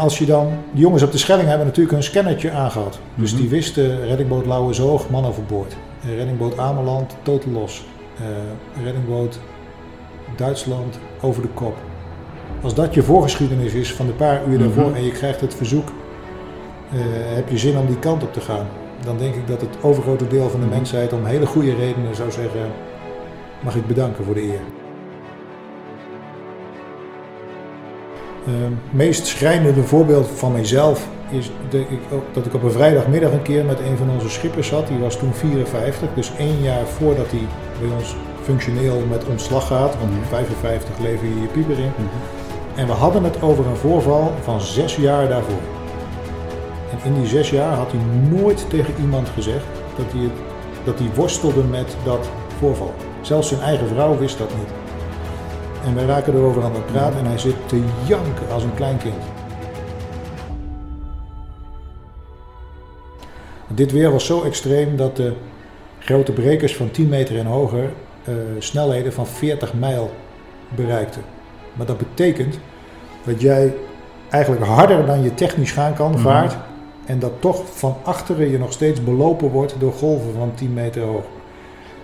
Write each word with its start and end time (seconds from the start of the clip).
als 0.00 0.18
je 0.18 0.26
dan, 0.26 0.48
de 0.72 0.80
jongens 0.80 1.02
op 1.02 1.12
de 1.12 1.18
Schelling 1.18 1.48
hebben 1.48 1.66
natuurlijk 1.66 1.96
een 1.96 2.02
scannertje 2.02 2.50
aangehad. 2.50 2.98
Dus 3.14 3.32
Mhm. 3.32 3.40
die 3.40 3.50
wisten 3.50 4.06
reddingboot 4.06 4.46
Lauwe 4.46 4.72
Zoog, 4.72 5.10
man 5.10 5.24
overboord. 5.26 5.76
Eh, 6.04 6.16
reddingboot 6.16 6.58
Ameland, 6.58 7.16
totaal 7.22 7.52
los. 7.52 7.84
Eh, 8.18 8.84
reddingboot 8.84 9.38
Duitsland, 10.36 10.98
over 11.20 11.42
de 11.42 11.48
kop. 11.48 11.76
Als 12.62 12.74
dat 12.74 12.94
je 12.94 13.02
voorgeschiedenis 13.02 13.72
is 13.72 13.92
van 13.92 14.06
de 14.06 14.12
paar 14.12 14.40
uur 14.48 14.58
daarvoor 14.58 14.86
Mhm. 14.88 14.94
en 14.94 15.04
je 15.04 15.10
krijgt 15.12 15.40
het 15.40 15.54
verzoek, 15.54 15.88
eh, 16.92 16.98
heb 17.34 17.48
je 17.48 17.58
zin 17.58 17.78
om 17.78 17.86
die 17.86 17.98
kant 17.98 18.22
op 18.22 18.32
te 18.32 18.40
gaan. 18.40 18.66
Dan 19.04 19.18
denk 19.18 19.34
ik 19.34 19.46
dat 19.46 19.60
het 19.60 19.70
overgrote 19.82 20.26
deel 20.26 20.48
van 20.50 20.60
de 20.60 20.66
Mhm. 20.66 20.74
mensheid 20.74 21.12
om 21.12 21.24
hele 21.24 21.46
goede 21.46 21.74
redenen 21.74 22.14
zou 22.14 22.30
zeggen, 22.30 22.60
mag 23.60 23.74
ik 23.76 23.86
bedanken 23.86 24.24
voor 24.24 24.34
de 24.34 24.42
eer. 24.42 24.60
Het 28.44 28.92
meest 28.92 29.26
schrijnende 29.26 29.82
voorbeeld 29.82 30.28
van 30.34 30.52
mijzelf 30.52 31.08
is 31.30 31.50
de, 31.70 31.80
ik, 31.80 32.00
ook 32.12 32.24
dat 32.32 32.46
ik 32.46 32.54
op 32.54 32.62
een 32.62 32.70
vrijdagmiddag 32.70 33.32
een 33.32 33.42
keer 33.42 33.64
met 33.64 33.80
een 33.80 33.96
van 33.96 34.10
onze 34.10 34.28
schippers 34.28 34.68
zat. 34.68 34.86
Die 34.88 34.98
was 34.98 35.18
toen 35.18 35.34
54, 35.34 36.08
dus 36.14 36.32
één 36.38 36.62
jaar 36.62 36.86
voordat 36.86 37.30
hij 37.30 37.46
bij 37.80 37.96
ons 37.96 38.14
functioneel 38.42 39.02
met 39.10 39.24
ontslag 39.24 39.66
gaat. 39.66 39.96
Want 39.98 40.12
in 40.12 40.24
55 40.28 40.98
lever 40.98 41.26
je 41.26 41.40
je 41.40 41.46
pieper 41.46 41.78
in. 41.78 41.92
En 42.74 42.86
we 42.86 42.92
hadden 42.92 43.24
het 43.24 43.42
over 43.42 43.66
een 43.66 43.76
voorval 43.76 44.32
van 44.42 44.60
zes 44.60 44.96
jaar 44.96 45.28
daarvoor. 45.28 45.60
En 46.90 46.98
in 47.04 47.14
die 47.14 47.26
zes 47.26 47.50
jaar 47.50 47.74
had 47.74 47.92
hij 47.92 48.00
nooit 48.38 48.70
tegen 48.70 48.94
iemand 49.00 49.28
gezegd 49.28 49.64
dat 49.96 50.12
hij, 50.12 50.30
dat 50.84 50.98
hij 50.98 51.08
worstelde 51.14 51.62
met 51.62 51.96
dat 52.04 52.28
voorval. 52.58 52.94
Zelfs 53.20 53.48
zijn 53.48 53.60
eigen 53.60 53.88
vrouw 53.88 54.18
wist 54.18 54.38
dat 54.38 54.50
niet. 54.58 54.89
En 55.86 55.94
wij 55.94 56.04
raken 56.04 56.34
erover 56.34 56.62
aan 56.62 56.74
het 56.74 56.86
praten 56.86 57.18
en 57.18 57.26
hij 57.26 57.38
zit 57.38 57.68
te 57.68 57.82
janken 58.06 58.50
als 58.52 58.62
een 58.62 58.74
klein 58.74 58.98
kind. 58.98 59.14
Dit 63.68 63.92
weer 63.92 64.12
was 64.12 64.26
zo 64.26 64.42
extreem 64.42 64.96
dat 64.96 65.16
de 65.16 65.32
grote 65.98 66.32
brekers 66.32 66.76
van 66.76 66.90
10 66.90 67.08
meter 67.08 67.38
en 67.38 67.46
hoger 67.46 67.90
eh, 68.24 68.34
snelheden 68.58 69.12
van 69.12 69.26
40 69.26 69.74
mijl 69.74 70.10
bereikten. 70.68 71.22
Maar 71.72 71.86
dat 71.86 71.98
betekent 71.98 72.58
dat 73.24 73.40
jij 73.40 73.74
eigenlijk 74.30 74.64
harder 74.64 75.06
dan 75.06 75.22
je 75.22 75.34
technisch 75.34 75.72
gaan 75.72 75.94
kan 75.94 76.10
Mhm. 76.10 76.20
vaart 76.20 76.56
en 77.06 77.18
dat 77.18 77.32
toch 77.38 77.62
van 77.74 77.96
achteren 78.02 78.50
je 78.50 78.58
nog 78.58 78.72
steeds 78.72 79.04
belopen 79.04 79.48
wordt 79.48 79.74
door 79.78 79.92
golven 79.92 80.32
van 80.38 80.52
10 80.54 80.72
meter 80.72 81.02
hoog. 81.02 81.24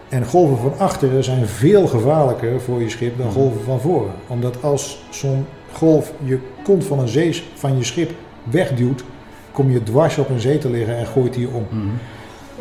En 0.08 0.26
golven 0.26 0.58
van 0.58 0.78
achteren 0.78 1.24
zijn 1.24 1.46
veel 1.46 1.86
gevaarlijker 1.86 2.60
voor 2.60 2.80
je 2.80 2.88
schip 2.88 3.18
dan 3.18 3.26
Mhm. 3.26 3.34
golven 3.34 3.62
van 3.62 3.80
voren. 3.80 4.12
Omdat 4.26 4.62
als 4.62 5.04
zo'n 5.10 5.46
golf 5.72 6.12
je 6.24 6.38
kont 6.64 6.84
van 6.84 6.98
een 6.98 7.34
van 7.54 7.76
je 7.76 7.84
schip 7.84 8.10
wegduwt, 8.42 9.04
kom 9.52 9.70
je 9.70 9.82
dwars 9.82 10.18
op 10.18 10.28
een 10.28 10.40
zee 10.40 10.58
te 10.58 10.70
liggen 10.70 10.96
en 10.96 11.06
gooit 11.06 11.34
die 11.34 11.48
om. 11.48 11.66
Mhm. 11.70 11.86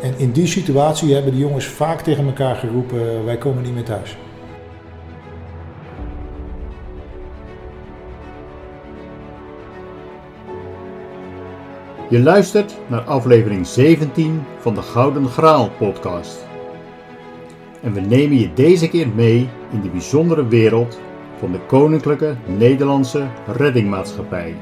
En 0.00 0.14
in 0.16 0.30
die 0.30 0.46
situatie 0.46 1.14
hebben 1.14 1.32
die 1.32 1.40
jongens 1.40 1.66
vaak 1.66 2.00
tegen 2.00 2.26
elkaar 2.26 2.56
geroepen: 2.56 3.24
wij 3.24 3.36
komen 3.36 3.62
niet 3.62 3.74
meer 3.74 3.84
thuis. 3.84 4.16
Je 12.08 12.20
luistert 12.20 12.76
naar 12.86 13.00
aflevering 13.00 13.66
17 13.66 14.42
van 14.58 14.74
de 14.74 14.82
Gouden 14.82 15.28
Graal 15.28 15.70
podcast. 15.78 16.45
En 17.86 17.92
we 17.92 18.00
nemen 18.00 18.38
je 18.38 18.52
deze 18.52 18.88
keer 18.88 19.08
mee 19.14 19.48
in 19.72 19.80
de 19.80 19.88
bijzondere 19.88 20.46
wereld 20.48 21.00
van 21.38 21.52
de 21.52 21.58
Koninklijke 21.66 22.36
Nederlandse 22.46 23.26
Reddingmaatschappij. 23.46 24.54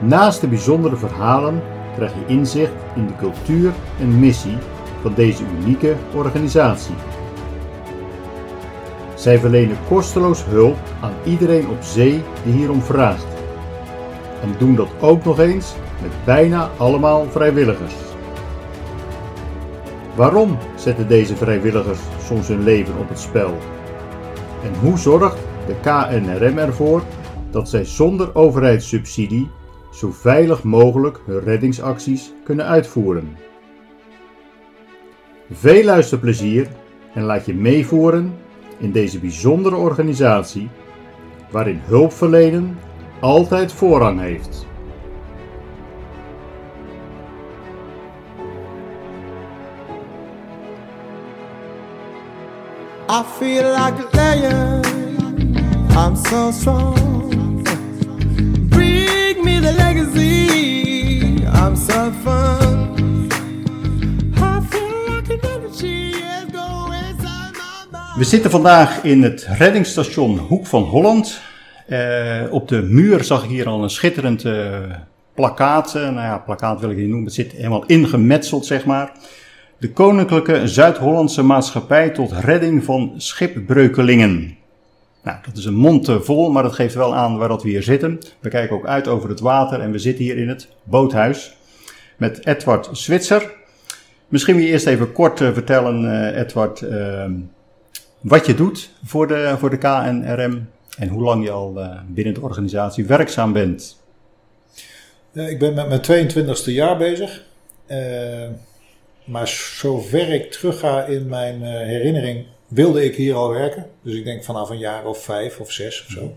Naast 0.00 0.40
de 0.40 0.48
bijzondere 0.48 0.96
verhalen 0.96 1.62
krijg 1.94 2.12
je 2.12 2.34
inzicht 2.34 2.72
in 2.96 3.06
de 3.06 3.16
cultuur 3.16 3.72
en 4.00 4.18
missie 4.18 4.56
van 5.00 5.14
deze 5.14 5.42
unieke 5.60 5.94
organisatie. 6.14 6.94
Zij 9.14 9.38
verlenen 9.38 9.76
kosteloos 9.88 10.44
hulp 10.44 10.78
aan 11.00 11.14
iedereen 11.24 11.68
op 11.68 11.82
zee 11.82 12.22
die 12.44 12.52
hierom 12.52 12.82
vraagt 12.82 13.26
en 14.42 14.54
doen 14.58 14.74
dat 14.74 14.90
ook 15.00 15.24
nog 15.24 15.38
eens 15.38 15.74
met 16.02 16.12
bijna 16.24 16.70
allemaal 16.76 17.26
vrijwilligers. 17.30 18.13
Waarom 20.16 20.58
zetten 20.76 21.08
deze 21.08 21.36
vrijwilligers 21.36 21.98
soms 22.26 22.48
hun 22.48 22.62
leven 22.62 22.98
op 22.98 23.08
het 23.08 23.18
spel? 23.18 23.58
En 24.64 24.74
hoe 24.80 24.98
zorgt 24.98 25.38
de 25.66 25.74
KNRM 25.80 26.58
ervoor 26.58 27.02
dat 27.50 27.68
zij 27.68 27.84
zonder 27.84 28.34
overheidssubsidie 28.34 29.50
zo 29.92 30.10
veilig 30.10 30.62
mogelijk 30.62 31.20
hun 31.26 31.40
reddingsacties 31.40 32.32
kunnen 32.44 32.66
uitvoeren? 32.66 33.36
Veel 35.50 35.84
luisterplezier 35.84 36.68
en 37.14 37.22
laat 37.22 37.46
je 37.46 37.54
meevoeren 37.54 38.34
in 38.78 38.92
deze 38.92 39.18
bijzondere 39.20 39.76
organisatie 39.76 40.68
waarin 41.50 41.80
hulpverlenen 41.84 42.78
altijd 43.20 43.72
voorrang 43.72 44.20
heeft. 44.20 44.66
I 53.16 53.22
feel 53.38 53.70
like 53.70 53.96
a 54.00 54.16
lion. 54.16 54.82
I'm 55.90 56.16
so 56.16 56.50
strong. 56.50 57.62
Bring 58.68 59.44
me 59.44 59.60
the 59.60 59.72
legacy. 59.72 61.46
I'm 61.46 61.76
so 61.76 62.10
fun. 62.24 62.82
We 68.16 68.24
zitten 68.24 68.50
vandaag 68.50 69.02
in 69.02 69.22
het 69.22 69.46
reddingsstation 69.58 70.38
Hoek 70.38 70.66
van 70.66 70.82
Holland. 70.82 71.40
Eh, 71.86 72.42
op 72.50 72.68
de 72.68 72.82
muur 72.82 73.24
zag 73.24 73.44
ik 73.44 73.50
hier 73.50 73.68
al 73.68 73.82
een 73.82 73.90
schitterend 73.90 74.44
eh, 74.44 74.78
plakkaat. 75.34 75.94
Eh, 75.94 76.02
nou 76.02 76.14
ja, 76.14 76.38
plakkaat 76.38 76.80
wil 76.80 76.90
ik 76.90 76.96
niet 76.96 77.08
noemen. 77.08 77.24
Het 77.24 77.34
zit 77.34 77.52
helemaal 77.52 77.84
ingemetseld, 77.86 78.66
zeg 78.66 78.84
maar. 78.84 79.12
De 79.78 79.92
Koninklijke 79.92 80.68
Zuid-Hollandse 80.68 81.42
Maatschappij 81.42 82.10
tot 82.10 82.32
redding 82.32 82.84
van 82.84 83.12
schipbreukelingen. 83.16 84.56
Nou, 85.22 85.38
dat 85.46 85.56
is 85.56 85.64
een 85.64 85.74
mond 85.74 86.10
vol, 86.20 86.50
maar 86.50 86.62
dat 86.62 86.72
geeft 86.72 86.94
wel 86.94 87.14
aan 87.14 87.38
waar 87.38 87.48
dat 87.48 87.62
we 87.62 87.68
hier 87.68 87.82
zitten. 87.82 88.18
We 88.40 88.48
kijken 88.48 88.76
ook 88.76 88.86
uit 88.86 89.08
over 89.08 89.28
het 89.28 89.40
water 89.40 89.80
en 89.80 89.90
we 89.90 89.98
zitten 89.98 90.24
hier 90.24 90.36
in 90.36 90.48
het 90.48 90.68
boothuis 90.82 91.56
met 92.16 92.46
Edward 92.46 92.88
Switzer. 92.92 93.52
Misschien 94.28 94.56
wil 94.56 94.64
je 94.64 94.70
eerst 94.70 94.86
even 94.86 95.12
kort 95.12 95.40
eh, 95.40 95.52
vertellen, 95.52 96.30
eh, 96.32 96.40
Edward, 96.40 96.82
eh, 96.82 97.30
wat 98.20 98.46
je 98.46 98.54
doet 98.54 98.90
voor 99.04 99.26
de, 99.26 99.54
voor 99.58 99.70
de 99.70 99.78
KNRM 99.78 100.66
en 100.98 101.08
hoe 101.08 101.22
lang 101.22 101.44
je 101.44 101.50
al 101.50 101.80
eh, 101.80 101.98
binnen 102.08 102.34
de 102.34 102.40
organisatie 102.40 103.06
werkzaam 103.06 103.52
bent. 103.52 104.02
Ik 105.32 105.58
ben 105.58 105.74
met 105.74 105.88
mijn 105.88 106.28
22e 106.28 106.64
jaar 106.64 106.96
bezig. 106.96 107.42
Maar 109.24 109.48
zover 109.48 110.32
ik 110.32 110.50
terugga 110.50 111.04
in 111.04 111.28
mijn 111.28 111.62
eh, 111.62 111.70
herinnering, 111.70 112.46
wilde 112.68 113.04
ik 113.04 113.14
hier 113.14 113.34
al 113.34 113.50
werken. 113.50 113.86
Dus 114.02 114.14
ik 114.14 114.24
denk 114.24 114.44
vanaf 114.44 114.70
een 114.70 114.78
jaar 114.78 115.06
of 115.06 115.24
vijf 115.24 115.60
of 115.60 115.72
zes 115.72 116.04
of 116.06 116.10
zo. 116.10 116.32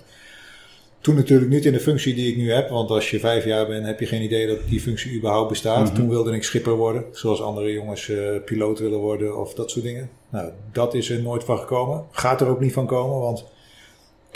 Toen 1.01 1.15
natuurlijk 1.15 1.51
niet 1.51 1.65
in 1.65 1.71
de 1.71 1.79
functie 1.79 2.15
die 2.15 2.31
ik 2.31 2.37
nu 2.37 2.51
heb, 2.51 2.69
want 2.69 2.89
als 2.89 3.09
je 3.09 3.19
vijf 3.19 3.45
jaar 3.45 3.67
bent, 3.67 3.85
heb 3.85 3.99
je 3.99 4.05
geen 4.05 4.21
idee 4.21 4.47
dat 4.47 4.57
die 4.69 4.81
functie 4.81 5.17
überhaupt 5.17 5.49
bestaat. 5.49 5.85
Mhm. 5.85 5.95
Toen 5.95 6.09
wilde 6.09 6.35
ik 6.35 6.43
schipper 6.43 6.75
worden, 6.75 7.05
zoals 7.11 7.41
andere 7.41 7.71
jongens 7.71 8.09
eh, 8.09 8.17
piloot 8.45 8.79
willen 8.79 8.99
worden 8.99 9.37
of 9.37 9.53
dat 9.53 9.71
soort 9.71 9.85
dingen. 9.85 10.09
Nou, 10.29 10.51
dat 10.71 10.93
is 10.93 11.09
er 11.09 11.21
nooit 11.21 11.43
van 11.43 11.57
gekomen. 11.57 12.05
Gaat 12.11 12.41
er 12.41 12.47
ook 12.47 12.59
niet 12.59 12.73
van 12.73 12.85
komen, 12.85 13.19
want 13.19 13.45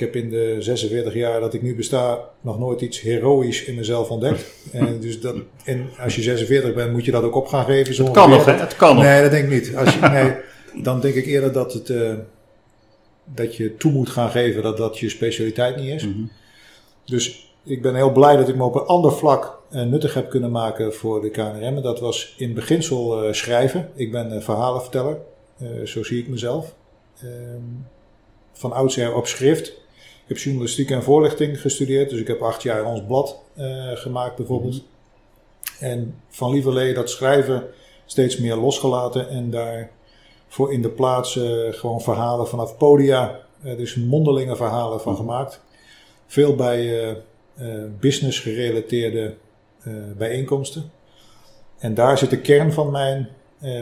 heb 0.02 0.16
in 0.16 0.30
de 0.30 0.56
46 0.60 1.14
jaar 1.14 1.40
dat 1.40 1.54
ik 1.54 1.62
nu 1.62 1.76
besta 1.76 2.30
nog 2.42 2.60
nooit 2.60 2.82
iets 2.82 3.02
heroïs 3.02 3.64
in 3.64 3.76
mezelf 3.76 4.10
ontdekt. 4.10 4.44
En, 4.72 5.00
dus 5.00 5.22
dat, 5.22 5.36
en 5.64 5.90
als 6.00 6.16
je 6.16 6.22
46 6.22 6.74
bent, 6.74 6.92
moet 6.92 7.06
je 7.06 7.12
dat 7.12 7.24
ook 7.24 7.36
op 7.36 7.48
gaan 7.48 7.66
geven. 7.66 7.94
zo 7.94 8.04
Het 8.04 8.14
kan 8.14 8.30
nog, 8.30 8.46
hè? 8.46 8.52
Het 8.52 8.76
kan 8.76 8.96
nog. 8.96 9.04
Nee, 9.04 9.22
dat 9.22 9.32
denk 9.32 9.44
ik 9.44 9.52
niet. 9.52 9.76
Als 9.76 9.94
je, 9.94 10.00
nee, 10.10 10.36
dan 10.84 11.00
denk 11.00 11.16
ik 11.16 11.26
eerder 11.26 11.52
dat, 11.52 11.74
het, 11.74 11.90
eh, 11.90 12.14
dat 13.26 13.56
je 13.56 13.78
toe 13.78 13.92
moet 13.92 14.10
gaan 14.10 14.30
geven 14.30 14.64
dat 14.64 14.78
dat 14.78 15.00
je 15.00 15.10
specialiteit 15.10 15.76
niet 15.76 15.94
is. 15.94 16.06
Mhm. 16.06 16.24
Dus 17.06 17.54
ik 17.64 17.82
ben 17.82 17.96
heel 17.96 18.12
blij 18.12 18.36
dat 18.36 18.50
ik 18.50 18.56
me 18.56 18.64
op 18.64 18.76
een 18.76 18.86
ander 18.86 19.12
vlak 19.12 19.60
eh, 19.70 19.82
nuttig 19.82 20.14
heb 20.14 20.30
kunnen 20.30 20.52
maken 20.52 20.94
voor 20.94 21.22
de 21.22 21.30
KNRM. 21.30 21.76
En 21.76 21.82
dat 21.82 22.00
was 22.00 22.36
in 22.38 22.54
beginsel 22.54 23.24
eh, 23.24 23.34
schrijven. 23.34 23.90
Ik 23.96 24.12
ben 24.12 24.44
verhalenverteller. 24.44 25.18
Zo 25.84 26.04
zie 26.04 26.20
ik 26.20 26.28
mezelf. 26.28 26.74
Ehm, 27.20 27.62
van 28.54 28.72
oudsher 28.72 29.16
op 29.16 29.28
schrift. 29.28 29.81
Ik 30.32 30.38
heb 30.38 30.46
journalistiek 30.46 30.92
en 30.92 31.04
voorlichting 31.04 31.62
gestudeerd. 31.62 32.10
Dus 32.10 32.20
ik 32.20 32.28
heb 32.28 32.42
acht 32.42 32.64
jaar 32.64 32.86
ons 32.86 33.04
blad 33.08 33.42
eh, 33.56 33.92
gemaakt 33.94 34.36
bijvoorbeeld. 34.36 34.84
En 35.80 36.16
van 36.30 36.52
lieverlee 36.52 36.94
dat 36.94 37.10
schrijven 37.10 37.64
steeds 38.06 38.38
meer 38.38 38.56
losgelaten. 38.56 39.30
En 39.30 39.50
daar 39.50 39.92
voor 40.48 40.74
in 40.74 40.82
de 40.82 40.90
plaats 40.90 41.38
eh, 41.38 41.74
gewoon 41.74 42.02
verhalen 42.02 42.48
vanaf 42.48 42.78
podia. 42.78 43.40
eh, 43.64 43.78
dus 43.78 43.96
mondelinge 43.96 44.56
verhalen 44.56 45.02
van 45.02 45.16
gemaakt. 45.16 45.62
Veel 46.28 46.56
bij, 46.56 47.18
business 48.00 48.40
gerelateerde 48.40 49.36
bijeenkomsten. 50.18 50.92
En 51.78 51.94
daar 51.94 52.18
zit 52.18 52.30
de 52.30 52.42
kern 52.42 52.74
van 52.74 52.92
mijn 52.92 53.30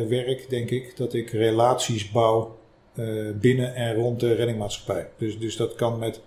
werk, 0.08 0.50
denk 0.50 0.70
ik, 0.70 0.98
dat 0.98 1.14
ik 1.14 1.30
relaties 1.30 2.12
bouw 2.12 2.59
binnen 3.36 3.76
en 3.76 3.94
rond 3.96 4.20
de 4.20 4.34
reddingmaatschappij. 4.34 5.08
Dus, 5.18 5.40
dus 5.40 5.56
dat 5.56 5.76
kan 5.76 6.00
met 6.00 6.20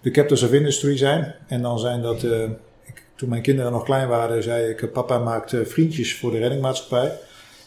de 0.00 0.10
Captains 0.10 0.42
of 0.42 0.52
Industry 0.52 0.96
zijn. 0.96 1.34
En 1.48 1.62
dan 1.62 1.78
zijn 1.78 2.02
dat, 2.02 2.22
eh, 2.22 2.42
ik, 2.86 3.02
toen 3.16 3.28
mijn 3.28 3.42
kinderen 3.42 3.72
nog 3.72 3.84
klein 3.84 4.08
waren, 4.08 4.42
zei 4.42 4.68
ik, 4.68 4.92
papa 4.92 5.18
maakt 5.18 5.52
eh, 5.52 5.60
vriendjes 5.64 6.14
voor 6.14 6.30
de 6.30 6.38
reddingmaatschappij. 6.38 7.12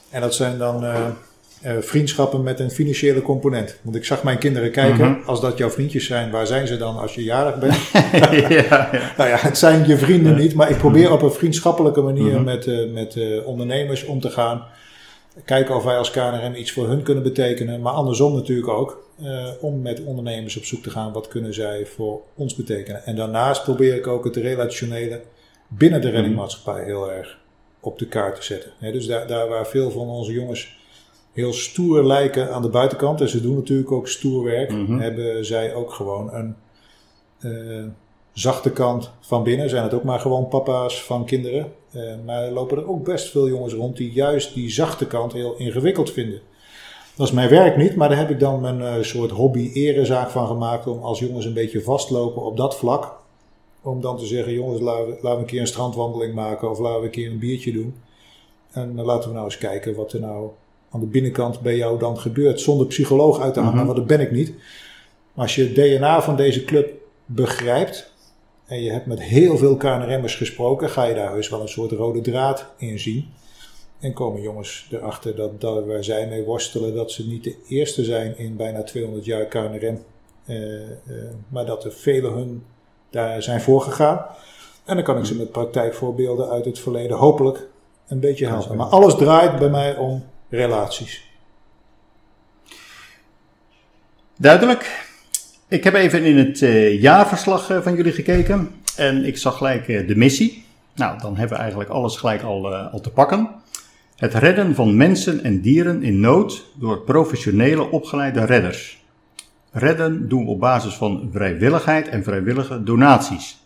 En 0.09 0.21
dat 0.21 0.33
zijn 0.33 0.57
dan 0.57 0.83
eh, 0.85 1.05
eh, 1.61 1.73
vriendschappen 1.79 2.43
met 2.43 2.59
een 2.59 2.71
financiële 2.71 3.21
component. 3.21 3.77
Want 3.81 3.95
ik 3.95 4.05
zag 4.05 4.23
mijn 4.23 4.37
kinderen 4.37 4.71
kijken, 4.71 5.09
Mhm. 5.11 5.27
als 5.29 5.41
dat 5.41 5.57
jouw 5.57 5.69
vriendjes 5.69 6.05
zijn, 6.05 6.31
waar 6.31 6.47
zijn 6.47 6.67
ze 6.67 6.77
dan 6.77 6.97
als 6.97 7.15
je 7.15 7.23
jarig 7.23 7.59
bent? 7.59 7.75
ja, 8.11 8.49
ja. 8.49 8.89
Nou 9.17 9.29
ja, 9.29 9.37
het 9.37 9.57
zijn 9.57 9.87
je 9.87 9.97
vrienden 9.97 10.35
niet, 10.35 10.53
maar 10.53 10.69
ik 10.69 10.77
probeer 10.77 11.11
op 11.11 11.21
een 11.21 11.31
vriendschappelijke 11.31 12.01
manier 12.01 12.33
Mhm. 12.33 12.43
met, 12.43 12.67
eh, 12.67 12.89
met 12.93 13.15
eh, 13.15 13.47
ondernemers 13.47 14.05
om 14.05 14.19
te 14.19 14.29
gaan. 14.29 14.63
Kijken 15.45 15.75
of 15.75 15.83
wij 15.83 15.97
als 15.97 16.11
KNRM 16.11 16.53
iets 16.55 16.71
voor 16.71 16.87
hun 16.87 17.03
kunnen 17.03 17.23
betekenen, 17.23 17.81
maar 17.81 17.93
andersom 17.93 18.33
natuurlijk 18.33 18.67
ook. 18.69 19.07
eh, 19.23 19.47
om 19.61 19.81
met 19.81 20.03
ondernemers 20.03 20.57
op 20.57 20.63
zoek 20.63 20.83
te 20.83 20.89
gaan, 20.89 21.13
wat 21.13 21.27
kunnen 21.27 21.53
zij 21.53 21.85
voor 21.85 22.21
ons 22.35 22.55
betekenen. 22.55 23.05
En 23.05 23.15
daarnaast 23.15 23.63
probeer 23.63 23.95
ik 23.95 24.07
ook 24.07 24.23
het 24.23 24.35
relationele 24.35 25.21
binnen 25.67 26.01
de 26.01 26.09
reddingmaatschappij 26.09 26.83
heel 26.83 27.11
erg 27.11 27.37
op 27.79 27.99
de 27.99 28.07
kaart 28.07 28.35
te 28.35 28.43
zetten. 28.43 28.71
Dus 28.79 29.05
daar, 29.07 29.27
daar 29.27 29.47
waar 29.47 29.67
veel 29.67 29.91
van 29.91 30.07
onze 30.07 30.31
jongens 30.31 30.77
heel 31.33 31.53
stoer 31.53 32.03
lijken 32.05 32.53
aan 32.53 32.61
de 32.61 32.69
buitenkant, 32.69 33.21
en 33.21 33.29
ze 33.29 33.41
doen 33.41 33.55
natuurlijk 33.55 33.91
ook 33.91 34.07
stoer 34.07 34.43
werk, 34.43 34.71
Mhm. 34.71 34.99
hebben 34.99 35.45
zij 35.45 35.73
ook 35.73 35.93
gewoon 35.93 36.33
een 36.33 36.55
eh, 37.39 37.85
zachte 38.33 38.71
kant 38.71 39.11
van 39.19 39.43
binnen. 39.43 39.69
Zijn 39.69 39.83
het 39.83 39.93
ook 39.93 40.03
maar 40.03 40.19
gewoon 40.19 40.47
papa's 40.47 41.03
van 41.03 41.25
kinderen. 41.25 41.71
Eh, 41.91 42.01
maar 42.25 42.43
er 42.43 42.51
lopen 42.51 42.77
er 42.77 42.89
ook 42.89 43.03
best 43.03 43.29
veel 43.29 43.47
jongens 43.47 43.73
rond 43.73 43.97
die 43.97 44.11
juist 44.11 44.53
die 44.53 44.71
zachte 44.71 45.07
kant 45.07 45.33
heel 45.33 45.55
ingewikkeld 45.57 46.11
vinden. 46.11 46.41
Dat 47.15 47.27
is 47.27 47.33
mijn 47.33 47.49
werk 47.49 47.77
niet, 47.77 47.95
maar 47.95 48.09
daar 48.09 48.17
heb 48.17 48.29
ik 48.29 48.39
dan 48.39 48.63
een 48.65 48.81
eh, 48.81 49.03
soort 49.03 49.31
hobby-erezaak 49.31 50.29
van 50.29 50.47
gemaakt 50.47 50.87
om 50.87 51.03
als 51.03 51.19
jongens 51.19 51.45
een 51.45 51.53
beetje 51.53 51.81
vastlopen 51.81 52.41
op 52.41 52.57
dat 52.57 52.77
vlak. 52.77 53.17
Om 53.81 54.01
dan 54.01 54.17
te 54.17 54.25
zeggen, 54.25 54.53
jongens, 54.53 54.81
laten 54.81 55.05
we, 55.05 55.11
laten 55.11 55.29
we 55.31 55.37
een 55.37 55.45
keer 55.45 55.61
een 55.61 55.67
strandwandeling 55.67 56.33
maken 56.33 56.69
of 56.69 56.79
laten 56.79 56.99
we 56.99 57.05
een 57.05 57.11
keer 57.11 57.31
een 57.31 57.39
biertje 57.39 57.71
doen. 57.71 57.95
En 58.71 58.95
dan 58.95 59.05
laten 59.05 59.27
we 59.29 59.33
nou 59.33 59.45
eens 59.45 59.57
kijken 59.57 59.95
wat 59.95 60.13
er 60.13 60.19
nou 60.19 60.49
aan 60.91 60.99
de 60.99 61.05
binnenkant 61.05 61.59
bij 61.61 61.75
jou 61.75 61.99
dan 61.99 62.19
gebeurt. 62.19 62.59
Zonder 62.61 62.87
psycholoog 62.87 63.39
uit 63.39 63.53
te 63.53 63.59
hangen, 63.59 63.75
Mhm. 63.75 63.85
want 63.85 63.97
dat 63.97 64.07
ben 64.07 64.19
ik 64.19 64.31
niet. 64.31 64.53
Maar 65.33 65.45
als 65.45 65.55
je 65.55 65.63
het 65.63 65.75
DNA 65.75 66.21
van 66.21 66.35
deze 66.35 66.65
club 66.65 66.89
begrijpt 67.25 68.08
en 68.69 68.81
je 68.81 68.91
hebt 68.91 69.05
met 69.05 69.21
heel 69.21 69.57
veel 69.57 69.77
KNRM'ers 69.77 70.35
gesproken, 70.35 70.89
ga 70.89 71.03
je 71.03 71.15
daar 71.15 71.31
heus 71.31 71.49
wel 71.49 71.61
een 71.61 71.69
soort 71.69 71.91
rode 71.91 72.21
draad 72.21 72.65
in 72.77 72.99
zien. 72.99 73.33
En 73.99 74.13
komen 74.13 74.41
jongens 74.41 74.87
erachter 74.91 75.35
dat, 75.35 75.61
dat 75.61 75.85
waar 75.85 76.03
zij 76.03 76.27
mee 76.27 76.43
worstelen, 76.43 76.95
dat 76.95 77.11
ze 77.11 77.27
niet 77.27 77.43
de 77.43 77.55
eerste 77.67 78.03
zijn 78.03 78.37
in 78.37 78.55
bijna 78.55 78.83
200 78.83 79.25
jaar 79.25 79.45
KNRM. 79.45 80.03
eh, 80.45 80.81
eh, 80.81 80.89
maar 81.47 81.65
dat 81.65 81.83
er 81.83 81.91
velen 81.91 82.33
hun 82.33 82.65
daar 83.09 83.43
zijn 83.43 83.61
voorgegaan. 83.61 84.25
En 84.85 84.95
dan 84.95 85.03
kan 85.03 85.17
ik 85.17 85.25
ze 85.25 85.35
met 85.35 85.51
praktijkvoorbeelden 85.51 86.49
uit 86.49 86.65
het 86.65 86.79
verleden 86.79 87.17
hopelijk 87.17 87.67
een 88.07 88.19
beetje 88.19 88.47
helpen. 88.47 88.77
Maar 88.77 88.87
alles 88.87 89.15
draait 89.15 89.59
bij 89.59 89.69
mij 89.69 89.97
om 89.97 90.25
relaties. 90.49 91.27
Duidelijk. 94.37 95.08
Ik 95.69 95.83
heb 95.83 95.93
even 95.93 96.23
in 96.23 96.37
het 96.37 96.61
eh, 96.61 97.01
jaarverslag 97.01 97.69
eh, 97.69 97.81
van 97.81 97.95
jullie 97.95 98.11
gekeken 98.11 98.71
en 98.95 99.25
ik 99.25 99.37
zag 99.37 99.57
gelijk 99.57 99.87
eh, 99.87 100.07
de 100.07 100.15
missie. 100.15 100.65
Nou, 100.95 101.19
dan 101.19 101.37
hebben 101.37 101.55
we 101.55 101.61
eigenlijk 101.61 101.91
alles 101.91 102.17
gelijk 102.17 102.41
al, 102.41 102.75
al 102.75 102.99
te 102.99 103.09
pakken. 103.09 103.49
Het 104.15 104.33
redden 104.33 104.75
van 104.75 104.97
mensen 104.97 105.43
en 105.43 105.61
dieren 105.61 106.03
in 106.03 106.19
nood 106.19 106.65
door 106.75 107.01
professionele 107.01 107.91
opgeleide 107.91 108.45
redders. 108.45 109.03
Redden 109.71 110.29
doen 110.29 110.45
we 110.45 110.51
op 110.51 110.59
basis 110.59 110.93
van 110.93 111.29
vrijwilligheid 111.31 112.07
en 112.07 112.23
vrijwillige 112.23 112.83
donaties. 112.83 113.65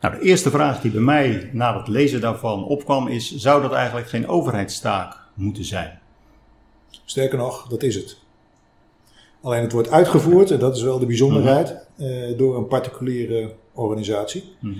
Nou, 0.00 0.14
de 0.18 0.24
eerste 0.24 0.50
vraag 0.50 0.80
die 0.80 0.90
bij 0.90 1.00
mij 1.00 1.50
na 1.52 1.78
het 1.78 1.88
lezen 1.88 2.20
daarvan 2.20 2.64
opkwam 2.64 3.08
is: 3.08 3.36
zou 3.36 3.62
dat 3.62 3.72
eigenlijk 3.72 4.08
geen 4.08 4.28
overheidstaak 4.28 5.16
moeten 5.34 5.64
zijn? 5.64 5.98
Sterker 7.04 7.38
nog, 7.38 7.68
dat 7.68 7.82
is 7.82 7.94
het. 7.94 8.26
Alleen 9.42 9.62
het 9.62 9.72
wordt 9.72 9.90
uitgevoerd, 9.90 10.50
en 10.50 10.58
dat 10.58 10.76
is 10.76 10.82
wel 10.82 10.98
de 10.98 11.06
bijzonderheid, 11.06 11.76
eh, 11.96 12.08
door 12.36 12.56
een 12.56 12.66
particuliere 12.66 13.50
organisatie. 13.74 14.44
Mhm. 14.60 14.74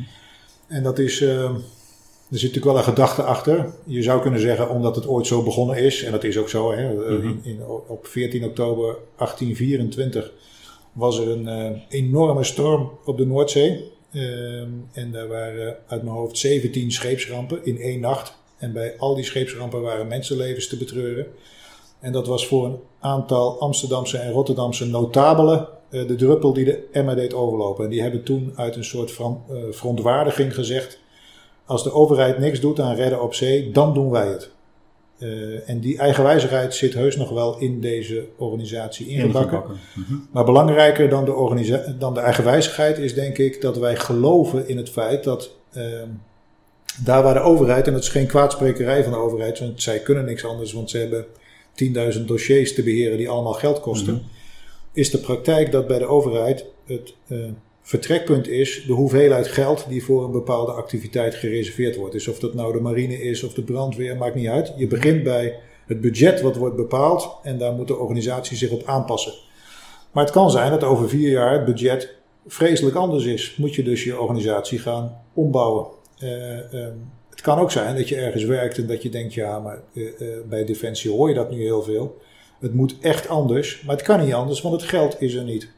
En 0.66 0.82
dat 0.82 0.99
is, 0.99 1.20
eh, 1.20 1.28
er 1.44 2.38
zit 2.38 2.40
natuurlijk 2.55 2.64
wel 2.64 2.76
een 2.76 2.82
gedachte 2.94 3.22
achter. 3.22 3.72
Je 3.84 4.02
zou 4.02 4.20
kunnen 4.22 4.40
zeggen, 4.40 4.70
omdat 4.70 4.96
het 4.96 5.06
ooit 5.06 5.26
zo 5.26 5.43
begonnen 5.43 5.76
is, 5.76 6.02
en 6.05 6.12
dat 6.12 6.25
is 6.25 6.38
ook 6.38 6.49
zo, 6.49 6.72
hè, 6.72 7.06
eh, 7.06 7.12
in, 7.25 7.40
in- 7.43 7.62
op 7.87 8.06
14 8.06 8.44
oktober 8.44 8.96
1824 9.16 10.32
was 10.93 11.19
er 11.19 11.28
een 11.28 11.82
enorme 11.88 12.44
storm 12.44 12.90
op 13.05 13.16
de 13.19 13.26
Noordzee. 13.26 13.93
En 14.93 15.10
daar 15.12 15.28
waren 15.28 15.76
uit 15.87 16.02
mijn 16.02 16.14
hoofd 16.16 16.38
17 16.38 16.93
scheepsrampen 16.93 17.64
in 17.64 17.78
één 17.78 18.00
nacht. 18.00 18.34
En 18.56 18.72
bij 18.72 18.94
al 18.99 19.14
die 19.14 19.25
scheepsrampen 19.25 19.81
waren 19.81 20.06
mensenlevens 20.06 20.69
te 20.69 20.76
betreuren. 20.76 21.26
En 22.00 22.12
dat 22.12 22.26
was 22.26 22.46
voor 22.46 22.64
een 22.64 22.78
aantal 23.00 23.60
Amsterdamse 23.60 24.18
en 24.18 24.32
Rotterdamse 24.32 24.86
notabelen 24.86 25.68
eh, 25.90 26.06
de 26.06 26.14
druppel 26.14 26.52
die 26.52 26.64
de 26.64 26.88
emmer 26.92 27.16
deed 27.16 27.34
overlopen. 27.34 27.84
En 27.84 27.90
die 27.90 28.02
hebben 28.02 28.22
toen 28.22 28.52
uit 28.56 28.76
een 28.76 28.84
soort 28.84 29.16
eh, 29.18 29.56
verontwaardiging 29.70 30.54
gezegd: 30.54 30.98
als 31.64 31.82
de 31.82 31.92
overheid 31.92 32.38
niks 32.38 32.60
doet 32.60 32.80
aan 32.80 32.94
redden 32.94 33.22
op 33.22 33.34
zee, 33.34 33.70
dan 33.70 33.94
doen 33.94 34.10
wij 34.10 34.26
het. 34.26 34.50
Eh, 35.18 35.68
en 35.68 35.80
die 35.80 35.98
eigenwijzigheid 35.98 36.74
zit 36.74 36.94
heus 36.94 37.16
nog 37.16 37.30
wel 37.30 37.58
in 37.58 37.80
deze 37.80 38.26
organisatie 38.36 39.08
ingebakken. 39.08 39.62
Mhm. 39.94 40.14
Maar 40.30 40.44
belangrijker 40.44 41.08
dan 41.08 41.24
de, 41.24 41.94
dan 41.98 42.14
de 42.14 42.20
eigenwijzigheid 42.20 42.98
is 42.98 43.14
denk 43.14 43.38
ik 43.38 43.60
dat 43.60 43.78
wij 43.78 43.96
geloven 43.96 44.68
in 44.68 44.76
het 44.76 44.90
feit 44.90 45.24
dat 45.24 45.50
ehm, 45.72 46.08
daar 47.04 47.22
waar 47.22 47.34
de 47.34 47.40
overheid, 47.40 47.86
en 47.86 47.92
dat 47.92 48.02
is 48.02 48.08
geen 48.08 48.26
kwaadsprekerij 48.26 49.02
van 49.02 49.12
de 49.12 49.18
overheid, 49.18 49.58
want 49.58 49.82
zij 49.82 49.98
kunnen 49.98 50.24
niks 50.24 50.44
anders, 50.44 50.72
want 50.72 50.90
ze 50.90 50.98
hebben 50.98 51.26
10.000 51.79 52.25
dossiers 52.25 52.75
te 52.75 52.82
beheren 52.82 53.19
die 53.19 53.29
allemaal 53.29 53.53
geld 53.53 53.81
kosten, 53.81 54.15
Mhm. 54.15 54.23
is 54.93 55.11
de 55.11 55.19
praktijk 55.19 55.73
dat 55.73 55.87
bij 55.87 55.99
de 55.99 56.06
overheid 56.06 56.65
het 56.87 57.15
eh, 57.29 57.39
vertrekpunt 57.82 58.49
is 58.49 58.85
de 58.87 58.93
hoeveelheid 58.93 59.49
geld 59.49 59.87
die 59.89 60.05
voor 60.05 60.25
een 60.25 60.31
bepaalde 60.31 60.73
activiteit 60.73 61.35
gereserveerd 61.35 61.97
wordt. 61.97 62.13
Dus 62.13 62.29
of 62.29 62.39
dat 62.39 62.55
nou 62.55 62.73
de 62.73 62.81
marine 62.81 63.23
is 63.23 63.43
of 63.43 63.53
de 63.55 63.63
brandweer, 63.63 64.17
maakt 64.17 64.35
niet 64.35 64.49
uit. 64.49 64.73
Je 64.77 64.87
begint 64.87 65.23
bij 65.23 65.55
het 65.87 66.01
budget 66.01 66.41
wat 66.41 66.56
wordt 66.56 66.77
bepaald 66.77 67.37
en 67.43 67.58
daar 67.58 67.73
moet 67.73 67.89
de 67.89 67.97
organisatie 67.97 68.56
zich 68.56 68.70
op 68.70 68.82
aanpassen. 68.85 69.32
Maar 70.13 70.25
het 70.25 70.32
kan 70.32 70.51
zijn 70.51 70.70
dat 70.70 70.85
over 70.85 71.08
vier 71.08 71.31
jaar 71.31 71.53
het 71.53 71.65
budget 71.65 72.15
vreselijk 72.47 72.97
anders 72.97 73.25
is. 73.25 73.55
Moet 73.56 73.75
je 73.75 73.82
dus 73.82 74.05
je 74.05 74.20
organisatie 74.20 74.79
gaan 74.79 75.20
ombouwen. 75.35 75.87
Eh, 76.19 76.73
ehm, 76.75 76.93
het 77.38 77.46
kan 77.46 77.58
ook 77.58 77.70
zijn 77.70 77.96
dat 77.96 78.08
je 78.08 78.16
ergens 78.16 78.44
werkt 78.44 78.78
en 78.78 78.86
dat 78.86 79.02
je 79.02 79.08
denkt, 79.08 79.34
ja, 79.34 79.58
maar 79.58 79.82
eh, 79.94 80.06
eh, 80.06 80.44
bij 80.48 80.64
Defensie 80.64 81.10
hoor 81.10 81.28
je 81.28 81.34
dat 81.34 81.50
nu 81.50 81.62
heel 81.62 81.82
veel. 81.82 82.18
Het 82.60 82.74
moet 82.74 82.96
echt 83.00 83.28
anders, 83.28 83.82
maar 83.82 83.96
het 83.96 84.04
kan 84.04 84.24
niet 84.24 84.34
anders, 84.34 84.60
want 84.60 84.80
het 84.80 84.90
geld 84.90 85.20
is 85.20 85.34
er 85.34 85.44
niet. 85.44 85.68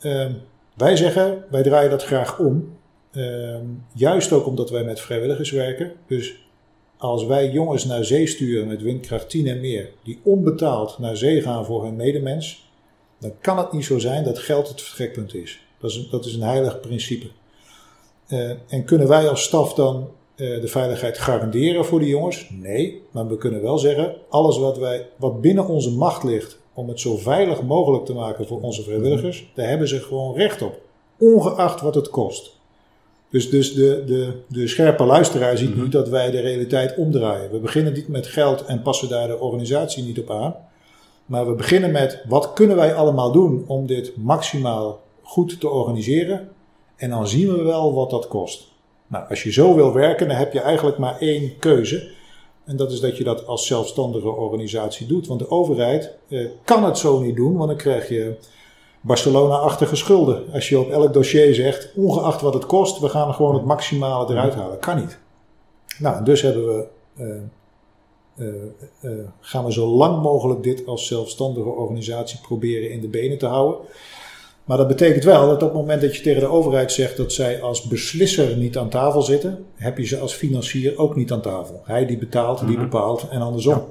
Ehm, 0.00 0.32
wij 0.74 0.96
zeggen, 0.96 1.44
wij 1.50 1.62
draaien 1.62 1.90
dat 1.90 2.04
graag 2.04 2.38
om. 2.38 2.76
Ehm, 3.12 3.64
juist 3.94 4.32
ook 4.32 4.46
omdat 4.46 4.70
wij 4.70 4.84
met 4.84 5.00
vrijwilligers 5.00 5.50
werken. 5.50 5.92
Dus 6.06 6.48
als 6.96 7.24
wij 7.24 7.50
jongens 7.50 7.84
naar 7.84 8.04
zee 8.04 8.26
sturen 8.26 8.66
met 8.66 8.82
windkracht 8.82 9.30
10 9.30 9.46
en 9.46 9.60
meer, 9.60 9.90
die 10.04 10.20
onbetaald 10.22 10.98
naar 10.98 11.16
zee 11.16 11.42
gaan 11.42 11.64
voor 11.64 11.84
hun 11.84 11.96
medemens, 11.96 12.70
dan 13.18 13.32
kan 13.40 13.58
het 13.58 13.72
niet 13.72 13.84
zo 13.84 13.98
zijn 13.98 14.24
dat 14.24 14.38
geld 14.38 14.68
het 14.68 14.82
vertrekpunt 14.82 15.34
is. 15.34 15.60
Dat 15.80 15.90
is 15.90 15.96
een, 15.96 16.06
dat 16.10 16.24
is 16.24 16.34
een 16.34 16.42
heilig 16.42 16.80
principe. 16.80 17.26
Eh, 18.26 18.50
en 18.50 18.84
kunnen 18.84 19.08
wij 19.08 19.28
als 19.28 19.42
staf 19.42 19.74
dan 19.74 20.10
de 20.40 20.68
veiligheid 20.68 21.18
garanderen 21.18 21.84
voor 21.84 21.98
die 21.98 22.08
jongens? 22.08 22.50
Nee, 22.50 23.02
maar 23.10 23.28
we 23.28 23.36
kunnen 23.36 23.62
wel 23.62 23.78
zeggen, 23.78 24.14
alles 24.28 24.58
wat, 24.58 24.78
wij, 24.78 25.08
wat 25.16 25.40
binnen 25.40 25.66
onze 25.66 25.90
macht 25.90 26.24
ligt 26.24 26.58
om 26.74 26.88
het 26.88 27.00
zo 27.00 27.16
veilig 27.16 27.62
mogelijk 27.62 28.04
te 28.04 28.14
maken 28.14 28.46
voor 28.46 28.60
onze 28.60 28.82
vrijwilligers, 28.82 29.50
daar 29.54 29.68
hebben 29.68 29.88
ze 29.88 30.00
gewoon 30.00 30.36
recht 30.36 30.62
op. 30.62 30.80
Ongeacht 31.18 31.80
wat 31.80 31.94
het 31.94 32.10
kost. 32.10 32.58
Dus, 33.30 33.50
dus 33.50 33.74
de, 33.74 34.02
de, 34.06 34.32
de 34.48 34.66
scherpe 34.66 35.04
luisteraar 35.04 35.58
ziet 35.58 35.76
nu 35.76 35.88
dat 35.88 36.08
wij 36.08 36.30
de 36.30 36.40
realiteit 36.40 36.96
omdraaien. 36.96 37.50
We 37.50 37.58
beginnen 37.58 37.92
niet 37.92 38.08
met 38.08 38.26
geld 38.26 38.64
en 38.64 38.82
passen 38.82 39.08
daar 39.08 39.28
de 39.28 39.38
organisatie 39.38 40.04
niet 40.04 40.18
op 40.18 40.30
aan. 40.30 40.54
Maar 41.26 41.46
we 41.46 41.54
beginnen 41.54 41.90
met 41.90 42.24
wat 42.28 42.52
kunnen 42.52 42.76
wij 42.76 42.94
allemaal 42.94 43.32
doen 43.32 43.64
om 43.66 43.86
dit 43.86 44.16
maximaal 44.16 45.00
goed 45.22 45.60
te 45.60 45.68
organiseren. 45.68 46.48
En 46.96 47.10
dan 47.10 47.28
zien 47.28 47.56
we 47.56 47.62
wel 47.62 47.94
wat 47.94 48.10
dat 48.10 48.28
kost. 48.28 48.69
Nou, 49.10 49.28
als 49.28 49.42
je 49.42 49.52
zo 49.52 49.74
wil 49.74 49.92
werken, 49.92 50.28
dan 50.28 50.36
heb 50.36 50.52
je 50.52 50.60
eigenlijk 50.60 50.98
maar 50.98 51.18
één 51.18 51.58
keuze. 51.58 52.10
En 52.64 52.76
dat 52.76 52.92
is 52.92 53.00
dat 53.00 53.16
je 53.16 53.24
dat 53.24 53.46
als 53.46 53.66
zelfstandige 53.66 54.28
organisatie 54.28 55.06
doet. 55.06 55.26
Want 55.26 55.40
de 55.40 55.50
overheid 55.50 56.16
eh, 56.28 56.46
kan 56.64 56.84
het 56.84 56.98
zo 56.98 57.20
niet 57.20 57.36
doen, 57.36 57.56
want 57.56 57.68
dan 57.68 57.78
krijg 57.78 58.08
je 58.08 58.36
Barcelona-achtige 59.00 59.96
schulden. 59.96 60.52
Als 60.52 60.68
je 60.68 60.78
op 60.78 60.90
elk 60.90 61.12
dossier 61.12 61.54
zegt, 61.54 61.92
ongeacht 61.94 62.40
wat 62.40 62.54
het 62.54 62.66
kost, 62.66 62.98
we 62.98 63.08
gaan 63.08 63.34
gewoon 63.34 63.54
het 63.54 63.64
maximale 63.64 64.32
eruit 64.32 64.54
halen. 64.54 64.78
Kan 64.78 64.96
niet. 64.96 65.18
Nou, 65.98 66.24
dus 66.24 66.42
hebben 66.42 66.66
we, 66.66 66.86
eh, 67.16 68.46
eh, 68.46 68.54
eh, 69.00 69.10
gaan 69.40 69.64
we 69.64 69.72
zo 69.72 69.86
lang 69.86 70.22
mogelijk 70.22 70.62
dit 70.62 70.86
als 70.86 71.06
zelfstandige 71.06 71.68
organisatie 71.68 72.40
proberen 72.40 72.90
in 72.90 73.00
de 73.00 73.08
benen 73.08 73.38
te 73.38 73.46
houden. 73.46 73.80
Maar 74.70 74.78
dat 74.78 74.88
betekent 74.88 75.24
wel 75.24 75.46
dat 75.46 75.62
op 75.62 75.68
het 75.68 75.78
moment 75.78 76.00
dat 76.00 76.16
je 76.16 76.22
tegen 76.22 76.40
de 76.40 76.46
overheid 76.46 76.92
zegt 76.92 77.16
dat 77.16 77.32
zij 77.32 77.62
als 77.62 77.82
beslisser 77.82 78.56
niet 78.56 78.78
aan 78.78 78.88
tafel 78.88 79.22
zitten, 79.22 79.64
heb 79.74 79.98
je 79.98 80.04
ze 80.04 80.18
als 80.18 80.34
financier 80.34 80.98
ook 80.98 81.16
niet 81.16 81.32
aan 81.32 81.40
tafel. 81.40 81.82
Hij 81.84 82.06
die 82.06 82.18
betaalt, 82.18 82.58
die 82.58 82.76
Mhm. 82.76 82.80
bepaalt 82.80 83.28
en 83.30 83.40
andersom. 83.40 83.84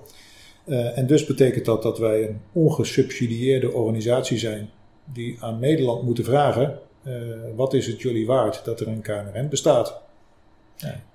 Eh, 0.66 0.98
en 0.98 1.08
dus 1.08 1.26
betekent 1.26 1.66
dat 1.66 1.84
dat 1.84 1.98
wij 1.98 2.28
een 2.28 2.42
ongesubsidieerde 2.54 3.72
organisatie 3.72 4.38
zijn 4.38 4.70
die 5.14 5.38
aan 5.40 5.60
Nederland 5.60 6.04
moeten 6.04 6.24
vragen: 6.24 6.80
eh, 7.04 7.14
wat 7.56 7.74
is 7.74 7.88
het 7.88 8.02
jullie 8.02 8.26
waard 8.26 8.62
dat 8.66 8.80
er 8.80 8.88
een 8.88 9.02
KNRM 9.02 9.50
bestaat? 9.50 10.02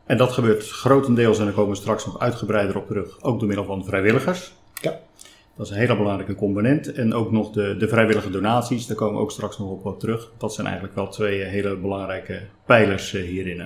En 0.06 0.16
dat 0.16 0.33
gebeurt 0.33 0.68
grotendeels, 0.68 1.38
en 1.38 1.44
daar 1.44 1.54
komen 1.54 1.71
we 1.71 1.76
straks 1.76 2.06
nog 2.06 2.21
uitgebreider 2.21 2.76
op 2.76 2.87
terug, 2.87 3.23
ook 3.23 3.38
door 3.38 3.49
middel 3.49 3.66
van 3.66 3.85
vrijwilligers. 3.85 4.52
Ja. 4.80 5.00
Dat 5.57 5.67
is 5.67 5.73
een 5.73 5.79
hele 5.79 5.97
belangrijke 5.97 6.35
component. 6.35 6.93
En 6.93 7.15
ook 7.15 7.33
nog 7.33 7.51
de, 7.51 7.77
de 7.79 7.89
vrijwillige 7.89 8.31
donaties, 8.31 8.87
daar 8.87 8.97
komen 8.97 9.15
we 9.15 9.21
ook 9.21 9.31
straks 9.31 9.59
nog 9.59 9.71
op 9.71 9.83
wat 9.83 10.01
terug. 10.01 10.33
Dat 10.39 10.55
zijn 10.55 10.67
eigenlijk 10.67 10.97
wel 10.97 11.09
twee 11.09 11.43
eh, 11.43 11.51
hele 11.51 11.77
belangrijke 11.77 12.41
pijlers 12.67 13.15
eh, 13.15 13.23
hierin. 13.23 13.63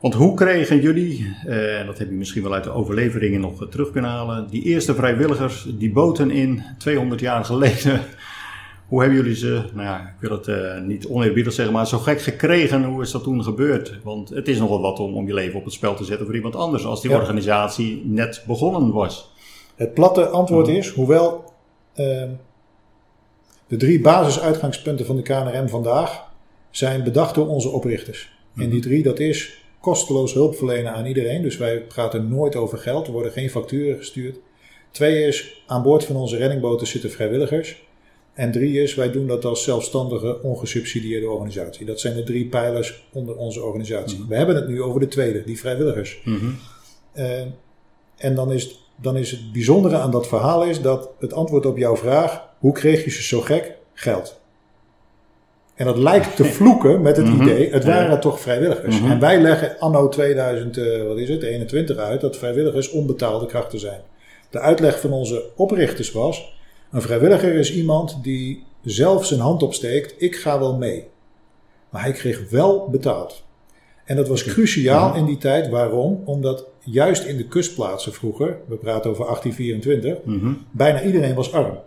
Want 0.00 0.14
hoe 0.14 0.34
kregen 0.34 0.80
jullie, 0.80 1.36
eh, 1.46 1.80
en 1.80 1.86
dat 1.86 1.98
heb 1.98 2.08
je 2.08 2.14
misschien 2.14 2.42
wel 2.42 2.54
uit 2.54 2.64
de 2.64 2.70
overleveringen 2.70 3.40
nog 3.40 3.68
terug 3.68 3.90
kunnen 3.90 4.10
halen, 4.10 4.46
die 4.50 4.62
eerste 4.62 4.94
vrijwilligers, 4.94 5.66
die 5.78 5.92
boten 5.92 6.30
in 6.30 6.62
200 6.78 7.20
jaar 7.20 7.44
geleden, 7.44 8.00
hoe 8.88 9.00
hebben 9.00 9.18
jullie 9.18 9.36
ze, 9.36 9.62
nou 9.74 9.86
ja, 9.86 10.00
ik 10.00 10.28
wil 10.28 10.30
het 10.30 10.86
niet 10.86 11.06
oneerbiedig 11.06 11.52
zeggen, 11.52 11.74
maar 11.74 11.86
zo 11.86 11.98
gek 11.98 12.20
gekregen? 12.20 12.84
Hoe 12.84 13.02
is 13.02 13.10
dat 13.10 13.22
toen 13.22 13.44
gebeurd? 13.44 13.98
Want 14.02 14.28
het 14.28 14.48
is 14.48 14.58
nogal 14.58 14.80
wat 14.80 14.98
om, 14.98 15.14
om 15.14 15.26
je 15.26 15.34
leven 15.34 15.58
op 15.58 15.64
het 15.64 15.74
spel 15.74 15.94
te 15.94 16.04
zetten 16.04 16.26
voor 16.26 16.34
iemand 16.36 16.56
anders 16.56 16.84
als 16.84 17.02
die 17.02 17.10
Ja. 17.10 17.16
organisatie 17.16 18.02
net 18.06 18.44
begonnen 18.46 18.92
was. 18.92 19.36
Het 19.78 19.94
platte 19.94 20.28
antwoord 20.28 20.68
is, 20.68 20.88
hoewel 20.88 21.44
ehm, 21.94 22.30
de 23.66 23.76
drie 23.76 24.00
basisuitgangspunten 24.00 25.06
van 25.06 25.16
de 25.16 25.22
KNRM 25.22 25.68
vandaag 25.68 26.30
zijn 26.70 27.04
bedacht 27.04 27.34
door 27.34 27.48
onze 27.48 27.68
oprichters. 27.68 28.36
En 28.56 28.70
die 28.70 28.80
drie, 28.80 29.02
dat 29.02 29.18
is 29.18 29.62
kosteloos 29.80 30.32
hulp 30.32 30.56
verlenen 30.56 30.92
aan 30.92 31.06
iedereen. 31.06 31.42
Dus 31.42 31.56
wij 31.56 31.82
praten 31.82 32.28
nooit 32.28 32.56
over 32.56 32.78
geld, 32.78 33.06
er 33.06 33.12
worden 33.12 33.32
geen 33.32 33.50
facturen 33.50 33.96
gestuurd. 33.96 34.36
Twee 34.90 35.26
is, 35.26 35.62
aan 35.66 35.82
boord 35.82 36.04
van 36.04 36.16
onze 36.16 36.36
reddingboten 36.36 36.86
zitten 36.86 37.10
vrijwilligers. 37.10 37.86
En 38.34 38.52
drie 38.52 38.82
is, 38.82 38.94
wij 38.94 39.10
doen 39.10 39.26
dat 39.26 39.44
als 39.44 39.64
zelfstandige, 39.64 40.42
ongesubsidieerde 40.42 41.28
organisatie. 41.28 41.86
Dat 41.86 42.00
zijn 42.00 42.14
de 42.14 42.22
drie 42.22 42.46
pijlers 42.46 43.08
onder 43.12 43.36
onze 43.36 43.62
organisatie. 43.62 44.24
We 44.28 44.36
hebben 44.36 44.56
het 44.56 44.68
nu 44.68 44.82
over 44.82 45.00
de 45.00 45.08
tweede, 45.08 45.44
die 45.44 45.58
vrijwilligers. 45.58 46.20
Mhm. 46.24 46.50
Eh, 47.12 47.40
en 48.16 48.34
dan 48.34 48.52
is, 48.52 48.87
dan 49.00 49.16
is 49.16 49.30
het 49.30 49.52
bijzondere 49.52 49.96
aan 49.98 50.10
dat 50.10 50.26
verhaal 50.28 50.64
is 50.64 50.80
dat 50.80 51.08
het 51.18 51.32
antwoord 51.32 51.66
op 51.66 51.76
jouw 51.78 51.96
vraag, 51.96 52.42
hoe 52.58 52.72
kreeg 52.72 53.04
je 53.04 53.10
ze 53.10 53.22
zo 53.22 53.40
gek? 53.40 53.76
Geld. 53.94 54.40
En 55.74 55.86
dat 55.86 55.96
lijkt 55.98 56.36
te 56.36 56.44
vloeken 56.58 57.02
met 57.02 57.16
het 57.16 57.26
Mhm. 57.26 57.42
idee, 57.42 57.70
het 57.70 57.84
waren 57.84 58.10
Ja. 58.10 58.18
toch 58.18 58.40
vrijwilligers. 58.40 59.00
Mhm. 59.00 59.10
En 59.10 59.20
wij 59.20 59.40
leggen 59.40 59.78
anno 59.78 60.08
2000, 60.08 60.76
eh, 60.76 61.06
wat 61.06 61.16
is 61.18 61.28
het, 61.28 61.42
21 61.42 61.96
uit, 61.96 62.20
dat 62.20 62.36
vrijwilligers 62.36 62.90
onbetaalde 62.90 63.46
krachten 63.46 63.78
zijn. 63.78 64.00
De 64.50 64.58
uitleg 64.58 65.00
van 65.00 65.12
onze 65.12 65.44
oprichters 65.56 66.12
was, 66.12 66.56
een 66.92 67.02
vrijwilliger 67.02 67.54
is 67.54 67.72
iemand 67.74 68.18
die 68.22 68.64
zelf 68.82 69.26
zijn 69.26 69.40
hand 69.40 69.62
opsteekt, 69.62 70.14
ik 70.22 70.36
ga 70.36 70.58
wel 70.58 70.74
mee. 70.76 71.08
Maar 71.90 72.02
hij 72.02 72.12
kreeg 72.12 72.50
wel 72.50 72.88
betaald. 72.90 73.42
En 74.04 74.16
dat 74.16 74.28
was 74.28 74.44
cruciaal 74.44 75.14
in 75.14 75.24
die 75.24 75.38
tijd. 75.38 75.68
Waarom? 75.68 76.22
Omdat 76.24 76.64
juist 76.90 77.24
in 77.24 77.36
de 77.36 77.44
kustplaatsen 77.46 78.12
vroeger, 78.12 78.58
we 78.66 78.76
praten 78.76 79.10
over 79.10 79.24
1824, 79.24 80.24
Mhm. 80.24 80.52
bijna 80.70 81.02
iedereen 81.02 81.34
was 81.34 81.52
arm. 81.52 81.78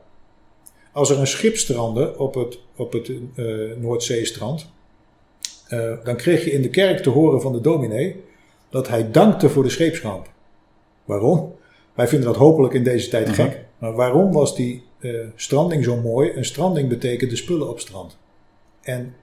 Als 0.92 1.10
er 1.10 1.20
een 1.20 1.28
schip 1.28 1.56
strandde 1.58 2.18
op 2.18 2.34
het, 2.36 2.60
op 2.76 2.94
het 2.94 3.12
eh, 3.36 3.46
Noordzeestrand, 3.80 4.70
eh, 5.68 5.94
dan 6.04 6.16
kreeg 6.16 6.44
je 6.44 6.52
in 6.52 6.62
de 6.62 6.70
kerk 6.70 7.00
te 7.04 7.10
horen 7.10 7.42
van 7.42 7.52
de 7.54 7.62
dominee 7.62 8.24
dat 8.70 8.88
hij 8.88 9.12
dankte 9.12 9.50
voor 9.50 9.64
de 9.64 9.70
scheepsramp. 9.70 10.30
Waarom? 11.06 11.54
Wij 11.94 12.08
vinden 12.08 12.28
dat 12.28 12.38
hopelijk 12.38 12.74
in 12.74 12.84
deze 12.84 13.10
tijd 13.10 13.26
Mhm. 13.28 13.36
gek. 13.36 13.66
Maar 13.78 13.94
waarom 13.94 14.32
was 14.32 14.56
die 14.56 14.84
eh, 15.00 15.12
stranding 15.36 15.84
zo 15.84 15.96
mooi? 15.98 16.32
Een 16.36 16.46
stranding 16.46 16.90
betekent 16.90 17.30
de 17.30 17.36
spullen 17.36 17.70
op 17.70 17.80
strand. 17.80 18.18
En 18.82 19.16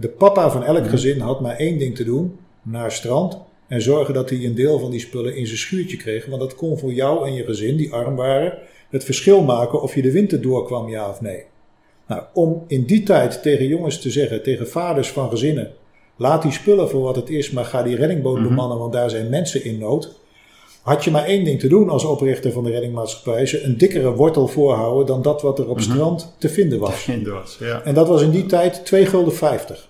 de 0.00 0.14
papa 0.18 0.50
van 0.50 0.64
elk 0.64 0.88
gezin 0.88 1.20
had 1.20 1.40
maar 1.40 1.56
één 1.56 1.78
ding 1.78 1.96
te 1.96 2.04
doen: 2.04 2.38
naar 2.62 2.92
strand 2.92 3.38
en 3.68 3.82
zorgen 3.82 4.14
dat 4.14 4.30
hij 4.30 4.44
een 4.44 4.54
deel 4.54 4.78
van 4.78 4.90
die 4.90 5.00
spullen 5.00 5.36
in 5.36 5.46
zijn 5.46 5.58
schuurtje 5.58 5.96
kreeg. 5.96 6.26
Want 6.26 6.40
dat 6.40 6.54
kon 6.54 6.78
voor 6.78 6.92
jou 6.92 7.26
en 7.26 7.34
je 7.34 7.44
gezin, 7.44 7.76
die 7.76 7.92
arm 7.92 8.16
waren, 8.16 8.58
het 8.90 9.04
verschil 9.04 9.42
maken 9.42 9.82
of 9.82 9.94
je 9.94 10.02
de 10.02 10.12
winter 10.12 10.40
doorkwam, 10.42 10.88
ja 10.88 11.08
of 11.08 11.20
nee. 11.20 11.44
Nou, 12.06 12.22
om 12.34 12.64
in 12.66 12.84
die 12.84 13.02
tijd 13.02 13.42
tegen 13.42 13.66
jongens 13.66 14.00
te 14.00 14.10
zeggen, 14.10 14.42
tegen 14.42 14.68
vaders 14.68 15.08
van 15.08 15.30
gezinnen: 15.30 15.72
laat 16.16 16.42
die 16.42 16.52
spullen 16.52 16.88
voor 16.88 17.00
wat 17.02 17.16
het 17.16 17.30
is, 17.30 17.50
maar 17.50 17.64
ga 17.64 17.82
die 17.82 17.96
reddingboot 17.96 18.38
Mhm. 18.38 18.48
bemannen, 18.48 18.78
want 18.78 18.92
daar 18.92 19.10
zijn 19.10 19.28
mensen 19.28 19.64
in 19.64 19.78
nood. 19.78 20.16
Had 20.82 21.04
je 21.04 21.10
maar 21.10 21.24
één 21.24 21.44
ding 21.44 21.60
te 21.60 21.68
doen 21.68 21.88
als 21.88 22.04
oprichter 22.04 22.52
van 22.52 22.64
de 22.64 22.70
reddingmaatschappij: 22.70 23.46
ze 23.46 23.62
een 23.62 23.78
dikkere 23.78 24.14
wortel 24.14 24.46
voorhouden 24.46 25.06
dan 25.06 25.22
dat 25.22 25.42
wat 25.42 25.58
er 25.58 25.68
op 25.68 25.80
strand 25.80 26.34
te 26.38 26.48
vinden 26.48 26.78
was. 26.78 27.08
Inderdaad, 27.08 27.56
ja. 27.60 27.82
En 27.84 27.94
dat 27.94 28.08
was 28.08 28.22
in 28.22 28.30
die 28.30 28.46
tijd 28.46 28.84
2 28.84 29.06
gulden 29.06 29.34
50. 29.34 29.87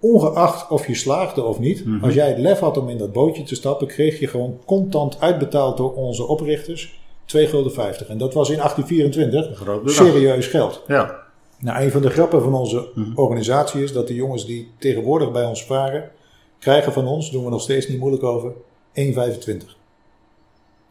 Ongeacht 0.00 0.70
of 0.70 0.86
je 0.86 0.94
slaagde 0.94 1.42
of 1.44 1.58
niet, 1.58 1.84
Mhm. 1.86 2.04
als 2.04 2.14
jij 2.14 2.28
het 2.28 2.38
lef 2.38 2.58
had 2.58 2.76
om 2.76 2.88
in 2.88 2.98
dat 2.98 3.12
bootje 3.12 3.42
te 3.42 3.54
stappen, 3.54 3.86
kreeg 3.86 4.18
je 4.20 4.26
gewoon 4.26 4.58
contant 4.64 5.20
uitbetaald 5.20 5.76
door 5.76 5.94
onze 5.94 6.26
oprichters 6.26 7.00
2 7.24 7.46
gulden 7.46 7.72
50. 7.72 8.08
En 8.08 8.18
dat 8.18 8.34
was 8.34 8.50
in 8.50 8.58
1824 8.60 9.50
Een 9.50 9.56
groot 9.56 9.82
bedrag. 9.84 10.06
serieus 10.06 10.46
geld. 10.46 10.82
Ja. 10.86 11.16
Nou, 11.58 11.82
een 11.84 11.90
van 11.90 12.02
de 12.02 12.10
grappen 12.10 12.42
van 12.42 12.54
onze 12.54 12.88
Mhm. 12.94 13.10
organisatie 13.18 13.82
is 13.82 13.92
dat 13.92 14.06
de 14.08 14.14
jongens 14.14 14.46
die 14.46 14.70
tegenwoordig 14.78 15.32
bij 15.32 15.44
ons 15.44 15.64
varen, 15.64 16.10
krijgen 16.58 16.92
van 16.92 17.06
ons, 17.06 17.30
doen 17.30 17.44
we 17.44 17.50
nog 17.50 17.60
steeds 17.62 17.88
niet 17.88 17.98
moeilijk 17.98 18.22
over, 18.22 18.52
1,25. 18.92 19.76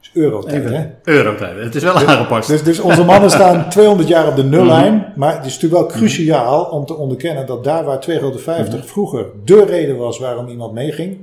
Is 0.01 0.09
eurotijd, 0.13 0.63
hè? 0.63 0.85
Eurotijd. 1.03 1.63
Het 1.63 1.75
is 1.75 1.83
wel 1.83 1.93
aangepast. 1.95 2.47
Dus, 2.49 2.63
dus 2.63 2.79
onze 2.79 3.03
mannen 3.03 3.29
staan 3.29 3.69
200 3.69 4.07
jaar 4.09 4.27
op 4.27 4.35
de 4.35 4.43
nullijn. 4.43 4.93
Mhm. 4.95 5.19
Maar 5.19 5.35
het 5.35 5.45
is 5.45 5.53
natuurlijk 5.53 5.81
wel 5.81 5.97
cruciaal 5.99 6.63
om 6.65 6.85
te 6.85 6.95
onderkennen 6.95 7.45
dat 7.45 7.63
daar 7.63 7.83
waar 7.83 7.99
2,50 7.99 8.79
Mhm. 8.79 8.87
vroeger 8.87 9.25
de 9.45 9.65
reden 9.65 9.97
was 9.97 10.19
waarom 10.19 10.47
iemand 10.47 10.73
meeging, 10.73 11.17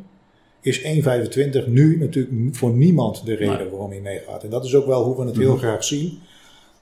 is 0.61 0.83
1,25 0.83 1.67
nu 1.67 1.99
natuurlijk 1.99 2.57
voor 2.57 2.71
niemand 2.71 3.27
de 3.27 3.35
reden 3.35 3.57
Nee. 3.59 3.69
waarom 3.71 3.91
hij 3.91 4.01
meegaat. 4.01 4.43
En 4.45 4.51
dat 4.51 4.65
is 4.65 4.75
ook 4.75 4.87
wel 4.87 5.03
hoe 5.05 5.17
we 5.17 5.25
het 5.27 5.37
heel 5.37 5.51
Mhm. 5.55 5.59
graag 5.59 5.85
zien. 5.85 6.19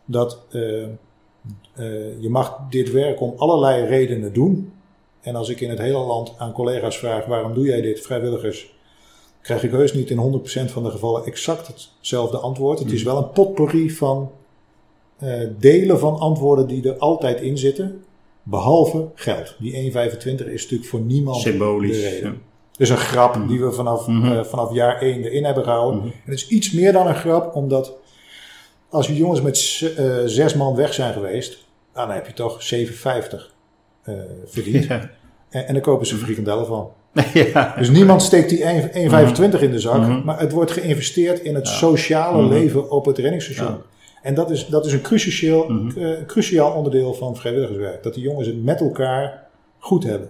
Dat 0.04 0.38
eh, 0.50 0.82
eh, 0.82 2.20
je 2.20 2.28
mag 2.28 2.58
dit 2.70 2.92
werk 2.92 3.20
om 3.20 3.32
allerlei 3.36 3.86
redenen 3.86 4.32
doen. 4.32 4.72
En 5.20 5.34
als 5.36 5.48
ik 5.48 5.60
in 5.60 5.70
het 5.70 5.78
hele 5.78 5.98
land 5.98 6.32
aan 6.38 6.52
collega's 6.52 6.98
vraag 6.98 7.24
waarom 7.26 7.54
doe 7.54 7.64
jij 7.66 7.80
dit, 7.80 8.00
vrijwilligers, 8.00 8.72
krijg 9.44 9.62
ik 9.62 9.70
heus 9.70 9.92
niet 9.92 10.10
in 10.10 10.42
100% 10.68 10.70
van 10.72 10.82
de 10.82 10.90
gevallen 10.90 11.24
exact 11.24 11.66
hetzelfde 11.98 12.36
antwoord. 12.38 12.78
Het 12.78 12.92
is 12.92 13.02
wel 13.02 13.16
een 13.16 13.30
potpourri 13.30 13.90
van 13.90 14.30
eh, 15.18 15.40
delen 15.58 15.98
van 15.98 16.18
antwoorden 16.18 16.66
die 16.66 16.88
er 16.88 16.98
altijd 16.98 17.40
in 17.40 17.58
zitten, 17.58 18.04
behalve 18.42 19.08
geld. 19.14 19.56
Die 19.58 19.92
1,25 19.92 20.46
is 20.52 20.62
natuurlijk 20.62 20.84
voor 20.90 21.00
niemand 21.00 21.36
Symbolisch. 21.36 22.02
de 22.02 22.08
reden. 22.08 22.30
ja. 22.30 22.36
Dus 22.76 22.88
een 22.88 22.96
grap 22.96 23.48
die 23.48 23.60
we 23.60 23.72
vanaf, 23.72 24.06
Mhm. 24.06 24.32
eh, 24.32 24.44
vanaf 24.44 24.72
jaar 24.72 25.02
1 25.02 25.24
erin 25.24 25.44
hebben 25.44 25.64
gehouden. 25.64 26.02
En 26.02 26.12
het 26.24 26.34
is 26.34 26.48
iets 26.48 26.72
meer 26.72 26.92
dan 26.92 27.06
een 27.06 27.14
grap, 27.14 27.54
omdat 27.54 27.92
als 28.88 29.06
je 29.06 29.16
jongens 29.16 29.40
met 29.42 29.82
eh, 29.96 30.16
zes 30.24 30.54
man 30.54 30.74
weg 30.76 30.94
zijn 30.94 31.12
geweest, 31.12 31.64
nou, 31.94 32.06
dan 32.06 32.16
heb 32.16 32.26
je 32.26 32.32
toch 32.32 32.62
7,50 32.62 33.52
eh 34.02 34.14
verdiend. 34.44 34.84
Ja. 34.84 35.10
En, 35.48 35.66
en 35.66 35.72
dan 35.74 35.82
kopen 35.82 36.06
ze 36.06 36.16
frikandellen 36.16 36.66
van. 36.66 36.90
ja. 37.52 37.74
Dus 37.78 37.90
niemand 37.90 38.22
steekt 38.22 38.48
die 38.48 38.64
1 38.64 38.90
1,25 39.56 39.60
in 39.62 39.70
de 39.70 39.80
zak, 39.80 40.00
Mhm. 40.00 40.24
maar 40.24 40.40
het 40.40 40.52
wordt 40.52 40.70
geïnvesteerd 40.70 41.40
in 41.40 41.54
het 41.54 41.68
sociale 41.68 42.42
Mhm. 42.42 42.52
leven 42.52 42.90
op 42.90 43.04
het 43.04 43.18
reddingsstation. 43.18 43.66
Ja. 43.68 43.80
En 44.22 44.34
dat 44.34 44.50
is, 44.50 44.66
dat 44.66 44.86
is 44.86 44.92
een 44.92 45.00
cruciaal, 45.02 45.68
Mhm. 45.68 45.98
eh, 45.98 46.10
cruciaal 46.26 46.72
onderdeel 46.72 47.14
van 47.14 47.36
vrijwilligerswerk. 47.36 48.02
Dat 48.02 48.14
die 48.14 48.22
jongens 48.22 48.46
het 48.46 48.64
met 48.64 48.80
elkaar 48.80 49.46
goed 49.78 50.04
hebben. 50.04 50.28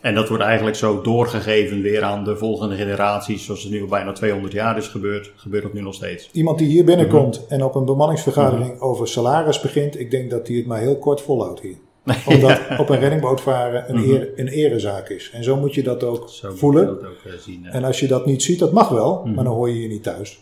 En 0.00 0.14
dat 0.14 0.28
wordt 0.28 0.42
eigenlijk 0.42 0.76
zo 0.76 1.00
doorgegeven 1.00 1.82
weer 1.82 2.02
aan 2.02 2.24
de 2.24 2.36
volgende 2.36 2.74
generaties, 2.76 3.44
zoals 3.44 3.62
het 3.62 3.72
nu 3.72 3.82
al 3.82 3.88
bijna 3.88 4.12
200 4.12 4.52
jaar 4.52 4.76
is 4.76 4.88
gebeurd, 4.88 5.32
gebeurt 5.36 5.62
dat 5.62 5.72
nu 5.72 5.80
nog 5.80 5.94
steeds. 5.94 6.28
Iemand 6.32 6.58
die 6.58 6.68
hier 6.68 6.84
binnenkomt 6.84 7.40
Mhm. 7.44 7.52
en 7.54 7.64
op 7.64 7.74
een 7.74 7.84
bemanningsvergadering 7.84 8.80
over 8.80 9.08
salaris 9.08 9.60
begint, 9.60 10.00
ik 10.00 10.10
denk 10.10 10.30
dat 10.30 10.46
hij 10.48 10.56
het 10.56 10.66
maar 10.66 10.80
heel 10.80 10.98
kort 10.98 11.20
volhoudt 11.20 11.60
hier. 11.60 11.76
Omdat 12.34 12.60
op 12.78 12.88
een 12.88 12.98
reddingboot 12.98 13.40
varen 13.40 13.84
een, 13.90 13.96
Mhm. 14.00 14.10
eer, 14.10 14.28
een 14.36 14.48
erezaak 14.48 15.08
is. 15.08 15.30
En 15.32 15.44
zo 15.44 15.56
moet 15.56 15.74
je 15.74 15.82
dat 15.82 16.04
ook 16.04 16.28
Zo 16.28 16.50
voelen. 16.54 16.86
dat 16.86 17.04
ook 17.04 17.20
eh, 17.26 17.32
zien. 17.38 17.66
En 17.66 17.84
als 17.84 18.00
je 18.00 18.06
dat 18.06 18.26
niet 18.26 18.42
ziet, 18.42 18.58
dat 18.58 18.72
mag 18.72 18.88
wel, 18.88 19.22
Mhm. 19.24 19.34
maar 19.34 19.44
dan 19.44 19.52
hoor 19.54 19.68
je 19.68 19.80
je 19.82 19.88
niet 19.88 20.02
thuis. 20.02 20.40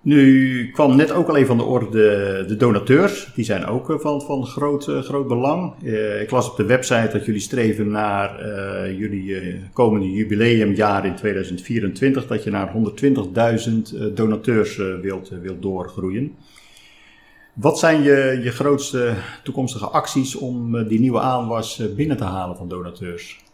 Nu 0.00 0.70
kwam 0.72 0.96
net 0.96 1.12
ook 1.12 1.28
al 1.28 1.34
even 1.36 1.46
van 1.46 1.56
de 1.56 1.62
orde 1.62 1.90
de, 1.90 2.44
de 2.48 2.56
donateurs. 2.56 3.32
Die 3.34 3.44
zijn 3.44 3.66
ook 3.66 3.90
eh, 3.90 3.98
van, 3.98 4.22
van 4.22 4.46
groot, 4.46 4.88
eh, 4.88 4.98
groot 5.02 5.28
belang. 5.28 5.72
Ik 6.20 6.30
las 6.30 6.50
op 6.50 6.56
de 6.56 6.64
website 6.64 7.08
dat 7.12 7.24
jullie 7.24 7.40
streven 7.40 7.90
naar 7.90 8.38
eh, 8.40 8.98
jullie 8.98 9.60
komende 9.72 10.10
jubileumjaar 10.12 11.06
in 11.06 11.14
2024. 11.14 12.26
Dat 12.26 12.44
je 12.44 12.50
naar 12.50 12.72
120.000 12.72 13.92
eh, 13.94 14.04
donateurs 14.14 14.76
wilt, 15.02 15.28
wilt 15.42 15.62
doorgroeien. 15.62 16.34
Wat 17.54 17.78
zijn 17.78 18.02
je, 18.02 18.40
je 18.42 18.50
grootste 18.50 19.14
toekomstige 19.42 19.86
acties 19.86 20.34
om 20.34 20.76
eh, 20.76 20.88
die 20.88 21.00
nieuwe 21.00 21.20
aanwas 21.20 21.78
eh, 21.78 21.94
binnen 21.94 22.16
te 22.16 22.24
halen 22.24 22.56
van 22.56 22.68
donateurs? 22.68 23.44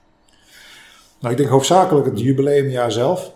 Nou, 1.20 1.32
ik 1.32 1.38
denk 1.38 1.50
hoofdzakelijk 1.50 2.06
het 2.06 2.20
jubileumjaar 2.20 2.92
zelf. 2.92 3.32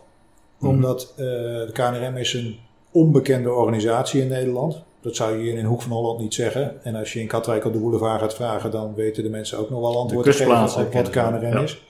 Omdat 0.61 1.13
eh, 1.17 1.25
de 1.25 1.71
KNRM 1.73 2.17
is 2.17 2.35
een 2.35 2.59
onbekende 2.91 3.53
organisatie 3.53 4.21
in 4.21 4.29
Nederland. 4.29 4.83
Dat 5.01 5.17
zou 5.17 5.37
je 5.37 5.43
hier 5.43 5.53
in 5.53 5.59
een 5.59 5.65
hoek 5.65 5.83
van 5.83 5.93
Holland 5.93 6.21
niet 6.21 6.35
zeggen. 6.35 6.85
En 6.85 6.95
als 6.95 7.13
je 7.13 7.21
in 7.21 7.27
Katwijk 7.27 7.65
op 7.65 7.73
de 7.73 7.79
boulevard 7.79 8.21
gaat 8.21 8.35
vragen, 8.35 8.71
dan 8.71 8.95
weten 8.95 9.23
de 9.23 9.29
mensen 9.29 9.59
ook 9.59 9.71
nog 9.71 9.81
wel 9.81 9.99
antwoord 9.99 10.25
te 10.25 10.33
geven 10.33 10.85
op 10.85 10.93
wat 10.93 11.11
KNRM 11.11 11.43
ja. 11.43 11.61
is. 11.61 11.83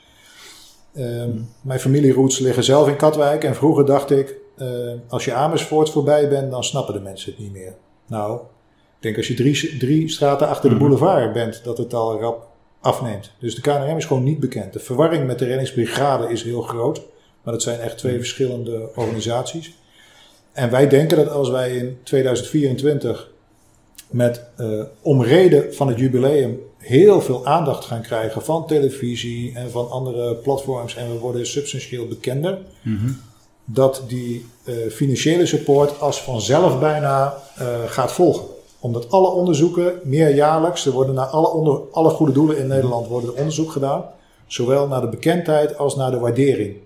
Ehm, 0.95 1.31
Mijn 1.61 1.81
familieroots 1.81 2.38
liggen 2.38 2.64
zelf 2.64 2.88
in 2.88 2.97
Katwijk. 2.97 3.45
En 3.45 3.54
vroeger 3.54 3.87
dacht 3.87 4.11
ik, 4.11 4.37
als 5.09 5.25
je 5.25 5.33
Amersfoort 5.33 5.90
voorbij 5.90 6.28
bent, 6.28 6.50
dan 6.50 6.64
snappen 6.64 6.95
de 6.95 7.00
mensen 7.00 7.31
het 7.31 7.40
niet 7.40 7.52
meer. 7.52 7.75
Nou, 8.07 8.40
denk 9.04 9.16
als 9.16 9.28
je 9.28 9.34
drie, 9.34 9.76
drie 9.76 10.08
straten 10.08 10.49
achter 10.49 10.68
de 10.68 10.75
Mhm. 10.75 10.84
boulevard 10.84 11.32
bent, 11.32 11.61
dat 11.64 11.78
het 11.78 11.94
al 11.94 12.20
rap 12.20 12.46
afneemt. 12.80 13.30
Dus 13.38 13.54
de 13.54 13.61
KNRM 13.61 13.96
is 13.96 14.04
gewoon 14.04 14.23
niet 14.25 14.40
bekend. 14.40 14.73
De 14.73 14.78
verwarring 14.78 15.26
met 15.26 15.38
de 15.38 15.44
reddingsbrigade 15.44 16.32
is 16.32 16.42
heel 16.42 16.62
groot. 16.62 17.00
Maar 17.42 17.52
dat 17.52 17.62
zijn 17.62 17.80
echt 17.80 17.99
twee 17.99 18.16
verschillende 18.18 18.88
organisaties. 18.94 19.73
En 20.52 20.70
wij 20.70 20.88
denken 20.88 21.16
dat 21.16 21.28
als 21.28 21.50
wij 21.50 21.76
in 21.76 21.99
2024 22.02 23.30
met 24.11 24.42
eh 24.56 24.80
om 25.02 25.23
reden 25.23 25.75
van 25.75 25.88
het 25.88 25.99
jubileum 25.99 26.61
heel 26.78 27.20
veel 27.20 27.46
aandacht 27.46 27.84
gaan 27.84 28.02
krijgen 28.02 28.42
van 28.42 28.66
televisie 28.66 29.54
en 29.54 29.70
van 29.70 29.90
andere 29.90 30.34
platforms 30.34 30.96
en 30.96 31.12
we 31.12 31.18
worden 31.18 31.46
substantieel 31.46 32.06
bekender, 32.06 32.58
dat 33.64 34.02
die 34.08 34.46
eh, 34.64 34.75
financiële 34.90 35.46
support 35.46 36.00
als 36.00 36.23
vanzelf 36.23 36.80
bijna 36.80 37.34
eh, 37.56 37.66
gaat 37.87 38.12
volgen. 38.12 38.44
Omdat 38.84 39.10
alle 39.10 39.28
onderzoeken, 39.28 40.00
meerjaarlijks, 40.02 40.86
er 40.86 40.92
worden 40.92 41.14
naar 41.14 41.26
alle, 41.26 41.48
onder, 41.48 41.80
alle 41.92 42.10
goede 42.10 42.32
doelen 42.32 42.58
in 42.58 42.66
Nederland 42.66 43.06
worden 43.06 43.30
er 43.30 43.36
onderzoek 43.36 43.70
gedaan. 43.70 44.04
Zowel 44.46 44.88
naar 44.88 45.00
de 45.00 45.08
bekendheid 45.08 45.78
als 45.78 45.96
naar 45.96 46.10
de 46.10 46.18
waardering. 46.18 46.76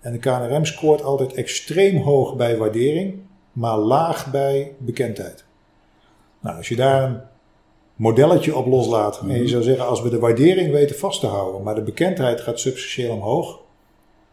En 0.00 0.12
de 0.12 0.18
KNRM 0.18 0.64
scoort 0.64 1.02
altijd 1.02 1.34
extreem 1.34 2.02
hoog 2.02 2.36
bij 2.36 2.56
waardering, 2.56 3.18
maar 3.52 3.78
laag 3.78 4.30
bij 4.30 4.74
bekendheid. 4.78 5.44
Nou, 6.40 6.56
als 6.56 6.68
je 6.68 6.76
daar 6.76 7.02
een 7.02 7.20
modelletje 7.96 8.56
op 8.56 8.66
loslaat 8.66 9.20
en 9.20 9.38
je 9.38 9.48
zou 9.48 9.62
zeggen, 9.62 9.86
als 9.86 10.02
we 10.02 10.08
de 10.08 10.18
waardering 10.18 10.72
weten 10.72 10.96
vast 10.96 11.20
te 11.20 11.26
houden, 11.26 11.62
maar 11.62 11.74
de 11.74 11.82
bekendheid 11.82 12.40
gaat 12.40 12.60
substantieel 12.60 13.14
omhoog, 13.14 13.58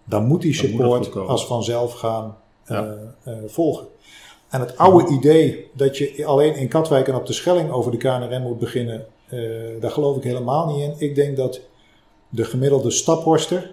dan 0.03 0.25
moet 0.25 0.41
die 0.41 0.53
support 0.53 1.15
als 1.15 1.45
vanzelf 1.45 1.93
gaan 1.93 2.37
eh, 2.63 2.77
eh, 3.23 3.33
volgen. 3.47 3.85
En 4.53 4.59
het 4.59 4.77
oude 4.77 5.13
idee 5.13 5.69
dat 5.73 5.97
je 5.97 6.25
alleen 6.25 6.55
in 6.55 6.67
Katwijk 6.67 7.07
en 7.07 7.15
op 7.15 7.25
de 7.25 7.33
Schelling 7.33 7.71
over 7.71 7.91
de 7.91 7.97
KNRM 7.97 8.41
moet 8.41 8.59
beginnen, 8.59 9.05
eh, 9.29 9.39
daar 9.79 9.91
geloof 9.91 10.17
ik 10.17 10.23
helemaal 10.23 10.67
niet 10.67 10.81
in. 10.83 11.07
Ik 11.07 11.15
denk 11.15 11.37
dat 11.37 11.61
de 12.29 12.43
gemiddelde 12.43 12.91
staphorster 12.91 13.71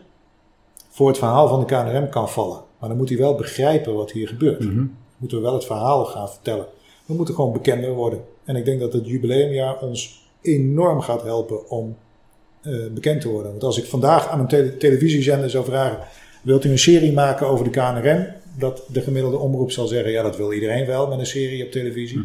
voor 0.88 1.08
het 1.08 1.18
verhaal 1.18 1.48
van 1.48 1.60
de 1.60 1.66
KNRM 1.66 2.08
kan 2.08 2.28
vallen. 2.28 2.60
Maar 2.78 2.88
dan 2.88 2.98
moet 2.98 3.08
hij 3.08 3.18
wel 3.18 3.34
begrijpen 3.34 3.94
wat 3.94 4.10
hier 4.10 4.28
gebeurt. 4.28 4.60
Mhm. 4.60 4.84
Moeten 5.16 5.38
we 5.38 5.44
wel 5.44 5.54
het 5.54 5.64
verhaal 5.64 6.04
gaan 6.04 6.30
vertellen. 6.30 6.66
We 7.06 7.14
moeten 7.14 7.34
gewoon 7.34 7.52
bekender 7.52 7.92
worden. 7.92 8.24
En 8.44 8.56
ik 8.56 8.64
denk 8.64 8.80
dat 8.80 8.92
het 8.92 9.06
jubileumjaar 9.06 9.80
ons 9.80 10.28
enorm 10.40 11.00
gaat 11.00 11.22
helpen 11.22 11.70
om 11.70 11.96
eh, 12.60 12.72
bekend 12.92 13.20
te 13.20 13.28
worden. 13.28 13.50
Want 13.50 13.64
als 13.64 13.78
ik 13.78 13.84
vandaag 13.84 14.28
aan 14.28 14.40
een 14.40 14.48
tele- 14.48 14.76
televisiezender 14.76 15.50
zou 15.50 15.64
vragen: 15.64 15.98
wilt 16.42 16.64
u 16.64 16.70
een 16.70 16.78
serie 16.78 17.12
maken 17.12 17.46
over 17.46 17.64
de 17.64 17.70
KNRM? 17.70 18.26
Dat 18.58 18.82
de 18.88 19.00
gemiddelde 19.00 19.36
omroep 19.36 19.70
zal 19.70 19.86
zeggen: 19.86 20.10
ja, 20.12 20.22
dat 20.22 20.36
wil 20.36 20.52
iedereen 20.52 20.86
wel 20.86 21.06
met 21.08 21.18
een 21.18 21.26
serie 21.26 21.64
op 21.64 21.70
televisie. 21.70 22.24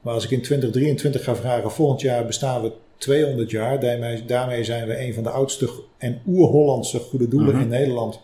Maar 0.00 0.14
als 0.14 0.24
ik 0.24 0.30
in 0.30 0.42
2023 0.42 1.24
ga 1.24 1.36
vragen: 1.36 1.70
volgend 1.70 2.00
jaar 2.00 2.26
bestaan 2.26 2.62
we 2.62 2.72
200 2.96 3.50
jaar. 3.50 3.80
Daarmee, 3.80 4.24
daarmee 4.24 4.64
zijn 4.64 4.86
we 4.88 5.00
een 5.00 5.14
van 5.14 5.22
de 5.22 5.30
oudste 5.30 5.70
en 5.98 6.20
oer-Hollandse 6.26 6.98
goede 6.98 7.28
doelen 7.28 7.54
Mhm. 7.54 7.62
in 7.62 7.68
Nederland. 7.68 8.20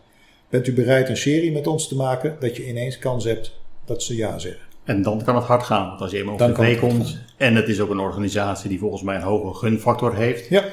Bent 0.49 0.67
u 0.67 0.73
bereid 0.75 1.09
een 1.09 1.17
serie 1.17 1.53
met 1.53 1.67
ons 1.67 1.89
te 1.89 1.97
maken? 1.97 2.37
Dat 2.41 2.57
je 2.57 2.69
ineens 2.69 2.99
kans 2.99 3.25
hebt 3.25 3.53
dat 3.85 4.03
ze 4.03 4.17
ja 4.17 4.39
zeggen. 4.39 4.63
En 4.85 5.03
dan 5.03 5.25
kan 5.25 5.35
het 5.35 5.45
hard 5.45 5.63
gaan. 5.63 5.89
Want 5.89 6.01
als 6.01 6.11
je 6.11 6.19
eenmaal 6.19 6.35
op 6.35 6.41
tv 6.55 6.79
komt. 6.79 7.19
En 7.37 7.55
het 7.57 7.69
is 7.69 7.81
ook 7.81 7.91
een 7.91 7.99
organisatie 7.99 8.69
die 8.69 8.79
volgens 8.79 9.03
mij 9.03 9.17
een 9.17 9.23
hoge 9.23 9.59
gunfactor 9.59 10.15
heeft. 10.15 10.49
Ja, 10.49 10.65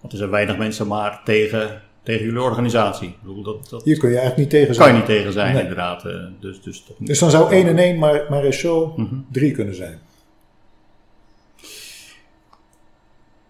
Want 0.00 0.12
er 0.12 0.18
zijn 0.18 0.30
weinig 0.30 0.58
mensen 0.58 0.86
maar 0.86 1.20
tegen, 1.24 1.82
tegen 2.02 2.24
jullie 2.24 2.40
organisatie. 2.42 3.08
Ik 3.08 3.16
bedoel, 3.22 3.42
dat, 3.42 3.68
dat 3.70 3.82
hier 3.84 3.98
kun 3.98 4.08
je 4.10 4.18
eigenlijk 4.18 4.50
niet 4.52 4.60
tegen 4.60 4.66
kan 4.66 4.84
zijn. 4.84 4.88
je 4.92 4.96
niet 4.98 5.06
tegen 5.06 5.32
zijn, 5.32 5.52
Nee. 5.52 5.62
inderdaad. 5.62 6.04
eh, 6.04 6.12
Dus, 6.40 6.62
dus, 6.62 6.82
toch 6.86 6.98
niet. 6.98 7.08
Dus 7.08 7.18
dan 7.18 7.30
zou 7.30 7.52
1 7.52 7.66
en 7.66 7.78
1 7.78 7.98
maar, 7.98 8.22
maar 8.30 8.44
eens 8.44 8.58
zo 8.58 8.92
Mhm. 8.96 9.14
3 9.32 9.52
kunnen 9.52 9.74
zijn. 9.74 9.98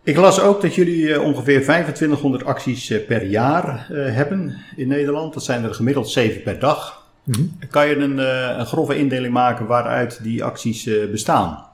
Ik 0.03 0.17
las 0.17 0.41
ook 0.41 0.61
dat 0.63 0.75
jullie 0.75 1.13
eh, 1.15 1.23
ongeveer 1.23 1.63
2500 1.63 2.45
acties 2.45 2.91
eh, 2.91 3.07
per 3.07 3.25
jaar 3.25 3.87
hebben 3.91 4.57
in 4.77 4.89
Nederland. 4.89 5.35
Dat 5.35 5.45
zijn 5.45 5.65
er 5.65 5.75
gemiddeld 5.75 6.09
7 6.09 6.43
per 6.43 6.59
dag. 6.59 7.09
Mhm. 7.25 7.43
Kan 7.71 7.89
je 7.89 7.97
een, 7.97 8.19
een 8.61 8.67
grove 8.67 8.99
indeling 8.99 9.33
maken 9.33 9.67
waaruit 9.67 10.23
die 10.23 10.45
acties 10.45 10.89
bestaan? 11.11 11.65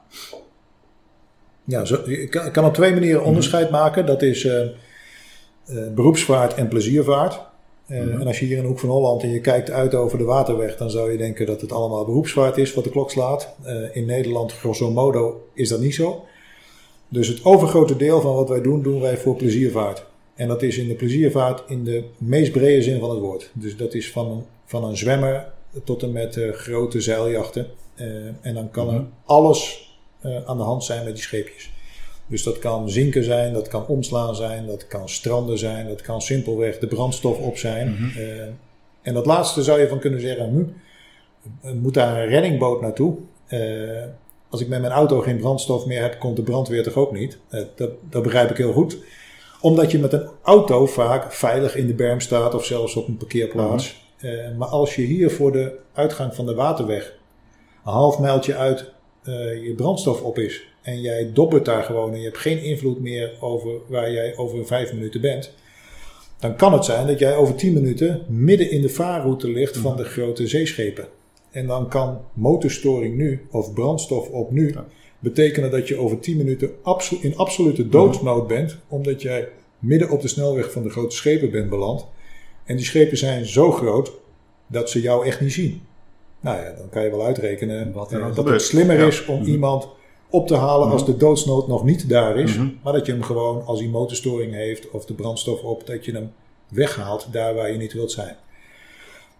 Ja, 1.63 1.85
zo, 1.85 2.01
je 2.09 2.27
kan, 2.27 2.51
kan 2.51 2.65
op 2.65 2.73
twee 2.73 2.93
manieren 2.93 3.23
onderscheid 3.23 3.69
maken. 3.69 4.05
Dat 4.05 4.21
is 4.21 4.47
eh, 5.67 5.77
beroepsvaart 5.95 6.53
en 6.53 6.67
pleziervaart. 6.67 7.41
Eh, 7.87 7.99
En 7.99 8.27
als 8.27 8.39
je 8.39 8.45
hier 8.45 8.55
in 8.55 8.61
de 8.61 8.67
Hoek 8.67 8.79
van 8.79 8.89
Holland 8.89 9.23
en 9.23 9.29
je 9.29 9.41
kijkt 9.41 9.71
uit 9.71 9.95
over 9.95 10.17
de 10.17 10.23
waterweg, 10.23 10.77
dan 10.77 10.89
zou 10.89 11.11
je 11.11 11.17
denken 11.17 11.45
dat 11.45 11.61
het 11.61 11.71
allemaal 11.71 12.05
beroepsvaart 12.05 12.57
is 12.57 12.73
wat 12.73 12.83
de 12.83 12.89
klok 12.89 13.11
slaat. 13.11 13.55
Eh, 13.63 13.95
in 13.95 14.05
Nederland, 14.05 14.53
grosso 14.53 14.91
modo, 14.91 15.41
is 15.53 15.69
dat 15.69 15.79
niet 15.79 15.95
zo. 15.95 16.25
Dus 17.09 17.27
het 17.27 17.45
overgrote 17.45 17.95
deel 17.95 18.21
van 18.21 18.35
wat 18.35 18.49
wij 18.49 18.61
doen, 18.61 18.81
doen 18.81 19.01
wij 19.01 19.17
voor 19.17 19.35
pleziervaart. 19.35 20.05
En 20.35 20.47
dat 20.47 20.61
is 20.61 20.77
in 20.77 20.87
de 20.87 20.95
pleziervaart 20.95 21.63
in 21.67 21.83
de 21.83 22.03
meest 22.17 22.51
brede 22.51 22.81
zin 22.81 22.99
van 22.99 23.09
het 23.09 23.19
woord. 23.19 23.49
Dus 23.53 23.77
dat 23.77 23.93
is 23.93 24.11
van 24.11 24.31
een, 24.31 24.43
van 24.65 24.83
een 24.83 24.97
zwemmer 24.97 25.51
tot 25.83 26.03
en 26.03 26.11
met 26.11 26.39
grote 26.51 27.01
zeiljachten. 27.01 27.67
En 28.41 28.53
dan 28.53 28.71
kan 28.71 28.93
er 28.93 29.05
alles 29.25 29.87
eh, 30.21 30.45
aan 30.45 30.57
de 30.57 30.63
hand 30.63 30.83
zijn 30.83 31.03
met 31.03 31.13
die 31.13 31.23
scheepjes. 31.23 31.71
Dus 32.27 32.43
dat 32.43 32.59
kan 32.59 32.89
zinken 32.89 33.23
zijn, 33.23 33.53
dat 33.53 33.67
kan 33.67 33.87
omslaan 33.87 34.35
zijn, 34.35 34.65
dat 34.67 34.87
kan 34.87 35.09
stranden 35.09 35.57
zijn, 35.57 35.87
dat 35.87 36.01
kan 36.01 36.21
simpelweg 36.21 36.79
de 36.79 36.87
brandstof 36.87 37.39
op 37.39 37.57
zijn. 37.57 38.11
Eh, 38.17 38.41
en 39.01 39.13
dat 39.13 39.25
laatste 39.25 39.63
zou 39.63 39.79
je 39.79 39.87
van 39.87 39.99
kunnen 39.99 40.21
zeggen, 40.21 40.75
hm, 41.61 41.77
moet 41.81 41.93
daar 41.93 42.21
een 42.21 42.27
reddingboot 42.27 42.81
naartoe? 42.81 43.17
Eh, 43.47 43.59
als 44.49 44.61
ik 44.61 44.67
met 44.67 44.81
mijn 44.81 44.93
auto 44.93 45.21
geen 45.21 45.37
brandstof 45.37 45.85
meer 45.85 46.01
heb, 46.01 46.19
komt 46.19 46.35
de 46.35 46.41
brandweer 46.41 46.83
toch 46.83 46.95
ook 46.95 47.11
niet? 47.11 47.37
Eh, 47.49 47.61
dat, 47.75 47.91
dat 48.09 48.23
begrijp 48.23 48.49
ik 48.49 48.57
heel 48.57 48.73
goed. 48.73 48.97
Omdat 49.61 49.91
je 49.91 49.99
met 49.99 50.13
een 50.13 50.27
auto 50.41 50.85
vaak 50.85 51.33
veilig 51.33 51.75
in 51.75 51.87
de 51.87 51.93
berm 51.93 52.19
staat 52.19 52.53
of 52.53 52.65
zelfs 52.65 52.95
op 52.95 53.07
een 53.07 53.17
parkeerplaats. 53.17 54.05
Eh, 54.17 54.31
maar 54.57 54.67
als 54.67 54.95
je 54.95 55.01
hier 55.01 55.31
voor 55.31 55.51
de 55.51 55.77
uitgang 55.93 56.35
van 56.35 56.45
de 56.45 56.55
waterweg 56.55 57.13
een 57.85 57.91
half 57.91 58.19
mijltje 58.19 58.55
uit 58.55 58.91
eh, 59.27 59.63
je 59.63 59.73
brandstof 59.73 60.21
op 60.21 60.39
is 60.39 60.67
en 60.81 61.01
jij 61.01 61.31
dobbert 61.33 61.65
daar 61.65 61.83
gewoon 61.83 62.13
en 62.13 62.17
je 62.19 62.25
hebt 62.25 62.37
geen 62.37 62.63
invloed 62.63 62.99
meer 62.99 63.31
over 63.39 63.71
waar 63.87 64.11
jij 64.11 64.37
over 64.37 64.65
vijf 64.65 64.93
minuten 64.93 65.21
bent, 65.21 65.53
dan 66.39 66.55
kan 66.55 66.73
het 66.73 66.85
zijn 66.85 67.07
dat 67.07 67.19
jij 67.19 67.35
over 67.35 67.55
tien 67.55 67.73
minuten 67.73 68.25
midden 68.27 68.71
in 68.71 68.81
de 68.81 68.89
vaarroute 68.89 69.49
ligt 69.49 69.77
van 69.77 69.97
de 69.97 70.03
grote 70.03 70.47
zeeschepen. 70.47 71.07
En 71.51 71.67
dan 71.67 71.89
kan 71.89 72.21
motorstoring 72.33 73.15
nu 73.15 73.47
of 73.51 73.73
brandstof 73.73 74.29
op 74.29 74.51
nu 74.51 74.75
betekenen 75.19 75.71
dat 75.71 75.87
je 75.87 75.97
over 75.97 76.19
10 76.19 76.37
minuten 76.37 76.71
in 77.21 77.35
absolute 77.35 77.89
doodsnood 77.89 78.47
bent, 78.47 78.77
omdat 78.87 79.21
jij 79.21 79.49
midden 79.79 80.09
op 80.09 80.21
de 80.21 80.27
snelweg 80.27 80.71
van 80.71 80.83
de 80.83 80.89
grote 80.89 81.15
schepen 81.15 81.51
bent 81.51 81.69
beland. 81.69 82.07
En 82.65 82.75
die 82.75 82.85
schepen 82.85 83.17
zijn 83.17 83.45
zo 83.45 83.71
groot 83.71 84.11
dat 84.67 84.89
ze 84.89 85.01
jou 85.01 85.25
echt 85.25 85.41
niet 85.41 85.53
zien. 85.53 85.81
Nou 86.47 86.59
ja, 86.65 86.73
dan 86.77 86.89
kan 86.89 87.03
je 87.03 87.09
wel 87.09 87.25
uitrekenen 87.25 87.93
Wat 87.93 88.11
er 88.11 88.21
eh, 88.21 88.35
dat 88.35 88.49
het 88.49 88.61
slimmer 88.61 88.99
is 88.99 89.25
om 89.25 89.39
Mhm. 89.41 89.49
iemand 89.49 89.87
op 90.29 90.47
te 90.47 90.55
halen 90.55 90.89
als 90.91 91.05
de 91.05 91.17
doodsnood 91.17 91.67
nog 91.67 91.83
niet 91.83 92.09
daar 92.09 92.37
is. 92.39 92.55
Mhm. 92.55 92.67
Maar 92.83 92.93
dat 92.93 93.05
je 93.05 93.11
hem 93.11 93.23
gewoon 93.23 93.65
als 93.65 93.79
hij 93.79 93.89
motorstoring 93.89 94.53
heeft 94.53 94.89
of 94.89 95.05
de 95.05 95.13
brandstof 95.13 95.61
op, 95.61 95.87
dat 95.87 96.05
je 96.05 96.11
hem 96.11 96.31
weghaalt 96.67 97.27
daar 97.31 97.55
waar 97.55 97.71
je 97.71 97.77
niet 97.77 97.93
wilt 97.93 98.11
zijn. 98.11 98.35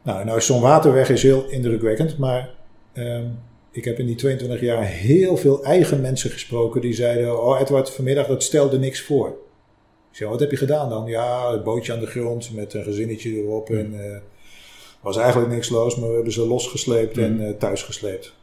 Nou, 0.02 0.26
nou 0.26 0.42
zo'n 0.42 0.62
waterweg 0.62 1.10
is 1.10 1.24
heel 1.24 1.46
indrukwekkend, 1.50 2.18
maar 2.18 2.50
ehm, 2.94 3.26
ik 3.72 3.86
heb 3.86 4.00
in 4.00 4.06
die 4.06 4.16
22 4.16 4.62
jaar 4.62 4.84
heel 4.84 5.38
veel 5.38 5.64
eigen 5.64 6.02
mensen 6.02 6.30
gesproken 6.30 6.82
die 6.82 6.94
zeiden: 6.94 7.44
Oh, 7.44 7.60
Edward, 7.60 7.92
vanmiddag 7.92 8.28
dat 8.28 8.44
stelde 8.44 8.80
niks 8.80 9.02
voor. 9.02 9.28
Ik 10.12 10.18
zei: 10.18 10.30
Wat 10.30 10.40
heb 10.40 10.52
je 10.52 10.58
gedaan 10.58 10.90
dan? 10.90 11.06
Ja, 11.06 11.52
het 11.52 11.64
bootje 11.64 11.94
aan 11.94 12.00
de 12.00 12.06
grond 12.06 12.54
met 12.54 12.74
een 12.74 12.84
gezinnetje 12.84 13.30
erop. 13.36 13.70
En 13.70 13.94
eh 14.00 14.18
was 15.08 15.18
eigenlijk 15.18 15.52
niks 15.54 15.70
los, 15.70 15.96
maar 15.96 16.10
we 16.10 16.16
hebben 16.16 16.34
ze 16.34 16.48
losgesleept 16.48 17.18
en 17.18 17.46
eh, 17.48 17.52
thuis 17.58 17.84
gesleept. 17.84 18.34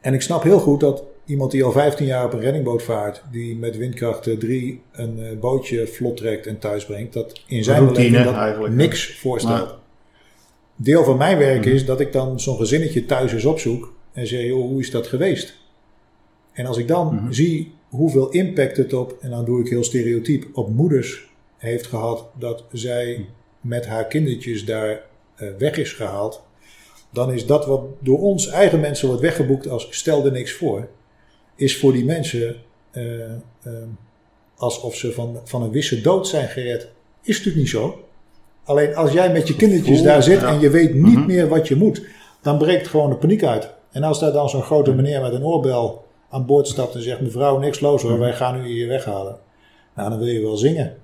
En 0.00 0.14
ik 0.14 0.22
snap 0.22 0.42
heel 0.42 0.58
goed 0.58 0.80
dat 0.80 1.02
iemand 1.24 1.50
die 1.50 1.64
al 1.64 1.72
15 1.72 2.06
jaar 2.06 2.24
op 2.24 2.32
een 2.32 2.40
reddingboot 2.40 2.82
vaart, 2.82 3.22
die 3.30 3.56
met 3.56 3.76
windkracht 3.76 4.22
3 4.40 4.80
een 4.92 5.18
eh, 5.22 5.38
bootje 5.38 5.86
vlot 5.86 6.16
trekt 6.16 6.46
en 6.46 6.58
thuis 6.58 6.84
brengt, 6.86 7.12
dat 7.12 7.40
in 7.46 7.64
zijn 7.64 7.82
Routine 7.82 8.24
dat 8.24 8.34
eigenlijk. 8.34 8.74
niks 8.74 9.18
voorstelt. 9.18 9.58
Maar- 9.58 9.74
Deel 10.78 11.04
van 11.04 11.16
mijn 11.16 11.38
werk 11.38 11.64
Mhm. 11.64 11.74
is 11.74 11.84
dat 11.84 12.00
ik 12.00 12.12
dan 12.12 12.40
zo'n 12.40 12.56
gezinnetje 12.56 13.04
thuis 13.06 13.32
eens 13.32 13.44
opzoek 13.44 13.92
en 14.12 14.26
zeg, 14.26 14.44
joh, 14.44 14.60
hoe 14.68 14.80
is 14.80 14.90
dat 14.90 15.06
geweest? 15.06 15.56
En 16.52 16.66
als 16.66 16.76
ik 16.76 16.88
dan 16.88 17.14
Mhm. 17.14 17.32
zie 17.32 17.72
hoeveel 17.88 18.28
impact 18.30 18.76
het 18.76 18.92
op, 18.92 19.16
en 19.20 19.30
dan 19.30 19.44
doe 19.44 19.60
ik 19.60 19.68
heel 19.68 19.84
stereotyp, 19.84 20.46
op 20.52 20.68
moeders 20.70 21.28
heeft 21.56 21.86
gehad 21.86 22.26
dat 22.38 22.64
zij 22.72 23.12
Mhm. 23.12 23.22
met 23.60 23.86
haar 23.86 24.06
kindertjes 24.06 24.64
daar 24.64 24.90
eh, 24.90 24.96
weg 25.58 25.76
is 25.76 25.92
gehaald, 25.92 26.42
dan 27.10 27.32
is 27.32 27.46
dat 27.46 27.66
wat 27.66 27.80
door 28.00 28.18
ons 28.20 28.48
eigen 28.48 28.80
mensen 28.80 29.06
wordt 29.08 29.22
weggeboekt 29.22 29.68
als 29.68 29.86
stel 29.90 30.24
er 30.24 30.32
niks 30.32 30.52
voor, 30.52 30.88
is 31.56 31.78
voor 31.78 31.92
die 31.92 32.04
mensen 32.04 32.56
eh, 32.90 33.24
eh, 33.24 33.72
alsof 34.56 34.94
ze 34.94 35.12
van, 35.12 35.40
van 35.44 35.62
een 35.62 35.70
wisse 35.70 36.00
dood 36.00 36.28
zijn 36.28 36.48
gered. 36.48 36.88
Is 37.22 37.36
natuurlijk 37.36 37.56
niet 37.56 37.68
zo. 37.68 38.04
Alleen 38.64 38.96
als 38.96 39.12
jij 39.12 39.32
met 39.32 39.48
je 39.48 39.56
kindertjes 39.56 40.02
daar 40.02 40.22
zit 40.22 40.42
en 40.42 40.60
je 40.60 40.70
weet 40.70 40.94
niet 40.94 41.16
Mhm. 41.16 41.26
meer 41.26 41.48
wat 41.48 41.68
je 41.68 41.76
moet, 41.76 42.02
dan 42.42 42.58
breekt 42.58 42.88
gewoon 42.88 43.10
de 43.10 43.16
paniek 43.16 43.44
uit. 43.44 43.74
En 43.90 44.02
als 44.02 44.20
daar 44.20 44.32
dan 44.32 44.48
zo'n 44.48 44.62
grote 44.62 44.92
meneer 44.92 45.20
met 45.20 45.32
een 45.32 45.44
oorbel 45.44 46.04
aan 46.30 46.46
boord 46.46 46.68
stapt 46.68 46.94
en 46.94 47.02
zegt: 47.02 47.20
Mevrouw, 47.20 47.58
niks 47.58 47.80
los 47.80 48.02
hoor, 48.02 48.18
wij 48.18 48.32
gaan 48.32 48.60
u 48.64 48.66
hier 48.66 48.88
weghalen. 48.88 49.38
Nou, 49.94 50.10
dan 50.10 50.18
wil 50.18 50.28
je 50.28 50.40
wel 50.40 50.56
zingen. 50.56 50.96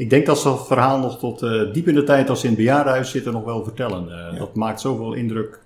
Ik 0.00 0.10
denk 0.10 0.26
dat 0.26 0.38
ze 0.38 0.48
dat 0.48 0.66
verhaal 0.66 0.98
nog 0.98 1.18
tot 1.18 1.42
eh, 1.42 1.72
diep 1.72 1.88
in 1.88 1.94
de 1.94 2.04
tijd 2.04 2.30
als 2.30 2.38
ze 2.40 2.46
in 2.46 2.52
het 2.52 2.60
bejaardenhuis 2.60 3.10
zitten 3.10 3.32
nog 3.32 3.44
wel 3.44 3.64
vertellen. 3.64 4.08
Eh, 4.32 4.38
Dat 4.38 4.54
maakt 4.54 4.80
zoveel 4.80 5.12
indruk. 5.12 5.58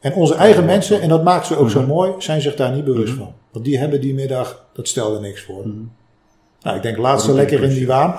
En 0.00 0.14
onze 0.14 0.34
eigen 0.34 0.64
mensen, 0.64 1.00
en 1.00 1.08
dat 1.08 1.24
maakt 1.24 1.46
ze 1.46 1.56
ook 1.56 1.70
zo 1.70 1.80
Mhm. 1.80 1.88
mooi, 1.88 2.12
zijn 2.18 2.40
zich 2.40 2.54
daar 2.54 2.72
niet 2.72 2.84
bewust 2.84 3.12
Mhm. 3.12 3.22
van. 3.22 3.32
Want 3.52 3.64
die 3.64 3.78
hebben 3.78 4.00
die 4.00 4.14
middag, 4.14 4.66
dat 4.72 4.88
stelde 4.88 5.20
niks 5.20 5.42
voor. 5.42 5.66
Mhm. 5.68 5.78
Nou, 6.60 6.76
ik 6.76 6.82
denk 6.82 6.96
laat 6.96 7.20
ze 7.20 7.26
Dat 7.26 7.36
lekker 7.36 7.62
in 7.62 7.68
die 7.74 7.86
waan. 7.86 8.14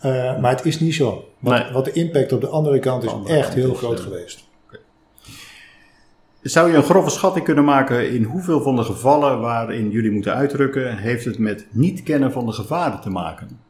Eh, 0.00 0.38
maar 0.40 0.50
het 0.56 0.64
is 0.64 0.80
niet 0.80 0.94
zo. 0.94 1.24
Wat, 1.38 1.52
Nee. 1.52 1.72
wat 1.72 1.84
de 1.84 1.92
impact 1.92 2.32
op 2.32 2.40
de 2.40 2.48
andere 2.48 2.78
kant 2.78 3.02
is 3.02 3.10
andere 3.10 3.36
echt 3.36 3.54
heel 3.54 3.74
groot 3.74 4.00
geweest. 4.00 4.44
Zou 6.42 6.70
je 6.70 6.76
een 6.76 6.82
grove 6.82 7.10
schatting 7.10 7.44
kunnen 7.44 7.64
maken 7.64 8.10
in 8.10 8.22
hoeveel 8.24 8.62
van 8.62 8.76
de 8.76 8.82
gevallen 8.84 9.40
waarin 9.40 9.90
jullie 9.90 10.10
moeten 10.10 10.34
uitrukken, 10.34 10.96
heeft 10.96 11.24
het 11.24 11.38
met 11.38 11.66
niet 11.70 12.02
kennen 12.02 12.32
van 12.32 12.46
de 12.46 12.52
gevaren 12.52 13.00
te 13.00 13.10
maken? 13.10 13.60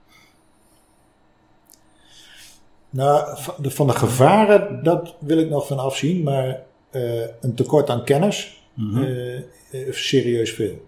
Nou, 2.94 3.38
van 3.60 3.86
de, 3.86 3.92
gevaren, 3.92 4.82
dat 4.82 5.14
wil 5.18 5.38
ik 5.38 5.50
nog 5.50 5.66
van 5.66 5.78
afzien. 5.78 6.22
Maar 6.22 6.62
eh, 6.90 7.20
een 7.40 7.54
tekort 7.54 7.90
aan 7.90 8.04
kennis, 8.04 8.62
eh, 8.76 9.80
serieus 9.90 10.52
veel. 10.52 10.82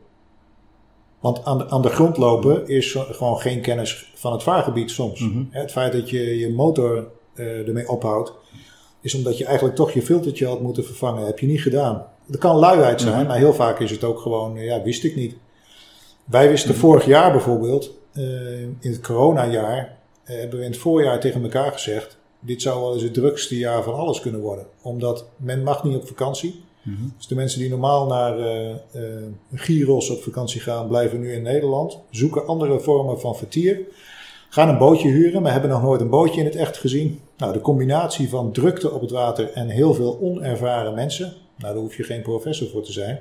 Want 1.21 1.45
aan 1.45 1.59
de, 1.59 1.71
aan 1.71 1.83
de 1.83 1.89
grond 1.89 2.17
lopen 2.17 2.69
is 2.69 2.93
gewoon 2.93 3.39
geen 3.39 3.61
kennis 3.61 4.11
van 4.15 4.33
het 4.33 4.43
vaargebied 4.43 4.91
soms. 4.91 5.21
Mhm. 5.21 5.43
Het 5.51 5.73
feit 5.73 5.93
dat 5.93 6.11
je 6.11 6.39
je 6.39 6.51
motor 6.53 7.09
eh, 7.35 7.67
ermee 7.69 7.89
ophoudt, 7.89 8.33
is 9.01 9.15
omdat 9.15 9.39
je 9.39 9.45
eigenlijk 9.45 9.77
toch 9.77 9.91
je 9.93 10.03
filtertje 10.03 10.47
had 10.47 10.61
moeten 10.61 10.85
vervangen. 10.85 11.27
Heb 11.27 11.39
je 11.39 11.47
niet 11.47 11.63
gedaan. 11.63 12.07
Dat 12.27 12.41
kan 12.41 12.57
luiheid 12.57 13.01
zijn, 13.01 13.19
Mhm. 13.19 13.27
maar 13.27 13.37
heel 13.37 13.55
vaak 13.55 13.81
is 13.81 13.91
het 13.91 14.05
ook 14.05 14.19
gewoon, 14.19 14.55
ja, 14.55 14.83
wist 14.83 15.05
ik 15.05 15.17
niet. 15.17 15.37
Wij 16.25 16.49
wisten 16.49 16.75
vorig 16.75 17.05
jaar 17.05 17.33
bijvoorbeeld, 17.33 17.91
in 18.81 18.91
het 18.91 19.01
coronajaar, 19.01 19.96
hebben 20.35 20.59
we 20.59 20.65
in 20.65 20.71
het 20.71 20.81
voorjaar 20.81 21.21
tegen 21.21 21.43
elkaar 21.43 21.73
gezegd, 21.73 22.19
dit 22.41 22.63
zou 22.63 22.81
wel 22.81 22.93
eens 22.93 23.03
het 23.03 23.15
drukste 23.15 23.59
jaar 23.59 23.83
van 23.83 23.95
alles 23.95 24.21
kunnen 24.21 24.41
worden. 24.41 24.67
Omdat 24.83 25.27
men 25.37 25.63
mag 25.63 25.85
niet 25.85 25.97
op 25.97 26.07
vakantie. 26.07 26.65
Mhm. 26.83 27.03
Dus 27.17 27.27
de 27.27 27.35
mensen 27.35 27.61
die 27.61 27.69
normaal 27.69 28.07
naar 28.07 28.39
eh 28.39 28.71
eh, 28.71 29.03
Gyros 29.55 30.11
op 30.11 30.23
vakantie 30.23 30.61
gaan, 30.61 30.89
blijven 30.89 31.21
nu 31.21 31.33
in 31.33 31.43
Nederland. 31.43 31.99
Zoeken 32.11 32.47
andere 32.47 32.81
vormen 32.81 33.21
van 33.21 33.37
vertier. 33.37 33.81
Gaan 34.49 34.69
een 34.69 34.79
bootje 34.79 35.09
huren, 35.09 35.43
maar 35.43 35.53
hebben 35.53 35.71
nog 35.71 35.83
nooit 35.83 36.01
een 36.01 36.11
bootje 36.11 36.41
in 36.41 36.47
het 36.47 36.57
echt 36.57 36.77
gezien. 36.77 37.21
Nou, 37.37 37.53
de 37.53 37.61
combinatie 37.61 38.29
van 38.29 38.53
drukte 38.53 38.91
op 38.91 39.01
het 39.01 39.11
water 39.11 39.53
en 39.53 39.69
heel 39.69 39.95
veel 39.95 40.19
onervaren 40.21 40.95
mensen. 40.95 41.35
Nou, 41.57 41.73
daar 41.73 41.83
hoef 41.83 41.97
je 41.97 42.03
geen 42.03 42.23
professor 42.23 42.69
voor 42.69 42.83
te 42.83 42.93
zijn. 42.93 43.21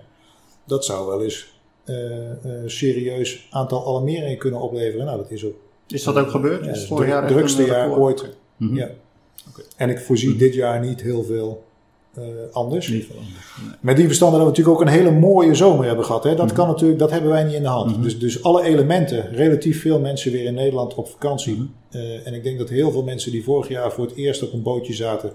Dat 0.65 0.86
zou 0.86 1.08
wel 1.08 1.24
eens 1.24 1.54
eh, 1.84 2.32
eh, 2.32 2.38
serieus 2.65 3.48
aantal 3.52 3.88
alarmeringen 3.88 4.38
kunnen 4.38 4.62
opleveren. 4.62 5.06
Nou, 5.06 5.18
dat 5.18 5.32
is 5.32 5.46
ook 5.46 5.56
Is 5.88 6.04
dat 6.04 6.15
ook 6.17 6.30
gebeurd? 6.30 6.65
ja, 6.65 6.71
is 6.71 6.78
het 6.80 6.88
vorig 6.88 7.08
jaar 7.08 7.28
drukste 7.28 7.62
een 7.62 7.67
jaar 7.67 7.98
ooit. 7.98 8.26
Mhm. 8.58 8.76
Ja. 8.76 8.89
Oké. 9.50 9.62
En 9.78 9.89
ik 9.89 10.00
voorzie 10.00 10.36
dit 10.36 10.54
jaar 10.54 10.80
niet 10.80 11.02
heel 11.02 11.24
veel 11.24 11.63
eh, 12.13 12.24
anders. 12.52 12.88
Niet 12.88 13.06
veel 13.06 13.15
anders. 13.15 13.45
Nee. 13.62 13.76
Met 13.82 13.95
die 13.98 14.06
verstande 14.06 14.36
dat 14.38 14.43
we 14.45 14.50
natuurlijk 14.52 14.78
ook 14.82 14.88
een 14.88 14.93
hele 14.93 15.12
mooie 15.12 15.56
zomer 15.56 15.86
hebben 15.86 16.06
gehad. 16.06 16.24
Hè? 16.24 16.36
Dat 16.36 16.45
Mhm. 16.45 16.56
kan 16.56 16.67
natuurlijk, 16.67 17.00
dat 17.00 17.12
hebben 17.12 17.30
wij 17.30 17.43
niet 17.43 17.54
in 17.54 17.62
de 17.62 17.67
hand. 17.67 17.91
Mhm. 17.91 18.02
Dus, 18.02 18.19
dus 18.19 18.43
alle 18.43 18.63
elementen, 18.63 19.30
relatief 19.34 19.82
veel 19.82 20.00
mensen 20.00 20.32
weer 20.32 20.45
in 20.45 20.54
Nederland 20.54 20.93
op 20.95 21.08
vakantie. 21.08 21.54
Mhm. 21.54 21.65
Eh, 21.89 22.28
en 22.28 22.34
ik 22.34 22.43
denk 22.43 22.58
dat 22.58 22.69
heel 22.69 22.91
veel 22.91 23.04
mensen 23.04 23.32
die 23.32 23.43
vorig 23.43 23.67
jaar 23.67 23.91
voor 23.91 24.06
het 24.06 24.15
eerst 24.15 24.43
op 24.43 24.54
een 24.54 24.62
bootje 24.62 24.93
zaten, 24.93 25.32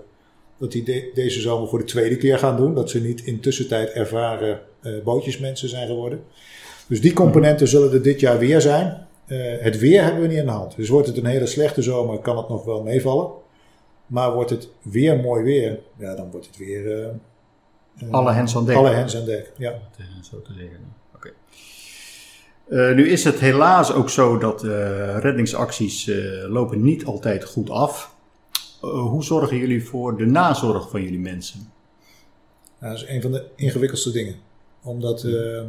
dat 0.59 0.73
die 0.73 0.83
de- 0.85 1.11
deze 1.15 1.41
zomer 1.41 1.69
voor 1.69 1.79
de 1.79 1.85
tweede 1.85 2.17
keer 2.17 2.39
gaan 2.39 2.57
doen. 2.57 2.75
Dat 2.75 2.91
ze 2.91 3.01
niet 3.01 3.21
in 3.25 3.41
tussentijd 3.41 3.91
ervaren 3.91 4.61
eh, 4.83 4.93
bootjesmensen 5.05 5.69
zijn 5.69 5.87
geworden. 5.87 6.21
Dus 6.87 7.01
die 7.01 7.13
componenten 7.13 7.69
zullen 7.69 7.93
er 7.93 8.03
dit 8.03 8.21
jaar 8.21 8.39
weer 8.39 8.61
zijn. 8.61 9.07
Eh, 9.31 9.62
het 9.62 9.79
weer 9.79 10.03
hebben 10.03 10.23
we 10.23 10.29
niet 10.29 10.38
in 10.38 10.45
de 10.47 10.51
hand. 10.51 10.77
Dus 10.77 10.88
wordt 10.88 11.07
het 11.07 11.16
een 11.16 11.25
hele 11.27 11.47
slechte 11.47 11.83
zomer, 11.83 12.19
kan 12.19 12.37
het 12.37 12.49
nog 12.49 12.64
wel 12.64 12.83
meevallen. 12.83 13.31
Maar 14.07 14.33
wordt 14.33 14.51
het 14.51 14.69
weer 14.83 15.21
mooi 15.21 15.45
weer, 15.45 15.79
ja, 15.97 16.14
dan 16.14 16.31
wordt 16.31 16.47
het 16.47 16.57
weer... 16.57 17.03
eh, 17.03 17.05
eh, 17.99 18.11
Alle 18.11 18.33
hens 18.33 18.57
aan 18.57 18.64
dek. 18.64 18.77
Alle 18.77 18.90
hens 18.90 19.16
aan 19.16 19.25
dek, 19.25 19.53
ja. 19.57 19.75
Zo 20.31 20.43
te 20.43 20.53
zeggen. 20.53 20.79
Oké. 21.14 21.31
Eh, 22.69 22.95
nu 22.95 23.09
is 23.09 23.25
het 23.25 23.38
helaas 23.40 23.93
ook 23.93 24.11
zo 24.11 24.38
dat 24.38 24.64
eh, 24.64 25.19
reddingsacties 25.19 26.09
eh, 26.09 26.16
lopen 26.49 26.83
niet 26.83 27.05
altijd 27.05 27.45
goed 27.45 27.71
af. 27.71 28.14
Hoe 28.81 29.25
zorgen 29.25 29.57
jullie 29.57 29.85
voor 29.85 30.16
de 30.16 30.27
nazorg 30.27 30.90
van 30.90 31.03
jullie 31.03 31.19
mensen? 31.19 31.73
Nou, 32.79 32.93
dat 32.95 33.03
is 33.03 33.09
een 33.09 33.23
van 33.23 33.33
de 33.33 33.45
ingewikkeldste 33.57 34.11
dingen. 34.12 34.35
Omdat 34.83 35.25
eh, 35.25 35.62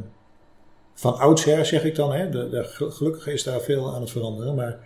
van 0.94 1.18
oudsher, 1.18 1.66
zeg 1.66 1.84
ik 1.84 1.96
dan, 1.96 2.14
hè, 2.14 2.30
de, 2.30 2.50
de, 2.50 2.64
gelukkig 2.92 3.28
is 3.28 3.44
daar 3.44 3.62
veel 3.62 3.94
aan 3.96 4.02
het 4.02 4.12
veranderen. 4.12 4.56
Maar 4.56 4.80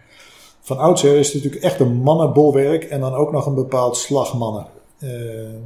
van 0.61 0.77
oudsher 0.77 1.17
is 1.17 1.25
het 1.25 1.35
natuurlijk 1.35 1.63
echt 1.63 1.79
een 1.79 1.93
mannenbolwerk 1.93 2.83
en 2.83 2.99
dan 2.99 3.13
ook 3.13 3.31
nog 3.31 3.45
een 3.45 3.55
bepaald 3.55 3.97
slag 3.97 4.37
mannen. 4.37 4.67
Eh, 4.99 5.09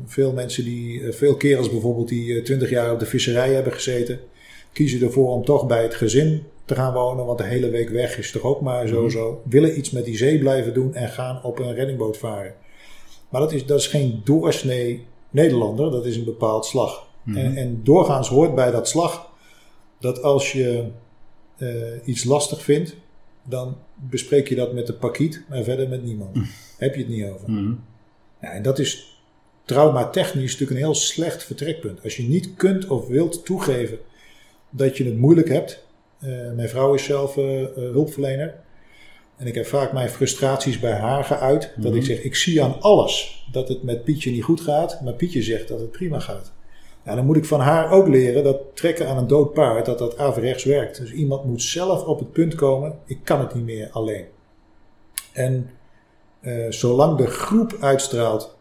veel 0.05 0.31
mensen 0.31 0.63
die, 0.63 1.03
eh, 1.03 1.13
veel 1.13 1.35
kerels 1.35 1.69
bijvoorbeeld 1.69 2.07
die 2.07 2.41
twintig 2.41 2.69
jaar 2.69 2.91
op 2.91 2.99
de 2.99 3.05
visserij 3.05 3.53
hebben 3.53 3.73
gezeten, 3.73 4.19
kiezen 4.73 5.01
ervoor 5.01 5.29
om 5.33 5.45
toch 5.45 5.67
bij 5.67 5.83
het 5.83 5.95
gezin 5.95 6.43
te 6.65 6.75
gaan 6.75 6.93
wonen, 6.93 7.25
want 7.25 7.37
de 7.37 7.43
hele 7.43 7.69
week 7.69 7.89
weg 7.89 8.17
is 8.17 8.31
toch 8.31 8.43
ook 8.43 8.61
maar 8.61 8.87
zo 8.87 9.01
Mhm. 9.01 9.09
zo. 9.09 9.41
Willen 9.49 9.77
iets 9.77 9.91
met 9.91 10.05
die 10.05 10.17
zee 10.17 10.39
blijven 10.39 10.73
doen 10.73 10.93
en 10.93 11.09
gaan 11.09 11.43
op 11.43 11.59
een 11.59 11.73
reddingboot 11.73 12.17
varen. 12.17 12.53
Maar 13.29 13.41
dat 13.41 13.51
is, 13.51 13.65
dat 13.65 13.79
is 13.79 13.87
geen 13.87 14.21
doorsnee 14.23 15.07
Nederlander, 15.31 15.91
dat 15.91 16.05
is 16.05 16.15
een 16.15 16.23
bepaald 16.23 16.65
slag. 16.65 17.07
Mhm. 17.23 17.37
En, 17.37 17.55
en 17.55 17.81
doorgaans 17.83 18.29
hoort 18.29 18.55
bij 18.55 18.71
dat 18.71 18.87
slag 18.87 19.28
dat 19.99 20.21
als 20.21 20.51
je 20.51 20.87
eh, 21.57 21.67
iets 22.03 22.23
lastig 22.23 22.63
vindt, 22.63 22.95
dan 23.43 23.77
bespreek 23.95 24.49
je 24.49 24.55
dat 24.55 24.73
met 24.73 24.87
de 24.87 24.93
pakiet, 24.93 25.43
maar 25.49 25.63
verder 25.63 25.89
met 25.89 26.03
niemand. 26.03 26.37
Heb 26.77 26.95
je 26.95 27.01
het 27.01 27.09
niet 27.09 27.25
over. 27.25 27.49
Ja, 28.41 28.51
en 28.51 28.61
dat 28.61 28.79
is 28.79 29.19
traumatechnisch 29.65 30.51
natuurlijk 30.51 30.71
een 30.71 30.85
heel 30.85 30.95
slecht 30.95 31.43
vertrekpunt. 31.43 32.03
Als 32.03 32.17
je 32.17 32.23
niet 32.23 32.53
kunt 32.55 32.87
of 32.87 33.07
wilt 33.07 33.45
toegeven 33.45 33.99
dat 34.69 34.97
je 34.97 35.05
het 35.05 35.17
moeilijk 35.17 35.47
hebt. 35.49 35.83
Eh, 36.19 36.29
mijn 36.55 36.69
vrouw 36.69 36.93
is 36.93 37.03
zelf 37.03 37.37
eh, 37.37 37.43
hulpverlener. 37.73 38.55
En 39.37 39.47
ik 39.47 39.55
heb 39.55 39.65
vaak 39.65 39.93
mijn 39.93 40.09
frustraties 40.09 40.79
bij 40.79 40.93
haar 40.93 41.23
geuit. 41.23 41.73
Dat 41.77 41.95
ik 41.95 42.03
zeg, 42.03 42.21
ik 42.21 42.35
zie 42.35 42.63
aan 42.63 42.81
alles 42.81 43.45
dat 43.51 43.67
het 43.67 43.83
met 43.83 44.03
Pietje 44.03 44.31
niet 44.31 44.43
goed 44.43 44.61
gaat. 44.61 45.01
Maar 45.01 45.13
Pietje 45.13 45.41
zegt 45.41 45.67
dat 45.67 45.79
het 45.79 45.91
prima 45.91 46.19
gaat. 46.19 46.51
Ja, 47.09 47.15
dan 47.15 47.25
moet 47.25 47.37
ik 47.37 47.45
van 47.45 47.59
haar 47.59 47.91
ook 47.91 48.07
leren 48.07 48.43
dat 48.43 48.61
trekken 48.73 49.07
aan 49.07 49.17
een 49.17 49.27
dood 49.27 49.53
paard, 49.53 49.85
dat 49.85 49.99
dat 49.99 50.17
averechts 50.17 50.63
werkt. 50.63 50.97
Dus 50.97 51.11
iemand 51.11 51.45
moet 51.45 51.61
zelf 51.61 52.03
op 52.05 52.19
het 52.19 52.31
punt 52.31 52.55
komen, 52.55 52.99
ik 53.05 53.19
kan 53.23 53.39
het 53.39 53.53
niet 53.53 53.63
meer 53.63 53.89
alleen. 53.91 54.25
En 55.33 55.69
eh, 56.39 56.65
zolang 56.69 57.17
de 57.17 57.27
groep 57.27 57.77
uitstraalt, 57.79 58.57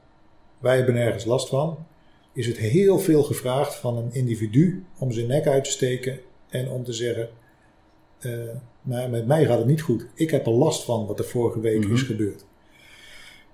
wij 0.58 0.76
hebben 0.76 0.94
nergens 0.94 1.24
last 1.24 1.48
van, 1.48 1.78
is 2.32 2.46
het 2.46 2.56
heel 2.56 2.98
veel 2.98 3.22
gevraagd 3.22 3.74
van 3.74 3.96
een 3.96 4.12
individu 4.12 4.84
om 4.98 5.12
zijn 5.12 5.26
nek 5.26 5.46
uit 5.46 5.64
te 5.64 5.70
steken 5.70 6.20
en 6.48 6.68
om 6.68 6.84
te 6.84 6.92
zeggen, 6.92 7.28
eh, 8.18 8.32
nou, 8.82 9.08
met 9.08 9.26
mij 9.26 9.44
gaat 9.44 9.58
het 9.58 9.66
niet 9.66 9.82
goed. 9.82 10.06
Ik 10.14 10.30
heb 10.30 10.46
er 10.46 10.52
last 10.52 10.84
van 10.84 11.06
wat 11.06 11.18
er 11.18 11.24
vorige 11.24 11.60
week 11.60 11.84
Mhm. 11.84 11.94
is 11.94 12.02
gebeurd. 12.02 12.44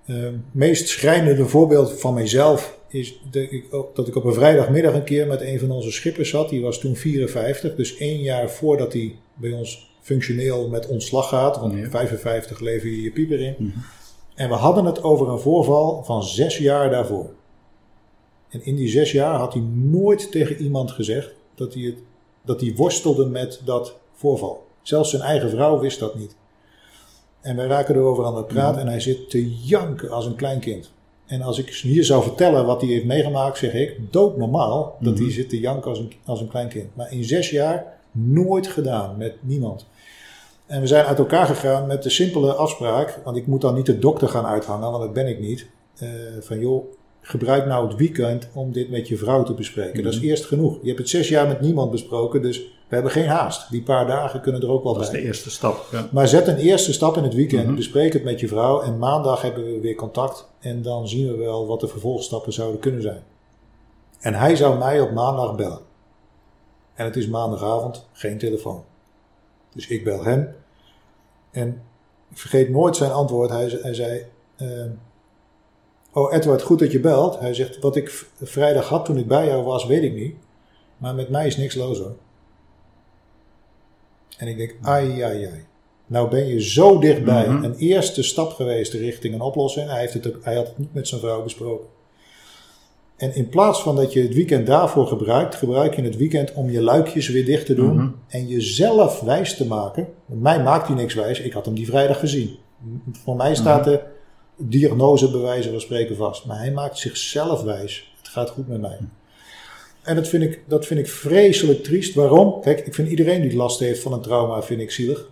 Het 0.05 0.35
meest 0.51 0.87
schrijnende 0.87 1.45
voorbeeld 1.45 1.99
van 1.99 2.13
mijzelf 2.13 2.79
is 2.95 3.19
dat 3.31 3.41
ik, 3.51 3.73
ook- 3.73 3.95
dat 3.95 4.07
ik 4.07 4.15
op 4.15 4.23
een 4.23 4.33
vrijdagmiddag 4.33 4.93
een 4.93 5.03
keer 5.03 5.27
met 5.27 5.41
een 5.41 5.59
van 5.59 5.71
onze 5.71 5.91
schippers 5.91 6.29
zat. 6.29 6.49
Die 6.49 6.61
was 6.61 6.79
toen 6.79 6.95
54, 6.95 7.75
dus 7.75 7.97
één 7.97 8.19
jaar 8.21 8.49
voordat 8.49 8.93
hij 8.93 9.15
bij 9.33 9.51
ons 9.51 9.93
functioneel 10.01 10.69
met 10.69 10.87
ontslag 10.87 11.29
gaat. 11.29 11.57
Want 11.57 11.73
Ja. 11.73 11.89
55 11.89 12.59
lever 12.59 12.89
je 12.89 13.01
je 13.01 13.11
pieper 13.11 13.39
in. 13.39 13.55
Mhm. 13.57 13.77
En 14.35 14.49
we 14.49 14.55
hadden 14.55 14.85
het 14.85 15.03
over 15.03 15.29
een 15.29 15.39
voorval 15.39 16.03
van 16.03 16.23
zes 16.23 16.57
jaar 16.57 16.89
daarvoor. 16.89 17.29
En 18.49 18.65
in 18.65 18.75
die 18.75 18.87
zes 18.89 19.11
jaar 19.11 19.35
had 19.39 19.53
hij 19.53 19.61
nooit 19.73 20.31
tegen 20.31 20.61
iemand 20.61 20.91
gezegd: 20.91 21.33
dat 21.55 21.73
hij, 21.73 21.83
het, 21.83 21.95
dat 22.45 22.61
hij 22.61 22.73
worstelde 22.75 23.25
met 23.25 23.61
dat 23.65 23.95
voorval. 24.13 24.63
Zelfs 24.81 25.09
zijn 25.09 25.21
eigen 25.21 25.49
vrouw 25.49 25.79
wist 25.79 25.99
dat 25.99 26.15
niet. 26.15 26.35
En 27.41 27.55
wij 27.55 27.67
raken 27.67 27.95
erover 27.95 28.25
aan 28.25 28.35
het 28.37 28.47
praten 28.47 28.81
en 28.81 28.87
hij 28.87 28.99
zit 28.99 29.29
te 29.29 29.55
janken 29.55 30.09
als 30.09 30.25
een 30.25 30.35
klein 30.35 30.59
kind. 30.59 30.91
En 31.25 31.41
als 31.41 31.59
ik 31.59 31.69
hier 31.69 32.03
zou 32.03 32.23
vertellen 32.23 32.65
wat 32.65 32.81
hij 32.81 32.89
heeft 32.89 33.05
meegemaakt, 33.05 33.57
zeg 33.57 33.73
ik 33.73 33.97
doodnormaal 34.11 34.97
dat 34.99 35.19
hij 35.19 35.31
zit 35.31 35.49
te 35.49 35.59
janken 35.59 35.89
als 35.89 35.99
een, 35.99 36.11
als 36.25 36.41
een 36.41 36.47
klein 36.47 36.67
kind. 36.67 36.95
Maar 36.95 37.11
in 37.11 37.23
zes 37.23 37.49
jaar 37.49 37.85
nooit 38.11 38.67
gedaan 38.67 39.17
met 39.17 39.33
niemand. 39.39 39.85
En 40.65 40.81
we 40.81 40.87
zijn 40.87 41.05
uit 41.05 41.17
elkaar 41.19 41.45
gegaan 41.45 41.87
met 41.87 42.03
de 42.03 42.09
simpele 42.09 42.53
afspraak, 42.53 43.19
want 43.23 43.37
ik 43.37 43.47
moet 43.47 43.61
dan 43.61 43.75
niet 43.75 43.85
de 43.85 43.99
dokter 43.99 44.27
gaan 44.27 44.45
uithangen, 44.45 44.91
want 44.91 45.03
dat 45.03 45.13
ben 45.13 45.27
ik 45.27 45.39
niet. 45.39 45.67
eh, 45.95 46.09
van 46.39 46.59
joh, 46.59 46.85
gebruik 47.21 47.65
nou 47.65 47.87
het 47.87 47.97
weekend 47.97 48.47
om 48.53 48.71
dit 48.71 48.89
met 48.89 49.07
je 49.07 49.17
vrouw 49.17 49.43
te 49.43 49.53
bespreken. 49.53 50.03
Dat 50.03 50.13
is 50.13 50.19
eerst 50.19 50.45
genoeg. 50.45 50.77
Je 50.81 50.87
hebt 50.87 50.99
het 50.99 51.09
zes 51.09 51.29
jaar 51.29 51.47
met 51.47 51.61
niemand 51.61 51.91
besproken, 51.91 52.41
dus 52.41 52.74
we 52.87 52.93
hebben 52.95 53.11
geen 53.11 53.27
haast. 53.27 53.69
Die 53.71 53.81
paar 53.83 54.07
dagen 54.07 54.41
kunnen 54.41 54.61
er 54.61 54.69
ook 54.71 54.83
wel 54.83 54.93
Dat 54.93 55.01
is 55.03 55.09
bij. 55.09 55.19
de 55.21 55.25
eerste 55.25 55.49
stap. 55.51 55.85
Ja. 55.91 56.07
Maar 56.11 56.27
zet 56.27 56.47
een 56.47 56.57
eerste 56.57 56.93
stap 56.93 57.17
in 57.17 57.23
het 57.23 57.33
weekend, 57.33 57.65
Mhm. 57.65 57.75
bespreek 57.75 58.13
het 58.13 58.23
met 58.23 58.39
je 58.39 58.47
vrouw 58.47 58.81
en 58.81 58.97
maandag 58.99 59.41
hebben 59.41 59.63
we 59.65 59.79
weer 59.79 59.95
contact 59.95 60.49
en 60.59 60.81
dan 60.81 61.07
zien 61.07 61.27
we 61.27 61.37
wel 61.37 61.67
wat 61.67 61.79
de 61.79 61.87
vervolgstappen 61.87 62.53
zouden 62.53 62.79
kunnen 62.79 63.01
zijn. 63.01 63.23
En 64.19 64.33
hij 64.33 64.55
zou 64.55 64.77
mij 64.77 65.01
op 65.01 65.11
maandag 65.11 65.55
bellen. 65.55 65.79
En 66.93 67.05
het 67.05 67.15
is 67.15 67.27
maandagavond, 67.27 68.07
geen 68.13 68.37
telefoon. 68.37 68.83
Dus 69.73 69.87
ik 69.87 70.03
bel 70.03 70.23
hem 70.23 70.55
en 71.51 71.81
ik 72.31 72.37
vergeet 72.37 72.69
nooit 72.69 72.95
zijn 72.95 73.11
antwoord. 73.11 73.49
Hij, 73.49 73.69
ze- 73.69 73.79
hij 73.81 73.93
zei, 73.93 74.25
ehm, 74.55 74.89
oh 76.13 76.33
Edward, 76.33 76.61
goed 76.61 76.79
dat 76.79 76.91
je 76.91 76.99
belt. 76.99 77.39
Hij 77.39 77.53
zegt, 77.53 77.79
wat 77.79 77.95
ik 77.95 78.25
vrijdag 78.41 78.87
had 78.89 79.05
toen 79.05 79.17
ik 79.17 79.27
bij 79.27 79.45
jou 79.47 79.63
was, 79.63 79.85
weet 79.85 80.03
ik 80.03 80.13
niet. 80.13 80.35
Maar 80.97 81.15
met 81.15 81.29
mij 81.29 81.47
is 81.47 81.57
niks 81.57 81.75
los 81.75 81.99
hoor. 81.99 82.15
En 84.37 84.47
ik 84.47 84.57
denk, 84.57 84.75
ai, 84.81 85.21
ai, 85.21 85.45
ai. 85.45 85.65
Nou 86.07 86.29
ben 86.29 86.47
je 86.47 86.61
zo 86.61 86.99
dichtbij 86.99 87.47
Mhm. 87.47 87.63
een 87.63 87.75
eerste 87.75 88.23
stap 88.23 88.51
geweest 88.51 88.93
richting 88.93 89.33
een 89.33 89.41
oplossing. 89.41 89.89
Hij, 89.89 89.99
heeft 89.99 90.13
het, 90.13 90.33
hij 90.41 90.55
had 90.55 90.67
het 90.67 90.77
niet 90.77 90.93
met 90.93 91.07
zijn 91.07 91.21
vrouw 91.21 91.43
besproken. 91.43 91.87
En 93.17 93.35
in 93.35 93.49
plaats 93.49 93.81
van 93.81 93.95
dat 93.95 94.13
je 94.13 94.21
het 94.21 94.33
weekend 94.33 94.67
daarvoor 94.67 95.07
gebruikt, 95.07 95.55
gebruik 95.55 95.95
je 95.95 96.01
het 96.01 96.17
weekend 96.17 96.53
om 96.53 96.69
je 96.69 96.81
luikjes 96.81 97.29
weer 97.29 97.45
dicht 97.45 97.65
te 97.65 97.73
doen. 97.73 97.95
Mhm. 97.95 98.07
En 98.27 98.47
jezelf 98.47 99.19
wijs 99.19 99.55
te 99.57 99.65
maken. 99.65 100.07
Mij 100.25 100.63
maakt 100.63 100.87
hij 100.87 100.95
niks 100.95 101.13
wijs. 101.13 101.39
Ik 101.39 101.53
had 101.53 101.65
hem 101.65 101.75
die 101.75 101.85
vrijdag 101.85 102.19
gezien. 102.19 102.57
Voor 103.23 103.35
mij 103.35 103.55
staat 103.55 103.83
de 103.83 104.01
diagnose 104.57 105.31
bij 105.31 105.39
wijze 105.41 105.69
van 105.69 105.81
spreken 105.81 106.15
vast. 106.15 106.45
Maar 106.45 106.57
hij 106.57 106.71
maakt 106.71 106.97
zichzelf 106.97 107.61
wijs. 107.63 108.13
Het 108.17 108.27
gaat 108.27 108.49
goed 108.49 108.67
met 108.67 108.81
mij. 108.81 108.97
En 110.05 110.15
dat 110.15 110.27
vind, 110.27 110.43
ik, 110.43 110.63
dat 110.67 110.85
vind 110.85 110.99
ik 110.99 111.07
vreselijk 111.07 111.83
triest. 111.83 112.15
Waarom? 112.15 112.61
Kijk, 112.61 112.79
ik 112.79 112.93
vind 112.93 113.09
iedereen 113.09 113.41
die 113.41 113.55
last 113.55 113.79
heeft 113.79 114.01
van 114.01 114.13
een 114.13 114.21
trauma, 114.21 114.61
vind 114.61 114.81
ik 114.81 114.91
zielig. 114.91 115.29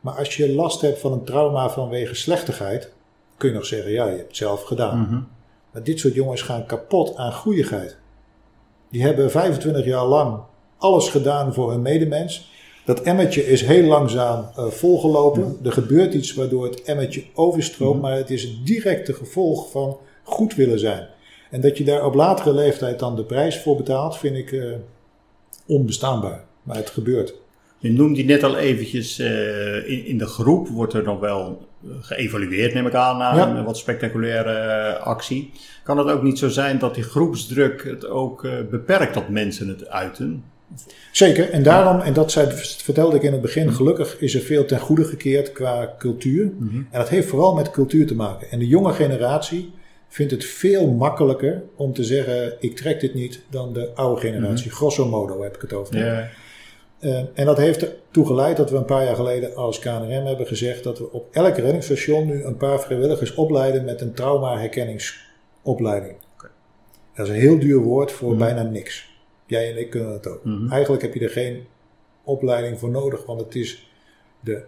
Maar 0.00 0.14
als 0.14 0.36
je 0.36 0.54
last 0.54 0.80
hebt 0.80 0.98
van 0.98 1.12
een 1.12 1.24
trauma 1.24 1.70
vanwege 1.70 2.14
slechtigheid, 2.14 2.92
kun 3.36 3.48
je 3.48 3.54
nog 3.54 3.66
zeggen, 3.66 3.90
ja, 3.90 4.04
je 4.04 4.16
hebt 4.16 4.26
het 4.26 4.36
zelf 4.36 4.62
gedaan. 4.62 5.00
Mhm. 5.00 5.20
Maar 5.70 5.82
dit 5.82 5.98
soort 5.98 6.14
jongens 6.14 6.42
gaan 6.42 6.66
kapot 6.66 7.16
aan 7.16 7.32
goeieheid. 7.32 7.96
Die 8.90 9.02
hebben 9.02 9.30
25 9.30 9.84
jaar 9.84 10.06
lang 10.06 10.40
alles 10.78 11.08
gedaan 11.08 11.54
voor 11.54 11.70
hun 11.70 11.82
medemens. 11.82 12.50
Dat 12.84 13.00
emmertje 13.00 13.46
is 13.46 13.62
heel 13.62 13.82
langzaam 13.82 14.48
eh, 14.56 14.66
volgelopen. 14.66 15.58
Er 15.64 15.72
gebeurt 15.72 16.14
iets 16.14 16.34
waardoor 16.34 16.64
het 16.64 16.82
emmertje 16.82 17.24
overstroomt, 17.34 18.02
maar 18.02 18.16
het 18.16 18.30
is 18.30 18.42
het 18.42 18.66
directe 18.66 19.12
gevolg 19.12 19.70
van 19.70 19.96
goed 20.22 20.54
willen 20.54 20.78
zijn. 20.78 21.06
En 21.50 21.60
dat 21.60 21.78
je 21.78 21.84
daar 21.84 22.04
op 22.04 22.14
latere 22.14 22.52
leeftijd 22.54 22.98
dan 22.98 23.16
de 23.16 23.24
prijs 23.24 23.58
voor 23.58 23.76
betaalt, 23.76 24.16
vind 24.18 24.36
ik 24.36 24.52
eh, 24.52 24.64
onbestaanbaar. 25.66 26.44
Maar 26.62 26.76
het 26.76 26.90
gebeurt. 26.90 27.34
Je 27.78 27.92
noemde 27.92 28.14
die 28.14 28.24
net 28.24 28.42
al 28.42 28.56
eventjes, 28.56 29.18
eh, 29.18 29.90
in, 29.90 30.06
in 30.06 30.18
de 30.18 30.26
groep 30.26 30.68
wordt 30.68 30.92
er 30.92 31.02
nog 31.02 31.20
wel 31.20 31.66
eh, 31.84 31.90
geëvalueerd, 32.00 32.74
neem 32.74 32.86
ik 32.86 32.94
aan, 32.94 33.18
na 33.18 33.36
Ja. 33.36 33.48
een 33.48 33.64
wat 33.64 33.78
spectaculaire 33.78 34.96
actie. 34.98 35.52
Kan 35.84 35.98
het 35.98 36.08
ook 36.08 36.22
niet 36.22 36.38
zo 36.38 36.48
zijn 36.48 36.78
dat 36.78 36.94
die 36.94 37.04
groepsdruk 37.04 37.84
het 37.84 38.06
ook 38.06 38.48
beperkt 38.70 39.14
dat 39.14 39.28
mensen 39.28 39.68
het 39.68 39.88
uiten? 39.88 40.44
Zeker, 41.12 41.50
en 41.50 41.62
daarom, 41.62 42.00
en 42.00 42.12
dat 42.12 42.32
zei, 42.32 42.48
vertelde 42.82 43.16
ik 43.16 43.22
in 43.22 43.32
het 43.32 43.40
begin, 43.40 43.72
gelukkig 43.72 44.20
is 44.20 44.34
er 44.34 44.40
veel 44.40 44.64
ten 44.64 44.78
goede 44.80 45.04
gekeerd 45.04 45.52
qua 45.52 45.94
cultuur. 45.98 46.42
En 46.70 46.86
dat 46.98 47.08
heeft 47.08 47.28
vooral 47.28 47.54
met 47.54 47.70
cultuur 47.70 48.06
te 48.06 48.14
maken. 48.14 48.50
En 48.50 48.58
de 48.58 48.66
jonge 48.66 48.92
generatie 48.92 49.72
vindt 50.16 50.32
het 50.32 50.44
veel 50.44 50.86
makkelijker 50.86 51.62
om 51.74 51.92
te 51.92 52.04
zeggen: 52.04 52.56
ik 52.60 52.76
trek 52.76 53.00
dit 53.00 53.14
niet, 53.14 53.40
dan 53.50 53.72
de 53.72 53.90
oude 53.94 54.20
generatie. 54.20 54.70
Grosso 54.70 55.08
modo 55.08 55.42
heb 55.42 55.54
ik 55.54 55.60
het 55.60 55.72
over. 55.72 55.94
Eh, 56.98 57.18
en 57.34 57.46
dat 57.46 57.56
heeft 57.56 57.82
ertoe 57.82 58.26
geleid 58.26 58.56
dat 58.56 58.70
we 58.70 58.76
een 58.76 58.84
paar 58.84 59.04
jaar 59.04 59.14
geleden 59.14 59.56
als 59.56 59.78
KNRM 59.78 60.26
hebben 60.26 60.46
gezegd 60.46 60.84
dat 60.84 60.98
we 60.98 61.12
op 61.12 61.28
elk 61.32 61.56
reddingsstation 61.56 62.26
nu 62.26 62.44
een 62.44 62.56
paar 62.56 62.80
vrijwilligers 62.80 63.34
opleiden 63.34 63.84
met 63.84 64.00
een 64.00 64.12
trauma-herkenningsopleiding. 64.12 66.16
Dat 67.14 67.26
is 67.26 67.32
een 67.32 67.40
heel 67.40 67.58
duur 67.58 67.80
woord 67.80 68.12
voor 68.12 68.36
bijna 68.36 68.62
niks. 68.62 69.18
Jij 69.46 69.70
en 69.70 69.78
ik 69.78 69.90
kunnen 69.90 70.12
het 70.12 70.26
ook. 70.26 70.42
Eigenlijk 70.70 71.02
heb 71.02 71.14
je 71.14 71.20
er 71.20 71.30
geen 71.30 71.66
opleiding 72.24 72.78
voor 72.78 72.90
nodig, 72.90 73.26
want 73.26 73.40
het 73.40 73.54
is 73.54 73.90
de. 74.40 74.62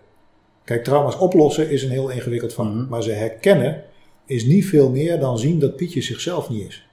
Kijk, 0.65 0.85
trauma's 0.85 1.19
oplossen 1.19 1.71
is 1.71 1.83
een 1.83 1.91
heel 1.91 2.09
ingewikkeld 2.09 2.55
vak. 2.55 2.89
Maar 2.89 3.03
ze 3.03 3.11
herkennen 3.11 3.85
is 4.29 4.45
niet 4.45 4.67
veel 4.67 4.91
meer 4.91 5.21
dan 5.21 5.38
zien 5.38 5.59
dat 5.59 5.77
Pietje 5.77 6.03
zichzelf 6.03 6.49
niet 6.49 6.69
is. 6.69 6.87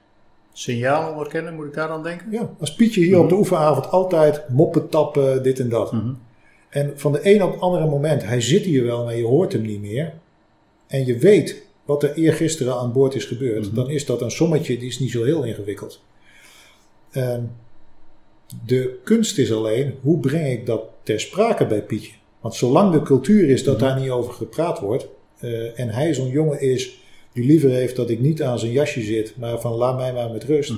Signaal 0.52 1.18
herkennen, 1.18 1.54
moet 1.54 1.66
ik 1.66 1.74
daar 1.74 1.88
aan 1.88 2.02
denken? 2.02 2.30
Ja, 2.30 2.50
als 2.60 2.74
Pietje 2.74 3.00
hier 3.00 3.18
op 3.18 3.28
de 3.28 3.34
oefenavond 3.34 3.90
altijd 3.90 4.48
moppen 4.48 4.88
tappen, 4.88 5.42
dit 5.42 5.60
en 5.60 5.68
dat. 5.68 5.92
En 6.68 6.92
van 6.94 7.12
de 7.12 7.20
een 7.22 7.42
op 7.42 7.52
het 7.52 7.60
andere 7.60 7.86
moment, 7.86 8.24
hij 8.24 8.40
zit 8.40 8.64
hier 8.64 8.84
wel, 8.84 9.04
maar 9.04 9.16
je 9.16 9.24
hoort 9.24 9.52
hem 9.52 9.62
niet 9.62 9.80
meer. 9.80 10.14
En 10.86 11.06
je 11.06 11.18
weet 11.18 11.62
wat 11.84 12.02
er 12.02 12.14
eergisteren 12.14 12.74
aan 12.74 12.92
boord 12.92 13.14
is 13.14 13.24
gebeurd. 13.24 13.74
Dan 13.74 13.90
is 13.90 14.06
dat 14.06 14.20
een 14.20 14.30
sommetje, 14.30 14.78
die 14.78 14.88
is 14.88 14.98
niet 14.98 15.10
zo 15.10 15.24
heel 15.24 15.44
ingewikkeld. 15.44 16.02
Ehm, 17.10 17.42
de 18.66 18.98
kunst 19.04 19.38
is 19.38 19.52
alleen, 19.52 19.94
hoe 20.02 20.18
breng 20.18 20.46
ik 20.46 20.66
dat 20.66 20.82
ter 21.02 21.20
sprake 21.20 21.66
bij 21.66 21.82
Pietje? 21.82 22.12
Want 22.40 22.54
zolang 22.54 22.92
de 22.92 23.02
cultuur 23.02 23.48
is 23.48 23.64
dat 23.64 23.78
daar 23.78 24.00
niet 24.00 24.10
over 24.10 24.32
gepraat 24.32 24.80
wordt... 24.80 25.06
eh, 25.38 25.80
en 25.80 25.88
hij 25.88 26.14
zo'n 26.14 26.28
jongen 26.28 26.60
is 26.60 27.04
die 27.36 27.46
liever 27.46 27.70
heeft 27.70 27.96
dat 27.96 28.10
ik 28.10 28.20
niet 28.20 28.42
aan 28.42 28.58
zijn 28.58 28.72
jasje 28.72 29.00
zit... 29.00 29.36
maar 29.36 29.60
van 29.60 29.72
laat 29.72 29.96
mij 29.96 30.12
maar 30.12 30.30
met 30.30 30.44
rust 30.44 30.74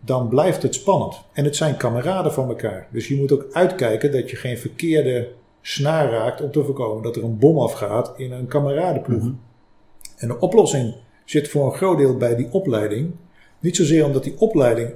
dan 0.00 0.28
blijft 0.28 0.62
het 0.62 0.74
spannend. 0.74 1.20
En 1.32 1.44
het 1.44 1.56
zijn 1.56 1.76
kameraden 1.76 2.32
van 2.32 2.48
elkaar. 2.48 2.88
Dus 2.92 3.08
je 3.08 3.16
moet 3.16 3.32
ook 3.32 3.46
uitkijken 3.52 4.12
dat 4.12 4.30
je 4.30 4.36
geen 4.36 4.58
verkeerde 4.58 5.28
snaar 5.60 6.10
raakt 6.10 6.40
om 6.40 6.50
te 6.50 6.64
voorkomen 6.64 7.02
dat 7.02 7.16
er 7.16 7.24
een 7.24 7.38
bom 7.38 7.58
afgaat 7.58 8.12
in 8.16 8.32
een 8.32 8.46
kameradenploeg. 8.46 9.30
En 10.16 10.28
de 10.28 10.38
oplossing 10.38 10.94
zit 11.24 11.48
voor 11.48 11.64
een 11.64 11.76
groot 11.76 11.98
deel 11.98 12.16
bij 12.16 12.36
die 12.36 12.48
opleiding. 12.50 13.10
Niet 13.60 13.76
zozeer 13.76 14.04
omdat 14.04 14.24
die 14.24 14.38
opleiding 14.38 14.90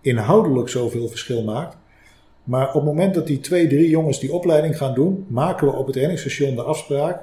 inhoudelijk 0.00 0.68
zoveel 0.68 1.08
verschil 1.08 1.44
maakt. 1.44 1.76
Maar 2.44 2.68
op 2.68 2.74
het 2.74 2.84
moment 2.84 3.14
dat 3.14 3.26
die 3.26 3.40
twee, 3.40 3.66
drie 3.66 3.88
jongens 3.88 4.20
die 4.20 4.32
opleiding 4.32 4.76
gaan 4.76 4.94
doen, 4.94 5.26
maken 5.28 5.66
we 5.66 5.72
op 5.72 5.86
het 5.86 5.96
reddingsstation 5.96 6.54
de 6.54 6.62
afspraak. 6.62 7.22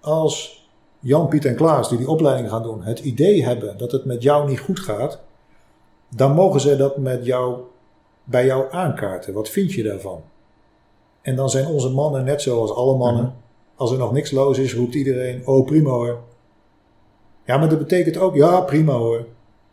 Als 0.00 0.59
Jan, 1.00 1.28
Piet 1.28 1.44
en 1.44 1.54
Klaas, 1.54 1.88
die 1.88 1.98
die 1.98 2.08
opleiding 2.08 2.48
gaan 2.48 2.62
doen, 2.62 2.82
het 2.82 2.98
idee 2.98 3.44
hebben 3.44 3.78
dat 3.78 3.92
het 3.92 4.04
met 4.04 4.22
jou 4.22 4.48
niet 4.48 4.60
goed 4.60 4.80
gaat, 4.80 5.20
dan 6.08 6.34
mogen 6.34 6.60
ze 6.60 6.76
dat 6.76 6.96
met 6.96 7.24
jou, 7.24 7.58
bij 8.24 8.46
jou 8.46 8.72
aankaarten. 8.72 9.32
Wat 9.32 9.48
vind 9.48 9.72
je 9.72 9.82
daarvan? 9.82 10.22
En 11.22 11.36
dan 11.36 11.50
zijn 11.50 11.66
onze 11.66 11.90
mannen 11.90 12.24
net 12.24 12.42
zoals 12.42 12.72
alle 12.72 12.96
mannen. 12.96 13.34
Als 13.76 13.92
er 13.92 13.98
nog 13.98 14.12
niks 14.12 14.30
los 14.30 14.58
is, 14.58 14.74
roept 14.74 14.94
iedereen: 14.94 15.46
Oh, 15.46 15.66
prima 15.66 15.90
hoor. 15.90 16.18
Ja, 17.44 17.58
maar 17.58 17.68
dat 17.68 17.78
betekent 17.78 18.16
ook: 18.16 18.34
Ja, 18.34 18.60
prima 18.60 18.92
hoor. 18.92 19.26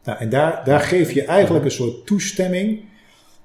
Nou, 0.04 0.20
en 0.20 0.30
daar, 0.30 0.62
daar 0.66 0.80
geef 0.80 1.12
je 1.12 1.24
eigenlijk 1.24 1.66
een 1.66 1.72
soort 1.72 2.06
toestemming 2.06 2.84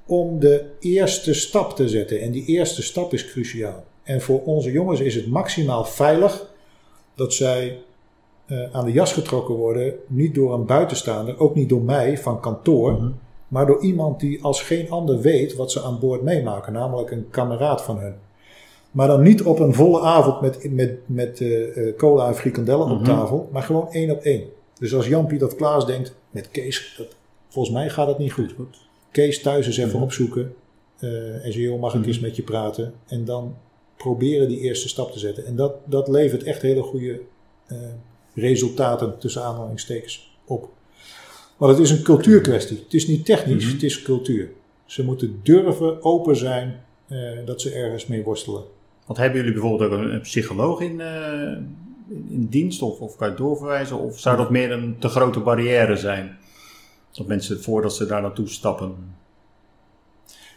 om 0.07 0.41
de 0.41 0.65
eerste 0.81 1.35
stap 1.35 1.77
te 1.77 1.89
zetten. 1.89 2.21
En 2.21 2.31
die 2.31 2.45
eerste 2.45 2.83
stap 2.83 3.13
is 3.13 3.31
cruciaal. 3.31 3.85
En 4.03 4.21
voor 4.21 4.43
onze 4.43 4.73
jongens 4.73 5.01
is 5.01 5.15
het 5.15 5.27
maximaal 5.27 5.85
veilig 5.85 6.52
dat 7.15 7.35
zij 7.35 7.79
eh, 8.47 8.59
aan 8.73 8.85
de 8.85 8.93
jas 8.93 9.13
getrokken 9.13 9.55
worden, 9.55 9.95
niet 10.07 10.35
door 10.35 10.55
een 10.55 10.67
buitenstaander, 10.67 11.39
ook 11.39 11.55
niet 11.55 11.69
door 11.69 11.83
mij 11.83 12.19
van 12.19 12.41
kantoor, 12.41 13.13
maar 13.49 13.67
door 13.67 13.83
iemand 13.83 14.21
die 14.21 14.43
als 14.45 14.63
geen 14.63 14.91
ander 14.91 15.21
weet 15.21 15.55
wat 15.55 15.73
ze 15.73 15.83
aan 15.83 15.99
boord 15.99 16.23
meemaken, 16.23 16.73
namelijk 16.73 17.11
een 17.11 17.31
kameraad 17.31 17.83
van 17.83 17.99
hun. 17.99 18.15
Maar 18.91 19.07
dan 19.07 19.23
niet 19.23 19.43
op 19.43 19.59
een 19.59 19.75
volle 19.75 20.01
avond 20.01 20.41
met, 20.41 20.73
met, 20.73 20.99
met 21.07 21.41
eh, 21.41 21.89
eh, 21.89 21.97
cola 21.97 22.27
en 22.27 22.35
frikandellen 22.35 22.91
op 22.91 23.05
tafel, 23.05 23.49
maar 23.53 23.63
gewoon 23.63 23.89
één 23.91 24.11
op 24.11 24.21
één. 24.21 24.45
Dus 24.79 24.95
als 24.95 25.07
Jan-Piet 25.07 25.45
of 25.45 25.55
Klaas 25.55 25.87
denkt, 25.87 26.15
met 26.31 26.51
Kees, 26.51 26.95
dat, 26.99 27.17
volgens 27.49 27.75
mij 27.75 27.89
gaat 27.91 28.09
het 28.09 28.19
niet 28.19 28.33
goed. 28.33 28.55
Kees 29.11 29.43
thuis 29.43 29.67
eens 29.67 29.77
even 29.77 30.01
opzoeken 30.01 30.55
eh, 30.99 31.45
en 31.45 31.51
joh, 31.51 31.81
mag 31.81 31.95
ik 31.95 32.07
eens 32.07 32.21
met 32.21 32.37
je 32.37 32.43
praten? 32.43 32.95
En 33.07 33.25
dan 33.25 33.55
proberen 34.03 34.49
die 34.49 34.61
eerste 34.61 34.89
stap 34.89 35.13
te 35.13 35.19
zetten. 35.19 35.47
En 35.47 35.57
dat, 35.57 35.75
dat 35.85 36.09
levert 36.09 36.43
echt 36.43 36.63
hele 36.63 36.83
goede 36.83 37.21
eh, 37.67 37.77
resultaten 38.35 39.19
tussen 39.19 39.43
aanhalingstekens 39.43 40.37
op. 40.45 40.69
Want 41.57 41.73
het 41.73 41.81
is 41.81 41.91
een 41.91 42.03
cultuurkwestie. 42.03 42.79
Het 42.85 42.95
is 42.95 43.07
niet 43.07 43.25
technisch, 43.25 43.65
het 43.65 43.83
is 43.83 44.03
cultuur. 44.03 44.51
Ze 44.85 45.05
moeten 45.05 45.41
durven, 45.43 46.03
open 46.05 46.37
zijn, 46.37 46.85
eh, 47.09 47.19
dat 47.45 47.61
ze 47.61 47.71
ergens 47.71 48.07
mee 48.07 48.23
worstelen. 48.23 48.63
Want 49.07 49.19
hebben 49.19 49.39
jullie 49.39 49.53
bijvoorbeeld 49.53 49.91
ook 49.91 49.99
een, 49.99 50.15
een 50.15 50.21
psycholoog 50.21 50.81
in, 50.81 51.01
eh, 51.01 51.33
in, 52.09 52.27
in 52.31 52.47
dienst 52.51 52.83
of, 52.83 53.01
of 53.01 53.17
kan 53.17 53.31
je 53.31 53.37
doorverwijzen? 53.37 53.99
Of 53.99 54.19
zou 54.19 54.37
dat 54.37 54.51
meer 54.51 54.71
een 54.71 54.97
te 54.99 55.09
grote 55.09 55.41
barrière 55.41 55.97
zijn? 55.97 56.39
Dat 57.13 57.27
mensen 57.27 57.63
voordat 57.63 57.95
ze 57.95 58.07
daar 58.07 58.23
naartoe 58.23 58.49
stappen. 58.49 58.95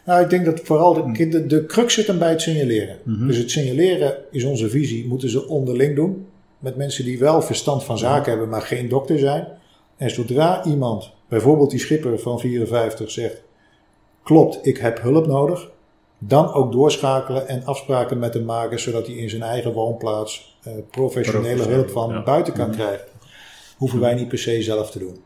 Nou, 0.06 0.24
ik 0.24 0.30
denk 0.30 0.46
dat 0.46 0.60
vooral 0.60 0.94
de, 1.14 1.28
de, 1.30 1.46
de 1.46 1.66
crux 1.66 1.94
zit 1.94 2.08
hem 2.08 2.20
bij 2.20 2.30
het 2.30 2.42
signaleren. 2.42 2.98
Mhm. 3.04 3.28
Dus 3.28 3.38
het 3.38 3.52
signaleren 3.52 4.16
is 4.32 4.44
onze 4.44 4.70
visie, 4.70 5.08
moeten 5.08 5.30
ze 5.30 5.48
onderling 5.48 5.96
doen. 5.96 6.28
Met 6.60 6.76
mensen 6.76 7.06
die 7.06 7.20
wel 7.20 7.42
verstand 7.42 7.84
van 7.84 7.98
zaken 7.98 8.30
hebben, 8.32 8.50
maar 8.50 8.62
geen 8.62 8.90
dokter 8.90 9.20
zijn. 9.20 9.48
En 9.98 10.10
zodra 10.10 10.64
iemand, 10.66 11.12
bijvoorbeeld 11.28 11.70
die 11.70 11.80
schipper 11.80 12.20
van 12.20 12.40
54, 12.40 13.12
zegt: 13.12 13.42
Klopt, 14.24 14.60
ik 14.68 14.78
heb 14.78 15.02
hulp 15.02 15.28
nodig. 15.28 15.70
Dan 16.18 16.54
ook 16.54 16.72
doorschakelen 16.72 17.48
en 17.48 17.66
afspraken 17.66 18.20
met 18.20 18.34
hem 18.34 18.46
maken, 18.46 18.80
zodat 18.80 19.06
hij 19.08 19.16
in 19.16 19.30
zijn 19.30 19.42
eigen 19.44 19.74
woonplaats 19.74 20.58
eh, 20.64 20.74
professionele 20.92 21.44
Professioneel, 21.44 21.78
hulp 21.78 21.90
van 21.90 22.10
ja. 22.10 22.24
buiten 22.24 22.54
kan 22.54 22.68
Mhm. 22.68 22.78
krijgen. 22.78 23.06
Hoeven 23.78 24.00
wij 24.00 24.14
niet 24.14 24.28
per 24.28 24.38
se 24.38 24.62
zelf 24.62 24.92
te 24.92 25.00
doen. 25.00 25.18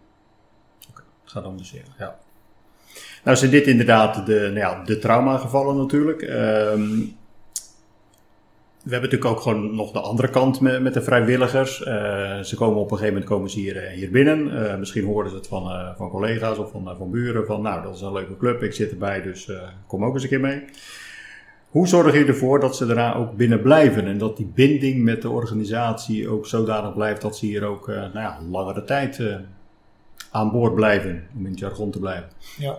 Gaat 1.24 1.44
anders, 1.44 1.72
ja. 1.98 2.20
Nou 3.24 3.38
zijn 3.38 3.52
dit 3.52 3.68
inderdaad 3.68 4.26
de, 4.26 4.40
nou 4.40 4.56
ja, 4.56 4.84
de 4.84 4.98
traumagevallen 4.98 5.78
natuurlijk. 5.78 6.22
Ehm, 6.22 6.90
we 8.84 8.96
hebben 8.96 9.10
natuurlijk 9.10 9.38
ook 9.38 9.42
gewoon 9.42 9.76
nog 9.76 9.92
de 9.92 10.00
andere 10.00 10.30
kant 10.30 10.60
met, 10.60 10.82
met 10.82 10.94
de 10.94 11.02
vrijwilligers. 11.02 11.84
Eh, 11.84 12.40
ze 12.40 12.56
komen 12.56 12.78
op 12.78 12.92
een 12.92 12.98
gegeven 12.98 13.14
moment 13.14 13.32
komen 13.32 13.50
ze 13.50 13.60
hier, 13.60 13.78
eh, 13.78 13.94
hier 13.94 14.12
binnen. 14.12 14.70
Eh, 14.72 14.78
misschien 14.78 15.06
hoorden 15.06 15.32
ze 15.32 15.38
het 15.38 15.48
van, 15.48 15.96
van 15.98 16.10
collega's 16.10 16.58
of 16.58 16.72
van, 16.72 16.96
van 16.98 17.12
buren. 17.12 17.46
Van 17.46 17.62
nou, 17.62 17.84
dat 17.84 17.96
is 17.96 18.02
een 18.02 18.14
leuke 18.14 18.38
club, 18.38 18.64
ik 18.64 18.74
zit 18.74 18.92
erbij, 18.92 19.22
dus 19.22 19.52
kom 19.88 20.06
ook 20.06 20.14
eens 20.14 20.24
een 20.24 20.30
keer 20.30 20.40
mee. 20.40 20.64
Hoe 21.70 21.88
zorg 21.88 22.14
je 22.14 22.26
ervoor 22.26 22.60
dat 22.60 22.76
ze 22.76 22.86
daarna 22.86 23.16
ook 23.16 23.36
binnen 23.36 23.62
blijven 23.62 24.06
en 24.06 24.18
dat 24.18 24.38
die 24.38 24.52
binding 24.54 25.04
met 25.04 25.22
de 25.22 25.30
organisatie 25.30 26.30
ook 26.30 26.46
zodanig 26.46 26.94
blijft 26.94 27.22
dat 27.22 27.38
ze 27.38 27.46
hier 27.46 27.64
ook 27.64 27.88
nou 27.88 28.12
ja, 28.14 28.40
langere 28.50 28.84
tijd 28.84 29.22
aan 30.32 30.52
boord 30.52 30.76
blijven, 30.76 31.28
om 31.36 31.46
in 31.46 31.52
het 31.52 31.60
jargon 31.60 31.92
te 31.92 32.00
blijven? 32.00 32.30
Ja. 32.58 32.78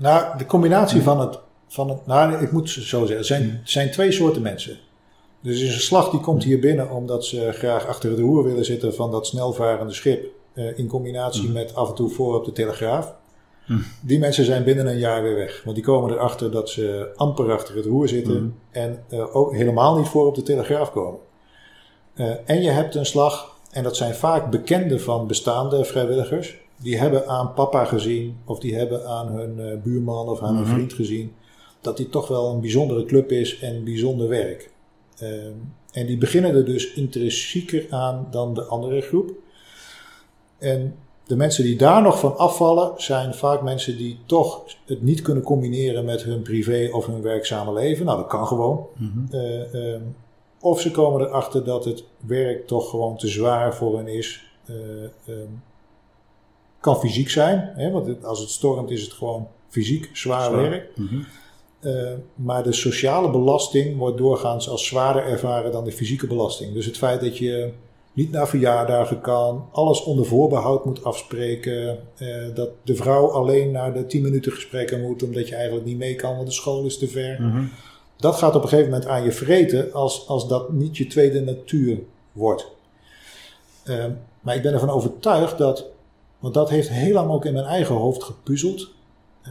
Nou, 0.00 0.38
de 0.38 0.46
combinatie 0.46 1.02
van 1.02 1.20
het, 1.20 1.38
van 1.68 1.88
het. 1.88 2.06
Nou, 2.06 2.42
ik 2.42 2.52
moet 2.52 2.70
zo 2.70 2.80
zeggen. 2.80 3.16
Er 3.16 3.24
zijn, 3.24 3.42
er 3.42 3.60
zijn 3.64 3.90
twee 3.90 4.12
soorten 4.12 4.42
mensen. 4.42 4.78
Dus 5.42 5.60
er 5.60 5.66
is 5.66 5.74
een 5.74 5.80
slag 5.80 6.10
die 6.10 6.20
komt 6.20 6.44
hier 6.44 6.58
binnen 6.60 6.90
omdat 6.90 7.24
ze 7.24 7.52
graag 7.52 7.86
achter 7.86 8.10
het 8.10 8.18
roer 8.18 8.44
willen 8.44 8.64
zitten 8.64 8.94
van 8.94 9.10
dat 9.10 9.26
snelvarende 9.26 9.92
schip. 9.92 10.24
eh, 10.54 10.78
in 10.78 10.86
combinatie 10.86 11.48
met 11.48 11.74
af 11.74 11.88
en 11.88 11.94
toe 11.94 12.10
voor 12.10 12.34
op 12.34 12.44
de 12.44 12.52
telegraaf. 12.52 13.14
Die 14.00 14.18
mensen 14.18 14.44
zijn 14.44 14.64
binnen 14.64 14.86
een 14.86 14.98
jaar 14.98 15.22
weer 15.22 15.34
weg. 15.34 15.62
Want 15.64 15.76
die 15.76 15.84
komen 15.84 16.10
erachter 16.12 16.50
dat 16.50 16.68
ze 16.70 17.12
amper 17.16 17.52
achter 17.52 17.76
het 17.76 17.84
roer 17.84 18.08
zitten. 18.08 18.34
En 18.70 19.04
eh, 19.08 19.36
ook 19.36 19.54
helemaal 19.54 19.96
niet 19.98 20.08
voor 20.08 20.26
op 20.26 20.34
de 20.34 20.42
telegraaf 20.42 20.92
komen. 20.92 21.20
Eh, 22.14 22.30
en 22.44 22.62
je 22.62 22.70
hebt 22.70 22.94
een 22.94 23.06
slag, 23.06 23.56
en 23.70 23.82
dat 23.82 23.96
zijn 23.96 24.14
vaak 24.14 24.50
bekenden 24.50 25.00
van 25.00 25.26
bestaande 25.26 25.84
vrijwilligers. 25.84 26.59
Die 26.82 26.98
hebben 26.98 27.28
aan 27.28 27.54
papa 27.54 27.84
gezien, 27.84 28.36
of 28.44 28.58
die 28.58 28.74
hebben 28.74 29.06
aan 29.06 29.28
hun 29.28 29.60
eh, 29.60 29.82
buurman 29.82 30.28
of 30.28 30.42
aan 30.42 30.56
hun 30.56 30.66
vriend 30.66 30.92
gezien. 30.92 31.32
Dat 31.80 31.96
die 31.96 32.08
toch 32.08 32.28
wel 32.28 32.50
een 32.50 32.60
bijzondere 32.60 33.04
club 33.04 33.32
is 33.32 33.58
en 33.58 33.84
bijzonder 33.84 34.28
werk. 34.28 34.70
Eh, 35.18 35.28
en 35.92 36.06
die 36.06 36.18
beginnen 36.18 36.54
er 36.54 36.64
dus 36.64 36.92
intrinsieker 36.92 37.86
aan 37.90 38.26
dan 38.30 38.54
de 38.54 38.64
andere 38.64 39.00
groep. 39.00 39.30
En 40.58 40.94
de 41.30 41.36
mensen 41.36 41.64
die 41.64 41.76
daar 41.76 42.02
nog 42.02 42.18
van 42.18 42.36
afvallen, 42.36 42.92
zijn 42.96 43.34
vaak 43.34 43.62
mensen 43.62 43.96
die 43.96 44.18
toch 44.26 44.64
het 44.86 45.02
niet 45.02 45.22
kunnen 45.22 45.42
combineren 45.42 46.04
met 46.04 46.22
hun 46.22 46.42
privé 46.42 46.88
of 46.92 47.06
hun 47.06 47.22
werkzame 47.22 47.72
leven. 47.72 48.06
Nou, 48.06 48.18
dat 48.18 48.28
kan 48.28 48.46
gewoon. 48.46 48.86
Eh, 49.30 49.74
ehm, 49.74 50.02
of 50.60 50.80
ze 50.80 50.90
komen 50.90 51.20
erachter 51.20 51.64
dat 51.64 51.84
het 51.84 52.04
werk 52.26 52.66
toch 52.66 52.90
gewoon 52.90 53.16
te 53.16 53.28
zwaar 53.28 53.74
voor 53.74 53.96
hen 53.96 54.08
is. 54.08 54.44
Eh, 54.66 54.74
ehm, 55.04 55.48
kan 56.80 56.98
fysiek 56.98 57.30
zijn, 57.30 57.70
hè, 57.74 57.90
want 57.90 58.06
het- 58.06 58.24
als 58.24 58.40
het 58.40 58.50
stormt 58.50 58.90
is 58.90 59.02
het 59.02 59.12
gewoon 59.12 59.48
fysiek 59.68 60.10
zwaar, 60.12 60.50
Zwaar. 60.50 60.70
werk. 60.70 60.88
Eh, 61.80 62.12
maar 62.34 62.62
de 62.62 62.72
sociale 62.72 63.30
belasting 63.30 63.96
wordt 63.96 64.18
doorgaans 64.18 64.68
als 64.68 64.86
zwaarder 64.86 65.24
ervaren 65.24 65.72
dan 65.72 65.84
de 65.84 65.92
fysieke 65.92 66.26
belasting. 66.26 66.74
Dus 66.74 66.86
het 66.86 66.96
feit 66.96 67.20
dat 67.20 67.38
je 67.38 67.70
niet 68.12 68.30
naar 68.30 68.48
verjaardagen 68.48 69.20
kan, 69.20 69.68
alles 69.72 70.02
onder 70.02 70.24
voorbehoud 70.26 70.84
moet 70.84 71.04
afspreken, 71.04 71.98
eh, 72.16 72.54
dat 72.54 72.68
de 72.82 72.94
vrouw 72.94 73.30
alleen 73.30 73.70
naar 73.70 73.94
de 73.94 74.06
10 74.06 74.22
minuten 74.22 74.52
gesprekken 74.52 75.00
moet 75.00 75.22
omdat 75.22 75.48
je 75.48 75.54
eigenlijk 75.54 75.86
niet 75.86 75.98
mee 75.98 76.14
kan, 76.14 76.34
want 76.34 76.46
de 76.46 76.52
school 76.52 76.84
is 76.84 76.98
te 76.98 77.08
ver. 77.08 77.38
Dat 78.16 78.36
gaat 78.36 78.54
op 78.56 78.62
een 78.62 78.68
gegeven 78.68 78.90
moment 78.90 79.08
aan 79.08 79.22
je 79.24 79.32
vreten 79.32 79.92
als, 79.92 80.28
als 80.28 80.48
dat 80.48 80.72
niet 80.72 80.96
je 80.96 81.06
tweede 81.06 81.40
natuur 81.40 81.98
wordt. 82.32 82.70
Eh, 83.84 84.04
maar 84.40 84.56
ik 84.56 84.62
ben 84.62 84.72
ervan 84.72 84.90
overtuigd 84.90 85.58
dat, 85.58 85.84
want 86.40 86.54
dat 86.54 86.70
heeft 86.70 86.88
heel 86.88 87.12
lang 87.12 87.30
ook 87.30 87.44
in 87.44 87.52
mijn 87.52 87.64
eigen 87.64 87.94
hoofd 87.94 88.22
gepuzzeld. 88.22 88.90
eh, 89.42 89.50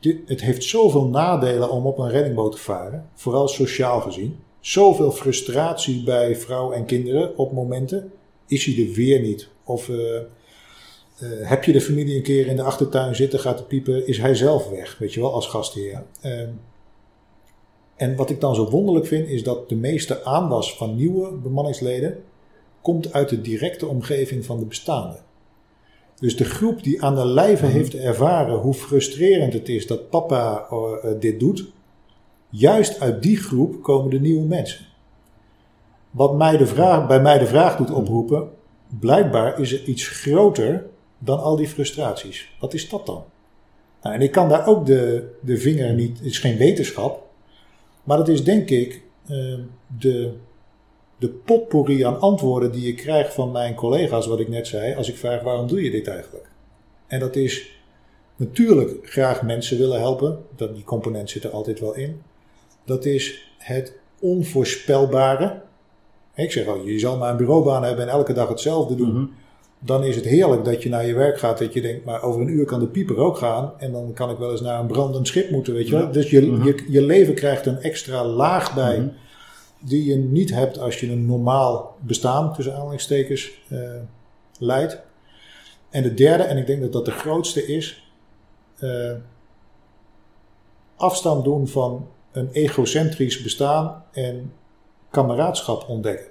dit, 0.00 0.18
het 0.26 0.40
heeft 0.40 0.64
zoveel 0.64 1.06
nadelen 1.06 1.70
om 1.70 1.86
op 1.86 1.98
een 1.98 2.10
reddingboot 2.10 2.52
te 2.52 2.58
varen, 2.58 3.08
vooral 3.14 3.48
sociaal 3.48 4.00
gezien. 4.00 4.38
Zoveel 4.60 5.10
frustratie 5.10 6.04
bij 6.04 6.36
vrouw 6.36 6.72
en 6.72 6.84
kinderen 6.84 7.38
op 7.38 7.52
momenten. 7.52 8.12
Is 8.46 8.64
hij 8.64 8.86
er 8.86 8.92
weer 8.92 9.20
niet? 9.20 9.48
Of 9.64 9.88
eh, 9.88 10.16
eh, 10.16 10.22
heb 11.20 11.64
je 11.64 11.72
de 11.72 11.80
familie 11.80 12.16
een 12.16 12.22
keer 12.22 12.46
in 12.46 12.56
de 12.56 12.62
achtertuin 12.62 13.14
zitten, 13.14 13.40
gaat 13.40 13.58
de 13.58 13.64
piepen, 13.64 14.06
is 14.06 14.18
hij 14.18 14.34
zelf 14.34 14.68
weg, 14.68 14.98
weet 14.98 15.14
je 15.14 15.20
wel, 15.20 15.32
als 15.32 15.46
gastheer. 15.46 16.04
Ehm, 16.20 16.48
en 17.96 18.16
wat 18.16 18.30
ik 18.30 18.40
dan 18.40 18.54
zo 18.54 18.70
wonderlijk 18.70 19.06
vind, 19.06 19.28
is 19.28 19.42
dat 19.42 19.68
de 19.68 19.76
meeste 19.76 20.24
aanwas 20.24 20.76
van 20.76 20.96
nieuwe 20.96 21.32
bemanningsleden 21.32 22.22
komt 22.86 23.12
uit 23.12 23.28
de 23.28 23.40
directe 23.40 23.86
omgeving 23.86 24.44
van 24.44 24.58
de 24.58 24.64
bestaande. 24.64 25.16
Dus 26.18 26.36
de 26.36 26.44
groep 26.44 26.82
die 26.82 27.02
aan 27.02 27.14
de 27.14 27.26
lijve 27.26 27.66
heeft 27.66 27.94
ervaren 27.94 28.56
hoe 28.56 28.74
frustrerend 28.74 29.52
het 29.52 29.68
is 29.68 29.86
dat 29.86 30.10
papa 30.10 30.66
eh, 30.70 31.10
dit 31.20 31.40
doet, 31.40 31.64
juist 32.48 33.00
uit 33.00 33.22
die 33.22 33.36
groep 33.36 33.82
komen 33.82 34.10
de 34.10 34.20
nieuwe 34.20 34.46
mensen. 34.46 34.84
Wat 36.10 36.36
mij 36.36 36.56
de 36.56 36.66
vraag, 36.66 37.06
bij 37.06 37.20
mij 37.20 37.38
de 37.38 37.46
vraag 37.46 37.76
doet 37.76 37.90
oproepen, 37.90 38.50
blijkbaar 39.00 39.60
is 39.60 39.72
er 39.72 39.84
iets 39.84 40.08
groter 40.08 40.86
dan 41.18 41.38
al 41.42 41.56
die 41.56 41.68
frustraties. 41.68 42.56
Wat 42.60 42.74
is 42.74 42.88
dat 42.88 43.06
dan? 43.06 43.24
Nou, 44.02 44.14
en 44.14 44.20
ik 44.20 44.30
kan 44.30 44.48
daar 44.48 44.66
ook 44.66 44.86
de, 44.86 45.30
de 45.40 45.56
vinger 45.56 45.94
niet, 45.94 46.18
het 46.18 46.26
is 46.26 46.38
geen 46.38 46.56
wetenschap, 46.56 47.26
maar 48.04 48.16
dat 48.16 48.28
is 48.28 48.44
denk 48.44 48.70
ik 48.70 49.02
eh, 49.26 49.58
de, 49.98 50.32
de 51.18 51.28
potpourri 51.28 52.02
aan 52.02 52.20
antwoorden 52.20 52.72
die 52.72 52.88
ik 52.88 52.96
krijg 52.96 53.32
van 53.32 53.52
mijn 53.52 53.74
collega's, 53.74 54.26
wat 54.26 54.40
ik 54.40 54.48
net 54.48 54.66
zei, 54.66 54.94
als 54.94 55.08
ik 55.08 55.16
vraag 55.16 55.42
waarom 55.42 55.66
doe 55.66 55.84
je 55.84 55.90
dit 55.90 56.08
eigenlijk? 56.08 56.48
En 57.06 57.20
dat 57.20 57.36
is 57.36 57.80
natuurlijk 58.36 58.98
graag 59.02 59.42
mensen 59.42 59.78
willen 59.78 60.00
helpen, 60.00 60.38
dat, 60.56 60.74
die 60.74 60.84
component 60.84 61.30
zit 61.30 61.44
er 61.44 61.50
altijd 61.50 61.80
wel 61.80 61.94
in. 61.94 62.22
Dat 62.84 63.04
is 63.04 63.52
het 63.58 63.92
onvoorspelbare. 64.20 65.60
Ik 66.34 66.52
zeg 66.52 66.66
al, 66.66 66.80
je 66.84 66.98
zal 66.98 67.16
maar 67.16 67.30
een 67.30 67.36
bureaubaan 67.36 67.84
hebben 67.84 68.04
en 68.04 68.10
elke 68.10 68.32
dag 68.32 68.48
hetzelfde 68.48 68.94
doen. 68.94 69.30
Dan 69.78 70.04
is 70.04 70.16
het 70.16 70.24
heerlijk 70.24 70.64
dat 70.64 70.82
je 70.82 70.88
naar 70.88 71.06
je 71.06 71.14
werk 71.14 71.38
gaat, 71.38 71.58
dat 71.58 71.72
je 71.72 71.80
denkt, 71.80 72.04
maar 72.04 72.22
over 72.22 72.40
een 72.40 72.48
uur 72.48 72.64
kan 72.64 72.80
de 72.80 72.86
pieper 72.86 73.16
ook 73.16 73.36
gaan. 73.36 73.72
En 73.78 73.92
dan 73.92 74.12
kan 74.12 74.30
ik 74.30 74.38
wel 74.38 74.50
eens 74.50 74.60
naar 74.60 74.80
een 74.80 74.86
brandend 74.86 75.26
schip 75.26 75.50
moeten, 75.50 75.74
weet 75.74 75.88
je 75.88 75.96
wel. 75.96 76.12
Dus 76.12 76.30
je, 76.30 76.62
je, 76.62 76.84
je 76.88 77.02
leven 77.02 77.34
krijgt 77.34 77.66
een 77.66 77.80
extra 77.80 78.24
laag 78.24 78.74
bij 78.74 79.12
die 79.88 80.04
je 80.04 80.16
niet 80.16 80.50
hebt 80.50 80.78
als 80.78 81.00
je 81.00 81.10
een 81.10 81.26
normaal 81.26 81.96
bestaan, 82.00 82.52
tussen 82.52 82.74
aanhalingstekens, 82.74 83.50
eh, 83.68 83.78
leidt. 84.58 85.00
En 85.90 86.02
de 86.02 86.14
derde, 86.14 86.42
en 86.42 86.56
ik 86.56 86.66
denk 86.66 86.80
dat 86.80 86.92
dat 86.92 87.04
de 87.04 87.10
grootste 87.10 87.66
is, 87.66 88.10
eh, 88.78 89.12
afstand 90.96 91.44
doen 91.44 91.68
van 91.68 92.08
een 92.32 92.48
egocentrisch 92.52 93.42
bestaan 93.42 94.04
en 94.12 94.52
kameraadschap 95.10 95.88
ontdekken. 95.88 96.26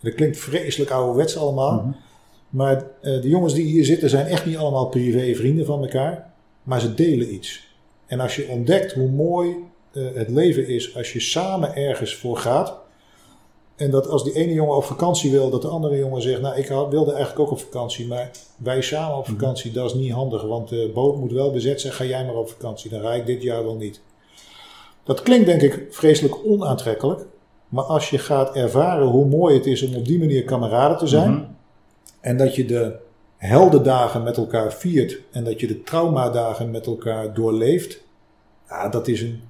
Dat 0.00 0.14
klinkt 0.14 0.38
vreselijk 0.38 0.90
ouderwets 0.90 1.36
allemaal, 1.36 1.94
maar 2.48 2.76
eh, 2.76 3.22
de 3.22 3.28
jongens 3.28 3.54
die 3.54 3.64
hier 3.64 3.84
zitten 3.84 4.10
zijn 4.10 4.26
echt 4.26 4.46
niet 4.46 4.56
allemaal 4.56 4.88
privé 4.88 5.34
vrienden 5.34 5.66
van 5.66 5.82
elkaar, 5.82 6.32
maar 6.62 6.80
ze 6.80 6.94
delen 6.94 7.34
iets. 7.34 7.76
En 8.06 8.20
als 8.20 8.36
je 8.36 8.48
ontdekt 8.48 8.92
hoe 8.92 9.08
mooi 9.08 9.56
eh, 9.92 10.02
het 10.14 10.28
leven 10.28 10.68
is 10.68 10.96
als 10.96 11.12
je 11.12 11.20
samen 11.20 11.74
ergens 11.74 12.14
voor 12.14 12.36
gaat. 12.36 12.80
En 13.76 13.90
dat 13.90 14.08
als 14.08 14.24
die 14.24 14.34
ene 14.34 14.52
jongen 14.52 14.76
op 14.76 14.84
vakantie 14.84 15.30
wil, 15.30 15.50
dat 15.50 15.62
de 15.62 15.68
andere 15.68 15.96
jongen 15.96 16.22
zegt: 16.22 16.40
Nou, 16.40 16.56
ik 16.56 16.66
wilde 16.68 17.12
eigenlijk 17.12 17.38
ook 17.38 17.50
op 17.50 17.60
vakantie, 17.60 18.06
maar 18.06 18.30
wij 18.56 18.82
samen 18.82 19.16
op 19.16 19.26
vakantie, 19.26 19.72
dat 19.72 19.86
is 19.86 19.94
niet 19.94 20.12
handig, 20.12 20.42
want 20.42 20.68
de 20.68 20.90
boot 20.94 21.16
moet 21.16 21.32
wel 21.32 21.50
bezet 21.50 21.80
zijn. 21.80 21.92
Ga 21.92 22.04
jij 22.04 22.24
maar 22.24 22.34
op 22.34 22.48
vakantie, 22.48 22.90
dan 22.90 23.00
ga 23.00 23.12
ik 23.12 23.26
dit 23.26 23.42
jaar 23.42 23.64
wel 23.64 23.76
niet. 23.76 24.00
Dat 25.04 25.22
klinkt 25.22 25.46
denk 25.46 25.62
ik 25.62 25.86
vreselijk 25.90 26.36
onaantrekkelijk, 26.44 27.26
maar 27.68 27.84
als 27.84 28.10
je 28.10 28.18
gaat 28.18 28.56
ervaren 28.56 29.06
hoe 29.06 29.26
mooi 29.26 29.54
het 29.54 29.66
is 29.66 29.82
om 29.82 29.94
op 29.94 30.04
die 30.04 30.18
manier 30.18 30.44
kameraden 30.44 30.98
te 30.98 31.06
zijn, 31.06 31.56
en 32.20 32.36
dat 32.36 32.54
je 32.54 32.64
de 32.64 32.96
heldendagen 33.36 34.22
met 34.22 34.36
elkaar 34.36 34.72
viert 34.72 35.18
en 35.30 35.44
dat 35.44 35.60
je 35.60 35.66
de 35.66 35.82
traumadagen 35.82 36.70
met 36.70 36.86
elkaar 36.86 37.34
doorleeft, 37.34 38.02
ja, 38.68 38.88
dat 38.88 39.08
is 39.08 39.22
een 39.22 39.42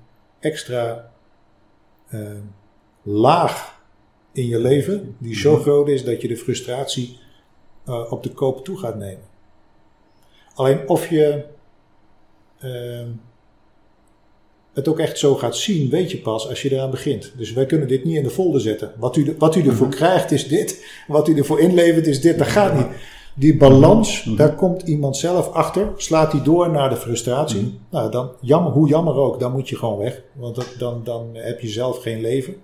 extra 0.43 1.11
eh, 2.09 2.21
laag 3.03 3.81
in 4.33 4.47
je 4.47 4.59
leven 4.59 5.17
die 5.19 5.37
zo 5.37 5.57
groot 5.57 5.89
is 5.89 6.05
dat 6.05 6.23
je 6.23 6.29
de 6.29 6.37
frustratie 6.37 7.19
eh, 7.85 8.13
op 8.13 8.23
de 8.23 8.31
koop 8.31 8.65
toe 8.65 8.79
gaat 8.79 8.97
nemen. 8.97 9.25
Alleen 10.55 10.89
of 10.89 11.09
je 11.09 11.45
eh, 12.59 13.07
het 14.73 14.89
ook 14.89 14.99
echt 14.99 15.19
zo 15.19 15.35
gaat 15.35 15.57
zien, 15.57 15.91
weet 15.91 16.11
je 16.11 16.19
pas 16.19 16.49
als 16.49 16.63
je 16.63 16.73
eraan 16.73 16.91
begint. 16.91 17.33
Dus 17.37 17.53
wij 17.53 17.67
kunnen 17.67 17.89
dit 17.89 18.05
niet 18.05 18.17
in 18.17 18.23
de 18.23 18.31
folder 18.31 18.61
zetten. 18.61 18.93
Wat 18.97 19.17
u, 19.17 19.35
wat 19.39 19.57
u 19.57 19.67
ervoor 19.67 19.89
krijgt 19.89 20.31
is 20.31 20.49
dit, 20.49 20.87
wat 21.07 21.29
u 21.29 21.37
ervoor 21.37 21.61
inlevert 21.61 22.07
is 22.07 22.21
dit, 22.21 22.39
dat 22.39 22.47
gaat 22.47 22.75
niet. 22.75 22.97
Die 23.35 23.57
balans, 23.57 24.23
daar 24.37 24.55
komt 24.55 24.83
iemand 24.83 25.17
zelf 25.17 25.53
achter. 25.53 25.93
Slaat 25.97 26.31
die 26.31 26.43
door 26.43 26.71
naar 26.71 26.89
de 26.91 26.97
frustratie. 26.97 27.79
Nou, 27.91 28.11
dan, 28.11 28.31
jammer, 28.41 28.73
hoe 28.73 28.89
jammer 28.89 29.15
ook, 29.15 29.41
dan 29.41 29.53
moet 29.53 29.69
je 29.69 29.77
gewoon 29.77 29.99
weg. 29.99 30.23
Want 30.33 30.55
dat, 30.55 30.75
dan, 30.79 31.01
dan 31.05 31.29
heb 31.33 31.61
je 31.61 31.69
zelf 31.69 31.99
geen 32.03 32.21
leven. 32.21 32.55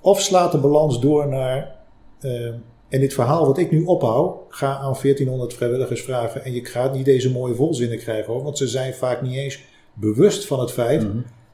Of 0.00 0.20
slaat 0.20 0.52
de 0.52 0.58
balans 0.58 1.00
door 1.00 1.28
naar. 1.28 1.74
eh, 2.20 2.46
en 2.88 3.00
dit 3.00 3.14
verhaal 3.14 3.46
wat 3.46 3.58
ik 3.58 3.70
nu 3.70 3.84
ophoud, 3.84 4.36
ga 4.48 4.66
aan 4.76 4.96
1400 5.02 5.54
vrijwilligers 5.54 6.02
vragen. 6.02 6.44
En 6.44 6.52
je 6.52 6.64
gaat 6.64 6.94
niet 6.94 7.04
deze 7.04 7.30
mooie 7.30 7.54
volzinnen 7.54 7.98
krijgen 7.98 8.32
hoor. 8.32 8.42
Want 8.42 8.58
ze 8.58 8.68
zijn 8.68 8.94
vaak 8.94 9.22
niet 9.22 9.36
eens 9.36 9.64
bewust 9.94 10.46
van 10.46 10.60
het 10.60 10.72
feit 10.72 11.06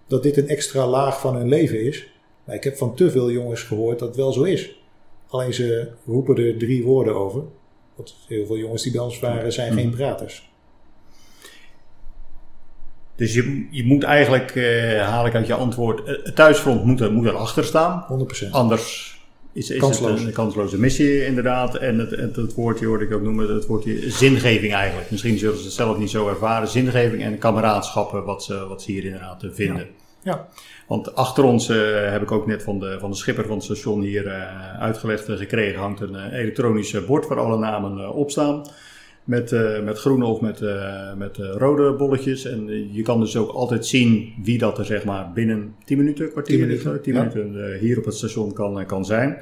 dat 0.07 0.22
dit 0.22 0.36
een 0.36 0.49
extra 0.49 0.86
laag 0.86 1.20
van 1.20 1.36
hun 1.36 1.49
leven 1.49 1.80
is. 1.82 2.09
Maar 2.44 2.55
ik 2.55 2.64
heb 2.64 2.76
van 2.76 2.94
te 2.94 3.11
veel 3.11 3.30
jongens 3.30 3.62
gehoord 3.62 3.99
dat 3.99 4.09
het 4.09 4.16
wel 4.16 4.32
zo 4.32 4.42
is. 4.42 4.80
Alleen 5.28 5.55
ze 5.55 5.88
roepen 6.07 6.36
er 6.36 6.59
drie 6.59 6.84
woorden 6.84 7.14
over. 7.14 7.42
Want 7.99 8.16
heel 8.28 8.46
veel 8.46 8.57
jongens 8.57 8.82
die 8.82 8.92
bij 8.92 9.01
ons 9.01 9.18
waren 9.18 9.53
zijn 9.53 9.72
geen 9.72 9.90
praters. 9.90 10.51
Dus 13.16 13.34
je, 13.34 13.66
je 13.70 13.84
moet 13.84 14.03
eigenlijk, 14.03 14.51
eh, 14.57 15.03
haal 15.03 15.26
ik 15.26 15.34
uit 15.34 15.46
je 15.46 15.55
antwoord, 15.55 16.05
eh, 16.05 16.24
het 16.24 16.34
thuisfront 16.34 16.84
moet, 16.84 17.01
er, 17.01 17.12
moet 17.12 17.26
erachter 17.26 17.64
staan. 17.64 18.05
100%. 18.46 18.51
Anders 18.51 19.18
is, 19.53 19.70
is 19.70 19.78
Kansloos. 19.78 20.18
het 20.18 20.28
een 20.28 20.32
kansloze 20.32 20.78
missie 20.78 21.26
inderdaad. 21.26 21.74
En 21.74 21.99
het, 21.99 22.11
het, 22.11 22.36
het 22.36 22.55
woordje 22.55 22.86
hoorde 22.86 23.05
ik 23.05 23.12
ook 23.12 23.22
noemen, 23.22 23.55
het 23.55 23.66
woordje 23.66 24.11
zingeving 24.11 24.72
eigenlijk. 24.72 25.11
Misschien 25.11 25.38
zullen 25.38 25.59
ze 25.59 25.64
het 25.64 25.72
zelf 25.72 25.99
niet 25.99 26.11
zo 26.11 26.28
ervaren. 26.28 26.68
Zingeving 26.68 27.22
en 27.22 27.38
kameraadschappen 27.38 28.24
wat 28.24 28.44
ze, 28.44 28.66
wat 28.66 28.82
ze 28.82 28.90
hier 28.90 29.05
inderdaad 29.05 29.44
vinden. 29.51 29.86
Ja. 30.22 30.49
Want 30.89 31.14
achter 31.14 31.45
ons 31.45 31.68
eh, 31.68 32.11
heb 32.11 32.22
ik 32.22 32.32
ook 32.32 32.47
net 32.47 32.62
van 32.62 32.78
de, 32.78 32.97
van 32.99 33.11
de 33.11 33.16
schipper 33.16 33.47
van 33.47 33.57
het 33.57 33.64
station 33.64 34.01
hier 34.01 34.26
eh, 34.26 34.80
uitgelegd 34.80 35.28
en 35.28 35.36
gekregen. 35.39 35.80
Hangt 35.80 36.01
een 36.01 36.14
eh, 36.14 36.39
elektronisch 36.39 36.95
eh, 36.95 37.07
bord 37.07 37.26
waar 37.26 37.39
alle 37.39 37.59
namen 37.59 37.99
eh, 37.99 38.16
op 38.16 38.30
staan. 38.30 38.62
Met, 39.24 39.53
eh, 39.53 39.82
met 39.82 39.99
groene 39.99 40.24
of 40.24 40.41
met, 40.41 40.61
eh, 40.61 41.14
met 41.14 41.39
eh, 41.39 41.51
rode 41.57 41.93
bolletjes. 41.93 42.45
En 42.45 42.68
eh, 42.68 42.95
je 42.95 43.03
kan 43.03 43.20
dus 43.20 43.36
ook 43.36 43.51
altijd 43.51 43.86
zien 43.86 44.34
wie 44.43 44.59
dat 44.59 44.78
er 44.78 44.84
zeg 44.84 45.05
maar 45.05 45.32
binnen 45.32 45.74
10 45.84 45.97
minuten, 45.99 46.30
kwartier 46.30 46.57
10 46.57 46.66
minuten, 46.66 47.03
10 47.03 47.14
ja. 47.14 47.18
minuten 47.18 47.72
eh, 47.72 47.80
hier 47.80 47.99
op 47.99 48.05
het 48.05 48.14
station 48.14 48.53
kan, 48.53 48.80
eh, 48.80 48.86
kan 48.86 49.05
zijn. 49.05 49.39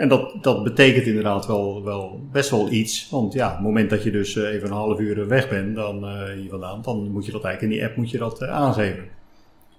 En 0.00 0.08
dat, 0.08 0.34
dat 0.42 0.64
betekent 0.64 1.06
inderdaad 1.06 1.46
wel, 1.46 1.84
wel 1.84 2.20
best 2.32 2.50
wel 2.50 2.70
iets. 2.70 3.08
Want 3.10 3.32
ja, 3.32 3.46
op 3.48 3.52
het 3.52 3.62
moment 3.62 3.90
dat 3.90 4.02
je 4.02 4.10
dus 4.10 4.36
eh, 4.36 4.52
even 4.54 4.68
een 4.68 4.74
half 4.74 5.00
uur 5.00 5.28
weg 5.28 5.48
bent 5.48 5.76
dan, 5.76 6.04
eh, 6.04 6.22
hier 6.40 6.50
vandaan, 6.50 6.82
dan 6.82 7.10
moet 7.10 7.26
je 7.26 7.32
dat 7.32 7.44
eigenlijk 7.44 7.72
in 7.72 7.78
die 7.78 7.88
app 7.88 7.96
moet 7.96 8.10
je 8.10 8.18
dat 8.18 8.42
eh, 8.42 8.50
aangeven. 8.50 9.04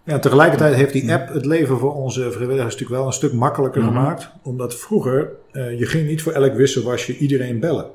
Ja, 0.04 0.20
tegelijkertijd 0.20 0.76
heeft 0.76 0.94
die 0.94 1.14
app 1.14 1.34
het 1.34 1.46
leven 1.46 1.78
voor 1.78 1.96
onze 1.96 2.22
vrijwilligers 2.32 2.74
natuurlijk 2.74 3.00
wel 3.00 3.06
een 3.08 3.14
stuk 3.14 3.34
makkelijker 3.34 3.82
Mhm. 3.82 3.92
gemaakt. 3.92 4.30
Omdat 4.44 4.76
vroeger, 4.76 5.32
eh, 5.52 5.80
je 5.80 5.86
ging 5.86 6.08
niet 6.08 6.22
voor 6.22 6.32
elk 6.32 6.54
wisselwasje 6.54 7.18
iedereen 7.18 7.60
bellen. 7.60 7.86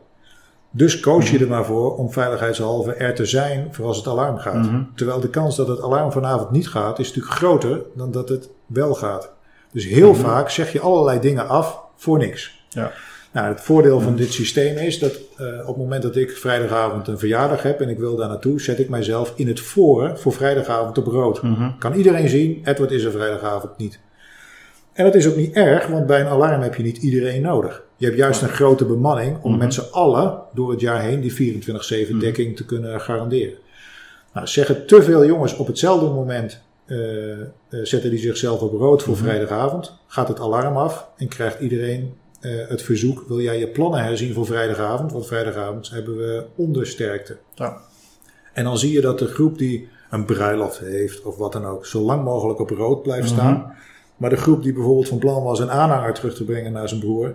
Dus 0.71 1.01
koos 1.01 1.31
je 1.31 1.39
er 1.39 1.49
maar 1.49 1.65
voor 1.65 1.97
om 1.97 2.13
veiligheidshalve 2.13 2.93
er 2.93 3.15
te 3.15 3.25
zijn 3.25 3.69
voor 3.71 3.87
als 3.87 3.97
het 3.97 4.07
alarm 4.07 4.39
gaat. 4.39 4.67
Mhm. 4.67 4.83
Terwijl 4.95 5.21
de 5.21 5.31
kans 5.31 5.57
dat 5.57 5.69
het 5.69 5.83
alarm 5.83 6.13
vanavond 6.13 6.51
niet 6.51 6.69
gaat, 6.69 6.99
is 6.99 7.07
natuurlijk 7.09 7.35
groter 7.35 7.81
dan 7.95 8.11
dat 8.11 8.29
het 8.29 8.49
wel 8.67 8.95
gaat. 8.95 9.33
Dus 9.73 9.85
heel 9.87 10.13
Mhm. 10.13 10.21
vaak 10.21 10.51
zeg 10.51 10.73
je 10.73 10.81
allerlei 10.81 11.21
dingen 11.21 11.49
af 11.49 11.81
voor 11.97 12.19
niks. 12.19 12.65
Ja. 12.69 12.93
Nou, 13.37 13.49
het 13.49 13.61
voordeel 13.61 14.01
van 14.01 14.17
dit 14.17 14.33
systeem 14.33 14.77
is 14.77 14.99
dat 14.99 15.13
eh, 15.37 15.47
op 15.61 15.67
het 15.67 15.77
moment 15.77 16.03
dat 16.03 16.17
ik 16.17 16.31
vrijdagavond 16.31 17.09
een 17.09 17.19
verjaardag 17.19 17.63
heb 17.63 17.81
en 17.81 17.89
ik 17.89 17.99
wil 17.99 18.17
daar 18.17 18.29
naartoe, 18.29 18.61
zet 18.61 18.79
ik 18.79 18.89
mijzelf 18.89 19.33
in 19.37 19.49
het 19.49 19.61
voren 19.61 20.19
voor 20.19 20.33
vrijdagavond 20.33 20.99
op 20.99 21.07
rood. 21.07 21.43
Mhm. 21.43 21.71
Kan 21.79 21.95
iedereen 21.95 22.29
zien, 22.29 22.61
Edward 22.65 22.91
is 22.91 23.05
er 23.05 23.11
vrijdagavond 23.13 23.77
niet. 23.77 23.99
En 24.93 25.05
dat 25.05 25.15
is 25.15 25.29
ook 25.29 25.37
niet 25.37 25.55
erg, 25.55 25.87
want 25.87 26.07
bij 26.07 26.21
een 26.21 26.27
alarm 26.27 26.61
heb 26.61 26.75
je 26.75 26.83
niet 26.83 26.97
iedereen 26.97 27.43
nodig. 27.43 27.83
Je 27.97 28.07
hebt 28.07 28.19
juist 28.19 28.43
een 28.43 28.49
grote 28.49 28.85
bemanning 28.85 29.43
om 29.43 29.51
Mhm. 29.51 29.61
met 29.61 29.75
z'n 29.75 29.91
allen 29.91 30.39
door 30.55 30.71
het 30.71 30.81
jaar 30.81 31.03
heen 31.03 31.21
die 31.21 31.33
24-7 31.33 32.19
dekking 32.19 32.57
te 32.57 32.65
kunnen 32.65 33.01
garanderen. 33.01 33.59
Nou, 34.33 34.47
zeggen 34.47 34.87
te 34.87 35.03
veel 35.03 35.27
jongens 35.27 35.57
op 35.57 35.67
hetzelfde 35.67 36.07
moment 36.07 36.65
eh, 36.87 37.31
eh, 37.31 37.47
zetten 37.83 38.11
die 38.11 38.19
zichzelf 38.19 38.61
op 38.61 38.73
rood 38.73 39.03
voor 39.03 39.17
vrijdagavond, 39.17 39.99
gaat 40.07 40.29
het 40.29 40.41
alarm 40.41 40.77
af 40.77 41.09
en 41.17 41.29
krijgt 41.29 41.61
iedereen 41.61 42.15
eh, 42.47 42.69
het 42.69 42.83
verzoek: 42.83 43.25
wil 43.29 43.41
jij 43.41 43.59
je 43.59 43.69
plannen 43.69 44.03
herzien 44.05 44.35
voor 44.35 44.47
vrijdagavond? 44.47 45.13
Want 45.13 45.27
vrijdagavond 45.27 45.91
hebben 45.91 46.17
we 46.17 46.45
ondersterkte. 46.57 47.37
Ja. 47.55 47.77
En 48.53 48.65
dan 48.65 48.79
zie 48.79 48.93
je 48.93 49.01
dat 49.01 49.19
de 49.19 49.27
groep 49.27 49.59
die 49.59 49.89
een 50.11 50.25
bruiloft 50.25 50.79
heeft 50.79 51.23
of 51.23 51.37
wat 51.37 51.53
dan 51.53 51.65
ook, 51.65 51.87
zo 51.87 52.01
lang 52.01 52.25
mogelijk 52.25 52.59
op 52.61 52.71
rood 52.71 53.03
blijft 53.03 53.31
Mhm. 53.31 53.35
staan. 53.41 53.75
Maar 54.17 54.31
de 54.31 54.37
groep 54.37 54.63
die 54.63 54.73
bijvoorbeeld 54.73 55.09
van 55.09 55.19
plan 55.19 55.43
was 55.43 55.61
een 55.61 55.71
aanhanger 55.71 56.15
terug 56.15 56.35
te 56.35 56.45
brengen 56.45 56.73
naar 56.73 56.89
zijn 56.89 57.01
broer, 57.01 57.35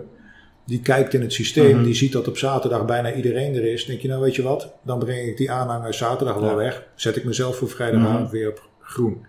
die 0.64 0.80
kijkt 0.80 1.14
in 1.14 1.20
het 1.20 1.32
systeem, 1.32 1.74
Mhm. 1.74 1.84
die 1.84 1.94
ziet 1.94 2.12
dat 2.12 2.28
op 2.28 2.36
zaterdag 2.36 2.84
bijna 2.84 3.12
iedereen 3.14 3.54
er 3.54 3.64
is. 3.72 3.84
Denk 3.84 4.00
je, 4.00 4.08
nou 4.08 4.20
weet 4.20 4.34
je 4.36 4.42
wat, 4.42 4.72
dan 4.82 4.98
breng 4.98 5.28
ik 5.28 5.36
die 5.36 5.50
aanhanger 5.50 5.94
zaterdag 5.94 6.36
wel 6.38 6.48
Ja. 6.50 6.54
weg. 6.56 6.86
Zet 6.94 7.16
ik 7.16 7.24
mezelf 7.24 7.56
voor 7.56 7.68
vrijdagavond 7.68 8.22
Mhm. 8.22 8.30
weer 8.32 8.48
op 8.48 8.68
groen. 8.80 9.26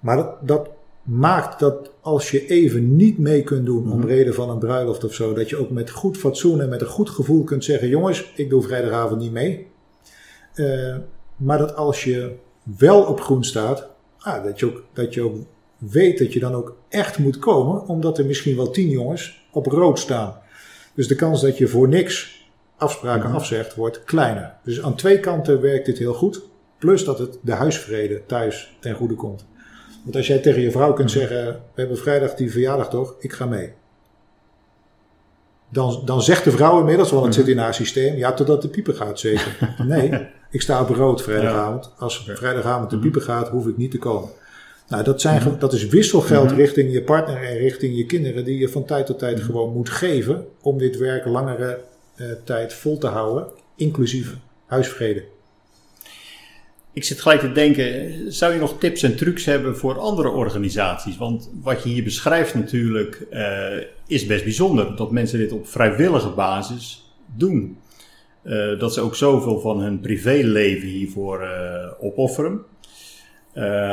Maar 0.00 0.16
dat, 0.16 0.34
dat 0.42 0.68
maakt 1.02 1.58
dat 1.60 1.90
als 2.00 2.30
je 2.30 2.46
even 2.46 2.96
niet 2.96 3.18
mee 3.18 3.42
kunt 3.42 3.66
doen 3.66 3.92
om 3.92 3.98
Mhm. 3.98 4.06
reden 4.08 4.34
van 4.34 4.50
een 4.50 4.58
bruiloft 4.58 5.04
of 5.04 5.14
zo, 5.14 5.32
dat 5.34 5.48
je 5.48 5.56
ook 5.56 5.70
met 5.70 5.90
goed 5.90 6.16
fatsoen 6.18 6.60
en 6.60 6.68
met 6.68 6.80
een 6.80 6.86
goed 6.86 7.10
gevoel 7.10 7.44
kunt 7.44 7.64
zeggen: 7.64 7.88
jongens, 7.88 8.32
ik 8.36 8.50
doe 8.50 8.62
vrijdagavond 8.62 9.20
niet 9.20 9.32
mee. 9.32 9.66
Eh, 10.54 10.96
maar 11.36 11.58
dat 11.58 11.76
als 11.76 12.04
je 12.04 12.32
wel 12.78 13.02
op 13.02 13.20
groen 13.20 13.44
staat, 13.44 13.88
ah, 14.18 14.44
dat, 14.44 14.58
je 14.58 14.66
ook, 14.66 14.82
dat 14.92 15.14
je 15.14 15.22
ook 15.22 15.36
weet 15.78 16.18
dat 16.18 16.32
je 16.32 16.40
dan 16.40 16.54
ook 16.54 16.76
echt 16.88 17.18
moet 17.18 17.38
komen, 17.38 17.86
omdat 17.86 18.18
er 18.18 18.26
misschien 18.26 18.56
wel 18.56 18.70
tien 18.70 18.88
jongens 18.88 19.46
op 19.52 19.66
rood 19.66 19.98
staan. 19.98 20.38
Dus 20.94 21.08
de 21.08 21.14
kans 21.14 21.40
dat 21.40 21.58
je 21.58 21.68
voor 21.68 21.88
niks 21.88 22.44
afspraken 22.76 23.28
Mhm. 23.28 23.36
afzegt, 23.36 23.74
wordt 23.74 24.04
kleiner. 24.04 24.54
Dus 24.64 24.82
aan 24.82 24.94
twee 24.94 25.20
kanten 25.20 25.60
werkt 25.60 25.86
dit 25.86 25.98
heel 25.98 26.14
goed. 26.14 26.42
Plus 26.78 27.04
dat 27.04 27.18
het 27.18 27.38
de 27.42 27.52
huisvrede 27.52 28.22
thuis 28.26 28.76
ten 28.80 28.94
goede 28.94 29.14
komt. 29.14 29.46
Want 30.02 30.16
als 30.16 30.26
jij 30.26 30.38
tegen 30.38 30.62
je 30.62 30.70
vrouw 30.70 30.92
kunt 30.92 31.10
zeggen: 31.10 31.46
We 31.46 31.80
hebben 31.80 31.98
vrijdag 31.98 32.34
die 32.34 32.50
verjaardag 32.50 32.88
toch, 32.88 33.14
ik 33.18 33.32
ga 33.32 33.46
mee. 33.46 33.72
Dan, 35.68 36.02
dan 36.04 36.22
zegt 36.22 36.44
de 36.44 36.50
vrouw 36.50 36.78
inmiddels, 36.78 37.10
want 37.10 37.24
het 37.24 37.34
zit 37.34 37.48
in 37.48 37.58
haar 37.58 37.74
systeem, 37.74 38.16
ja, 38.16 38.32
totdat 38.32 38.62
de 38.62 38.68
pieper 38.68 38.94
gaat 38.94 39.18
zeker. 39.18 39.74
Nee, 39.86 40.28
ik 40.50 40.60
sta 40.60 40.80
op 40.80 40.88
rood 40.88 41.22
vrijdagavond. 41.22 41.92
Als 41.98 42.24
vrijdagavond 42.26 42.90
de 42.90 42.98
pieper 42.98 43.22
gaat, 43.22 43.48
hoef 43.48 43.66
ik 43.66 43.76
niet 43.76 43.90
te 43.90 43.98
komen. 43.98 44.30
Nou, 44.88 45.04
dat, 45.04 45.20
zijn, 45.20 45.56
dat 45.58 45.72
is 45.72 45.86
wisselgeld 45.86 46.50
richting 46.50 46.92
je 46.92 47.02
partner 47.02 47.42
en 47.42 47.56
richting 47.56 47.96
je 47.96 48.06
kinderen, 48.06 48.44
die 48.44 48.58
je 48.58 48.68
van 48.68 48.84
tijd 48.84 49.06
tot 49.06 49.18
tijd 49.18 49.40
gewoon 49.40 49.72
moet 49.72 49.90
geven 49.90 50.46
om 50.60 50.78
dit 50.78 50.96
werk 50.96 51.26
langere 51.26 51.80
eh, 52.14 52.26
tijd 52.44 52.72
vol 52.74 52.98
te 52.98 53.06
houden, 53.06 53.46
inclusief 53.76 54.36
huisvrede. 54.66 55.24
Ik 56.92 57.04
zit 57.04 57.20
gelijk 57.20 57.40
te 57.40 57.52
denken, 57.52 58.12
zou 58.32 58.52
je 58.52 58.58
nog 58.58 58.78
tips 58.78 59.02
en 59.02 59.16
trucs 59.16 59.44
hebben 59.44 59.76
voor 59.76 59.98
andere 59.98 60.28
organisaties? 60.28 61.16
Want 61.16 61.50
wat 61.62 61.82
je 61.82 61.88
hier 61.88 62.04
beschrijft 62.04 62.54
natuurlijk 62.54 63.26
eh, 63.30 63.76
is 64.06 64.26
best 64.26 64.44
bijzonder. 64.44 64.96
Dat 64.96 65.10
mensen 65.10 65.38
dit 65.38 65.52
op 65.52 65.66
vrijwillige 65.68 66.28
basis 66.30 67.12
doen. 67.36 67.76
Eh, 68.42 68.78
dat 68.78 68.94
ze 68.94 69.00
ook 69.00 69.14
zoveel 69.14 69.60
van 69.60 69.80
hun 69.80 70.00
privéleven 70.00 70.88
hiervoor 70.88 71.42
eh, 71.42 71.86
opofferen. 72.00 72.60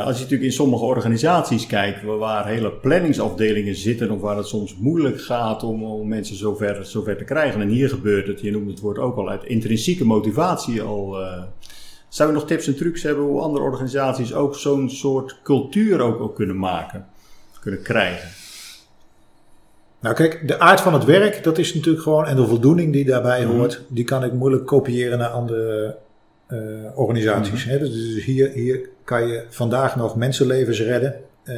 Als 0.03 0.15
je 0.15 0.21
natuurlijk 0.21 0.49
in 0.49 0.51
sommige 0.51 0.83
organisaties 0.85 1.67
kijkt 1.67 2.03
waar- 2.03 2.17
waar 2.17 2.47
hele 2.47 2.71
planningsafdelingen 2.71 3.75
zitten 3.75 4.11
of 4.11 4.21
waar 4.21 4.37
het 4.37 4.47
soms 4.47 4.75
moeilijk 4.77 5.21
gaat 5.21 5.63
om, 5.63 5.83
om 5.83 6.07
mensen 6.07 6.35
zover, 6.35 6.85
zover 6.85 7.17
te 7.17 7.23
krijgen. 7.23 7.61
En 7.61 7.67
hier 7.67 7.89
gebeurt 7.89 8.27
het, 8.27 8.41
je 8.41 8.51
noemt 8.51 8.69
het 8.69 8.79
woord 8.79 8.97
ook 8.97 9.17
al, 9.17 9.29
uit 9.29 9.43
intrinsieke 9.43 10.05
motivatie 10.05 10.81
al. 10.81 11.17
Eh, 12.09 12.13
zou 12.15 12.29
je 12.29 12.35
nog 12.35 12.45
tips 12.45 12.67
en 12.67 12.75
trucs 12.75 13.03
hebben 13.03 13.23
hoe 13.23 13.41
andere 13.41 13.63
organisaties 13.63 14.33
ook 14.33 14.55
zo'n 14.55 14.89
soort 14.89 15.39
cultuur 15.43 15.99
ook, 16.01 16.19
ook 16.21 16.35
kunnen 16.35 16.57
maken, 16.59 17.05
kunnen 17.59 17.81
krijgen? 17.81 18.29
Nou 19.99 20.15
kijk, 20.15 20.47
de 20.47 20.59
aard 20.59 20.81
van 20.81 20.93
het 20.93 21.03
werk, 21.03 21.43
dat 21.43 21.57
is 21.57 21.73
natuurlijk 21.73 22.03
gewoon, 22.03 22.25
en 22.25 22.35
de 22.35 22.47
voldoening 22.47 22.93
die 22.93 23.05
daarbij 23.05 23.45
Mhm. 23.45 23.55
hoort, 23.55 23.81
die 23.87 24.03
kan 24.03 24.23
ik 24.23 24.33
moeilijk 24.33 24.65
kopiëren 24.65 25.17
naar 25.17 25.29
andere 25.29 25.97
eh, 26.47 26.57
organisaties. 26.95 27.65
Mhm. 27.65 27.73
hè. 27.73 27.79
Dus 27.79 28.23
hier, 28.25 28.49
hier 28.51 28.89
kan 29.03 29.27
je 29.27 29.45
vandaag 29.49 29.95
nog 29.95 30.15
mensenlevens 30.15 30.81
redden. 30.81 31.15
Eh, 31.43 31.55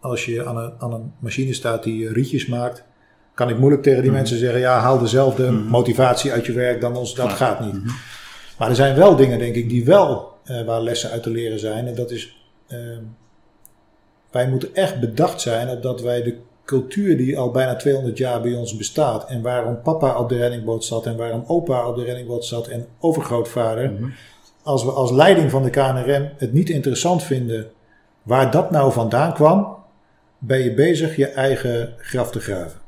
als 0.00 0.24
je 0.24 0.44
aan 0.46 0.56
een, 0.56 0.72
aan 0.78 0.92
een 0.92 1.12
machine 1.18 1.52
staat 1.52 1.82
die 1.82 2.12
rietjes 2.12 2.46
maakt, 2.46 2.84
kan 3.34 3.48
ik 3.48 3.58
moeilijk 3.58 3.82
tegen 3.82 4.00
die 4.00 4.10
Mhm. 4.10 4.18
mensen 4.18 4.38
zeggen, 4.38 4.60
ja, 4.60 4.78
haal 4.78 4.98
dezelfde 4.98 5.50
motivatie 5.50 6.32
uit 6.32 6.46
je 6.46 6.52
werk 6.52 6.80
dan 6.80 6.96
ons. 6.96 7.14
Dat 7.14 7.26
Klaar. 7.26 7.36
gaat 7.36 7.60
niet. 7.60 7.74
Maar 8.58 8.68
er 8.68 8.74
zijn 8.74 8.96
wel 8.96 9.16
dingen, 9.16 9.38
denk 9.38 9.54
ik, 9.54 9.68
die 9.68 9.84
wel 9.84 10.32
eh, 10.44 10.64
waar 10.64 10.80
lessen 10.80 11.10
uit 11.10 11.22
te 11.22 11.30
leren 11.30 11.58
zijn. 11.58 11.86
En 11.86 11.94
dat 11.94 12.10
is, 12.10 12.36
ehm, 12.68 13.02
wij 14.30 14.48
moeten 14.48 14.74
echt 14.74 15.00
bedacht 15.00 15.40
zijn 15.40 15.68
op 15.68 15.82
dat 15.82 16.00
wij 16.00 16.22
de 16.22 16.36
cultuur 16.64 17.16
die 17.16 17.38
al 17.38 17.50
bijna 17.50 17.76
200 17.76 18.18
jaar 18.18 18.40
bij 18.40 18.54
ons 18.54 18.76
bestaat. 18.76 19.28
En 19.28 19.42
waarom 19.42 19.82
papa 19.82 20.18
op 20.18 20.28
de 20.28 20.36
reddingboot 20.36 20.84
zat 20.84 21.06
en 21.06 21.16
waarom 21.16 21.44
opa 21.46 21.88
op 21.88 21.96
de 21.96 22.04
reddingboot 22.04 22.44
zat 22.44 22.66
en 22.66 22.86
overgrootvader. 22.98 23.90
Mhm. 23.90 24.10
Als 24.62 24.84
we 24.84 24.90
als 24.90 25.10
leiding 25.10 25.50
van 25.50 25.62
de 25.62 25.70
KNRM 25.70 26.28
het 26.36 26.52
niet 26.52 26.70
interessant 26.70 27.22
vinden 27.22 27.70
waar 28.22 28.50
dat 28.50 28.70
nou 28.70 28.92
vandaan 28.92 29.34
kwam, 29.34 29.76
ben 30.38 30.58
je 30.58 30.74
bezig 30.74 31.16
je 31.16 31.26
eigen 31.26 31.94
graf 31.98 32.30
te 32.30 32.40
graven. 32.40 32.80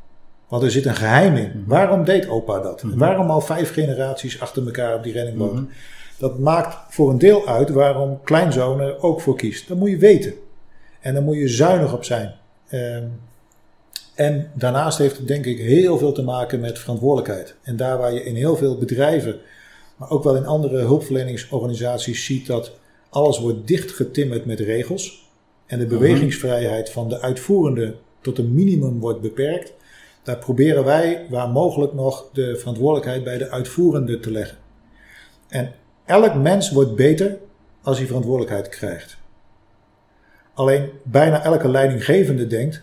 Want 0.50 0.62
er 0.62 0.70
zit 0.70 0.86
een 0.86 0.94
geheim 0.94 1.36
in. 1.36 1.52
Mhm. 1.54 1.68
Waarom 1.68 2.04
deed 2.04 2.28
opa 2.28 2.60
dat? 2.60 2.82
Mhm. 2.82 2.98
Waarom 2.98 3.30
al 3.30 3.40
vijf 3.40 3.72
generaties 3.72 4.40
achter 4.40 4.66
elkaar 4.66 4.94
op 4.94 5.02
die 5.02 5.12
reddingboot? 5.12 5.52
Mhm. 5.52 5.64
Dat 6.18 6.38
maakt 6.38 6.76
voor 6.94 7.10
een 7.10 7.18
deel 7.18 7.46
uit 7.46 7.70
waarom 7.70 8.20
kleinzoon 8.24 8.80
er 8.80 9.02
ook 9.02 9.20
voor 9.20 9.36
kiest. 9.36 9.68
Dat 9.68 9.76
moet 9.76 9.90
je 9.90 9.96
weten. 9.96 10.34
En 11.00 11.14
daar 11.14 11.22
moet 11.22 11.36
je 11.36 11.48
zuinig 11.48 11.92
op 11.92 12.04
zijn. 12.04 12.34
Ehm, 12.68 13.04
en 14.14 14.50
daarnaast 14.54 14.98
heeft 14.98 15.16
het 15.16 15.28
denk 15.28 15.44
ik 15.44 15.58
heel 15.58 15.98
veel 15.98 16.12
te 16.12 16.22
maken 16.22 16.60
met 16.60 16.78
verantwoordelijkheid. 16.78 17.54
En 17.62 17.76
daar 17.76 17.98
waar 17.98 18.12
je 18.12 18.24
in 18.24 18.34
heel 18.34 18.56
veel 18.56 18.78
bedrijven, 18.78 19.36
maar 19.96 20.10
ook 20.10 20.24
wel 20.24 20.36
in 20.36 20.46
andere 20.46 20.78
hulpverleningsorganisaties 20.78 22.24
ziet 22.24 22.46
dat 22.46 22.72
alles 23.10 23.38
wordt 23.38 23.66
dichtgetimmerd 23.66 24.44
met 24.44 24.60
regels. 24.60 25.28
En 25.66 25.78
de 25.78 25.86
bewegingsvrijheid 25.86 26.90
van 26.90 27.08
de 27.08 27.20
uitvoerende 27.20 27.94
tot 28.20 28.38
een 28.38 28.54
minimum 28.54 29.00
wordt 29.00 29.20
beperkt. 29.20 29.72
Daar 30.22 30.38
proberen 30.38 30.84
wij 30.84 31.26
waar 31.28 31.48
mogelijk 31.48 31.92
nog 31.92 32.28
de 32.32 32.56
verantwoordelijkheid 32.56 33.24
bij 33.24 33.38
de 33.38 33.50
uitvoerende 33.50 34.20
te 34.20 34.30
leggen. 34.30 34.58
En 35.48 35.72
elk 36.04 36.34
mens 36.34 36.70
wordt 36.70 36.96
beter 36.96 37.38
als 37.82 37.98
hij 37.98 38.06
verantwoordelijkheid 38.06 38.68
krijgt. 38.68 39.18
Alleen 40.54 40.90
bijna 41.02 41.42
elke 41.42 41.68
leidinggevende 41.68 42.46
denkt: 42.46 42.82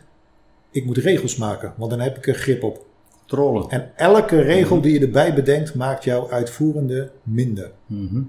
ik 0.72 0.86
moet 0.86 0.98
regels 0.98 1.36
maken, 1.36 1.74
want 1.78 1.92
dan 1.92 2.00
heb 2.00 2.18
ik 2.18 2.28
er 2.28 2.36
grip 2.36 2.64
op. 2.64 2.86
Controle. 3.28 3.70
En 3.70 3.92
elke 3.96 4.42
regel 4.42 4.82
die 4.82 4.94
je 5.00 5.06
erbij 5.06 5.34
bedenkt, 5.34 5.76
maakt 5.76 6.04
jouw 6.04 6.30
uitvoerende 6.32 7.12
minder. 7.24 7.72
Mhm. 7.86 8.22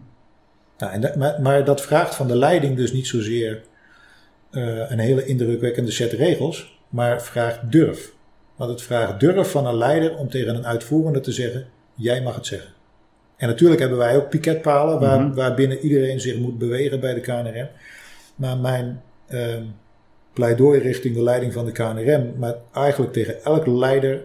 Nou, 0.79 0.93
en 0.93 1.01
dat- 1.01 1.17
maar, 1.17 1.41
maar 1.43 1.65
dat 1.65 1.81
vraagt 1.83 2.15
van 2.15 2.27
de 2.29 2.37
leiding 2.37 2.77
dus 2.77 2.93
niet 2.93 3.07
zozeer 3.07 3.63
eh, 4.51 4.91
een 4.91 4.99
hele 4.99 5.25
indrukwekkende 5.25 5.91
set 5.91 6.13
regels, 6.13 6.79
maar 6.89 7.23
vraagt 7.23 7.73
durf. 7.73 8.13
Want 8.59 8.71
het 8.71 8.83
vraagt 8.83 9.21
durf 9.21 9.51
van 9.51 9.67
een 9.67 9.77
leider 9.77 10.17
om 10.17 10.31
tegen 10.31 10.55
een 10.55 10.67
uitvoerende 10.67 11.21
te 11.21 11.33
zeggen: 11.33 11.67
jij 11.95 12.23
mag 12.23 12.35
het 12.35 12.47
zeggen. 12.47 12.71
En 13.37 13.49
natuurlijk 13.49 13.81
hebben 13.81 13.99
wij 13.99 14.17
ook 14.17 14.29
piketpalen 14.29 15.01
waar, 15.01 15.21
Mhm. 15.21 15.35
waarbinnen 15.35 15.79
iedereen 15.79 16.21
zich 16.21 16.39
moet 16.39 16.59
bewegen 16.59 17.01
bij 17.01 17.15
de 17.15 17.21
KNRM. 17.21 17.69
Maar 18.35 18.57
mijn 18.57 19.03
ehm, 19.27 19.63
pleidooi 20.33 20.81
richting 20.81 21.15
de 21.15 21.23
leiding 21.23 21.53
van 21.53 21.65
de 21.65 21.73
KNRM, 21.73 22.35
maar 22.39 22.55
eigenlijk 22.73 23.13
tegen 23.13 23.45
elke 23.45 23.71
leider 23.71 24.23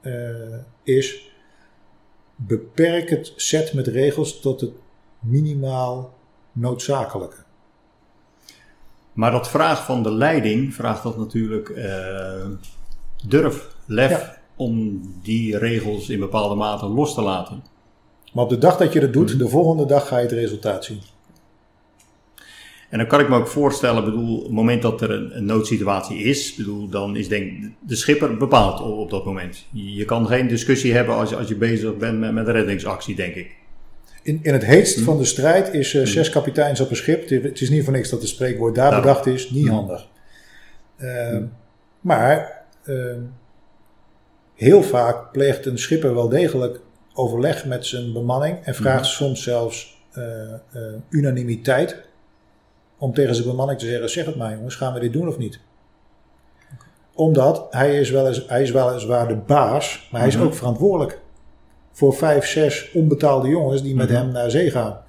eh, 0.00 0.12
is: 0.82 1.30
beperk 2.36 3.10
het 3.10 3.32
set 3.36 3.72
met 3.72 3.86
regels 3.86 4.40
tot 4.40 4.60
het 4.60 4.70
minimaal 5.20 6.14
noodzakelijke. 6.52 7.36
Maar 9.12 9.30
dat 9.30 9.48
vraag 9.48 9.84
van 9.84 10.02
de 10.02 10.12
leiding 10.12 10.74
vraagt 10.74 11.02
dat 11.02 11.18
natuurlijk 11.18 11.68
eh, 11.68 12.46
durf, 13.26 13.73
lef 13.86 14.10
Ja. 14.10 14.36
om 14.56 15.00
die 15.22 15.58
regels 15.58 16.08
in 16.08 16.18
bepaalde 16.20 16.54
mate 16.54 16.86
los 16.86 17.14
te 17.14 17.22
laten. 17.22 17.62
Maar 18.32 18.44
op 18.44 18.50
de 18.50 18.58
dag 18.58 18.76
dat 18.76 18.92
je 18.92 19.00
dat 19.00 19.12
doet, 19.12 19.28
Mhm. 19.28 19.38
de 19.38 19.48
volgende 19.48 19.86
dag 19.86 20.08
ga 20.08 20.16
je 20.16 20.22
het 20.22 20.32
resultaat 20.32 20.84
zien. 20.84 21.00
En 22.90 22.98
dan 23.00 23.08
kan 23.08 23.20
ik 23.20 23.28
me 23.28 23.36
ook 23.36 23.48
voorstellen, 23.48 24.04
bedoel, 24.04 24.36
op 24.36 24.42
het 24.42 24.52
moment 24.52 24.82
dat 24.82 25.00
er 25.00 25.10
een, 25.10 25.36
een 25.36 25.44
noodsituatie 25.44 26.18
is, 26.18 26.54
bedoel, 26.54 26.88
dan 26.88 27.16
is 27.16 27.28
denk 27.28 27.52
de 27.80 27.94
schipper 27.96 28.36
bepaald 28.36 28.80
op, 28.80 28.98
op 28.98 29.10
dat 29.10 29.24
moment. 29.24 29.66
Je, 29.72 30.04
kan 30.04 30.26
geen 30.26 30.48
discussie 30.48 30.92
hebben 30.94 31.14
als 31.14 31.30
je, 31.30 31.36
als 31.36 31.48
je 31.48 31.56
bezig 31.56 31.96
bent 31.96 32.18
met, 32.18 32.32
met 32.32 32.46
een 32.46 32.52
reddingsactie, 32.52 33.14
denk 33.14 33.34
ik. 33.34 33.56
In, 34.22 34.38
in 34.42 34.52
het 34.52 34.64
heetst 34.64 34.96
Mhm. 34.96 35.04
van 35.04 35.18
de 35.18 35.24
strijd 35.24 35.74
is 35.74 35.94
eh, 35.94 36.06
zes 36.06 36.30
kapiteins 36.30 36.80
op 36.80 36.90
een 36.90 36.96
schip. 36.96 37.28
Het- 37.28 37.60
is 37.60 37.70
niet 37.70 37.84
voor 37.84 37.92
niks 37.92 38.10
dat 38.10 38.20
het 38.20 38.28
spreekwoord 38.28 38.74
daar 38.74 38.90
Daarom. 38.90 39.08
bedacht 39.08 39.26
is. 39.26 39.50
Niet 39.50 39.64
Mhm. 39.64 39.74
handig. 39.74 40.08
Ehm, 40.96 41.42
Maar 42.00 42.64
ehm, 42.84 43.18
heel 44.54 44.82
vaak 44.82 45.32
pleegt 45.32 45.66
een 45.66 45.78
schipper 45.78 46.14
wel 46.14 46.28
degelijk 46.28 46.80
overleg 47.14 47.64
met 47.64 47.86
zijn 47.86 48.12
bemanning. 48.12 48.58
En 48.64 48.74
vraagt 48.74 49.02
Mhm. 49.04 49.12
soms 49.12 49.42
zelfs 49.42 49.92
eh, 50.12 50.52
eh, 50.52 50.58
unanimiteit. 51.10 52.02
Om 52.98 53.14
tegen 53.14 53.34
zijn 53.34 53.48
bemanning 53.48 53.78
te 53.78 53.86
zeggen, 53.86 54.10
zeg 54.10 54.26
het 54.26 54.36
maar 54.36 54.54
jongens, 54.56 54.74
gaan 54.74 54.94
we 54.94 55.00
dit 55.00 55.12
doen 55.12 55.28
of 55.28 55.38
niet? 55.38 55.60
Omdat 57.14 57.66
hij 57.70 57.98
is, 58.00 58.10
wel 58.10 58.26
eens, 58.26 58.44
hij 58.46 58.62
is 58.62 58.70
weliswaar 58.70 59.28
de 59.28 59.36
baas, 59.36 60.08
maar 60.10 60.20
hij 60.20 60.28
is 60.28 60.36
Mhm. 60.36 60.44
ook 60.44 60.54
verantwoordelijk 60.54 61.20
voor 61.92 62.14
vijf, 62.14 62.46
zes 62.46 62.90
onbetaalde 62.92 63.48
jongens 63.48 63.82
die 63.82 63.94
met 63.94 64.08
Mhm. 64.08 64.16
hem 64.16 64.32
naar 64.32 64.50
zee 64.50 64.70
gaan. 64.70 65.02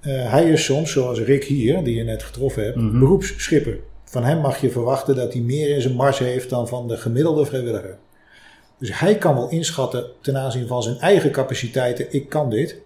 Eh, 0.00 0.30
hij 0.32 0.50
is 0.50 0.64
soms, 0.64 0.92
zoals 0.92 1.20
Rick 1.20 1.44
hier, 1.44 1.84
die 1.84 1.96
je 1.96 2.04
net 2.04 2.22
getroffen 2.22 2.64
hebt, 2.64 2.76
Mhm. 2.76 2.98
beroepsschipper. 2.98 3.78
Van 4.04 4.24
hem 4.24 4.38
mag 4.40 4.60
je 4.60 4.70
verwachten 4.70 5.16
dat 5.16 5.32
hij 5.32 5.42
meer 5.42 5.68
in 5.74 5.80
zijn 5.80 5.94
mars 5.94 6.18
heeft 6.18 6.50
dan 6.50 6.68
van 6.68 6.88
de 6.88 6.96
gemiddelde 6.96 7.44
vrijwilliger. 7.44 7.98
Dus 8.82 8.98
hij 8.98 9.18
kan 9.18 9.34
wel 9.34 9.48
inschatten 9.48 10.06
ten 10.20 10.36
aanzien 10.36 10.66
van 10.66 10.82
zijn 10.82 10.98
eigen 10.98 11.30
capaciteiten, 11.30 12.06
ik 12.12 12.28
kan 12.28 12.50
dit. 12.50 12.76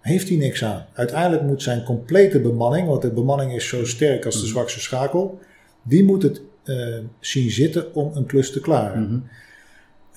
Heeft 0.00 0.28
hij 0.28 0.36
niks 0.36 0.64
aan. 0.64 0.86
Uiteindelijk 0.92 1.42
moet 1.42 1.62
zijn 1.62 1.84
complete 1.84 2.40
bemanning, 2.40 2.88
want 2.88 3.02
de 3.02 3.10
bemanning 3.10 3.52
is 3.54 3.68
zo 3.68 3.84
sterk 3.84 4.24
als 4.24 4.34
de 4.34 4.40
Mhm. 4.40 4.50
zwakste 4.50 4.80
schakel, 4.80 5.38
die 5.82 6.04
moet 6.04 6.22
het 6.22 6.40
eh, 6.64 6.98
zien 7.20 7.50
zitten 7.50 7.94
om 7.94 8.10
een 8.14 8.26
klus 8.26 8.52
te 8.52 8.60
klaren. 8.60 9.02
Mhm. 9.02 9.18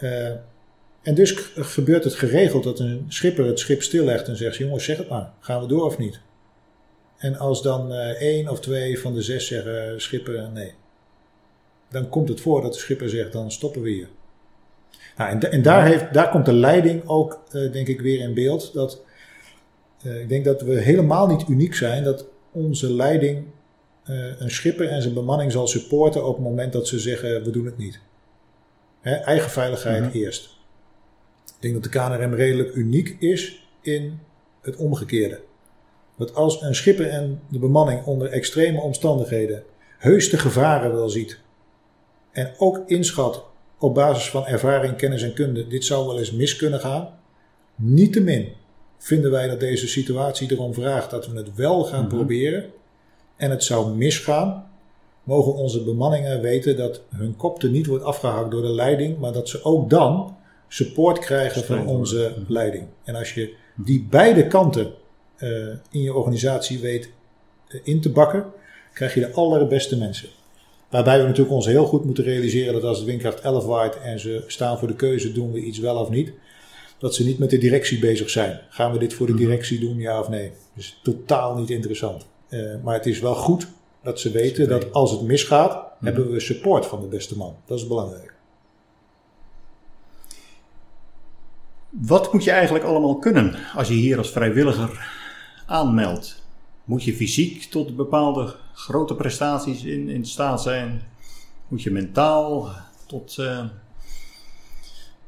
Eh, 0.05 0.28
en 1.01 1.15
dus 1.15 1.32
gebeurt 1.55 2.03
het 2.03 2.13
geregeld 2.15 2.63
dat 2.63 2.80
een 2.80 3.05
schipper 3.07 3.45
het 3.45 3.59
schip 3.59 3.82
stillegt 3.82 4.28
en 4.28 4.38
zegt: 4.38 4.57
Jongens, 4.57 4.84
zeg 4.84 4.97
het 4.97 5.09
maar, 5.09 5.32
gaan 5.39 5.61
we 5.61 5.67
door 5.67 5.86
of 5.86 5.97
niet? 5.97 6.20
En 7.17 7.38
als 7.38 7.61
dan 7.61 7.93
eh, 7.93 8.22
één 8.22 8.47
of 8.49 8.59
twee 8.59 8.99
van 8.99 9.13
de 9.13 9.22
zes 9.22 9.47
zeggen: 9.47 10.01
Schipper, 10.01 10.49
nee. 10.53 10.74
Dan 11.89 12.09
komt 12.09 12.30
het 12.30 12.41
voor 12.41 12.61
dat 12.61 12.74
de 12.74 12.80
schipper 12.80 13.09
zegt: 13.09 13.32
Dan 13.32 13.51
stoppen 13.51 13.82
we 13.82 13.89
hier. 13.89 14.07
Nou, 15.20 15.32
en, 15.32 15.51
en 15.51 15.61
daar, 15.61 15.86
heeft, 15.86 16.13
daar 16.13 16.30
komt 16.30 16.45
de 16.45 16.53
leiding 16.53 17.07
ook, 17.07 17.41
eh, 17.51 17.72
denk 17.72 17.88
ik, 17.88 18.01
weer 18.01 18.20
in 18.20 18.34
beeld. 18.34 18.74
Dat, 18.74 19.03
eh, 20.03 20.20
ik 20.20 20.30
denk 20.30 20.45
dat 20.45 20.61
we 20.61 20.80
helemaal 20.80 21.28
niet 21.28 21.47
uniek 21.47 21.76
zijn 21.76 22.03
dat 22.03 22.26
onze 22.51 22.93
leiding 22.93 23.45
eh, 24.03 24.39
een 24.39 24.51
schipper 24.51 24.88
en 24.88 25.01
zijn 25.01 25.13
bemanning 25.13 25.51
zal 25.51 25.67
supporten 25.67 26.26
op 26.26 26.36
het 26.36 26.43
moment 26.43 26.74
dat 26.74 26.88
ze 26.88 26.99
zeggen: 26.99 27.43
We 27.43 27.49
doen 27.49 27.65
het 27.65 27.78
niet. 27.78 27.99
Hè, 29.01 29.15
eigen 29.15 29.49
veiligheid 29.49 30.03
Mhm. 30.03 30.17
eerst. 30.17 30.57
Ik 31.45 31.55
denk 31.59 31.74
dat 31.74 31.84
de 31.84 31.89
KNRM 31.89 32.34
redelijk 32.34 32.74
uniek 32.74 33.15
is 33.20 33.67
in 33.82 34.20
het 34.61 34.76
omgekeerde. 34.76 35.41
Dat 36.17 36.36
als 36.36 36.61
een 36.61 36.76
schipper 36.76 37.07
en 37.07 37.41
de 37.49 37.59
bemanning 37.59 38.05
onder 38.05 38.30
extreme 38.30 38.82
omstandigheden 38.82 39.63
heus 39.97 40.30
de 40.30 40.38
gevaren 40.38 40.93
wel 40.93 41.09
ziet 41.09 41.39
en 42.32 42.53
ook 42.57 42.84
inschat 42.86 43.47
op 43.80 43.93
basis 43.93 44.30
van 44.30 44.45
ervaring, 44.45 44.95
kennis 44.95 45.21
en 45.23 45.34
kunde, 45.34 45.67
dit 45.67 45.86
zou 45.86 46.05
wel 46.07 46.19
eens 46.19 46.32
mis 46.32 46.55
kunnen 46.55 46.80
gaan. 46.80 47.09
Niettemin 47.75 48.47
vinden 48.97 49.32
wij 49.32 49.47
dat 49.47 49.59
deze 49.59 49.88
situatie 49.88 50.51
erom 50.51 50.73
vraagt 50.73 51.09
dat 51.11 51.27
we 51.27 51.38
het 51.38 51.55
wel 51.55 51.84
gaan 51.84 52.05
Mhm. 52.05 52.15
proberen 52.15 52.65
en 53.36 53.49
het 53.49 53.63
zou 53.63 53.95
misgaan, 53.95 54.67
mogen 55.23 55.53
onze 55.53 55.84
bemanningen 55.84 56.41
weten 56.41 56.77
dat 56.77 57.01
hun 57.09 57.36
kop 57.36 57.63
er 57.63 57.69
niet 57.69 57.86
wordt 57.86 58.03
afgehakt 58.03 58.51
door 58.51 58.61
de 58.61 58.71
leiding, 58.73 59.17
maar 59.19 59.32
dat 59.34 59.49
ze 59.49 59.63
ook 59.63 59.89
dan 59.89 60.36
support 60.67 61.19
krijgen 61.19 61.63
van 61.63 61.88
onze 61.88 62.34
Mhm. 62.38 62.53
leiding. 62.53 62.86
En 63.03 63.15
als 63.15 63.34
je 63.34 63.53
die 63.75 64.07
beide 64.09 64.47
kanten 64.47 64.91
eh, 65.38 65.49
in 65.91 66.01
je 66.01 66.13
organisatie 66.13 66.80
weet 66.80 67.09
eh, 67.67 67.80
in 67.84 68.01
te 68.01 68.09
bakken, 68.09 68.45
krijg 68.93 69.13
je 69.13 69.19
de 69.19 69.32
allerbeste 69.32 69.97
mensen. 69.97 70.30
Waarbij 70.90 71.18
we 71.18 71.24
natuurlijk 71.24 71.56
ons 71.56 71.66
heel 71.66 71.86
goed 71.86 72.06
moeten 72.06 72.24
realiseren 72.24 72.74
dat 72.74 72.84
als 72.84 72.98
het 72.98 73.08
windkracht 73.08 73.42
11 73.42 73.66
waait 73.66 73.98
en 74.02 74.20
ze 74.20 74.44
staan 74.48 74.80
voor 74.80 74.88
de 74.88 74.96
keuze, 74.96 75.32
doen 75.32 75.52
we 75.52 75.60
iets 75.60 75.80
wel 75.80 75.96
of 75.96 76.10
niet, 76.10 76.32
dat 76.98 77.16
ze 77.16 77.24
niet 77.26 77.38
met 77.40 77.50
de 77.50 77.58
directie 77.58 78.00
bezig 78.00 78.30
zijn. 78.30 78.60
Gaan 78.70 78.92
we 78.92 78.98
dit 79.00 79.14
voor 79.14 79.26
de 79.26 79.32
Mhm. 79.34 79.42
directie 79.42 79.80
doen, 79.80 79.98
ja 79.98 80.20
of 80.20 80.30
nee? 80.30 80.52
Dus 80.74 81.00
totaal 81.04 81.56
niet 81.58 81.70
interessant. 81.70 82.26
Eh, 82.50 82.60
maar 82.84 82.94
het 82.94 83.06
is 83.06 83.20
wel 83.20 83.36
goed 83.36 83.68
dat 84.04 84.20
ze 84.20 84.32
weten 84.32 84.68
dat 84.70 84.94
als 84.94 85.12
het 85.12 85.22
misgaat, 85.22 85.72
Mhm. 85.74 86.06
hebben 86.06 86.32
we 86.32 86.40
support 86.40 86.86
van 86.86 87.02
de 87.02 87.08
beste 87.08 87.38
man. 87.38 87.56
Dat 87.66 87.78
is 87.78 87.88
belangrijk. 87.88 88.34
Wat 91.90 92.34
moet 92.34 92.44
je 92.44 92.52
eigenlijk 92.52 92.86
allemaal 92.86 93.18
kunnen 93.18 93.56
als 93.76 93.88
je 93.88 93.94
hier 93.94 94.18
als 94.18 94.30
vrijwilliger 94.32 95.12
aanmeldt? 95.66 96.39
Moet 96.90 97.04
je 97.04 97.14
fysiek 97.14 97.64
tot 97.64 97.96
bepaalde 97.96 98.56
grote 98.74 99.16
prestaties 99.16 99.84
in, 99.84 100.10
in 100.10 100.26
staat 100.26 100.62
zijn? 100.62 101.02
Moet 101.68 101.82
je 101.82 101.92
mentaal 101.92 102.70
tot. 103.08 103.38
eh, 103.38 103.66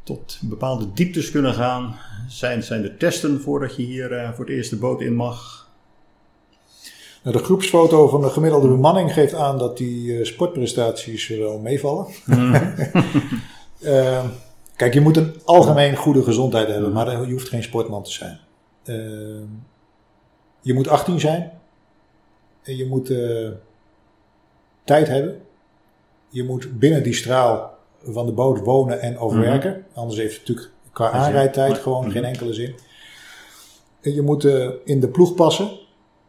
tot 0.04 0.40
bepaalde 0.42 0.94
dieptes 0.94 1.32
kunnen 1.32 1.54
gaan? 1.54 1.96
Zijn, 2.28 2.64
zijn 2.64 2.84
er 2.84 2.98
testen 2.98 3.42
voordat 3.42 3.76
je 3.76 3.84
hier 3.84 4.12
eh, 4.12 4.32
voor 4.34 4.46
het 4.46 4.54
eerst 4.54 4.70
de 4.70 4.76
boot 4.76 5.02
in 5.02 5.16
mag? 5.16 5.70
Nou, 7.24 7.38
de 7.38 7.44
groepsfoto 7.44 8.08
van 8.08 8.22
de 8.22 8.30
gemiddelde 8.30 8.68
bemanning 8.68 9.14
geeft 9.14 9.34
aan 9.34 9.58
dat 9.58 9.78
die 9.78 10.18
eh, 10.18 10.26
sportprestaties 10.26 11.28
wel 11.28 11.60
meevallen. 11.60 12.08
Eh, 13.82 14.26
kijk, 14.76 14.94
je 14.94 15.02
moet 15.02 15.18
een 15.18 15.34
algemeen 15.46 15.96
goede 15.96 16.24
gezondheid 16.24 16.68
hebben, 16.68 16.92
maar 16.92 17.28
je 17.28 17.32
hoeft 17.32 17.50
geen 17.50 17.64
sportman 17.64 18.04
te 18.04 18.12
zijn. 18.12 18.40
Je 20.62 20.74
moet 20.74 20.88
18 20.88 21.20
zijn. 21.20 21.52
En 22.64 22.76
je 22.78 22.86
moet 22.86 23.10
eh, 23.10 23.50
tijd 24.84 25.08
hebben. 25.08 25.42
Je 26.30 26.44
moet 26.44 26.80
binnen 26.80 27.04
die 27.04 27.14
straal 27.14 27.78
van 28.04 28.26
de 28.26 28.32
boot 28.32 28.60
wonen 28.60 29.02
en 29.02 29.18
overwerken. 29.18 29.86
Anders 29.94 30.20
heeft 30.20 30.38
het 30.40 30.48
natuurlijk 30.48 30.74
qua 30.92 31.10
aanrijdtijd 31.12 31.78
gewoon 31.78 32.02
Mhm. 32.04 32.12
geen 32.12 32.24
enkele 32.26 32.54
zin. 32.54 32.76
En 34.02 34.14
je 34.14 34.22
moet 34.22 34.46
eh, 34.46 34.70
in 34.84 35.00
de 35.00 35.08
ploeg 35.10 35.36
passen. 35.36 35.80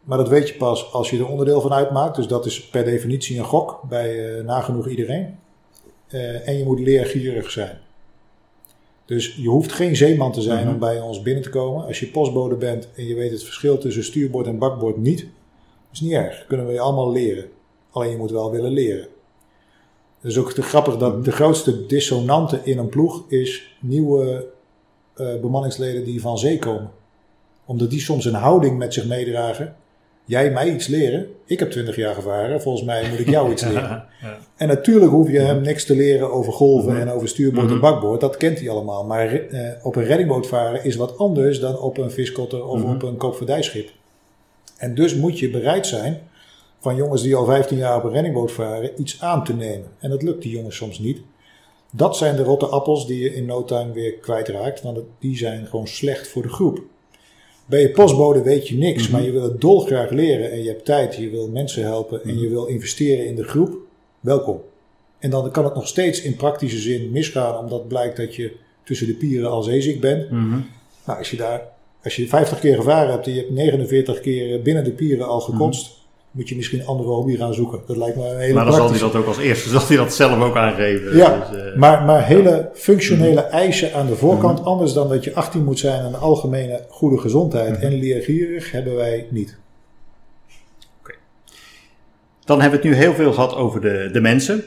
Maar 0.03 0.17
dat 0.17 0.27
weet 0.29 0.47
je 0.47 0.55
pas 0.55 0.91
als 0.93 1.09
je 1.09 1.17
er 1.17 1.27
onderdeel 1.27 1.61
van 1.61 1.73
uitmaakt. 1.73 2.15
Dus 2.15 2.27
dat 2.27 2.45
is 2.45 2.69
per 2.69 2.83
definitie 2.83 3.37
een 3.39 3.45
gok 3.45 3.81
bij 3.89 4.37
eh, 4.37 4.43
nagenoeg 4.43 4.87
iedereen. 4.87 5.39
Eh, 6.07 6.47
en 6.47 6.57
je 6.57 6.63
moet 6.63 6.79
leergierig 6.79 7.51
zijn. 7.51 7.79
Dus 9.05 9.35
je 9.35 9.47
hoeft 9.47 9.71
geen 9.71 9.95
zeeman 9.95 10.31
te 10.31 10.41
zijn 10.41 10.63
Mhm. 10.63 10.73
om 10.73 10.79
bij 10.79 11.01
ons 11.01 11.21
binnen 11.21 11.43
te 11.43 11.49
komen. 11.49 11.85
Als 11.85 11.99
je 11.99 12.07
postbode 12.07 12.55
bent 12.55 12.87
en 12.95 13.05
je 13.05 13.15
weet 13.15 13.31
het 13.31 13.43
verschil 13.43 13.77
tussen 13.77 14.03
stuurboord 14.03 14.47
en 14.47 14.57
bakboord 14.57 14.97
niet, 14.97 15.27
is 15.91 16.01
niet 16.01 16.11
erg. 16.11 16.45
Kunnen 16.47 16.65
we 16.67 16.73
je 16.73 16.79
allemaal 16.79 17.11
leren. 17.11 17.45
Alleen 17.91 18.11
je 18.11 18.17
moet 18.17 18.31
wel 18.31 18.51
willen 18.51 18.71
leren. 18.71 19.07
Het 20.21 20.31
is 20.31 20.37
ook 20.37 20.51
te 20.53 20.61
grappig 20.61 20.97
dat 20.97 21.25
de 21.25 21.31
grootste 21.31 21.85
dissonante 21.85 22.59
in 22.63 22.77
een 22.77 22.89
ploeg 22.89 23.23
is 23.27 23.75
nieuwe 23.79 24.51
eh, 25.13 25.39
bemanningsleden 25.41 26.03
die 26.03 26.21
van 26.21 26.37
zee 26.37 26.59
komen. 26.59 26.91
Omdat 27.65 27.89
die 27.89 27.99
soms 27.99 28.25
een 28.25 28.33
houding 28.33 28.77
met 28.77 28.93
zich 28.93 29.05
meedragen. 29.05 29.75
Jij 30.25 30.51
mij 30.51 30.73
iets 30.73 30.87
leren. 30.87 31.27
Ik 31.45 31.59
heb 31.59 31.71
20 31.71 31.95
jaar 31.95 32.15
gevaren. 32.15 32.61
Volgens 32.61 32.85
mij 32.85 33.09
moet 33.09 33.19
ik 33.19 33.29
jou 33.29 33.51
iets 33.51 33.63
leren. 33.71 34.05
Ja. 34.21 34.37
En 34.55 34.67
natuurlijk 34.67 35.11
hoef 35.11 35.29
je 35.31 35.39
hem 35.39 35.61
niks 35.61 35.85
te 35.85 35.95
leren 35.95 36.31
over 36.31 36.53
golven 36.53 36.91
Mhm. 36.91 37.01
en 37.01 37.09
over 37.09 37.27
stuurboord 37.27 37.65
en 37.67 37.71
Mhm. 37.71 37.81
bakboord. 37.81 38.21
Dat 38.21 38.37
kent 38.37 38.59
hij 38.59 38.69
allemaal. 38.69 39.05
Maar 39.05 39.33
eh, 39.33 39.69
op 39.85 39.95
een 39.95 40.03
reddingboot 40.05 40.47
varen 40.47 40.83
is 40.83 40.95
wat 40.95 41.17
anders 41.17 41.59
dan 41.59 41.79
op 41.79 41.97
een 41.97 42.11
viskotter 42.11 42.65
of 42.65 42.79
Mhm. 42.79 42.89
op 42.93 43.03
een 43.03 43.17
koopvaardijschip. 43.17 43.89
En 44.77 44.95
dus 44.95 45.15
moet 45.15 45.39
je 45.39 45.49
bereid 45.49 45.87
zijn 45.87 46.19
van 46.79 46.95
jongens 46.95 47.21
die 47.21 47.35
al 47.35 47.45
15 47.45 47.77
jaar 47.77 47.97
op 47.97 48.03
een 48.03 48.11
reddingboot 48.11 48.51
varen 48.51 48.91
iets 49.01 49.21
aan 49.21 49.43
te 49.43 49.53
nemen. 49.53 49.87
En 49.99 50.09
dat 50.09 50.21
lukt 50.23 50.41
die 50.41 50.51
jongens 50.51 50.75
soms 50.75 50.99
niet. 50.99 51.19
Dat 51.91 52.17
zijn 52.17 52.35
de 52.35 52.43
rotte 52.43 52.65
appels 52.65 53.07
die 53.07 53.19
je 53.19 53.35
in 53.35 53.45
no 53.45 53.63
time 53.63 53.91
weer 53.93 54.13
kwijtraakt. 54.13 54.81
Want 54.81 54.99
die 55.19 55.37
zijn 55.37 55.65
gewoon 55.67 55.87
slecht 55.87 56.27
voor 56.27 56.41
de 56.41 56.49
groep. 56.49 56.81
Bij 57.65 57.81
je 57.81 57.91
postbode 57.91 58.41
weet 58.41 58.67
je 58.67 58.75
niks, 58.77 59.03
Mhm. 59.03 59.11
maar 59.11 59.21
je 59.23 59.31
wil 59.31 59.43
het 59.43 59.61
dolgraag 59.61 60.09
leren 60.09 60.51
en 60.51 60.63
je 60.63 60.67
hebt 60.69 60.85
tijd, 60.85 61.15
je 61.15 61.29
wil 61.29 61.49
mensen 61.49 61.83
helpen 61.83 62.23
en 62.23 62.39
je 62.39 62.49
wil 62.49 62.65
investeren 62.65 63.25
in 63.27 63.35
de 63.35 63.43
groep. 63.43 63.77
Welkom. 64.19 64.61
En 65.19 65.29
dan 65.29 65.51
kan 65.51 65.63
het 65.63 65.75
nog 65.75 65.87
steeds 65.87 66.21
in 66.21 66.35
praktische 66.35 66.77
zin 66.79 67.11
misgaan, 67.11 67.57
omdat 67.57 67.87
blijkt 67.87 68.17
dat 68.17 68.35
je 68.35 68.51
tussen 68.83 69.07
de 69.07 69.13
pieren 69.13 69.49
al 69.49 69.63
zeeziek 69.63 70.01
bent. 70.01 70.29
Mhm. 70.31 70.59
Nou, 71.05 71.17
als 71.19 71.31
je 71.31 71.37
daar, 71.37 71.61
als 72.03 72.15
je 72.15 72.27
50 72.27 72.59
keer 72.59 72.75
gevaren 72.75 73.11
hebt 73.11 73.25
en 73.27 73.33
je 73.33 73.39
hebt 73.39 73.51
49 73.51 74.19
keer 74.19 74.61
binnen 74.61 74.83
de 74.83 74.91
pieren 74.91 75.27
al 75.27 75.39
gekotst, 75.39 75.91
moet 76.33 76.49
je 76.49 76.55
misschien 76.55 76.79
een 76.79 76.85
andere 76.85 77.09
hobby 77.09 77.37
gaan 77.37 77.53
zoeken. 77.53 77.79
Dat 77.87 77.97
lijkt 77.97 78.17
me 78.17 78.29
een 78.29 78.39
hele 78.39 78.53
Maar 78.53 78.65
dan 78.65 78.73
zal 78.73 78.89
hij 78.89 78.99
dat 78.99 79.15
ook 79.15 79.25
als 79.25 79.37
eerste, 79.37 79.69
zal 79.69 79.87
hij 79.87 79.97
dat 79.97 80.13
zelf 80.13 80.39
ook 80.39 80.55
aangeven. 80.55 81.17
Ja, 81.17 81.47
Dus, 81.51 81.59
eh, 81.59 81.75
maar, 81.75 82.03
maar 82.03 82.25
hele 82.25 82.69
functionele 82.73 83.41
eisen 83.41 83.93
aan 83.93 84.07
de 84.07 84.15
voorkant, 84.15 84.65
anders 84.65 84.93
dan 84.93 85.09
dat 85.09 85.23
je 85.23 85.33
18 85.33 85.63
moet 85.63 85.79
zijn 85.79 85.99
en 85.99 86.05
een 86.05 86.15
algemene 86.15 86.85
goede 86.89 87.17
gezondheid 87.17 87.79
en 87.79 87.93
leergierig, 87.93 88.71
hebben 88.71 88.95
wij 88.95 89.27
niet. 89.29 89.57
Dan 92.45 92.61
hebben 92.61 92.79
we 92.81 92.87
het 92.87 92.95
nu 92.95 93.03
heel 93.03 93.13
veel 93.13 93.33
gehad 93.33 93.55
over 93.55 93.81
de, 93.81 94.09
de 94.11 94.21
mensen. 94.21 94.63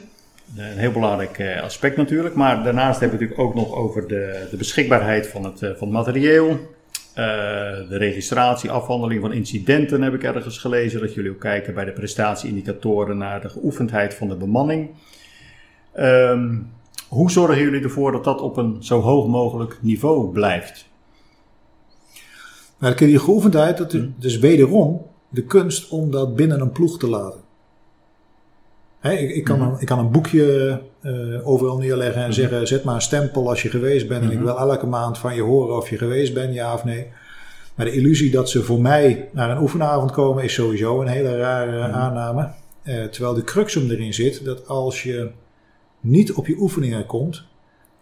Een 0.57 0.77
heel 0.77 0.91
belangrijk 0.91 1.37
eh, 1.37 1.63
aspect 1.63 1.97
natuurlijk. 1.97 2.35
Maar 2.35 2.63
daarnaast 2.63 2.99
hebben 2.99 3.19
we 3.19 3.25
het 3.25 3.35
natuurlijk 3.35 3.57
ook 3.57 3.67
nog 3.67 3.79
over 3.79 4.07
de, 4.07 4.47
de 4.51 4.57
beschikbaarheid 4.57 5.27
van 5.27 5.43
het, 5.43 5.61
eh, 5.61 5.69
van 5.69 5.87
het 5.87 6.05
materieel. 6.05 6.75
Eh, 7.17 7.23
de 7.89 7.97
registratie, 7.97 8.71
afhandeling 8.71 9.21
van 9.21 9.33
incidenten 9.33 10.01
heb 10.01 10.13
ik 10.13 10.23
ergens 10.23 10.57
gelezen. 10.57 11.01
Dat 11.01 11.13
jullie 11.13 11.31
ook 11.31 11.39
kijken 11.39 11.73
bij 11.73 11.85
de 11.85 11.91
prestatieindicatoren 11.91 13.17
naar 13.17 13.41
de 13.41 13.49
geoefendheid 13.49 14.13
van 14.13 14.27
de 14.27 14.35
bemanning. 14.35 14.89
Ehm, 15.93 16.57
hoe 17.07 17.31
zorgen 17.31 17.59
jullie 17.59 17.83
ervoor 17.83 18.11
dat 18.11 18.23
dat 18.23 18.41
op 18.41 18.57
een 18.57 18.83
zo 18.83 18.99
hoog 18.99 19.27
mogelijk 19.27 19.77
niveau 19.81 20.31
blijft? 20.31 20.89
Maar 22.77 22.95
die 22.95 23.19
geoefendheid, 23.19 23.77
dat 23.77 23.93
is 23.93 24.03
dus 24.17 24.37
wederom 24.37 25.05
de 25.29 25.43
kunst 25.43 25.89
om 25.89 26.11
dat 26.11 26.35
binnen 26.35 26.61
een 26.61 26.71
ploeg 26.71 26.99
te 26.99 27.07
laten. 27.07 27.41
Ik, 29.11 29.29
ik, 29.35 29.43
kan 29.43 29.61
een, 29.61 29.75
ik 29.79 29.85
kan 29.85 29.99
een 29.99 30.11
boekje 30.11 30.79
eh, 31.01 31.47
overal 31.47 31.77
neerleggen 31.77 32.23
en 32.23 32.33
zeggen: 32.33 32.67
zet 32.67 32.83
maar 32.83 32.95
een 32.95 33.01
stempel 33.01 33.49
als 33.49 33.61
je 33.61 33.69
geweest 33.69 34.07
bent. 34.07 34.23
En 34.23 34.31
ik 34.31 34.39
wil 34.39 34.57
elke 34.59 34.87
maand 34.87 35.17
van 35.17 35.35
je 35.35 35.41
horen 35.41 35.75
of 35.75 35.89
je 35.89 35.97
geweest 35.97 36.33
bent, 36.33 36.53
ja 36.53 36.73
of 36.73 36.83
nee. 36.83 37.07
Maar 37.75 37.85
de 37.85 37.91
illusie 37.91 38.31
dat 38.31 38.49
ze 38.49 38.63
voor 38.63 38.81
mij 38.81 39.29
naar 39.31 39.49
een 39.49 39.61
oefenavond 39.61 40.11
komen 40.11 40.43
is 40.43 40.53
sowieso 40.53 41.01
een 41.01 41.07
hele 41.07 41.37
rare 41.37 41.79
aanname. 41.81 42.49
Eh, 42.83 43.03
terwijl 43.03 43.33
de 43.33 43.43
cruxum 43.43 43.89
erin 43.89 44.13
zit 44.13 44.45
dat 44.45 44.67
als 44.67 45.03
je 45.03 45.29
niet 45.99 46.33
op 46.33 46.47
je 46.47 46.55
oefeningen 46.59 47.05
komt 47.05 47.43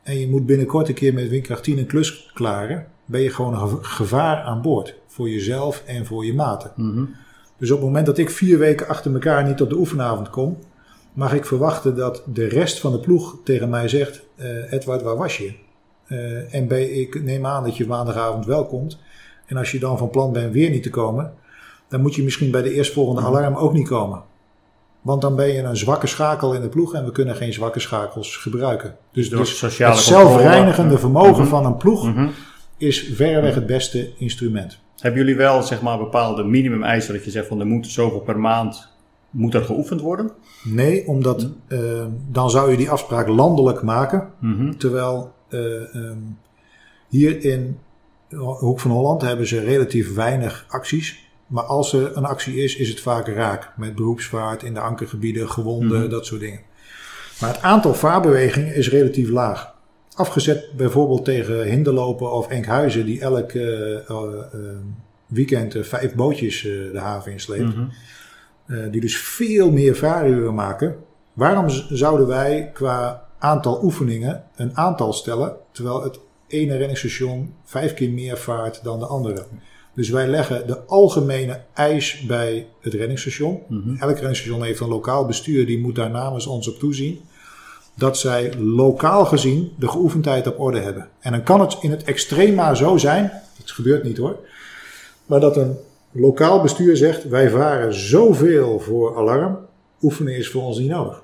en 0.03 0.19
je 0.19 0.27
moet 0.29 0.45
binnenkort 0.45 0.87
een 0.87 0.93
keer 0.93 1.13
met 1.13 1.29
windkracht 1.29 1.63
10 1.63 1.77
een 1.77 1.85
klus 1.85 2.31
klaren, 2.33 2.85
ben 3.05 3.21
je 3.21 3.29
gewoon 3.29 3.53
een 3.53 3.67
ge- 3.69 3.77
gevaar 3.83 4.41
aan 4.43 4.61
boord. 4.61 4.95
Voor 5.07 5.29
jezelf 5.29 5.83
en 5.85 6.05
voor 6.05 6.25
je 6.25 6.33
maten. 6.33 6.71
Dus 7.57 7.71
op 7.71 7.77
het 7.77 7.85
moment 7.85 8.05
dat 8.05 8.17
ik 8.17 8.29
vier 8.29 8.57
weken 8.57 8.87
achter 8.87 9.13
elkaar 9.13 9.47
niet 9.47 9.61
op 9.61 9.69
de 9.69 9.75
oefenavond 9.77 10.29
kom, 10.29 10.57
mag 11.16 11.34
ik 11.34 11.45
verwachten 11.45 11.95
dat 11.95 12.24
de 12.34 12.47
rest 12.47 12.80
van 12.80 12.91
de 12.91 12.99
ploeg 12.99 13.38
tegen 13.43 13.70
mij 13.70 13.88
zegt: 13.88 14.22
eh, 14.36 14.72
Edward, 14.74 15.01
waar 15.01 15.18
was 15.18 15.38
je? 15.38 15.53
Eh, 16.07 16.53
en 16.53 16.68
ben, 16.68 16.99
ik 16.99 17.24
neem 17.24 17.45
aan 17.45 17.63
dat 17.63 17.78
je 17.78 17.88
maandagavond 17.88 18.45
wel 18.45 18.66
komt. 18.66 18.99
En 19.45 19.57
als 19.57 19.72
je 19.72 19.80
dan 19.80 19.97
van 19.97 20.09
plan 20.09 20.32
bent 20.32 20.53
weer 20.53 20.70
niet 20.70 20.84
te 20.84 20.89
komen, 20.89 21.34
dan 21.88 22.01
moet 22.01 22.16
je 22.16 22.24
misschien 22.24 22.51
bij 22.51 22.61
de 22.61 22.74
eerstvolgende 22.74 23.22
alarm 23.22 23.55
ook 23.55 23.74
niet 23.74 23.88
komen. 23.88 24.22
Want 25.01 25.22
dan 25.22 25.36
ben 25.36 25.47
je 25.47 25.61
een 25.61 25.78
zwakke 25.78 26.07
schakel 26.07 26.53
in 26.53 26.61
de 26.61 26.70
ploeg 26.70 26.93
en 26.93 27.05
we 27.05 27.11
kunnen 27.11 27.36
geen 27.36 27.53
zwakke 27.53 27.80
schakels 27.80 28.38
gebruiken. 28.38 28.95
Dus, 29.11 29.30
dus 29.30 29.61
het 29.61 29.97
zelfreinigende 29.97 30.97
vermogen 30.97 31.41
Mhm. 31.41 31.49
van 31.49 31.66
een 31.66 31.78
ploeg 31.78 32.03
Mhm. 32.05 32.28
is 32.78 33.11
verreweg 33.13 33.55
het 33.55 33.66
beste 33.66 34.11
instrument. 34.18 34.80
Hebben 34.99 35.20
jullie 35.22 35.36
wel 35.36 35.63
zeg 35.63 35.82
maar 35.82 35.97
bepaalde 35.97 36.43
minimum 36.43 36.84
eisen 36.84 37.13
dat 37.13 37.24
je 37.24 37.32
zegt 37.32 37.47
van 37.47 37.59
er 37.59 37.66
moet 37.66 37.88
zoveel 37.88 38.20
per 38.20 38.39
maand 38.39 38.88
moet 39.36 39.53
er 39.53 39.63
geoefend 39.63 40.01
worden? 40.01 40.31
Nee, 40.63 41.07
omdat 41.07 41.49
eh, 41.67 42.05
dan 42.31 42.49
zou 42.49 42.71
je 42.71 42.77
die 42.77 42.89
afspraak 42.89 43.27
landelijk 43.27 43.81
maken. 43.81 44.29
Mhm. 44.39 44.73
Terwijl 44.77 45.33
eh, 45.49 45.95
ehm, 45.95 46.17
hier 47.09 47.43
in 47.45 47.77
Hoek 48.59 48.79
van 48.79 48.91
Holland 48.91 49.21
hebben 49.21 49.47
ze 49.47 49.59
relatief 49.59 50.13
weinig 50.15 50.65
acties. 50.67 51.23
Maar 51.47 51.63
als 51.63 51.93
er 51.93 52.17
een 52.17 52.25
actie 52.25 52.55
is, 52.55 52.75
is 52.75 52.89
het 52.89 52.99
vaak 52.99 53.27
raak. 53.27 53.71
Met 53.77 53.95
beroepsvaart 53.95 54.63
in 54.63 54.73
de 54.73 54.79
ankergebieden, 54.79 55.49
gewonden, 55.49 55.99
Mhm. 55.99 56.09
dat 56.09 56.25
soort 56.25 56.41
dingen. 56.41 56.59
Maar 57.39 57.49
het 57.53 57.61
aantal 57.61 57.93
vaarbewegingen 57.93 58.75
is 58.75 58.89
relatief 58.89 59.29
laag. 59.29 59.73
Afgezet 60.13 60.65
bijvoorbeeld 60.77 61.25
tegen 61.25 61.63
Hinderlopen 61.63 62.31
of 62.31 62.47
Enkhuizen, 62.47 63.05
die 63.05 63.21
elk 63.21 63.51
eh, 63.51 64.13
weekend 65.25 65.75
vijf 65.81 66.13
bootjes 66.15 66.61
de 66.61 66.99
haven 66.99 67.31
insleept. 67.31 67.73
Eh, 68.66 68.78
die 68.91 69.01
dus 69.01 69.18
veel 69.18 69.72
meer 69.72 69.95
vaaruren 69.95 70.53
maken. 70.53 70.95
Waarom 71.34 71.70
zouden 71.70 72.28
wij 72.28 72.70
qua 72.74 73.28
aantal 73.39 73.84
oefeningen 73.84 74.43
een 74.55 74.78
aantal 74.78 75.13
stellen, 75.13 75.55
terwijl 75.72 76.03
het 76.03 76.20
ene 76.47 76.78
renningsstation 76.78 77.53
vijf 77.63 77.93
keer 77.93 78.09
meer 78.09 78.38
vaart 78.38 78.84
dan 78.84 78.99
de 78.99 79.05
andere? 79.05 79.45
Dus 79.93 80.09
wij 80.09 80.28
leggen 80.28 80.68
de 80.68 80.80
algemene 80.80 81.61
eis 81.74 82.20
bij 82.28 82.68
het 82.82 82.93
renningsstation. 82.93 83.61
Mhm. 83.68 83.95
Elk 83.99 84.16
renningsstation 84.16 84.63
heeft 84.63 84.80
een 84.80 84.88
lokaal 84.88 85.26
bestuur, 85.26 85.66
die 85.66 85.80
moet 85.80 85.95
daar 85.95 86.11
namens 86.11 86.47
ons 86.47 86.68
op 86.68 86.80
toezien. 86.80 87.20
Dat 87.95 88.18
zij 88.18 88.53
lokaal 88.57 89.26
gezien 89.26 89.72
de 89.80 89.88
geoefendheid 89.88 90.47
op 90.47 90.59
orde 90.59 90.80
hebben. 90.80 91.09
En 91.20 91.32
dan 91.32 91.43
kan 91.43 91.61
het 91.61 91.78
in 91.82 91.91
het 91.91 92.03
extrema 92.03 92.74
zo 92.74 92.97
zijn, 92.97 93.32
het 93.57 93.72
gebeurt 93.72 94.03
niet 94.03 94.18
hoor, 94.18 94.38
maar 95.26 95.39
dat 95.39 95.57
een 95.57 95.78
lokaal 96.16 96.61
bestuur 96.61 96.97
zegt: 96.97 97.30
wij 97.30 97.49
varen 97.49 97.93
zoveel 97.93 98.80
voor 98.80 99.18
alarm, 99.18 99.57
oefenen 100.01 100.36
is 100.36 100.49
voor 100.49 100.61
ons 100.63 100.78
niet 100.80 100.89
nodig. 100.89 101.24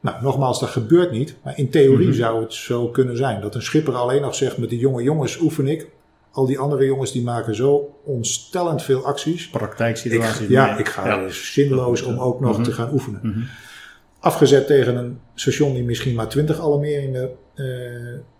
Nou, 0.00 0.22
nogmaals, 0.22 0.60
dat 0.60 0.68
gebeurt 0.68 1.10
niet, 1.10 1.36
maar 1.44 1.58
in 1.58 1.70
theorie 1.70 2.06
Mhm. 2.08 2.16
zou 2.16 2.42
het 2.42 2.52
zo 2.54 2.88
kunnen 2.88 3.16
zijn. 3.16 3.40
Dat 3.40 3.54
een 3.54 3.62
schipper 3.62 3.94
alleen 3.94 4.20
nog 4.22 4.34
zegt: 4.34 4.58
met 4.58 4.68
die 4.68 4.78
jonge 4.78 5.02
jongens 5.02 5.40
oefen 5.40 5.66
ik. 5.66 5.88
Al 6.30 6.46
die 6.46 6.58
andere 6.58 6.84
jongens 6.84 7.12
die 7.12 7.22
maken 7.22 7.54
zo 7.54 7.94
ontstellend 8.04 8.82
veel 8.82 9.04
acties. 9.06 9.44
Ik, 9.46 9.50
Praktijksituaties. 9.52 10.48
ja, 10.48 10.66
meer. 10.70 10.78
ik 10.78 10.88
ga 10.88 11.06
Ja. 11.08 11.22
er 11.22 11.32
zinloos 11.32 12.02
om 12.02 12.18
ook 12.18 12.40
nog 12.40 12.52
Mhm. 12.54 12.62
te 12.62 12.72
gaan 12.72 12.92
oefenen. 12.92 13.20
Mhm. 13.22 13.40
Afgezet 14.20 14.66
tegen 14.66 14.96
een 14.96 15.18
station 15.34 15.74
die 15.74 15.84
misschien 15.84 16.14
maar 16.14 16.28
20 16.28 16.60
alarmeringen 16.60 17.30
eh, 17.54 17.64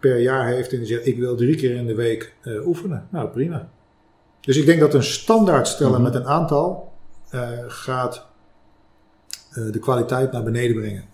per 0.01 0.18
jaar 0.18 0.47
heeft 0.47 0.72
en 0.72 0.78
die 0.78 0.87
zegt 0.87 1.07
ik 1.07 1.18
wil 1.18 1.37
drie 1.37 1.57
keer 1.57 1.74
in 1.74 1.87
de 1.87 1.95
week 1.95 2.34
eh, 2.43 2.66
oefenen. 2.66 3.07
Nou, 3.11 3.28
prima. 3.28 3.68
Dus 4.47 4.57
ik 4.57 4.66
denk 4.66 4.80
dat 4.80 4.94
een 4.94 5.03
standaard 5.03 5.68
stellen 5.68 5.92
Mhm. 5.92 6.03
met 6.03 6.14
een 6.14 6.26
aantal 6.26 6.92
eh, 7.30 7.40
gaat 7.66 8.26
eh, 9.53 9.72
de 9.72 9.78
kwaliteit 9.78 10.32
naar 10.32 10.42
beneden 10.42 10.76
brengen. 10.76 11.05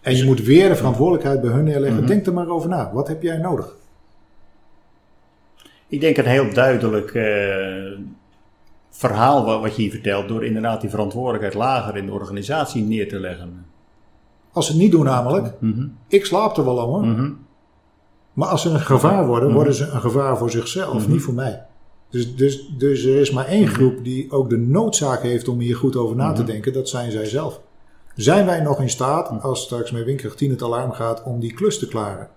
En 0.00 0.16
je 0.16 0.24
moet 0.24 0.40
weer 0.42 0.68
de 0.68 0.76
verantwoordelijkheid 0.76 1.40
bij 1.40 1.50
hun 1.50 1.64
neerleggen. 1.64 1.98
Mhm. 1.98 2.06
Denk 2.06 2.26
er 2.26 2.32
maar 2.32 2.48
over 2.48 2.68
na. 2.68 2.90
Wat 2.92 3.08
heb 3.08 3.22
jij 3.22 3.36
nodig? 3.36 3.74
Ik 5.86 6.00
denk 6.00 6.16
een 6.16 6.24
heel 6.26 6.52
duidelijk 6.52 7.10
eh, 7.14 7.98
verhaal 8.90 9.44
wa- 9.44 9.60
wat 9.60 9.76
je 9.76 9.82
hier 9.82 9.90
vertelt, 9.90 10.28
door 10.28 10.44
inderdaad 10.44 10.80
die 10.80 10.90
verantwoordelijkheid 10.90 11.54
lager 11.54 11.96
in 11.96 12.06
de 12.06 12.12
organisatie 12.12 12.82
neer 12.82 13.08
te 13.08 13.20
leggen. 13.20 13.66
Als 14.52 14.66
ze 14.66 14.72
het 14.72 14.80
niet 14.80 14.90
doen 14.90 15.04
namelijk, 15.04 15.52
Mhm. 15.60 15.86
ik 16.08 16.26
slaap 16.26 16.56
er 16.56 16.64
wel 16.64 16.76
om 16.76 16.90
hoor. 16.92 17.04
Mhm. 17.06 17.30
Maar 18.32 18.48
als 18.48 18.62
ze 18.62 18.68
een 18.68 18.80
gevaar 18.80 19.26
worden, 19.26 19.52
worden 19.52 19.74
ze 19.74 19.86
een 19.86 20.00
gevaar 20.00 20.36
voor 20.38 20.50
zichzelf, 20.50 21.08
niet 21.08 21.22
voor 21.22 21.34
mij. 21.34 21.62
Dus, 22.10 22.36
dus, 22.36 22.68
dus 22.78 23.04
er 23.04 23.16
is 23.20 23.30
maar 23.30 23.46
één 23.46 23.66
groep 23.68 24.04
die 24.04 24.30
ook 24.30 24.50
de 24.50 24.56
noodzaak 24.58 25.22
heeft 25.22 25.48
om 25.48 25.58
hier 25.58 25.76
goed 25.76 25.96
over 25.96 26.16
na 26.16 26.32
te 26.32 26.42
Mhm. 26.42 26.50
denken. 26.50 26.72
Dat 26.72 26.88
zijn 26.88 27.10
zij 27.10 27.24
zelf. 27.24 27.60
Zijn 28.14 28.46
wij 28.46 28.60
nog 28.60 28.80
in 28.80 28.90
staat, 28.90 29.42
als 29.42 29.62
straks 29.62 29.90
met 29.90 30.04
windkracht 30.04 30.36
10 30.36 30.50
het 30.50 30.62
alarm 30.62 30.92
gaat, 30.92 31.22
om 31.24 31.40
die 31.40 31.52
klus 31.54 31.78
te 31.78 31.88
klaren? 31.88 32.28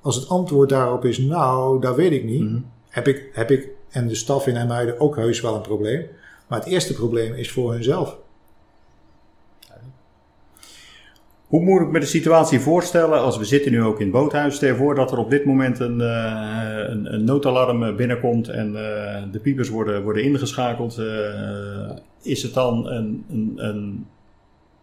Als 0.00 0.16
het 0.16 0.28
antwoord 0.28 0.68
daarop 0.68 1.04
is, 1.04 1.18
nou, 1.18 1.80
dat 1.80 1.96
weet 1.96 2.12
ik 2.12 2.24
niet. 2.24 2.42
Mhm. 2.42 2.58
Heb, 2.88 3.08
ik, 3.08 3.28
heb 3.32 3.50
ik 3.50 3.68
en 3.90 4.08
de 4.08 4.14
staf 4.14 4.46
in 4.46 4.56
Hemuiden 4.56 5.00
ook 5.00 5.16
heus 5.16 5.40
wel 5.40 5.54
een 5.54 5.60
probleem. 5.60 6.06
Maar 6.48 6.58
het 6.58 6.68
eerste 6.68 6.92
probleem 6.94 7.34
is 7.34 7.50
voor 7.50 7.72
hunzelf. 7.72 8.16
Hoe 11.54 11.62
moet 11.62 11.80
ik 11.80 11.90
me 11.90 12.00
de 12.00 12.06
situatie 12.06 12.60
voorstellen 12.60 13.20
als 13.20 13.38
we 13.38 13.44
zitten 13.44 13.72
nu 13.72 13.82
ook 13.82 13.98
in 14.00 14.06
het 14.06 14.14
boothuis? 14.14 14.54
Stel 14.54 14.76
voor 14.76 14.94
dat 14.94 15.12
er 15.12 15.18
op 15.18 15.30
dit 15.30 15.44
moment 15.44 15.78
een, 15.78 16.00
eh, 16.00 16.84
een, 16.86 17.24
noodalarm 17.24 17.96
binnenkomt 17.96 18.48
en 18.48 18.66
eh, 18.66 19.22
de 19.32 19.38
piepers 19.38 19.68
worden, 19.68 20.02
worden 20.02 20.22
ingeschakeld. 20.24 20.98
eh, 20.98 21.90
is 22.22 22.42
het 22.42 22.54
dan 22.54 22.86
een, 22.88 23.24
een, 23.30 23.52
een 23.56 24.06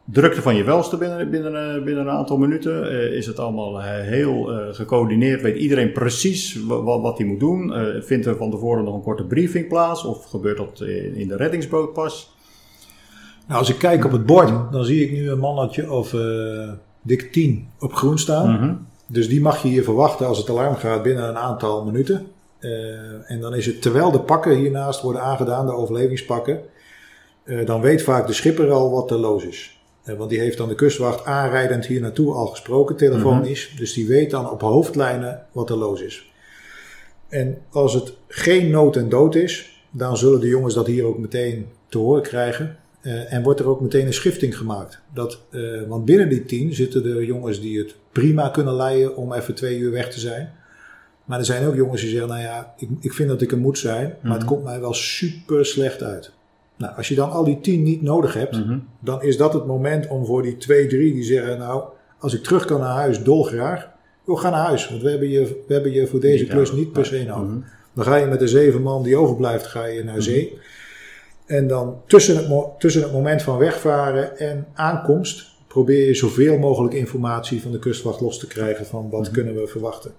drukte 0.06 0.42
van 0.42 0.56
je 0.56 0.64
welste 0.64 0.98
binnen, 0.98 1.30
binnen, 1.30 1.84
binnen 1.84 2.04
een 2.08 2.14
aantal 2.14 2.38
minuten? 2.38 2.92
Is 3.14 3.26
het 3.26 3.40
allemaal 3.40 3.82
heel 3.82 4.44
gecoördineerd? 4.72 5.42
Weet 5.42 5.58
iedereen 5.58 5.92
precies 5.92 6.64
wa- 6.64 6.82
wa- 6.82 7.00
wat 7.00 7.18
hij 7.18 7.28
moet 7.28 7.40
doen? 7.40 7.74
Vindt 8.04 8.26
er 8.26 8.36
van 8.38 8.52
tevoren 8.52 8.84
nog 8.84 8.96
een 8.96 9.02
korte 9.02 9.26
briefing 9.26 9.68
plaats? 9.68 10.06
Of 10.06 10.26
gebeurt 10.26 10.58
dat 10.58 10.82
in 11.14 11.28
de 11.28 11.36
reddingsboot 11.36 11.94
pas? 11.94 12.31
Nou, 13.52 13.64
als 13.64 13.72
ik 13.72 13.80
kijk 13.80 14.06
op 14.06 14.12
het 14.12 14.26
bord, 14.26 14.72
dan 14.72 14.86
zie 14.86 15.04
ik 15.04 15.12
nu 15.12 15.30
een 15.30 15.40
mannetje 15.40 15.92
of 15.92 16.14
eh, 16.14 16.72
dik 17.02 17.32
10 17.32 17.68
op 17.80 17.94
groen 17.94 18.20
staan. 18.20 18.52
Mhm. 18.52 18.74
Dus 19.08 19.30
die 19.30 19.42
mag 19.42 19.62
je 19.62 19.68
hier 19.68 19.84
verwachten 19.84 20.28
als 20.28 20.38
het 20.38 20.50
alarm 20.50 20.76
gaat 20.76 21.04
binnen 21.04 21.30
een 21.30 21.38
aantal 21.38 21.86
minuten. 21.86 22.28
Eh, 22.60 23.32
en 23.32 23.40
dan 23.42 23.56
is 23.56 23.66
het 23.66 23.82
terwijl 23.82 24.12
de 24.12 24.20
pakken 24.20 24.56
hiernaast 24.56 25.02
worden 25.02 25.22
aangedaan, 25.22 25.66
de 25.66 25.72
overlevingspakken, 25.72 26.62
eh, 27.44 27.66
dan 27.66 27.82
weet 27.82 28.02
vaak 28.02 28.28
de 28.28 28.34
schipper 28.34 28.72
al 28.72 28.92
wat 28.92 29.12
er 29.12 29.18
los 29.18 29.44
is. 29.44 29.80
Want 30.18 30.30
die 30.30 30.40
heeft 30.40 30.58
dan 30.58 30.68
de 30.68 30.76
kustwacht 30.76 31.26
aanrijdend 31.26 31.86
hier 31.86 32.02
naartoe 32.02 32.34
al 32.34 32.48
gesproken, 32.48 32.96
telefonisch. 32.96 33.74
Dus 33.78 33.94
die 33.94 34.08
weet 34.08 34.32
dan 34.32 34.50
op 34.50 34.62
hoofdlijnen 34.62 35.46
wat 35.52 35.70
er 35.70 35.78
los 35.78 36.02
is. 36.02 36.32
En 37.30 37.58
als 37.72 37.94
het 37.94 38.14
geen 38.28 38.70
nood 38.70 38.96
en 38.96 39.10
dood 39.10 39.36
is, 39.36 39.84
dan 39.90 40.18
zullen 40.18 40.40
de 40.40 40.48
jongens 40.48 40.74
dat 40.74 40.88
hier 40.88 41.06
ook 41.06 41.18
meteen 41.18 41.68
te 41.90 41.98
horen 41.98 42.22
krijgen. 42.22 42.80
Eh, 43.02 43.34
en 43.34 43.44
wordt 43.44 43.60
er 43.60 43.68
ook 43.68 43.82
meteen 43.82 44.06
een 44.06 44.14
schifting 44.14 44.58
gemaakt. 44.58 45.00
Dat, 45.14 45.42
eh, 45.52 45.62
want 45.88 46.06
binnen 46.06 46.30
die 46.30 46.46
tien 46.46 46.74
zitten 46.74 47.04
de 47.04 47.26
jongens 47.26 47.62
die 47.62 47.78
het 47.80 47.96
prima 48.12 48.50
kunnen 48.50 48.74
leiden 48.76 49.16
om 49.16 49.34
even 49.34 49.54
twee 49.56 49.78
uur 49.78 49.92
weg 49.92 50.10
te 50.12 50.20
zijn. 50.20 50.52
Maar 51.26 51.40
er 51.40 51.46
zijn 51.46 51.68
ook 51.68 51.76
jongens 51.76 52.02
die 52.02 52.10
zeggen, 52.10 52.30
nou 52.30 52.42
ja, 52.42 52.74
ik, 52.78 52.90
ik 53.00 53.14
vind 53.14 53.30
dat 53.30 53.42
ik 53.42 53.52
er 53.52 53.58
moet 53.58 53.78
zijn, 53.78 54.16
maar 54.22 54.32
het 54.32 54.42
Mhm. 54.42 54.52
komt 54.52 54.64
mij 54.64 54.80
wel 54.80 54.94
super 54.94 55.66
slecht 55.66 56.04
uit. 56.04 56.32
Nou, 56.78 56.96
als 56.98 57.08
je 57.08 57.16
dan 57.16 57.32
al 57.32 57.44
die 57.44 57.60
tien 57.62 57.84
niet 57.84 58.02
nodig 58.02 58.34
hebt, 58.34 58.58
Mhm. 58.66 58.78
dan 59.00 59.22
is 59.24 59.38
dat 59.38 59.54
het 59.54 59.66
moment 59.66 60.08
om 60.08 60.26
voor 60.26 60.42
die 60.42 60.58
twee, 60.58 60.88
drie 60.88 61.14
die 61.14 61.24
zeggen, 61.24 61.58
nou, 61.58 61.84
als 62.20 62.34
ik 62.34 62.44
terug 62.44 62.66
kan 62.66 62.80
naar 62.80 62.96
huis, 62.96 63.24
dolgraag. 63.24 63.90
Joh, 64.26 64.40
ga 64.40 64.50
naar 64.50 64.66
huis, 64.66 64.90
want 64.90 65.02
we 65.02 65.10
hebben 65.10 65.30
je, 65.30 65.64
we 65.68 65.74
hebben 65.74 65.92
je 65.92 66.08
voor 66.08 66.20
deze 66.20 66.46
klus 66.46 66.72
niet 66.72 66.92
per 66.92 67.06
se 67.06 67.24
nodig. 67.24 67.50
Mhm. 67.50 67.60
Dan 67.94 68.04
ga 68.06 68.16
je 68.16 68.26
met 68.26 68.40
de 68.40 68.48
zeven 68.48 68.82
man 68.82 69.04
die 69.04 69.16
overblijft, 69.16 69.66
ga 69.68 69.86
je 69.86 70.04
naar 70.04 70.22
zee. 70.22 70.58
En 71.52 71.68
dan 71.68 72.02
tussen 72.08 72.36
het, 72.36 72.80
tussen 72.80 73.02
het 73.02 73.12
moment 73.12 73.42
van 73.42 73.58
wegvaren 73.58 74.38
en 74.38 74.68
aankomst 74.74 75.46
probeer 75.68 76.08
je 76.08 76.14
zoveel 76.14 76.58
mogelijk 76.58 76.94
informatie 76.94 77.62
van 77.62 77.72
de 77.72 77.80
kustwacht 77.80 78.22
los 78.22 78.40
te 78.40 78.48
krijgen 78.48 78.86
van 78.86 79.10
wat 79.10 79.22
Mhm. 79.22 79.32
kunnen 79.32 79.56
we 79.56 79.68
verwachten. 79.68 80.12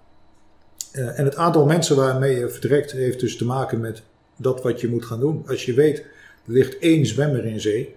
Eh, 0.92 1.18
en 1.18 1.24
het 1.24 1.36
aantal 1.36 1.64
mensen 1.66 1.96
waarmee 1.96 2.38
je 2.38 2.48
vertrekt 2.48 2.92
heeft 2.92 3.20
dus 3.20 3.36
te 3.36 3.44
maken 3.44 3.80
met 3.80 4.02
dat 4.36 4.62
wat 4.62 4.80
je 4.80 4.88
moet 4.88 5.04
gaan 5.04 5.20
doen. 5.20 5.44
Als 5.48 5.64
je 5.64 5.74
weet, 5.74 5.98
er 6.46 6.52
ligt 6.52 6.78
één 6.78 7.06
zwemmer 7.06 7.44
in 7.44 7.60
zee, 7.60 7.94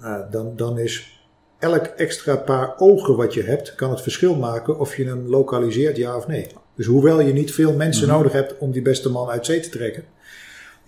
nou, 0.00 0.24
dan, 0.30 0.52
dan 0.56 0.78
is 0.78 1.22
elk 1.58 1.84
extra 1.86 2.36
paar 2.36 2.74
ogen 2.78 3.16
wat 3.16 3.34
je 3.34 3.42
hebt, 3.42 3.74
kan 3.74 3.90
het 3.90 4.00
verschil 4.00 4.34
maken 4.34 4.78
of 4.78 4.96
je 4.96 5.04
hem 5.04 5.26
lokaliseert, 5.28 5.96
ja 5.96 6.16
of 6.16 6.26
nee. 6.26 6.46
Dus 6.74 6.86
hoewel 6.86 7.20
je 7.20 7.32
niet 7.32 7.52
veel 7.54 7.72
mensen 7.74 8.06
Mhm. 8.08 8.16
nodig 8.16 8.32
hebt 8.32 8.58
om 8.58 8.70
die 8.72 8.82
beste 8.82 9.08
man 9.10 9.28
uit 9.28 9.46
zee 9.46 9.60
te 9.60 9.68
trekken, 9.68 10.04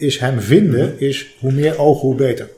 is 0.01 0.19
hem 0.19 0.41
vinden, 0.41 1.01
is 1.01 1.37
hoe 1.41 1.53
meer 1.53 1.79
ogen, 1.79 2.01
hoe 2.01 2.15
beter. 2.15 2.49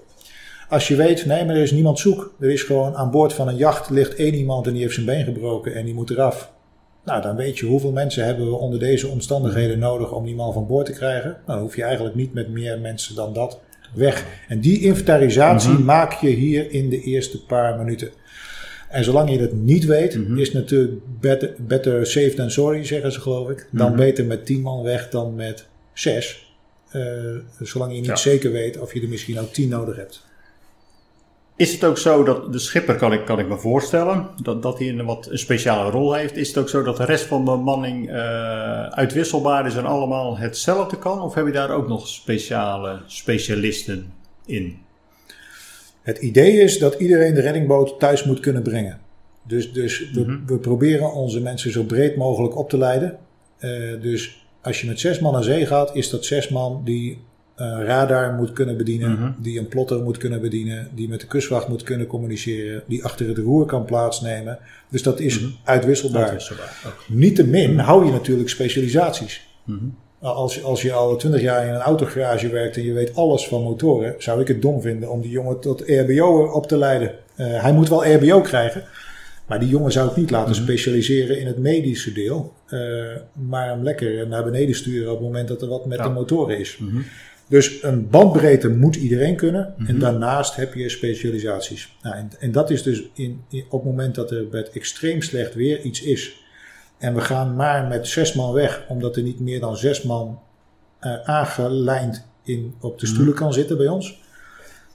Als 0.69 0.89
je 0.89 0.97
weet, 0.97 1.27
nee, 1.27 1.45
maar 1.45 1.55
er 1.55 1.63
is 1.63 1.71
niemand 1.71 1.99
zoek. 1.99 2.35
Er 2.41 2.51
is 2.51 2.63
gewoon 2.63 2.95
aan 2.95 3.11
boord 3.11 3.33
van 3.33 3.49
een 3.49 3.57
jacht 3.57 3.91
ligt 3.91 4.15
één 4.15 4.35
iemand 4.35 4.67
en 4.67 4.73
die 4.73 4.83
heeft 4.83 4.95
zijn 4.95 5.07
been 5.07 5.25
gebroken 5.25 5.75
en 5.75 5.85
die 5.85 5.95
moet 5.95 6.11
eraf. 6.11 6.53
Nou, 7.05 7.23
dan 7.23 7.37
weet 7.37 7.59
je 7.59 7.67
hoeveel 7.67 7.93
mensen 7.93 8.25
hebben 8.25 8.47
we 8.47 8.55
onder 8.55 8.79
deze 8.79 9.09
omstandigheden 9.09 9.79
nodig 9.79 10.13
om 10.13 10.25
die 10.25 10.35
man 10.35 10.53
van 10.53 10.67
boord 10.67 10.87
te 10.87 10.93
krijgen. 10.93 11.31
Nou, 11.31 11.43
dan 11.47 11.59
hoef 11.59 11.77
je 11.77 11.83
eigenlijk 11.83 12.15
niet 12.15 12.35
met 12.35 12.49
meer 12.49 12.79
mensen 12.79 13.15
dan 13.15 13.33
dat 13.33 13.61
weg. 13.95 14.27
En 14.49 14.61
die 14.61 14.81
inventarisatie 14.81 15.71
mhm. 15.71 15.85
maak 15.85 16.13
je 16.13 16.29
hier 16.29 16.71
in 16.71 16.89
de 16.89 17.03
eerste 17.03 17.45
paar 17.45 17.79
minuten. 17.79 18.11
En 18.89 19.05
zolang 19.05 19.31
je 19.31 19.39
dat 19.39 19.53
niet 19.53 19.85
weet, 19.85 20.17
mhm. 20.17 20.39
is 20.39 20.53
natuurlijk 20.53 21.01
better, 21.21 21.55
better, 21.59 22.07
safe 22.07 22.35
than 22.35 22.51
sorry, 22.51 22.85
zeggen 22.85 23.13
ze 23.13 23.21
geloof 23.21 23.51
ik. 23.51 23.69
Dan 23.71 23.89
mhm. 23.89 23.97
beter 23.97 24.25
met 24.25 24.47
10 24.47 24.61
man 24.61 24.83
weg 24.83 25.09
dan 25.09 25.35
met 25.35 25.67
zes 25.93 26.52
zolang 27.61 27.93
je 27.93 27.99
niet 27.99 28.07
Ja. 28.07 28.17
zeker 28.17 28.53
weet 28.53 28.79
of 28.79 28.95
je 28.95 29.01
er 29.01 29.09
misschien 29.09 29.39
ook 29.41 29.53
tien 29.53 29.69
nodig 29.69 29.97
hebt. 29.97 30.25
Is 31.57 31.73
het 31.73 31.85
ook 31.85 31.99
zo 31.99 32.25
dat 32.25 32.53
de 32.53 32.59
schipper, 32.59 32.95
kan 32.97 33.13
ik, 33.13 33.25
kan 33.25 33.39
ik 33.39 33.49
me 33.49 33.57
voorstellen, 33.59 34.29
dat, 34.43 34.63
dat 34.63 34.79
hij 34.79 34.89
een 34.89 35.05
wat 35.05 35.27
een 35.31 35.39
speciale 35.39 35.91
rol 35.91 36.15
heeft? 36.15 36.37
Is 36.37 36.49
het 36.49 36.59
ook 36.59 36.69
zo 36.69 36.83
dat 36.83 36.97
de 36.97 37.05
rest 37.05 37.25
van 37.25 37.45
de 37.45 37.51
bemanning 37.51 38.09
eh, 38.11 38.87
uitwisselbaar 38.87 39.67
is 39.67 39.75
en 39.77 39.85
allemaal 39.85 40.39
hetzelfde 40.39 40.99
kan? 40.99 41.21
Of 41.21 41.35
heb 41.35 41.47
je 41.47 41.53
daar 41.53 41.71
ook 41.71 41.89
nog 41.89 42.09
speciale 42.09 43.01
specialisten 43.07 44.13
in? 44.47 44.79
Het 46.03 46.19
idee 46.19 46.53
is 46.61 46.79
dat 46.79 46.95
iedereen 46.95 47.35
de 47.35 47.41
reddingboot 47.41 47.99
thuis 48.01 48.25
moet 48.25 48.41
kunnen 48.41 48.63
brengen. 48.63 49.01
Dus, 49.47 49.73
dus 49.73 50.11
we, 50.11 50.21
Mhm. 50.21 50.47
we 50.47 50.59
proberen 50.59 51.13
onze 51.13 51.41
mensen 51.41 51.73
zo 51.73 51.83
breed 51.85 52.17
mogelijk 52.17 52.57
op 52.57 52.69
te 52.69 52.79
leiden. 52.79 53.19
Eh, 53.59 53.71
dus 54.01 54.42
als 54.63 54.81
je 54.81 54.87
met 54.87 55.01
zes 55.01 55.19
man 55.19 55.33
naar 55.33 55.43
zee 55.43 55.67
gaat, 55.67 55.97
is 55.97 56.11
dat 56.11 56.25
zes 56.25 56.49
man 56.49 56.83
die 56.85 57.19
een 57.57 57.85
radar 57.85 58.33
moet 58.33 58.53
kunnen 58.53 58.77
bedienen, 58.77 59.11
Mhm. 59.13 59.31
die 59.39 59.59
een 59.59 59.69
plotter 59.69 60.03
moet 60.03 60.17
kunnen 60.17 60.41
bedienen, 60.41 60.89
die 60.95 61.09
met 61.09 61.21
de 61.21 61.27
kustwacht 61.27 61.69
moet 61.69 61.83
kunnen 61.83 62.07
communiceren, 62.07 62.83
die 62.87 63.05
achter 63.05 63.29
het 63.29 63.39
roer 63.39 63.67
kan 63.67 63.85
plaatsnemen. 63.85 64.59
Dus 64.91 65.03
dat 65.03 65.21
is 65.21 65.41
Mhm. 65.41 65.51
uitwisselbaar. 65.65 66.23
Uitwisselbaar. 66.23 66.83
ook. 66.87 67.05
Niettemin 67.09 67.79
hou 67.79 68.05
je 68.07 68.13
natuurlijk 68.13 68.49
specialisaties. 68.49 69.47
Mhm. 69.65 69.85
Als, 70.21 70.63
als 70.65 70.83
je 70.83 70.93
al 70.93 71.17
twintig 71.17 71.41
jaar 71.41 71.67
in 71.67 71.75
een 71.75 71.81
autogarage 71.81 72.49
werkt 72.49 72.77
en 72.77 72.83
je 72.85 72.93
weet 72.93 73.15
alles 73.15 73.49
van 73.49 73.63
motoren, 73.63 74.15
zou 74.19 74.41
ik 74.41 74.49
het 74.49 74.63
dom 74.63 74.81
vinden 74.81 75.11
om 75.11 75.21
die 75.21 75.31
jongen 75.31 75.61
tot 75.61 75.81
RBO 75.87 76.47
op 76.53 76.67
te 76.67 76.77
leiden. 76.77 77.15
Eh, 77.37 77.63
hij 77.63 77.73
moet 77.73 77.89
wel 77.89 78.05
RBO 78.15 78.41
krijgen, 78.41 78.85
maar 79.53 79.61
die 79.61 79.71
jongen 79.71 79.93
zou 79.93 80.11
ik 80.11 80.17
niet 80.17 80.31
laten 80.31 80.51
Mhm. 80.53 80.63
specialiseren 80.63 81.39
in 81.41 81.47
het 81.47 81.59
medische 81.59 82.13
deel, 82.13 82.53
eh, 82.67 82.79
maar 83.33 83.69
hem 83.69 83.83
lekker 83.83 84.29
naar 84.29 84.45
beneden 84.45 84.75
sturen 84.75 85.11
op 85.13 85.17
het 85.19 85.27
moment 85.27 85.49
dat 85.49 85.63
er 85.63 85.69
wat 85.69 85.87
met 85.87 85.99
Ja. 85.99 86.05
de 86.05 86.11
motoren 86.11 86.59
is. 86.59 86.77
Mhm. 86.79 87.01
Dus 87.49 87.83
een 87.83 88.09
bandbreedte 88.11 88.69
moet 88.69 88.97
iedereen 88.97 89.37
kunnen. 89.37 89.75
En 89.79 89.85
Mhm. 89.85 89.99
daarnaast 89.99 90.57
heb 90.57 90.75
je 90.75 90.89
specialisaties. 90.89 91.97
Nou, 92.03 92.17
en, 92.17 92.31
en 92.41 92.53
dat 92.53 92.71
is 92.71 92.83
dus 92.83 93.03
in, 93.15 93.41
in- 93.51 93.65
op 93.69 93.83
het 93.83 93.91
moment 93.91 94.15
dat 94.15 94.31
er 94.31 94.45
met 94.51 94.71
extreem 94.71 95.23
slecht 95.23 95.55
weer 95.55 95.81
iets 95.81 96.03
is. 96.03 96.37
En 96.99 97.15
we 97.15 97.21
gaan 97.21 97.57
maar 97.57 97.87
met 97.89 98.07
zes 98.07 98.33
man 98.33 98.53
weg, 98.53 98.85
omdat 98.89 99.17
er 99.17 99.23
niet 99.23 99.41
meer 99.41 99.61
dan 99.61 99.77
zes 99.77 100.03
man 100.03 100.39
eh, 101.01 101.15
aangelijnd 101.25 102.27
in, 102.45 102.75
op 102.81 102.99
de 103.01 103.07
stoelen 103.07 103.35
kan 103.35 103.53
zitten 103.53 103.77
bij 103.77 103.89
ons. 103.89 104.22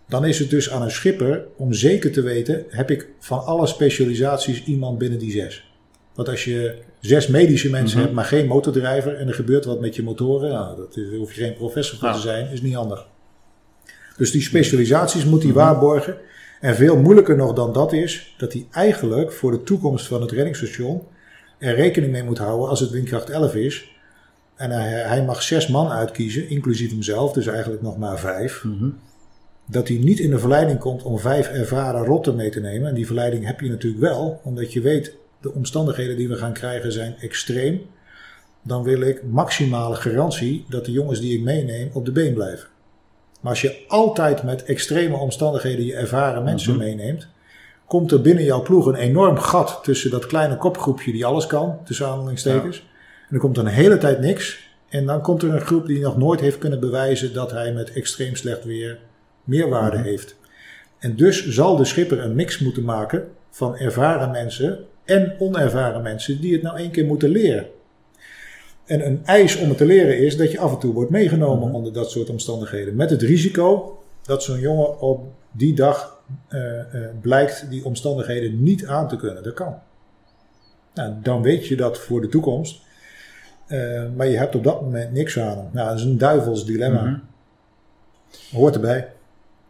Dan 0.07 0.25
is 0.25 0.39
het 0.39 0.49
dus 0.49 0.69
aan 0.71 0.81
een 0.81 0.91
schipper 0.91 1.45
om 1.57 1.73
zeker 1.73 2.11
te 2.11 2.21
weten, 2.21 2.63
heb 2.69 2.91
ik 2.91 3.07
van 3.19 3.45
alle 3.45 3.67
specialisaties 3.67 4.63
iemand 4.63 4.97
binnen 4.97 5.19
die 5.19 5.31
zes. 5.31 5.71
Want 6.15 6.29
als 6.29 6.43
je 6.45 6.75
zes 6.99 7.27
medische 7.27 7.69
mensen 7.69 7.95
Mhm. 7.97 8.05
hebt, 8.05 8.15
maar 8.15 8.25
geen 8.25 8.47
motordrijver 8.47 9.15
en 9.15 9.27
er 9.27 9.33
gebeurt 9.33 9.65
wat 9.65 9.79
met 9.79 9.95
je 9.95 10.03
motoren, 10.03 10.49
nou, 10.51 10.77
dat 10.77 10.97
is, 10.97 11.09
daar 11.09 11.17
hoef 11.17 11.33
je 11.33 11.41
geen 11.41 11.53
professor 11.55 11.97
voor 11.97 12.07
Ja. 12.07 12.13
te 12.13 12.19
zijn, 12.21 12.51
is 12.51 12.61
niet 12.61 12.73
handig. 12.75 13.07
Dus 14.17 14.31
die 14.31 14.41
specialisaties 14.41 15.25
moet 15.25 15.41
hij 15.43 15.51
Mhm. 15.51 15.59
waarborgen. 15.59 16.17
En 16.61 16.75
veel 16.75 16.97
moeilijker 16.97 17.35
nog 17.35 17.53
dan 17.53 17.73
dat 17.73 17.93
is, 17.93 18.33
dat 18.37 18.53
hij 18.53 18.67
eigenlijk 18.71 19.31
voor 19.31 19.51
de 19.51 19.63
toekomst 19.63 20.07
van 20.07 20.21
het 20.21 20.31
reddingsstation 20.31 21.03
er 21.57 21.75
rekening 21.75 22.11
mee 22.11 22.23
moet 22.23 22.37
houden 22.37 22.69
als 22.69 22.79
het 22.79 22.89
windkracht 22.89 23.29
11 23.29 23.55
is. 23.55 23.91
En 24.55 24.71
hij, 24.71 24.89
hij 24.89 25.23
mag 25.23 25.41
zes 25.43 25.67
man 25.67 25.89
uitkiezen, 25.89 26.49
inclusief 26.49 26.89
hemzelf, 26.89 27.33
dus 27.33 27.47
eigenlijk 27.47 27.81
nog 27.81 27.97
maar 27.97 28.19
vijf. 28.19 28.63
Mhm. 28.63 28.89
Dat 29.69 29.87
hij 29.87 29.97
niet 29.97 30.19
in 30.19 30.29
de 30.29 30.39
verleiding 30.39 30.79
komt 30.79 31.03
om 31.03 31.19
vijf 31.19 31.47
ervaren 31.47 32.05
rotten 32.05 32.35
mee 32.35 32.49
te 32.49 32.59
nemen. 32.59 32.89
En 32.89 32.95
die 32.95 33.05
verleiding 33.05 33.45
heb 33.45 33.59
je 33.59 33.69
natuurlijk 33.69 34.01
wel, 34.01 34.39
omdat 34.43 34.73
je 34.73 34.81
weet 34.81 35.15
de 35.41 35.53
omstandigheden 35.53 36.17
die 36.17 36.27
we 36.27 36.35
gaan 36.35 36.53
krijgen 36.53 36.91
zijn 36.91 37.15
extreem. 37.19 37.81
Dan 38.61 38.83
wil 38.83 39.01
ik 39.01 39.23
maximale 39.23 39.95
garantie 39.95 40.65
dat 40.69 40.85
de 40.85 40.91
jongens 40.91 41.19
die 41.19 41.37
ik 41.37 41.43
meeneem 41.43 41.89
op 41.93 42.05
de 42.05 42.11
been 42.11 42.33
blijven. 42.33 42.67
Maar 43.41 43.51
als 43.51 43.61
je 43.61 43.83
altijd 43.87 44.43
met 44.43 44.63
extreme 44.63 45.15
omstandigheden 45.15 45.85
je 45.85 45.95
ervaren 45.95 46.43
mensen 46.43 46.73
Mhm. 46.75 46.83
meeneemt, 46.83 47.27
komt 47.85 48.11
er 48.11 48.21
binnen 48.21 48.43
jouw 48.43 48.61
ploeg 48.61 48.85
een 48.85 48.95
enorm 48.95 49.37
gat 49.37 49.79
tussen 49.83 50.11
dat 50.11 50.25
kleine 50.25 50.57
kopgroepje 50.57 51.11
die 51.11 51.25
alles 51.25 51.47
kan, 51.47 51.77
tussen 51.85 52.07
aanhalingstekens. 52.07 52.77
En 53.29 53.35
er 53.35 53.39
komt 53.39 53.57
een 53.57 53.65
hele 53.67 53.97
tijd 53.97 54.19
niks. 54.19 54.69
En 54.89 55.05
dan 55.05 55.21
komt 55.21 55.43
er 55.43 55.53
een 55.53 55.61
groep 55.61 55.85
die 55.85 55.99
nog 55.99 56.17
nooit 56.17 56.39
heeft 56.39 56.57
kunnen 56.57 56.79
bewijzen 56.79 57.33
dat 57.33 57.51
hij 57.51 57.73
met 57.73 57.91
extreem 57.93 58.35
slecht 58.35 58.63
weer 58.63 58.97
meerwaarde 59.47 59.97
Mhm. 59.97 60.05
heeft. 60.05 60.35
En 60.99 61.15
dus 61.15 61.47
zal 61.47 61.75
de 61.75 61.85
schipper 61.85 62.19
een 62.19 62.35
mix 62.35 62.59
moeten 62.59 62.83
maken 62.83 63.27
van 63.49 63.77
ervaren 63.77 64.31
mensen 64.31 64.85
en 65.05 65.35
onervaren 65.39 66.01
mensen 66.01 66.41
die 66.41 66.53
het 66.53 66.61
nou 66.61 66.77
één 66.77 66.91
keer 66.91 67.05
moeten 67.05 67.29
leren. 67.29 67.65
En 68.85 69.05
een 69.05 69.21
eis 69.25 69.57
om 69.57 69.69
het 69.69 69.77
te 69.77 69.85
leren 69.85 70.17
is 70.19 70.37
dat 70.37 70.51
je 70.51 70.59
af 70.59 70.71
en 70.73 70.79
toe 70.79 70.93
wordt 70.93 71.11
meegenomen 71.11 71.67
Mhm. 71.67 71.75
onder 71.75 71.93
dat 71.93 72.11
soort 72.11 72.29
omstandigheden. 72.29 72.95
Met 72.95 73.09
het 73.09 73.21
risico 73.21 73.97
dat 74.21 74.43
zo'n 74.43 74.59
jongen 74.59 74.99
op 74.99 75.25
die 75.51 75.73
dag 75.73 76.15
eh, 76.47 76.79
eh, 76.79 76.85
blijkt 77.21 77.65
die 77.69 77.85
omstandigheden 77.85 78.63
niet 78.63 78.85
aan 78.85 79.07
te 79.07 79.15
kunnen. 79.15 79.43
Dat 79.43 79.53
kan. 79.53 79.75
Nou, 80.93 81.13
dan 81.23 81.41
weet 81.41 81.67
je 81.67 81.75
dat 81.75 81.97
voor 81.99 82.21
de 82.21 82.27
toekomst. 82.29 82.79
Eh, 83.67 84.03
maar 84.15 84.27
je 84.27 84.37
hebt 84.37 84.55
op 84.55 84.63
dat 84.63 84.81
moment 84.81 85.11
niks 85.13 85.39
aan 85.39 85.57
hem. 85.57 85.69
Nou, 85.71 85.89
dat 85.89 85.97
is 85.97 86.03
een 86.03 86.17
duivels 86.17 86.65
dilemma. 86.65 87.01
Mhm. 87.03 87.17
Hoort 88.51 88.75
erbij. 88.75 89.07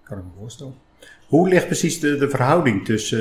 Kan 0.08 0.18
ik 0.18 0.24
me 0.24 0.30
voorstellen. 0.40 0.74
Hoe 1.28 1.50
ligt 1.50 1.66
precies 1.66 2.00
de, 2.00 2.18
de 2.18 2.30
verhouding 2.30 2.86
tussen 2.86 3.20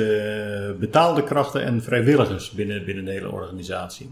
eh, 0.69 0.79
betaalde 0.79 1.23
krachten 1.23 1.63
en 1.63 1.83
vrijwilligers 1.83 2.51
binnen, 2.51 2.85
binnen 2.85 3.05
de 3.05 3.11
hele 3.11 3.31
organisatie? 3.31 4.11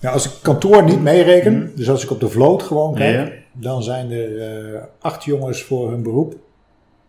Nou, 0.00 0.14
als 0.14 0.24
ik 0.26 0.32
kantoor 0.42 0.82
niet 0.84 1.00
meereken, 1.02 1.72
dus 1.76 1.90
als 1.90 2.02
ik 2.04 2.10
op 2.10 2.20
de 2.20 2.28
vloot 2.28 2.62
gewoon 2.62 2.94
kijk, 2.94 3.28
Ja. 3.28 3.40
dan 3.52 3.82
zijn 3.82 4.10
er 4.10 4.40
eh, 4.74 4.82
acht 5.00 5.24
jongens 5.24 5.62
voor 5.62 5.90
hun 5.90 6.02
beroep, 6.02 6.34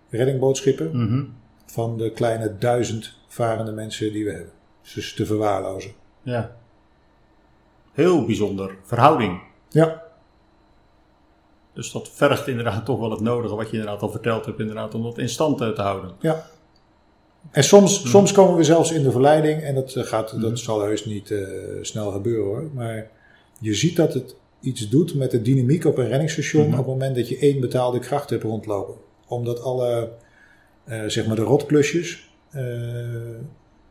reddingbootschipper, 0.09 0.89
Mhm. 0.95 1.23
van 1.65 1.97
de 1.97 2.11
kleine 2.11 2.55
duizend 2.59 3.13
varende 3.27 3.71
mensen 3.71 4.13
die 4.13 4.25
we 4.25 4.31
hebben. 4.31 4.51
Dus 4.93 5.13
te 5.13 5.25
verwaarlozen. 5.25 5.91
Ja. 6.21 6.55
Heel 7.93 8.25
bijzonder 8.25 8.75
verhouding. 8.83 9.41
Ja, 9.69 10.03
Dus 11.75 11.91
dat 11.91 12.09
vergt 12.13 12.47
inderdaad 12.47 12.85
toch 12.85 12.99
wel 12.99 13.11
het 13.11 13.19
nodige 13.19 13.55
wat 13.55 13.69
je 13.69 13.77
inderdaad 13.77 14.01
al 14.01 14.11
verteld 14.11 14.45
hebt, 14.45 14.59
inderdaad, 14.59 14.95
om 14.95 15.03
dat 15.03 15.17
in 15.17 15.29
stand 15.29 15.61
eh, 15.61 15.69
te 15.69 15.81
houden. 15.81 16.11
ja. 16.19 16.45
En 17.51 17.63
soms, 17.63 18.09
soms 18.09 18.31
komen 18.31 18.55
we 18.55 18.63
zelfs 18.63 18.91
in 18.91 19.03
de 19.03 19.11
verleiding, 19.11 19.61
en 19.61 19.75
dat, 19.75 19.93
eh, 19.95 20.03
gaat, 20.03 20.41
dat 20.41 20.59
zal 20.59 20.81
heus 20.81 21.05
niet 21.05 21.31
eh, 21.31 21.39
snel 21.81 22.11
gebeuren 22.11 22.45
hoor, 22.45 22.69
maar 22.73 23.09
je 23.59 23.73
ziet 23.73 23.95
dat 23.95 24.13
het 24.13 24.35
iets 24.61 24.89
doet 24.89 25.15
met 25.15 25.31
de 25.31 25.41
dynamiek 25.41 25.85
op 25.85 25.97
een 25.97 26.07
reddingsstation 26.07 26.61
Mhm. 26.63 26.71
op 26.71 26.77
het 26.77 26.87
moment 26.87 27.15
dat 27.15 27.29
je 27.29 27.37
één 27.37 27.59
betaalde 27.59 27.99
kracht 27.99 28.29
hebt 28.29 28.43
rondlopen. 28.43 28.95
Omdat 29.27 29.61
alle, 29.61 30.09
eh, 30.83 31.01
zeg 31.07 31.27
maar 31.27 31.35
de 31.35 31.41
rotplusjes, 31.41 32.29
eh, 32.51 32.63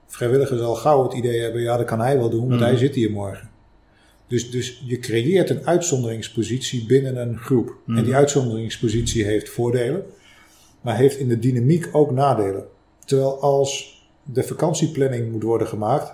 vrijwilligers 0.07 0.61
al 0.61 0.75
gauw 0.75 1.03
het 1.03 1.13
idee 1.13 1.41
hebben, 1.41 1.61
ja 1.63 1.77
dat 1.77 1.87
kan 1.87 2.01
hij 2.01 2.19
wel 2.19 2.31
doen, 2.31 2.49
want 2.49 2.61
hij 2.61 2.77
zit 2.77 2.95
hier 2.95 3.11
morgen. 3.11 3.51
Dus, 4.29 4.51
dus 4.51 4.83
je 4.87 4.99
creëert 4.99 5.51
een 5.51 5.67
uitzonderingspositie 5.67 6.87
binnen 6.87 7.17
een 7.17 7.39
groep. 7.39 7.77
Mhm. 7.85 7.99
En 7.99 8.05
die 8.05 8.15
uitzonderingspositie 8.15 9.25
heeft 9.25 9.49
voordelen, 9.49 10.03
maar 10.81 10.97
heeft 10.97 11.19
in 11.19 11.29
de 11.29 11.39
dynamiek 11.39 11.89
ook 11.93 12.11
nadelen. 12.11 12.65
Terwijl 13.05 13.41
als 13.41 14.03
de 14.23 14.43
vakantieplanning 14.43 15.33
moet 15.33 15.43
worden 15.43 15.67
gemaakt 15.67 16.13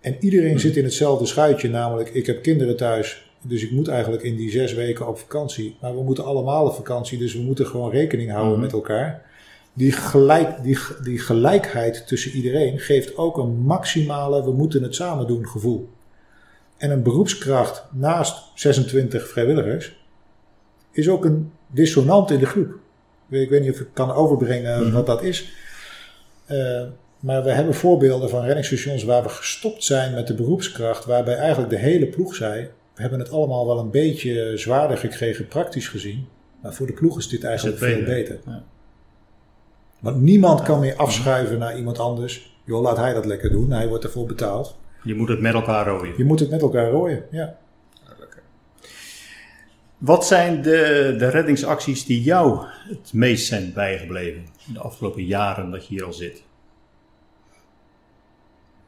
en 0.00 0.16
iedereen 0.20 0.60
zit 0.60 0.76
in 0.76 0.84
hetzelfde 0.84 1.26
schuitje, 1.26 1.68
namelijk 1.68 2.08
ik 2.08 2.26
heb 2.26 2.42
kinderen 2.42 2.76
thuis, 2.76 3.30
dus 3.42 3.62
ik 3.62 3.70
moet 3.70 3.88
eigenlijk 3.88 4.22
in 4.22 4.36
die 4.36 4.50
zes 4.50 4.74
weken 4.74 5.08
op 5.08 5.18
vakantie. 5.18 5.76
Maar 5.80 5.94
we 5.94 6.02
moeten 6.02 6.24
allemaal 6.24 6.66
op 6.66 6.74
vakantie, 6.74 7.18
dus 7.18 7.34
we 7.34 7.42
moeten 7.42 7.66
gewoon 7.66 7.90
rekening 7.90 8.30
houden 8.30 8.52
Mhm. 8.52 8.60
met 8.60 8.72
elkaar. 8.72 9.30
Die, 9.74 9.92
gelijk, 9.92 10.62
die, 10.62 10.78
die 11.02 11.18
gelijkheid 11.18 12.06
tussen 12.06 12.32
iedereen 12.32 12.78
geeft 12.78 13.16
ook 13.16 13.36
een 13.36 13.58
maximale 13.60 14.44
we 14.44 14.52
moeten 14.52 14.82
het 14.82 14.94
samen 14.94 15.26
doen 15.26 15.46
gevoel. 15.46 15.88
En 16.82 16.90
een 16.90 17.02
beroepskracht 17.02 17.84
naast 17.92 18.42
26 18.54 19.28
vrijwilligers 19.28 19.96
is 20.92 21.08
ook 21.08 21.24
een 21.24 21.52
dissonant 21.66 22.30
in 22.30 22.38
de 22.38 22.46
groep. 22.46 22.74
Ik 23.28 23.50
weet 23.50 23.60
niet 23.60 23.70
of 23.72 23.80
ik 23.80 23.86
kan 23.92 24.12
overbrengen 24.12 24.82
Mhm. 24.82 24.92
wat 24.92 25.06
dat 25.06 25.22
is. 25.22 25.52
Eh, 26.46 26.82
maar 27.20 27.42
we 27.44 27.50
hebben 27.50 27.74
voorbeelden 27.74 28.28
van 28.28 28.44
reddingsstations 28.44 29.04
waar 29.04 29.22
we 29.22 29.28
gestopt 29.28 29.84
zijn 29.84 30.14
met 30.14 30.26
de 30.26 30.34
beroepskracht, 30.34 31.04
waarbij 31.04 31.34
eigenlijk 31.36 31.70
de 31.70 31.78
hele 31.78 32.06
ploeg 32.06 32.34
zei: 32.34 32.68
We 32.94 33.00
hebben 33.02 33.18
het 33.18 33.30
allemaal 33.30 33.66
wel 33.66 33.78
een 33.78 33.90
beetje 33.90 34.56
zwaarder 34.56 34.96
gekregen, 34.98 35.48
praktisch 35.48 35.88
gezien. 35.88 36.26
Maar 36.62 36.74
voor 36.74 36.86
de 36.86 36.92
ploeg 36.92 37.18
is 37.18 37.28
dit 37.28 37.44
eigenlijk 37.44 37.80
Is 37.80 37.86
veel 37.86 37.96
beter? 37.98 38.14
beter. 38.14 38.38
Ja. 38.46 38.62
Want 40.00 40.20
niemand 40.22 40.62
kan 40.62 40.80
meer 40.80 40.96
afschuiven 40.96 41.58
naar 41.58 41.76
iemand 41.76 41.98
anders. 41.98 42.56
Joh, 42.64 42.82
laat 42.82 42.96
hij 42.96 43.12
dat 43.14 43.24
lekker 43.24 43.50
doen, 43.50 43.70
hij 43.70 43.88
wordt 43.88 44.04
ervoor 44.04 44.26
betaald. 44.26 44.76
Je 45.04 45.14
moet 45.14 45.28
het 45.28 45.40
met 45.40 45.54
elkaar 45.54 45.86
rooien. 45.86 46.14
Je 46.16 46.24
moet 46.24 46.40
het 46.40 46.50
met 46.50 46.62
elkaar 46.62 46.90
rooien. 46.90 47.24
Ja. 47.30 47.56
Wat 49.98 50.26
zijn 50.26 50.62
de, 50.62 51.14
de 51.18 51.28
reddingsacties 51.28 52.04
die 52.04 52.22
jou 52.22 52.64
het 52.88 53.12
meest 53.12 53.46
zijn 53.46 53.72
bijgebleven 53.72 54.42
in 54.66 54.72
de 54.72 54.78
afgelopen 54.80 55.24
jaren 55.24 55.70
dat 55.70 55.86
je 55.86 55.94
hier 55.94 56.04
al 56.04 56.12
zit? 56.12 56.42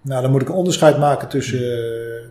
Nou, 0.00 0.22
dan 0.22 0.30
moet 0.30 0.42
ik 0.42 0.48
een 0.48 0.54
onderscheid 0.54 0.98
maken 0.98 1.28
tussen 1.28 1.58
eh, 1.58 2.28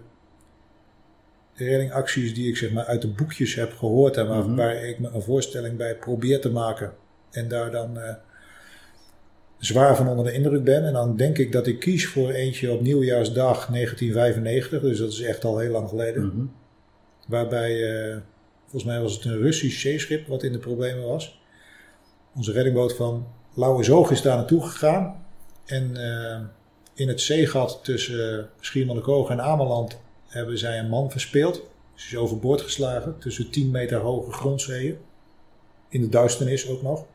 de 1.55 1.65
reddingacties 1.65 2.33
die 2.33 2.47
ik 2.49 2.57
zeg 2.57 2.71
maar 2.71 2.85
uit 2.85 3.01
de 3.01 3.07
boekjes 3.07 3.55
heb 3.55 3.73
gehoord 3.77 4.17
en 4.17 4.27
waar, 4.27 4.43
Mhm. 4.43 4.55
waar 4.55 4.75
ik 4.75 4.99
me 4.99 5.09
een 5.13 5.21
voorstelling 5.21 5.77
bij 5.77 5.95
probeer 5.95 6.41
te 6.41 6.51
maken 6.51 6.93
en 7.31 7.47
daar 7.47 7.71
dan 7.71 7.99
eh, 7.99 8.13
zwaar 9.65 9.95
van 9.95 10.07
onder 10.07 10.25
de 10.25 10.33
indruk 10.33 10.63
ben. 10.63 10.85
En 10.85 10.93
dan 10.93 11.15
denk 11.15 11.37
ik 11.37 11.51
dat 11.51 11.67
ik 11.67 11.79
kies 11.79 12.07
voor 12.07 12.29
eentje 12.29 12.71
op 12.71 12.81
nieuwjaarsdag 12.81 13.67
1995, 13.67 14.81
dus 14.81 14.97
dat 14.97 15.11
is 15.11 15.21
echt 15.21 15.45
al 15.45 15.57
heel 15.57 15.71
lang 15.71 15.89
geleden. 15.89 16.25
Mhm. 16.25 16.45
Waarbij, 17.27 17.91
eh, 17.91 18.17
volgens 18.61 18.83
mij 18.83 19.01
was 19.01 19.13
het 19.13 19.25
een 19.25 19.41
Russisch 19.41 19.81
zeeschip 19.81 20.27
wat 20.27 20.43
in 20.43 20.51
de 20.51 20.57
problemen 20.57 21.07
was. 21.07 21.41
Onze 22.35 22.51
reddingboot 22.51 22.95
van 22.95 23.27
Lauwersoog 23.53 24.11
is 24.11 24.21
daar 24.21 24.37
naartoe 24.37 24.61
gegaan. 24.61 25.25
En 25.65 25.95
eh, 25.95 26.39
in 26.93 27.07
het 27.07 27.21
zeegat 27.21 27.79
tussen 27.83 28.37
uh, 28.37 28.43
Schiermonnikoog 28.59 29.29
en 29.29 29.41
Ameland 29.41 29.99
hebben 30.27 30.57
zij 30.57 30.79
een 30.79 30.89
man 30.89 31.11
verspeeld. 31.11 31.61
Ze 31.93 32.07
is 32.07 32.15
overboord 32.15 32.61
geslagen 32.61 33.15
tussen 33.19 33.49
10 33.49 33.71
meter 33.71 33.99
hoge 33.99 34.31
grondzeeën. 34.31 34.97
In 35.89 36.01
de 36.01 36.09
duisternis 36.09 36.69
ook 36.69 36.81
nog. 36.81 37.05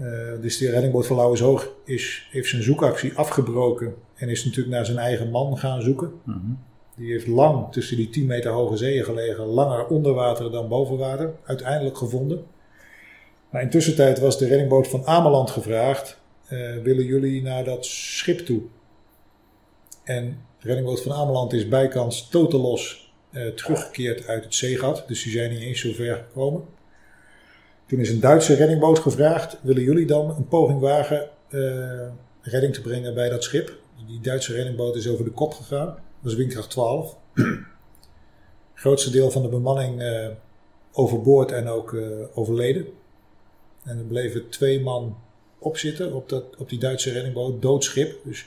Uh, 0.00 0.40
dus 0.40 0.58
de 0.58 0.70
reddingboot 0.70 1.06
van 1.06 1.16
Lauwersoog 1.16 1.72
is, 1.84 2.28
heeft 2.30 2.48
zijn 2.48 2.62
zoekactie 2.62 3.14
afgebroken. 3.14 3.94
En 4.14 4.28
is 4.28 4.44
natuurlijk 4.44 4.74
naar 4.74 4.86
zijn 4.86 4.98
eigen 4.98 5.30
man 5.30 5.58
gaan 5.58 5.82
zoeken. 5.82 6.12
Mhm. 6.24 6.38
Die 6.96 7.12
heeft 7.12 7.26
lang 7.26 7.72
tussen 7.72 7.96
die 7.96 8.10
10 8.10 8.26
meter 8.26 8.50
hoge 8.50 8.76
zeeën 8.76 9.04
gelegen, 9.04 9.44
langer 9.44 9.86
onder 9.86 10.14
water 10.14 10.50
dan 10.50 10.68
boven 10.68 10.96
water, 10.96 11.34
uiteindelijk 11.44 11.96
gevonden. 11.96 12.44
Maar 13.50 13.62
intussen 13.62 13.94
tijd 13.94 14.18
was 14.18 14.38
de 14.38 14.46
reddingboot 14.46 14.88
van 14.88 15.06
Ameland 15.06 15.50
gevraagd, 15.50 16.20
uh, 16.52 16.76
willen 16.82 17.04
jullie 17.04 17.42
naar 17.42 17.64
dat 17.64 17.86
schip 17.86 18.38
toe? 18.38 18.62
En 20.04 20.38
de 20.60 20.66
reddingboot 20.66 21.02
van 21.02 21.12
Ameland 21.12 21.52
is 21.52 21.68
bijkans 21.68 22.28
totalos 22.28 23.12
uh, 23.30 23.48
teruggekeerd 23.48 24.26
uit 24.26 24.44
het 24.44 24.54
zeegat, 24.54 25.04
dus 25.06 25.22
die 25.22 25.32
zijn 25.32 25.50
niet 25.50 25.60
eens 25.60 25.80
zo 25.80 25.92
ver 25.92 26.16
gekomen. 26.16 26.62
Toen 27.90 27.98
is 27.98 28.10
een 28.10 28.20
Duitse 28.20 28.54
reddingboot 28.54 28.98
gevraagd, 28.98 29.56
willen 29.62 29.82
jullie 29.82 30.06
dan 30.06 30.30
een 30.36 30.48
poging 30.48 30.80
wagen 30.80 31.28
uh, 31.50 32.08
redding 32.40 32.74
te 32.74 32.80
brengen 32.80 33.14
bij 33.14 33.28
dat 33.28 33.44
schip? 33.44 33.78
Die 34.06 34.20
Duitse 34.20 34.52
reddingboot 34.52 34.96
is 34.96 35.08
over 35.08 35.24
de 35.24 35.30
kop 35.30 35.52
gegaan. 35.52 35.86
Dat 36.22 36.32
is 36.32 36.38
windkracht 36.38 36.70
12. 36.70 37.16
Het 37.34 37.46
grootste 38.74 39.10
deel 39.10 39.30
van 39.30 39.42
de 39.42 39.48
bemanning 39.48 40.02
uh, 40.02 40.28
overboord 40.92 41.52
en 41.52 41.68
ook 41.68 41.92
uh, 41.92 42.08
overleden. 42.34 42.86
En 43.84 43.98
er 43.98 44.04
bleven 44.04 44.48
twee 44.48 44.80
man 44.80 45.16
op 45.58 45.76
zitten 45.76 46.12
op, 46.14 46.28
dat, 46.28 46.44
op 46.58 46.68
die 46.68 46.78
Duitse 46.78 47.12
reddingboot. 47.12 47.62
Doodschip. 47.62 48.24
Dus 48.24 48.46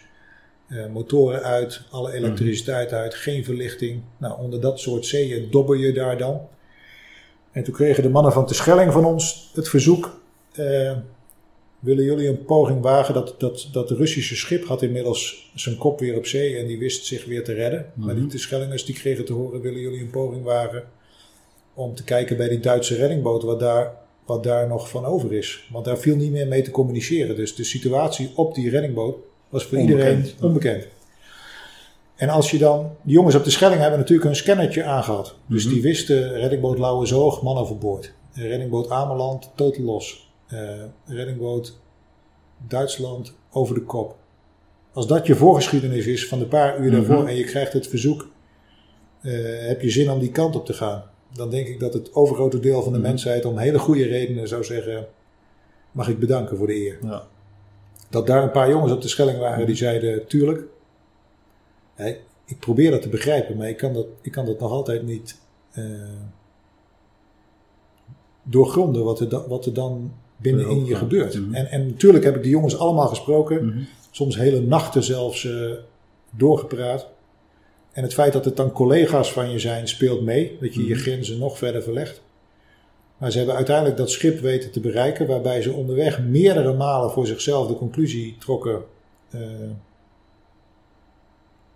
motoren 0.91 1.43
uit, 1.43 1.81
alle 1.89 2.13
elektriciteit 2.13 2.91
mm. 2.91 2.97
uit, 2.97 3.15
geen 3.15 3.43
verlichting. 3.43 4.01
Nou, 4.17 4.41
onder 4.41 4.61
dat 4.61 4.79
soort 4.79 5.05
zeeën 5.05 5.51
dobber 5.51 5.77
je 5.77 5.93
daar 5.93 6.17
dan. 6.17 6.47
En 7.53 7.63
toen 7.63 7.73
kregen 7.73 8.03
de 8.03 8.09
mannen 8.09 8.31
van 8.31 8.45
Terschelling 8.45 8.91
van 8.91 9.05
ons 9.05 9.51
het 9.53 9.69
verzoek. 9.69 10.21
willen 11.79 12.03
jullie 12.03 12.27
een 12.27 12.45
poging 12.45 12.81
wagen? 12.81 13.13
Dat, 13.13 13.35
dat, 13.37 13.69
dat 13.71 13.89
Russische 13.91 14.35
schip 14.35 14.65
had 14.65 14.81
inmiddels 14.81 15.51
zijn 15.55 15.77
kop 15.77 15.99
weer 15.99 16.17
op 16.17 16.25
zee 16.25 16.57
en 16.57 16.67
die 16.67 16.79
wist 16.79 17.05
zich 17.05 17.25
weer 17.25 17.43
te 17.43 17.53
redden. 17.53 17.85
Maar 17.93 18.13
Mhm. 18.13 18.21
niet 18.23 18.31
de 18.31 18.37
Schellingers 18.37 18.85
die 18.85 18.95
kregen 18.95 19.25
te 19.25 19.33
horen, 19.33 19.61
willen 19.61 19.79
jullie 19.79 19.99
een 20.01 20.09
poging 20.09 20.43
wagen 20.43 20.83
om 21.73 21.95
te 21.95 22.03
kijken 22.03 22.37
bij 22.37 22.49
die 22.49 22.59
Duitse 22.59 22.95
reddingboot 22.95 23.43
wat 23.43 23.59
daar, 23.59 23.93
wat 24.25 24.43
daar 24.43 24.67
nog 24.67 24.89
van 24.89 25.05
over 25.05 25.33
is. 25.33 25.67
Want 25.71 25.85
daar 25.85 25.97
viel 25.97 26.15
niet 26.15 26.31
meer 26.31 26.47
mee 26.47 26.61
te 26.61 26.71
communiceren. 26.71 27.35
Dus 27.35 27.55
de 27.55 27.63
situatie 27.63 28.31
op 28.35 28.55
die 28.55 28.69
reddingboot 28.69 29.15
was 29.49 29.63
voor 29.65 29.77
Onbekend. 29.77 30.07
iedereen 30.27 30.43
onbekend. 30.45 30.87
En 32.23 32.29
als 32.29 32.51
je 32.51 32.57
dan, 32.57 32.89
die 33.01 33.13
jongens 33.13 33.35
op 33.35 33.43
de 33.43 33.49
Schelling 33.49 33.81
hebben 33.81 33.99
natuurlijk 33.99 34.29
een 34.29 34.35
scannertje 34.35 34.83
aangehad. 34.83 35.35
Dus 35.47 35.63
Mhm. 35.65 35.73
die 35.73 35.81
wisten 35.83 36.33
reddingboot 36.33 36.77
Lauwersoog, 36.79 37.41
man 37.41 37.57
overboord. 37.57 38.13
Reddingboot 38.33 38.89
Ameland, 38.89 39.51
totaal 39.55 39.83
los. 39.83 40.31
Eh, 40.47 40.59
reddingboot 41.05 41.79
Duitsland, 42.67 43.35
over 43.51 43.75
de 43.75 43.81
kop. 43.81 44.15
Als 44.93 45.07
dat 45.07 45.27
je 45.27 45.35
voorgeschiedenis 45.35 46.05
is 46.05 46.27
van 46.27 46.39
de 46.39 46.45
paar 46.45 46.79
uur 46.79 46.91
daarvoor 46.91 47.17
Mhm. 47.17 47.27
en 47.27 47.35
je 47.35 47.43
krijgt 47.43 47.73
het 47.73 47.87
verzoek, 47.87 48.27
eh, 49.21 49.31
heb 49.67 49.81
je 49.81 49.89
zin 49.89 50.11
om 50.11 50.19
die 50.19 50.31
kant 50.31 50.55
op 50.55 50.65
te 50.65 50.73
gaan. 50.73 51.03
Dan 51.33 51.49
denk 51.49 51.67
ik 51.67 51.79
dat 51.79 51.93
het 51.93 52.13
overgrote 52.15 52.59
deel 52.59 52.81
van 52.83 52.91
de 52.93 52.99
Mhm. 52.99 53.07
mensheid 53.07 53.45
om 53.45 53.57
hele 53.57 53.79
goede 53.79 54.05
redenen 54.05 54.47
zou 54.47 54.63
zeggen, 54.63 55.07
mag 55.91 56.07
ik 56.09 56.19
bedanken 56.19 56.57
voor 56.57 56.67
de 56.67 56.75
eer. 56.85 56.97
Ja. 57.01 57.23
Dat 58.09 58.27
daar 58.27 58.43
een 58.43 58.51
paar 58.51 58.69
jongens 58.69 58.91
op 58.91 59.01
de 59.01 59.07
Schelling 59.07 59.37
waren 59.39 59.65
die 59.65 59.75
zeiden, 59.75 60.27
tuurlijk, 60.27 60.61
ik 62.45 62.59
probeer 62.59 62.91
dat 62.91 63.01
te 63.01 63.09
begrijpen, 63.09 63.57
maar 63.57 63.69
ik 63.69 63.77
kan 63.77 63.93
dat, 63.93 64.05
ik 64.21 64.31
kan 64.31 64.45
dat 64.45 64.59
nog 64.59 64.71
altijd 64.71 65.03
niet 65.03 65.39
eh, 65.71 65.83
doorgronden 68.43 69.03
wat 69.03 69.19
er, 69.19 69.29
da- 69.29 69.47
wat 69.47 69.65
er 69.65 69.73
dan 69.73 70.13
binnenin 70.37 70.85
je 70.85 70.95
gebeurt. 70.95 71.33
En, 71.33 71.55
en 71.71 71.85
natuurlijk 71.87 72.23
heb 72.23 72.35
ik 72.35 72.41
die 72.43 72.51
jongens 72.51 72.77
allemaal 72.77 73.07
gesproken, 73.07 73.65
Mhm. 73.65 73.79
soms 74.11 74.35
hele 74.37 74.61
nachten 74.61 75.03
zelfs 75.03 75.45
eh, 75.45 75.71
doorgepraat. 76.31 77.07
En 77.91 78.03
het 78.03 78.13
feit 78.13 78.33
dat 78.33 78.45
het 78.45 78.55
dan 78.57 78.71
collega's 78.71 79.31
van 79.33 79.51
je 79.51 79.59
zijn, 79.59 79.87
speelt 79.87 80.21
mee, 80.21 80.57
dat 80.61 80.73
je 80.73 80.85
je 80.85 80.93
Mhm. 80.93 81.01
grenzen 81.03 81.39
nog 81.39 81.57
verder 81.57 81.83
verlegt. 81.83 82.21
Maar 83.17 83.31
ze 83.31 83.37
hebben 83.37 83.55
uiteindelijk 83.55 83.97
dat 83.97 84.09
schip 84.11 84.39
weten 84.39 84.71
te 84.71 84.79
bereiken, 84.79 85.27
waarbij 85.27 85.61
ze 85.61 85.71
onderweg 85.73 86.21
meerdere 86.21 86.73
malen 86.73 87.11
voor 87.11 87.27
zichzelf 87.27 87.67
de 87.67 87.73
conclusie 87.75 88.35
trokken: 88.39 88.83
eh, 89.29 89.39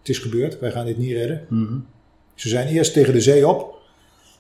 het 0.08 0.16
is 0.16 0.22
gebeurd, 0.22 0.60
wij 0.60 0.72
gaan 0.72 0.86
dit 0.86 0.98
niet 0.98 1.12
redden. 1.12 1.46
Mhm. 1.50 1.80
Ze 2.36 2.50
zijn 2.50 2.68
eerst 2.68 2.94
tegen 2.94 3.14
de 3.14 3.22
zee 3.22 3.48
op 3.48 3.76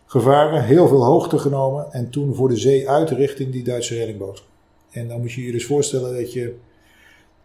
gevaren, 0.05 0.63
heel 0.63 0.87
veel 0.87 1.05
hoogte 1.05 1.37
genomen 1.37 1.91
en 1.91 2.09
toen 2.09 2.35
voor 2.35 2.49
de 2.49 2.57
zee 2.57 2.89
uit 2.89 3.09
richting 3.09 3.51
die 3.51 3.63
Duitse 3.63 3.95
reddingboot. 3.95 4.43
En 4.91 5.07
dan 5.07 5.19
moet 5.19 5.31
je 5.31 5.45
je 5.45 5.51
dus 5.51 5.65
voorstellen 5.65 6.15
dat 6.15 6.33
je 6.33 6.55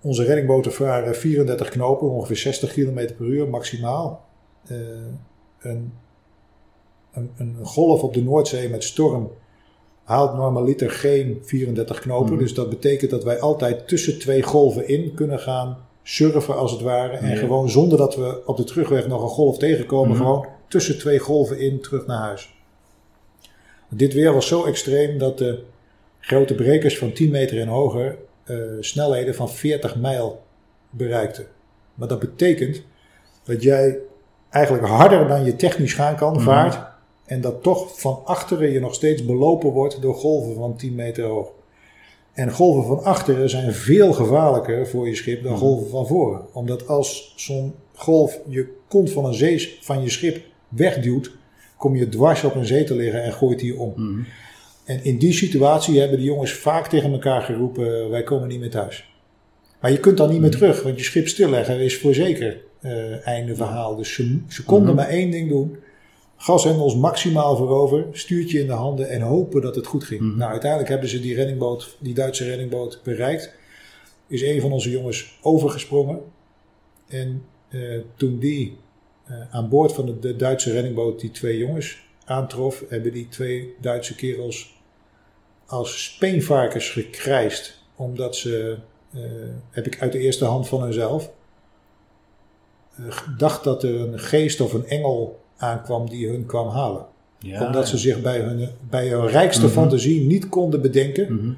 onze 0.01 0.25
reddingboten 0.25 0.73
varen 0.73 1.15
34 1.15 1.69
knopen, 1.69 2.11
ongeveer 2.11 2.37
60 2.37 2.73
km 2.73 3.15
per 3.17 3.27
uur 3.27 3.49
maximaal. 3.49 4.25
Eh, 4.67 4.77
een, 5.59 5.93
een, 7.13 7.31
een 7.37 7.57
golf 7.63 8.03
op 8.03 8.15
de 8.15 8.23
Noordzee 8.23 8.69
met 8.69 8.85
storm 8.85 9.31
haalt 10.05 10.35
normaliter 10.35 10.91
geen 10.91 11.39
34 11.43 12.01
knopen. 12.01 12.33
Mhm. 12.33 12.43
Dus 12.43 12.55
dat 12.55 12.69
betekent 12.69 13.11
dat 13.11 13.25
wij 13.25 13.41
altijd 13.41 13.89
tussen 13.89 14.19
twee 14.19 14.43
golven 14.43 14.89
in 14.89 15.15
kunnen 15.15 15.39
gaan 15.39 15.91
surfen 16.03 16.57
als 16.57 16.71
het 16.73 16.81
ware. 16.81 17.17
En 17.17 17.31
Ja. 17.31 17.37
gewoon 17.37 17.71
zonder 17.71 17.99
dat 17.99 18.17
we 18.17 18.43
op 18.47 18.57
de 18.57 18.65
terugweg 18.65 19.07
nog 19.07 19.23
een 19.23 19.29
golf 19.29 19.59
tegenkomen, 19.59 20.09
Mhm. 20.11 20.19
gewoon 20.19 20.47
tussen 20.69 20.99
twee 20.99 21.19
golven 21.19 21.59
in 21.59 21.81
terug 21.81 22.07
naar 22.07 22.19
huis. 22.21 22.55
Dit 23.89 24.15
weer 24.15 24.33
was 24.33 24.47
zo 24.47 24.65
extreem 24.65 25.19
dat 25.19 25.39
de 25.39 25.63
grote 26.21 26.55
brekers 26.55 26.99
van 26.99 27.13
10 27.13 27.31
meter 27.31 27.61
en 27.61 27.69
hoger 27.69 28.17
eh, 28.45 28.57
snelheden 28.81 29.35
van 29.35 29.51
40 29.51 29.97
mijl 29.97 30.43
bereikten. 30.91 31.47
Maar 31.95 32.09
dat 32.09 32.19
betekent 32.19 32.83
dat 33.45 33.63
jij 33.63 33.99
eigenlijk 34.51 34.87
harder 34.87 35.29
dan 35.29 35.45
je 35.45 35.57
technisch 35.57 35.95
gaan 35.95 36.17
kan, 36.17 36.33
Mhm. 36.33 36.43
vaart. 36.43 36.79
En 37.25 37.41
dat 37.41 37.63
toch 37.63 38.01
van 38.01 38.21
achteren 38.25 38.71
je 38.71 38.81
nog 38.81 38.95
steeds 38.95 39.25
belopen 39.25 39.71
wordt 39.71 40.03
door 40.03 40.15
golven 40.15 40.55
van 40.55 40.77
10 40.77 40.95
meter 40.95 41.25
hoog. 41.25 41.49
En 42.33 42.53
golven 42.53 42.85
van 42.85 43.05
achteren 43.05 43.51
zijn 43.51 43.73
veel 43.73 44.13
gevaarlijker 44.13 44.87
voor 44.89 45.09
je 45.09 45.15
schip 45.15 45.43
dan 45.43 45.53
Mhm. 45.53 45.61
golven 45.61 45.91
van 45.91 46.07
voren. 46.07 46.55
Omdat 46.55 46.87
als 46.89 47.33
zo'n 47.37 47.75
golf 47.95 48.39
je 48.49 48.67
kont 48.89 49.11
van 49.11 49.25
een 49.25 49.35
zee 49.35 49.79
van 49.81 50.03
je 50.03 50.11
schip 50.11 50.41
wegduwt, 50.69 51.31
kom 51.77 51.97
je 51.97 52.09
dwars 52.09 52.45
op 52.45 52.55
een 52.55 52.67
zee 52.67 52.85
te 52.85 52.95
liggen 52.95 53.23
en 53.23 53.33
gooit 53.33 53.59
die 53.59 53.79
om. 53.79 53.93
Mhm. 53.97 54.21
En 54.85 55.05
in 55.05 55.19
die 55.19 55.33
situatie 55.33 56.01
hebben 56.01 56.19
de 56.19 56.25
jongens 56.25 56.53
vaak 56.53 56.87
tegen 56.89 57.13
elkaar 57.13 57.43
geroepen: 57.43 58.11
wij 58.11 58.23
komen 58.23 58.49
niet 58.49 58.61
meer 58.61 58.71
thuis. 58.71 59.11
Maar 59.81 59.91
je 59.91 60.01
kunt 60.01 60.17
dan 60.17 60.31
niet 60.31 60.41
meer 60.41 60.51
terug, 60.51 60.83
want 60.83 60.99
je 60.99 61.05
schip 61.05 61.29
stilleggen 61.29 61.81
is 61.81 61.99
voor 61.99 62.15
zeker 62.15 62.61
eh, 62.81 63.27
einde 63.27 63.55
verhaal. 63.57 63.97
Dus 63.97 64.15
ze, 64.15 64.39
ze 64.49 64.65
konden 64.65 64.87
Mhm. 64.87 64.97
maar 64.97 65.09
één 65.09 65.31
ding 65.31 65.49
doen: 65.49 65.77
gashendels 66.43 66.97
maximaal 66.97 67.57
voorover, 67.57 68.07
stuurtje 68.13 68.61
in 68.61 68.67
de 68.67 68.73
handen 68.73 69.09
en 69.09 69.21
hopen 69.21 69.63
dat 69.63 69.75
het 69.75 69.87
goed 69.87 70.05
ging. 70.05 70.21
Mhm. 70.21 70.37
Nou, 70.37 70.51
uiteindelijk 70.51 70.91
hebben 70.91 71.09
ze 71.09 71.21
die 71.21 71.35
reddingboot, 71.35 71.97
die 71.99 72.15
Duitse 72.15 72.45
reddingboot 72.45 73.01
bereikt. 73.03 73.55
Is 74.27 74.43
een 74.43 74.61
van 74.61 74.73
onze 74.73 74.91
jongens 74.91 75.39
overgesprongen. 75.43 76.21
En 77.09 77.45
eh, 77.69 78.01
toen 78.17 78.39
die 78.39 78.79
eh, 79.25 79.35
aan 79.51 79.69
boord 79.69 79.93
van 79.93 80.07
de, 80.07 80.19
de 80.19 80.37
Duitse 80.37 80.73
reddingboot 80.73 81.21
die 81.21 81.31
twee 81.31 81.59
jongens 81.59 81.99
aantrof, 82.25 82.85
hebben 82.89 83.13
die 83.13 83.29
twee 83.29 83.75
Duitse 83.81 84.15
kerels 84.15 84.75
als 85.67 86.05
speenvarkens 86.05 86.89
gekrijsd. 86.91 87.81
Omdat 87.97 88.37
ze, 88.37 88.79
eh, 89.13 89.21
heb 89.71 89.87
ik 89.87 90.01
uit 90.01 90.13
de 90.13 90.19
eerste 90.19 90.45
hand 90.45 90.69
van 90.69 90.83
hunzelf, 90.83 91.31
eh, 92.97 93.05
gedacht 93.09 93.65
dat 93.65 93.83
er 93.83 94.01
een 94.01 94.19
geest 94.19 94.61
of 94.61 94.73
een 94.73 94.87
engel 94.87 95.42
aankwam 95.63 96.09
die 96.09 96.29
hun 96.29 96.47
kwam 96.47 96.69
halen. 96.69 97.05
Ja, 97.39 97.67
Omdat 97.67 97.89
ze 97.89 97.99
zich 97.99 98.21
bij 98.23 98.41
hun, 98.41 98.69
bij 98.91 99.09
hun 99.09 99.27
rijkste 99.27 99.65
Mhm. 99.65 99.73
fantasie 99.73 100.27
niet 100.27 100.49
konden 100.49 100.81
bedenken 100.83 101.35
Mhm. 101.35 101.53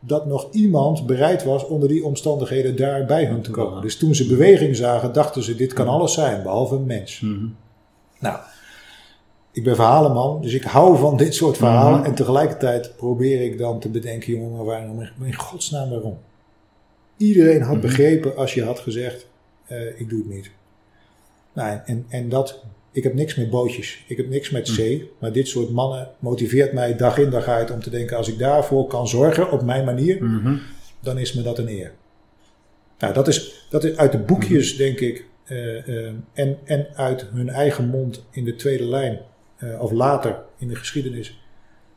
dat 0.00 0.26
nog 0.26 0.48
iemand 0.50 1.06
bereid 1.06 1.44
was 1.44 1.66
onder 1.66 1.88
die 1.88 2.04
omstandigheden 2.04 2.76
daar 2.76 3.04
bij 3.04 3.24
hun 3.26 3.42
te 3.42 3.50
komen. 3.50 3.82
Dus 3.82 3.96
toen 3.96 4.14
ze 4.14 4.26
beweging 4.26 4.76
zagen, 4.76 5.12
dachten 5.12 5.42
ze: 5.42 5.54
dit 5.54 5.72
kan 5.72 5.84
Ja. 5.86 5.90
alles 5.92 6.12
zijn, 6.14 6.42
behalve 6.42 6.74
een 6.74 6.86
mens. 6.86 7.20
Mhm. 7.20 7.46
Nou, 8.20 8.38
ik 9.52 9.64
ben 9.64 9.74
verhalenman, 9.76 10.40
dus 10.40 10.52
ik 10.54 10.62
hou 10.62 10.98
van 10.98 11.16
dit 11.16 11.34
soort 11.34 11.56
verhalen. 11.56 11.98
Mhm. 11.98 12.08
En 12.08 12.14
tegelijkertijd 12.14 12.96
probeer 12.96 13.42
ik 13.42 13.58
dan 13.58 13.80
te 13.80 13.88
bedenken: 13.88 14.32
jongen, 14.32 14.64
waarom? 14.64 15.00
In 15.22 15.34
godsnaam 15.34 15.90
waarom? 15.90 16.18
Iedereen 17.16 17.62
had 17.62 17.72
Mhm. 17.76 17.80
begrepen 17.86 18.36
als 18.36 18.54
je 18.54 18.64
had 18.64 18.78
gezegd: 18.78 19.26
eh, 19.66 20.00
ik 20.00 20.08
doe 20.08 20.18
het 20.18 20.28
niet. 20.28 20.50
Nou, 21.52 21.78
en, 21.84 22.04
en 22.08 22.28
dat, 22.28 22.62
ik 22.98 23.04
heb 23.04 23.14
niks 23.14 23.34
met 23.34 23.50
bootjes, 23.50 24.04
ik 24.06 24.16
heb 24.16 24.28
niks 24.28 24.50
met 24.50 24.66
Mhm. 24.66 24.74
zee. 24.76 25.10
Maar 25.20 25.32
dit 25.32 25.48
soort 25.48 25.70
mannen 25.70 26.10
motiveert 26.18 26.72
mij 26.72 26.96
dag 26.96 27.18
in 27.18 27.30
dag 27.30 27.46
uit 27.48 27.70
om 27.70 27.80
te 27.82 27.90
denken: 27.90 28.16
als 28.16 28.28
ik 28.28 28.38
daarvoor 28.38 28.86
kan 28.86 29.08
zorgen 29.08 29.50
op 29.50 29.62
mijn 29.62 29.84
manier, 29.84 30.24
Mhm. 30.24 30.56
dan 31.00 31.18
is 31.18 31.32
me 31.32 31.42
dat 31.42 31.58
een 31.58 31.68
eer. 31.68 31.92
Nou, 32.98 33.14
dat 33.14 33.28
is, 33.28 33.66
dat 33.70 33.84
is 33.84 33.96
uit 33.96 34.12
de 34.12 34.18
boekjes, 34.18 34.70
Mhm. 34.72 34.78
denk 34.82 35.00
ik, 35.00 35.24
eh, 35.44 35.88
eh, 35.88 36.12
en, 36.32 36.58
en 36.64 36.86
uit 36.94 37.26
hun 37.32 37.48
eigen 37.48 37.88
mond 37.88 38.24
in 38.30 38.44
de 38.44 38.54
tweede 38.56 38.84
lijn, 38.84 39.18
eh, 39.56 39.82
of 39.82 39.90
later 39.92 40.42
in 40.58 40.68
de 40.68 40.76
geschiedenis, 40.76 41.40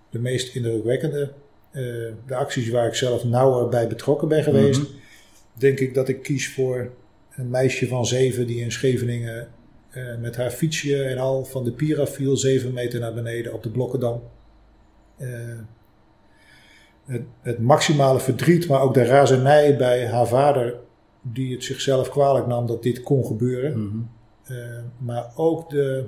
de 0.10 0.20
meest 0.20 0.56
indrukwekkende. 0.56 1.32
de 2.28 2.36
acties 2.36 2.70
waar 2.70 2.88
ik 2.88 2.94
zelf 2.96 3.24
nauwer 3.24 3.70
bij 3.70 3.88
betrokken 3.88 4.28
ben 4.28 4.44
geweest, 4.44 4.80
Mhm. 4.80 4.90
denk 5.54 5.80
ik 5.80 5.94
dat 5.94 6.08
ik 6.08 6.22
kies 6.24 6.50
voor 6.54 6.90
een 7.36 7.50
meisje 7.50 7.88
van 7.88 8.06
zeven 8.06 8.48
die 8.48 8.62
in 8.62 8.72
Scheveningen 8.72 9.48
eh, 9.92 10.18
met 10.20 10.36
haar 10.36 10.50
fietsje 10.50 11.04
en 11.04 11.18
al 11.18 11.46
van 11.46 11.64
de 11.64 11.72
Pira 11.72 12.08
viel, 12.08 12.38
zeven 12.38 12.74
meter 12.74 13.00
naar 13.00 13.14
beneden 13.14 13.54
op 13.54 13.64
de 13.64 13.70
Blokkendam. 13.70 14.24
Eh, 15.18 15.30
het, 17.06 17.22
het 17.42 17.60
maximale 17.60 18.20
verdriet, 18.20 18.68
maar 18.68 18.82
ook 18.82 18.94
de 18.94 19.06
razernij 19.06 19.78
bij 19.78 20.08
haar 20.08 20.28
vader, 20.28 20.76
die 21.22 21.54
het 21.54 21.64
zichzelf 21.64 22.10
kwalijk 22.10 22.48
nam 22.48 22.68
dat 22.68 22.84
dit 22.84 23.04
kon 23.04 23.26
gebeuren. 23.26 23.84
Mhm. 23.84 23.98
Eh, 24.44 24.84
maar 24.98 25.32
ook 25.36 25.70
de 25.70 26.06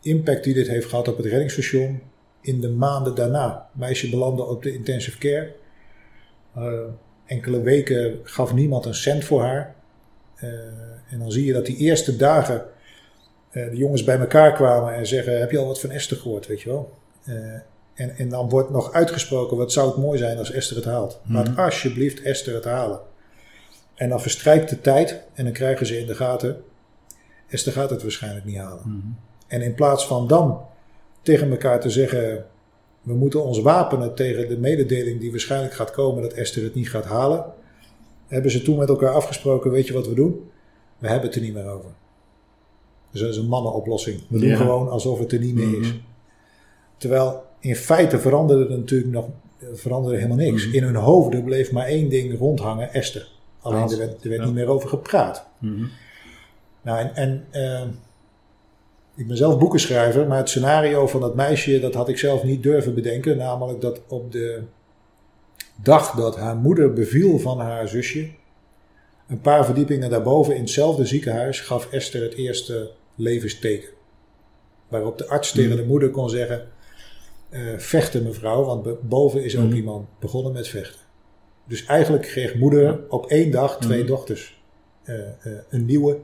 impact 0.00 0.44
die 0.44 0.54
dit 0.54 0.68
heeft 0.68 0.88
gehad 0.88 1.08
op 1.08 1.16
het 1.16 1.26
reddingsstation 1.26 2.00
in 2.40 2.60
de 2.60 2.68
maanden 2.68 3.14
daarna. 3.14 3.70
Meisje 3.72 4.10
belandde 4.10 4.42
op 4.42 4.62
de 4.62 4.72
intensive 4.72 5.18
care. 5.18 5.54
Enkele 7.26 7.60
weken 7.60 8.20
gaf 8.22 8.52
niemand 8.54 8.84
een 8.84 8.94
cent 8.94 9.24
voor 9.24 9.42
haar. 9.42 9.74
Eh, 10.36 10.48
en 11.10 11.18
dan 11.18 11.32
zie 11.32 11.44
je 11.44 11.52
dat 11.52 11.66
die 11.66 11.76
eerste 11.76 12.16
dagen 12.16 12.64
eh, 13.50 13.70
de 13.70 13.76
jongens 13.76 14.04
bij 14.04 14.18
elkaar 14.18 14.52
kwamen 14.52 14.94
en 14.94 15.06
zeggen: 15.06 15.38
Heb 15.38 15.50
je 15.50 15.58
al 15.58 15.66
wat 15.66 15.80
van 15.80 15.90
Esther 15.90 16.16
gehoord? 16.16 16.46
Weet 16.46 16.60
je 16.60 16.68
wel? 16.68 16.92
Eh, 17.24 17.34
en, 17.94 18.16
en 18.16 18.28
dan 18.28 18.48
wordt 18.48 18.70
nog 18.70 18.92
uitgesproken: 18.92 19.56
Wat 19.56 19.72
zou 19.72 19.88
het 19.88 19.96
mooi 19.96 20.18
zijn 20.18 20.38
als 20.38 20.52
Esther 20.52 20.76
het 20.76 20.84
haalt? 20.84 21.20
Laat 21.28 21.48
Mhm. 21.48 21.60
alsjeblieft 21.60 22.22
Esther 22.22 22.54
het 22.54 22.64
halen. 22.64 23.00
En 23.94 24.08
dan 24.08 24.20
verstrijkt 24.20 24.70
de 24.70 24.80
tijd 24.80 25.22
en 25.34 25.44
dan 25.44 25.52
krijgen 25.52 25.86
ze 25.86 25.98
in 25.98 26.06
de 26.06 26.14
gaten: 26.14 26.62
Esther 27.48 27.72
gaat 27.72 27.90
het 27.90 28.02
waarschijnlijk 28.02 28.44
niet 28.44 28.56
halen. 28.58 28.82
Mhm. 28.84 29.06
En 29.46 29.62
in 29.62 29.74
plaats 29.74 30.06
van 30.06 30.26
dan 30.26 30.60
tegen 31.22 31.50
elkaar 31.50 31.80
te 31.80 31.90
zeggen: 31.90 32.44
we 33.06 33.14
moeten 33.14 33.44
ons 33.44 33.60
wapenen 33.60 34.14
tegen 34.14 34.48
de 34.48 34.58
mededeling 34.58 35.20
die 35.20 35.30
waarschijnlijk 35.30 35.74
gaat 35.74 35.90
komen 35.90 36.22
dat 36.22 36.32
Esther 36.32 36.62
het 36.62 36.74
niet 36.74 36.90
gaat 36.90 37.04
halen. 37.04 37.44
Hebben 38.26 38.50
ze 38.50 38.62
toen 38.62 38.78
met 38.78 38.88
elkaar 38.88 39.12
afgesproken, 39.12 39.70
weet 39.70 39.86
je 39.86 39.92
wat 39.92 40.08
we 40.08 40.14
doen? 40.14 40.50
We 40.98 41.08
hebben 41.08 41.26
het 41.26 41.36
er 41.36 41.42
niet 41.42 41.54
meer 41.54 41.68
over. 41.68 41.90
Dus 43.10 43.20
dat 43.20 43.30
is 43.30 43.36
een 43.36 43.48
mannenoplossing. 43.48 44.20
We 44.28 44.38
doen 44.38 44.48
Ja. 44.48 44.56
gewoon 44.56 44.88
alsof 44.88 45.18
het 45.18 45.32
er 45.32 45.38
niet 45.38 45.54
meer 45.54 45.80
is. 45.80 45.88
Mhm. 45.88 45.96
Terwijl 46.96 47.42
in 47.60 47.76
feite 47.76 48.18
veranderde 48.18 48.64
er 48.64 48.78
natuurlijk 48.78 49.12
nog 49.12 49.28
veranderde 49.72 50.16
helemaal 50.16 50.36
niks. 50.36 50.66
Mhm. 50.66 50.76
In 50.76 50.82
hun 50.82 50.94
hoofden 50.94 51.44
bleef 51.44 51.72
maar 51.72 51.86
één 51.86 52.08
ding 52.08 52.38
rondhangen, 52.38 52.92
Esther. 52.92 53.28
Alleen 53.60 53.90
er 53.90 53.98
werd, 53.98 54.24
er 54.24 54.28
werd 54.28 54.40
ja. 54.40 54.46
niet 54.46 54.54
meer 54.54 54.68
over 54.68 54.88
gepraat. 54.88 55.46
Mhm. 55.58 55.84
Nou, 56.82 56.98
en, 56.98 57.14
en 57.14 57.44
eh, 57.50 57.88
ik 59.16 59.26
ben 59.26 59.36
zelf 59.36 59.58
boekenschrijver, 59.58 60.26
maar 60.26 60.38
het 60.38 60.48
scenario 60.48 61.06
van 61.06 61.20
dat 61.20 61.34
meisje, 61.34 61.80
dat 61.80 61.94
had 61.94 62.08
ik 62.08 62.18
zelf 62.18 62.42
niet 62.44 62.62
durven 62.62 62.94
bedenken. 62.94 63.36
Namelijk 63.36 63.80
dat 63.80 64.00
op 64.08 64.32
de 64.32 64.62
dag 65.82 66.10
dat 66.10 66.36
haar 66.36 66.56
moeder 66.56 66.92
beviel 66.92 67.38
van 67.38 67.60
haar 67.60 67.88
zusje, 67.88 68.28
een 69.28 69.40
paar 69.40 69.64
verdiepingen 69.64 70.10
daarboven 70.10 70.54
in 70.54 70.60
hetzelfde 70.60 71.06
ziekenhuis 71.06 71.60
gaf 71.60 71.92
Esther 71.92 72.22
het 72.22 72.34
eerste 72.34 72.90
levensteken. 73.14 73.88
Waarop 74.88 75.18
de 75.18 75.28
arts 75.28 75.52
tegen 75.52 75.76
de 75.76 75.84
moeder 75.84 76.10
kon 76.10 76.30
zeggen, 76.30 76.68
eh, 77.48 77.60
vechten 77.76 78.22
mevrouw, 78.22 78.64
want 78.64 79.08
boven 79.08 79.44
is 79.44 79.56
ook 79.56 79.64
Mhm. 79.66 79.74
iemand 79.76 80.06
begonnen 80.20 80.52
met 80.52 80.68
vechten. 80.68 81.00
Dus 81.64 81.84
eigenlijk 81.86 82.22
kreeg 82.22 82.54
moeder 82.54 83.00
op 83.08 83.26
één 83.26 83.50
dag 83.50 83.78
twee 83.78 83.98
Mhm. 83.98 84.06
dochters. 84.06 84.62
Eh, 85.02 85.18
eh, 85.18 85.52
een 85.68 85.84
nieuwe 85.84 86.18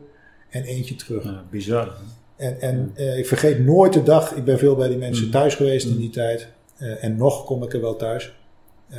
en 0.50 0.62
eentje 0.62 0.94
terug. 0.94 1.24
Ja, 1.24 1.44
bizar. 1.50 1.96
En, 2.42 2.60
en 2.60 2.90
eh, 2.94 3.18
ik 3.18 3.26
vergeet 3.26 3.58
nooit 3.64 3.92
de 3.92 4.02
dag, 4.02 4.32
ik 4.32 4.44
ben 4.44 4.58
veel 4.58 4.76
bij 4.76 4.88
die 4.88 4.96
mensen 4.98 5.22
Mhm. 5.24 5.32
thuis 5.32 5.54
geweest 5.54 5.84
in 5.86 5.92
Mhm. 5.92 6.00
die 6.00 6.10
tijd. 6.10 6.48
eh, 6.76 7.04
en 7.04 7.16
nog 7.16 7.44
kom 7.44 7.62
ik 7.62 7.72
er 7.72 7.80
wel 7.80 7.96
thuis. 7.96 8.34
Eh, 8.88 8.98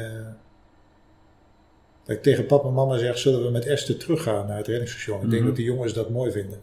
dat 2.04 2.16
ik 2.16 2.22
tegen 2.22 2.46
papa 2.46 2.68
en 2.68 2.74
mama 2.74 2.98
zeg, 2.98 3.18
zullen 3.18 3.44
we 3.44 3.50
met 3.52 3.66
Esther 3.66 3.98
teruggaan 3.98 4.48
naar 4.48 4.58
het 4.58 4.68
reddingsstation? 4.68 5.16
Ik 5.22 5.30
denk 5.30 5.36
Mhm. 5.41 5.46
dat 5.48 5.56
de 5.56 5.64
jongens 5.64 5.94
dat 5.94 6.10
mooi 6.10 6.32
vinden. 6.32 6.62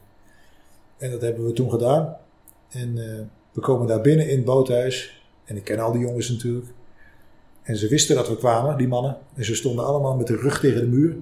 En 0.99 1.11
dat 1.11 1.21
hebben 1.21 1.45
we 1.47 1.53
toen 1.53 1.71
gedaan. 1.71 2.17
En 2.71 2.95
we 3.53 3.61
komen 3.61 3.87
daar 3.87 4.01
binnen 4.01 4.29
in 4.29 4.37
het 4.37 4.45
boothuis. 4.45 5.23
En 5.45 5.57
ik 5.57 5.65
ken 5.65 5.79
al 5.79 5.93
die 5.93 6.01
jongens 6.01 6.29
natuurlijk. 6.29 6.67
En 7.63 7.77
ze 7.77 7.89
wisten 7.89 8.17
dat 8.17 8.29
we 8.29 8.37
kwamen, 8.37 8.77
die 8.79 8.89
mannen. 8.89 9.17
En 9.35 9.45
ze 9.45 9.55
stonden 9.55 9.85
allemaal 9.85 10.17
met 10.17 10.27
de 10.27 10.37
rug 10.37 10.61
tegen 10.61 10.81
de 10.81 10.87
muur. 10.87 11.17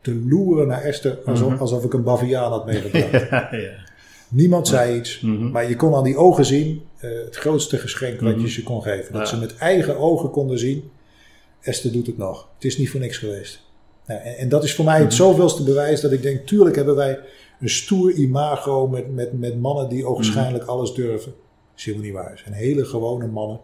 Te 0.00 0.14
loeren 0.28 0.66
naar 0.66 0.82
Esther 0.82 1.18
alsof, 1.26 1.50
Mhm. 1.50 1.60
alsof 1.60 1.84
ik 1.84 1.92
een 1.92 2.02
baviaan 2.02 2.50
had 2.50 2.66
meegebracht. 2.66 3.10
ja, 3.30 3.48
ja. 3.56 3.88
Niemand 4.30 4.68
zei 4.68 4.96
iets. 4.98 5.20
Mhm. 5.20 5.50
Maar 5.50 5.68
je 5.68 5.76
kon 5.76 5.94
aan 5.94 6.04
die 6.04 6.16
ogen 6.16 6.44
zien, 6.44 6.82
eh, 6.98 7.10
het 7.24 7.36
grootste 7.36 7.78
geschenk 7.78 8.20
wat 8.20 8.32
Mhm. 8.34 8.40
je 8.40 8.48
ze 8.50 8.62
kon 8.62 8.82
geven. 8.82 9.12
Dat 9.12 9.22
Ja. 9.22 9.26
ze 9.28 9.38
met 9.38 9.56
eigen 9.56 9.96
ogen 9.98 10.30
konden 10.30 10.58
zien, 10.58 10.90
Esther 11.60 11.92
doet 11.92 12.06
het 12.06 12.16
nog. 12.18 12.48
Het 12.54 12.64
is 12.64 12.78
niet 12.78 12.90
voor 12.90 13.00
niks 13.00 13.16
geweest. 13.18 13.62
Nou, 14.06 14.20
en, 14.20 14.36
en 14.36 14.48
dat 14.48 14.64
is 14.64 14.74
voor 14.74 14.84
mij 14.84 14.98
het 14.98 15.06
Mhm. 15.06 15.14
zoveelste 15.16 15.62
bewijs 15.62 16.00
dat 16.00 16.12
ik 16.12 16.22
denk, 16.22 16.46
tuurlijk 16.46 16.76
hebben 16.76 16.94
wij 16.96 17.18
een 17.60 17.68
stoer 17.70 18.12
imago 18.12 18.88
met, 18.88 19.14
met, 19.14 19.38
met 19.38 19.60
mannen 19.60 19.88
die 19.88 20.06
ogenschijnlijk 20.06 20.64
alles 20.64 20.94
durven. 20.94 21.32
Dat 21.32 21.78
is 21.78 21.84
helemaal 21.84 22.06
niet 22.06 22.14
waar. 22.14 22.30
Het 22.30 22.38
zijn 22.38 22.54
hele 22.54 22.84
gewone 22.84 23.26
mannen. 23.26 23.60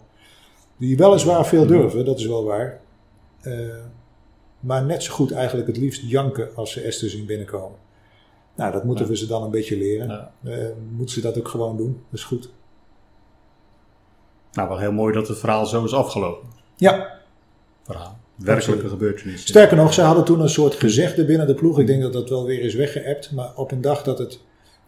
Die 0.76 0.96
weliswaar 0.96 1.46
veel 1.46 1.66
durven, 1.66 2.04
dat 2.04 2.18
is 2.18 2.26
wel 2.26 2.44
waar. 2.44 2.80
Eh, 3.42 3.52
maar 4.60 4.84
net 4.84 5.02
zo 5.02 5.12
goed 5.12 5.32
eigenlijk 5.32 5.66
het 5.66 5.76
liefst 5.76 6.02
janken 6.04 6.48
als 6.54 6.72
ze 6.72 6.80
Esther 6.80 7.10
zien 7.10 7.26
binnenkomen. 7.26 7.78
Nou, 8.56 8.72
dat 8.72 8.84
moeten 8.84 9.04
Ja. 9.04 9.10
we 9.10 9.16
ze 9.16 9.26
dan 9.26 9.42
een 9.42 9.50
beetje 9.50 9.76
leren. 9.76 10.08
Ja. 10.08 10.32
Eh, 10.50 10.58
moeten 10.90 11.14
ze 11.14 11.20
dat 11.20 11.38
ook 11.38 11.48
gewoon 11.48 11.76
doen. 11.76 11.92
Dat 12.10 12.18
is 12.18 12.24
goed. 12.24 12.50
Nou, 14.52 14.68
wel 14.68 14.78
heel 14.78 14.92
mooi 14.92 15.14
dat 15.14 15.28
het 15.28 15.38
verhaal 15.38 15.66
zo 15.66 15.84
is 15.84 15.92
afgelopen. 15.94 16.48
Ja, 16.76 17.14
Verhaal. 17.82 18.18
Werkelijke 18.34 18.88
gebeurtenis. 18.88 19.46
sterker 19.46 19.76
nog, 19.76 19.92
ze 19.94 20.00
hadden 20.02 20.24
toen 20.24 20.40
een 20.40 20.48
soort 20.48 20.74
gezegde 20.74 21.24
binnen 21.24 21.46
de 21.46 21.54
ploeg. 21.54 21.78
Ik 21.78 21.86
denk 21.86 22.02
dat 22.02 22.12
dat 22.12 22.28
wel 22.28 22.44
weer 22.44 22.60
is 22.60 22.74
weggeëpt. 22.74 23.32
Maar 23.32 23.52
op 23.56 23.70
een 23.70 23.80
dag 23.80 24.02
dat 24.02 24.18
het 24.18 24.40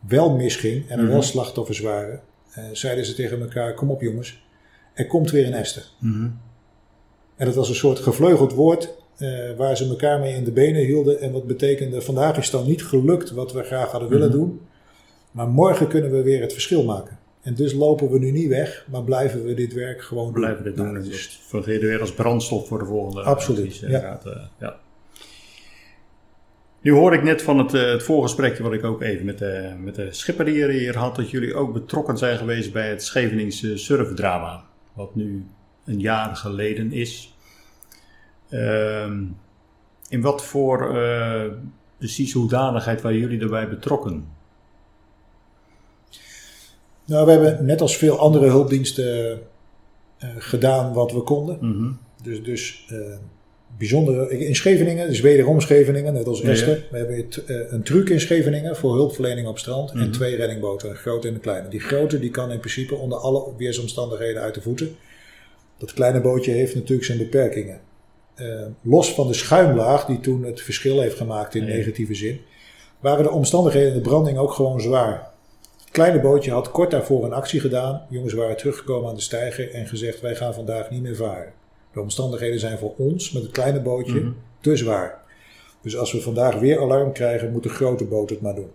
wel 0.09 0.31
misging 0.37 0.89
en 0.89 0.99
er 0.99 1.07
wel 1.07 1.17
Mhm. 1.17 1.25
slachtoffers 1.27 1.81
waren, 1.81 2.21
eh, 2.51 2.65
zeiden 2.73 3.05
ze 3.07 3.15
tegen 3.15 3.41
elkaar: 3.41 3.75
Kom 3.75 3.91
op 3.91 4.01
jongens, 4.01 4.43
er 4.95 5.07
komt 5.07 5.31
weer 5.31 5.47
een 5.47 5.53
Esther. 5.55 5.85
Mhm. 5.99 6.29
En 7.37 7.47
dat 7.47 7.55
was 7.55 7.69
een 7.69 7.75
soort 7.75 7.99
gevleugeld 7.99 8.53
woord 8.53 8.95
eh, 9.19 9.57
waar 9.57 9.77
ze 9.77 9.89
elkaar 9.89 10.21
mee 10.21 10.35
in 10.35 10.45
de 10.45 10.53
benen 10.53 10.85
hielden. 10.85 11.21
En 11.21 11.33
wat 11.33 11.47
betekende: 11.47 12.01
vandaag 12.01 12.37
is 12.37 12.51
dan 12.51 12.67
niet 12.67 12.85
gelukt 12.85 13.31
wat 13.31 13.53
we 13.53 13.63
graag 13.63 13.91
hadden 13.91 14.09
willen 14.09 14.29
Mhm. 14.29 14.37
doen. 14.39 14.61
Maar 15.31 15.49
morgen 15.49 15.89
kunnen 15.89 16.11
we 16.11 16.23
weer 16.23 16.41
het 16.41 16.53
verschil 16.53 16.85
maken. 16.85 17.19
En 17.43 17.55
dus 17.55 17.73
lopen 17.73 18.11
we 18.11 18.19
nu 18.19 18.31
niet 18.31 18.49
weg, 18.49 18.87
maar 18.91 19.03
blijven 19.05 19.45
we 19.45 19.55
dit 19.55 19.73
werk 19.75 20.03
gewoon 20.03 20.27
We 20.27 20.33
doen. 20.33 20.41
blijven 20.43 20.65
dit 20.65 20.77
doen. 20.77 20.85
Nou, 20.93 20.99
dat 20.99 21.07
is- 21.13 21.41
fungeerde 21.43 21.87
weer 21.87 22.01
als 22.01 22.13
brandstof 22.15 22.69
voor 22.69 22.79
de 22.79 22.85
volgende. 22.85 23.23
Absoluut, 23.23 23.77
ja. 23.77 24.21
eh, 24.25 24.33
ja. 24.61 24.77
Nu 26.81 26.93
hoorde 26.93 27.17
ik 27.17 27.23
net 27.23 27.43
van 27.43 27.59
het, 27.59 27.75
eh, 27.75 27.91
het 27.91 28.03
voorgesprekje 28.03 28.63
wat 28.63 28.73
ik 28.73 28.85
ook 28.85 29.03
even 29.03 29.25
met 29.25 29.39
de, 29.39 29.73
met 29.83 29.95
de 29.95 30.13
schipper 30.13 30.47
hier, 30.47 30.69
hier 30.69 30.97
had, 30.97 31.17
dat 31.17 31.31
jullie 31.31 31.55
ook 31.55 31.73
betrokken 31.73 32.19
zijn 32.19 32.39
geweest 32.39 32.73
bij 32.73 32.89
het 32.89 33.03
Scheveningse 33.03 33.77
surfdrama. 33.77 34.65
Wat 34.93 35.15
nu 35.15 35.45
een 35.85 36.01
jaar 36.01 36.37
geleden 36.37 36.93
is. 36.93 37.37
Ehm, 38.49 39.23
in 40.09 40.21
wat 40.21 40.45
voor 40.45 40.97
eh, 40.97 41.43
precies 41.99 42.33
hoedanigheid 42.33 43.01
waren 43.01 43.19
jullie 43.19 43.39
daarbij 43.39 43.69
betrokken? 43.69 44.25
Nou, 47.05 47.27
we 47.27 47.33
hebben 47.33 47.65
net 47.67 47.81
als 47.81 47.97
veel 47.97 48.19
andere 48.19 48.47
hulpdiensten 48.47 49.41
eh, 50.19 50.29
gedaan 50.39 50.93
wat 50.93 51.13
we 51.13 51.21
konden. 51.21 51.59
Mhm. 51.61 51.91
Dus, 52.23 52.43
dus 52.43 52.87
eh, 52.89 52.99
bijzondere. 53.79 54.39
In 54.39 54.55
Scheveningen, 54.57 55.09
dus 55.09 55.21
wederom 55.21 55.61
Scheveningen, 55.61 56.13
net 56.13 56.27
als 56.27 56.39
Ja, 56.41 56.45
ja. 56.47 56.53
Esther. 56.53 56.85
We 56.91 56.97
hebben 56.97 57.17
eh, 57.47 57.73
een 57.73 57.83
truc 57.83 58.09
in 58.09 58.21
Scheveningen 58.21 58.77
voor 58.77 58.95
hulpverlening 58.95 59.47
op 59.47 59.59
strand. 59.59 59.91
En 59.91 59.99
Mhm. 59.99 60.11
twee 60.11 60.37
reddingboten, 60.37 60.91
een 60.91 60.97
grote 60.97 61.29
en 61.29 61.35
een 61.35 61.41
kleine. 61.41 61.69
Die 61.69 61.81
grote 61.81 62.19
die 62.19 62.31
kan 62.31 62.51
in 62.51 62.59
principe 62.59 62.95
onder 62.95 63.19
alle 63.19 63.53
weersomstandigheden 63.57 64.43
uit 64.43 64.55
de 64.55 64.63
voeten. 64.63 64.97
Dat 65.79 65.93
kleine 65.93 66.21
bootje 66.21 66.51
heeft 66.53 66.75
natuurlijk 66.75 67.05
zijn 67.07 67.19
beperkingen. 67.19 67.81
Eh, 68.39 68.67
los 68.83 69.15
van 69.15 69.27
de 69.27 69.35
schuimlaag 69.35 70.05
die 70.05 70.21
toen 70.21 70.43
het 70.43 70.61
verschil 70.61 71.01
heeft 71.01 71.17
gemaakt 71.17 71.55
in 71.55 71.65
negatieve 71.65 72.15
zin, 72.15 72.41
waren 73.01 73.25
de 73.25 73.31
omstandigheden 73.31 73.95
de 73.95 74.01
branding 74.01 74.39
ook 74.39 74.53
gewoon 74.53 74.81
zwaar. 74.81 75.31
Het 75.79 75.91
kleine 75.91 76.21
bootje 76.21 76.51
had 76.51 76.71
kort 76.71 76.91
daarvoor 76.91 77.25
een 77.25 77.33
actie 77.33 77.61
gedaan. 77.61 78.07
Jongens 78.09 78.33
waren 78.33 78.57
teruggekomen 78.57 79.09
aan 79.09 79.15
de 79.15 79.21
steiger 79.21 79.71
en 79.75 79.87
gezegd: 79.87 80.21
Wij 80.21 80.35
gaan 80.35 80.55
vandaag 80.55 80.91
niet 80.91 81.03
meer 81.03 81.17
varen. 81.17 81.53
De 81.93 82.01
omstandigheden 82.01 82.61
zijn 82.61 82.79
voor 82.79 82.95
ons 82.97 83.33
met 83.33 83.43
het 83.43 83.53
kleine 83.53 83.81
bootje 83.81 84.21
Mhm. 84.21 84.31
te 84.61 84.77
zwaar. 84.77 85.23
Dus 85.83 85.97
als 85.97 86.13
we 86.13 86.21
vandaag 86.21 86.59
weer 86.59 86.81
alarm 86.81 87.13
krijgen, 87.13 87.53
moet 87.53 87.63
de 87.63 87.69
grote 87.69 88.05
boot 88.05 88.31
het 88.31 88.41
maar 88.41 88.55
doen. 88.55 88.71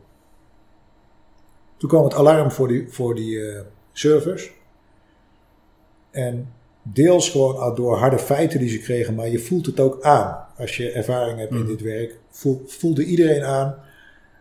Toen 1.78 1.90
kwam 1.90 2.04
het 2.04 2.14
alarm 2.14 2.52
voor 2.52 2.68
die, 2.68 2.88
voor 2.90 3.16
die 3.16 3.48
eh, 3.52 3.62
servers. 3.94 4.52
En 6.12 6.54
deels 6.84 7.30
gewoon 7.30 7.76
door 7.76 7.98
harde 7.98 8.20
feiten 8.20 8.60
die 8.60 8.70
ze 8.70 8.78
kregen, 8.80 9.16
maar 9.16 9.30
je 9.30 9.40
voelt 9.40 9.66
het 9.66 9.80
ook 9.80 10.02
aan. 10.02 10.46
Als 10.58 10.78
je 10.78 10.92
ervaring 10.92 11.40
hebt 11.40 11.52
in 11.52 11.58
Mhm. 11.58 11.68
dit 11.68 11.82
werk, 11.82 12.18
voel, 12.30 12.64
voelde 12.66 13.06
iedereen 13.06 13.44
aan. 13.44 13.76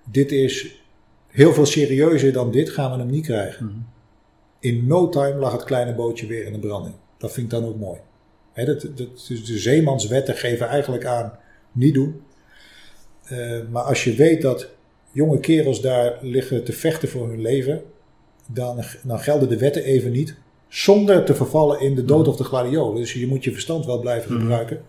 Dit 0.04 0.32
is 0.32 0.82
heel 1.28 1.52
veel 1.54 1.66
serieuzer 1.66 2.32
dan 2.32 2.50
dit 2.50 2.70
gaan 2.70 2.90
we 2.92 2.98
hem 2.98 3.10
niet 3.10 3.24
krijgen. 3.24 3.66
Mhm. 3.66 3.74
In 4.60 4.86
no 4.86 5.08
time 5.08 5.38
lag 5.38 5.52
het 5.52 5.64
kleine 5.64 5.94
bootje 5.94 6.26
weer 6.26 6.44
in 6.44 6.52
de 6.52 6.58
branding. 6.58 6.94
Dat 7.18 7.32
vind 7.32 7.52
ik 7.52 7.60
dan 7.60 7.68
ook 7.68 7.78
mooi. 7.78 7.98
Hè, 8.52 8.64
dat, 8.64 8.80
dat, 8.80 9.24
dus 9.28 9.44
de 9.44 9.58
zeemanswetten 9.58 10.34
geven 10.36 10.68
eigenlijk 10.68 11.04
aan 11.04 11.38
niet 11.72 11.94
doen. 11.94 12.22
Eh, 13.24 13.60
maar 13.70 13.82
als 13.82 14.04
je 14.04 14.14
weet 14.14 14.42
dat 14.42 14.68
jonge 15.12 15.40
kerels 15.40 15.80
daar 15.80 16.18
liggen 16.20 16.64
te 16.64 16.72
vechten 16.72 17.08
voor 17.08 17.28
hun 17.28 17.40
leven, 17.40 17.82
dan, 18.46 18.82
dan 19.04 19.18
gelden 19.20 19.48
de 19.48 19.58
wetten 19.58 19.84
even 19.84 20.10
niet. 20.12 20.34
Zonder 20.72 21.24
te 21.24 21.34
vervallen 21.34 21.80
in 21.80 21.94
de 21.94 22.04
dood 22.04 22.28
of 22.28 22.36
de 22.36 22.44
gladiolen. 22.44 22.96
Dus 22.96 23.12
je 23.12 23.26
moet 23.26 23.44
je 23.44 23.52
verstand 23.52 23.86
wel 23.86 23.98
blijven 24.00 24.32
Mhm. 24.32 24.40
gebruiken. 24.40 24.82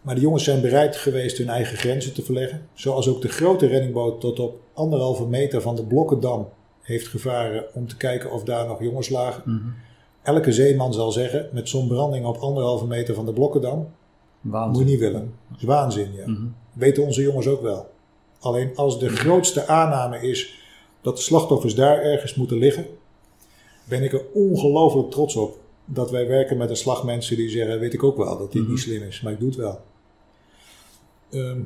Maar 0.00 0.14
de 0.14 0.20
jongens 0.20 0.44
zijn 0.44 0.60
bereid 0.60 0.96
geweest 0.96 1.38
hun 1.38 1.48
eigen 1.48 1.76
grenzen 1.78 2.12
te 2.14 2.22
verleggen. 2.22 2.66
Zoals 2.74 3.08
ook 3.08 3.22
de 3.22 3.28
grote 3.28 3.66
reddingboot 3.66 4.20
tot 4.20 4.38
op 4.40 4.60
anderhalve 4.72 5.26
meter 5.26 5.60
van 5.62 5.76
de 5.76 5.84
Blokkendam 5.84 6.48
heeft 6.82 7.08
gevaren 7.08 7.64
om 7.74 7.88
te 7.88 7.96
kijken 7.96 8.30
of 8.32 8.42
daar 8.44 8.66
nog 8.66 8.82
jongens 8.82 9.08
lagen. 9.08 9.42
Mhm. 9.46 9.66
Elke 10.22 10.52
zeeman 10.52 10.92
zal 10.94 11.12
zeggen, 11.12 11.48
met 11.52 11.68
zo'n 11.68 11.88
branding 11.88 12.26
op 12.26 12.36
anderhalve 12.36 12.86
meter 12.86 13.14
van 13.14 13.26
de 13.26 13.32
Blokkendam, 13.32 13.78
moet 13.78 13.88
je 14.42 14.50
Waanzin. 14.50 14.86
niet 14.86 14.98
willen. 14.98 15.32
Dat 15.50 15.58
is 15.58 15.64
waanzin, 15.64 16.12
ja. 16.14 16.28
Mhm. 16.28 16.46
Weten 16.72 17.02
onze 17.02 17.22
jongens 17.22 17.46
ook 17.46 17.62
wel. 17.62 17.90
Alleen 18.40 18.70
als 18.76 18.98
de 18.98 19.08
grootste 19.08 19.66
aanname 19.66 20.20
is 20.28 20.54
dat 21.00 21.16
de 21.16 21.22
slachtoffers 21.22 21.74
daar 21.74 22.02
ergens 22.02 22.34
moeten 22.34 22.58
liggen, 22.58 22.86
ben 23.88 24.02
ik 24.02 24.12
er 24.12 24.24
ongelooflijk 24.32 25.10
trots 25.10 25.36
op 25.36 25.58
dat 25.84 26.10
wij 26.10 26.26
werken 26.26 26.56
met 26.56 26.70
een 26.70 26.76
slag 26.76 27.04
mensen 27.04 27.36
die 27.36 27.48
zeggen, 27.50 27.80
weet 27.80 27.92
ik 27.94 28.02
ook 28.02 28.16
wel 28.16 28.38
dat 28.38 28.52
dit 28.52 28.62
Mhm. 28.62 28.70
niet 28.70 28.80
slim 28.80 29.02
is, 29.02 29.20
maar 29.20 29.32
ik 29.32 29.38
doe 29.38 29.48
het 29.48 29.58
wel. 29.58 29.80
Ehm, 31.30 31.60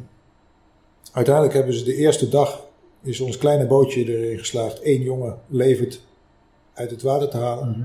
uiteindelijk 1.12 1.54
hebben 1.54 1.74
ze 1.74 1.84
de 1.84 1.94
eerste 1.94 2.28
dag, 2.28 2.64
is 3.02 3.20
ons 3.20 3.38
kleine 3.38 3.66
bootje 3.66 4.04
erin 4.04 4.38
geslaagd, 4.38 4.80
één 4.80 5.02
jongen 5.02 5.38
levend 5.46 6.00
uit 6.74 6.90
het 6.90 7.02
water 7.02 7.28
te 7.28 7.36
halen 7.36 7.68
Mhm. 7.68 7.82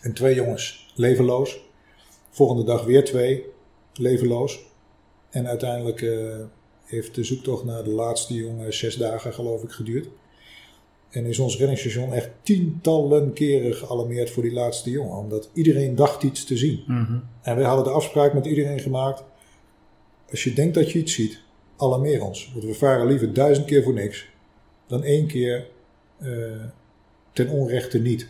en 0.00 0.12
twee 0.14 0.34
jongens 0.34 0.92
levenloos. 0.94 1.60
Volgende 2.30 2.64
dag 2.64 2.84
weer 2.84 3.04
twee, 3.04 3.46
levenloos. 3.92 4.60
En 5.30 5.46
uiteindelijk 5.46 6.02
eh, 6.02 6.36
heeft 6.84 7.14
de 7.14 7.24
zoektocht 7.24 7.64
naar 7.64 7.84
de 7.84 7.90
laatste 7.90 8.34
jongen 8.34 8.74
zes 8.74 8.96
dagen, 8.96 9.32
geloof 9.34 9.62
ik, 9.62 9.70
geduurd. 9.70 10.08
En 11.12 11.26
is 11.26 11.38
ons 11.38 11.56
reddingsstation 11.58 12.12
echt 12.12 12.30
tientallen 12.42 13.32
keren 13.32 13.74
gealarmeerd 13.74 14.30
voor 14.30 14.42
die 14.42 14.52
laatste 14.52 14.90
jongen. 14.90 15.16
Omdat 15.16 15.50
iedereen 15.52 15.94
dacht 15.94 16.22
iets 16.22 16.44
te 16.44 16.56
zien. 16.56 16.84
En 17.42 17.56
wij 17.56 17.64
hadden 17.64 17.84
de 17.84 17.90
afspraak 17.90 18.32
met 18.34 18.46
iedereen 18.46 18.80
gemaakt. 18.80 19.24
Als 20.30 20.44
je 20.44 20.52
denkt 20.52 20.74
dat 20.74 20.90
je 20.90 20.98
iets 20.98 21.14
ziet, 21.14 21.40
alarmeer 21.76 22.22
ons. 22.24 22.50
Want 22.52 22.64
we 22.64 22.74
varen 22.74 23.06
liever 23.06 23.32
duizend 23.32 23.66
keer 23.66 23.82
voor 23.82 23.92
niks. 23.92 24.28
Dan 24.86 25.02
één 25.02 25.26
keer 25.26 25.66
eh, 26.18 26.28
ten 27.32 27.48
onrechte 27.48 27.98
niet. 27.98 28.28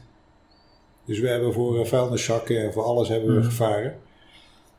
Dus 1.05 1.19
we 1.19 1.29
hebben 1.29 1.53
voor 1.53 1.79
uh, 1.79 1.85
vuilniszakken 1.85 2.63
en 2.63 2.73
voor 2.73 2.83
alles 2.83 3.09
hebben 3.09 3.29
we 3.29 3.39
Mhm. 3.39 3.45
gevaren. 3.49 3.97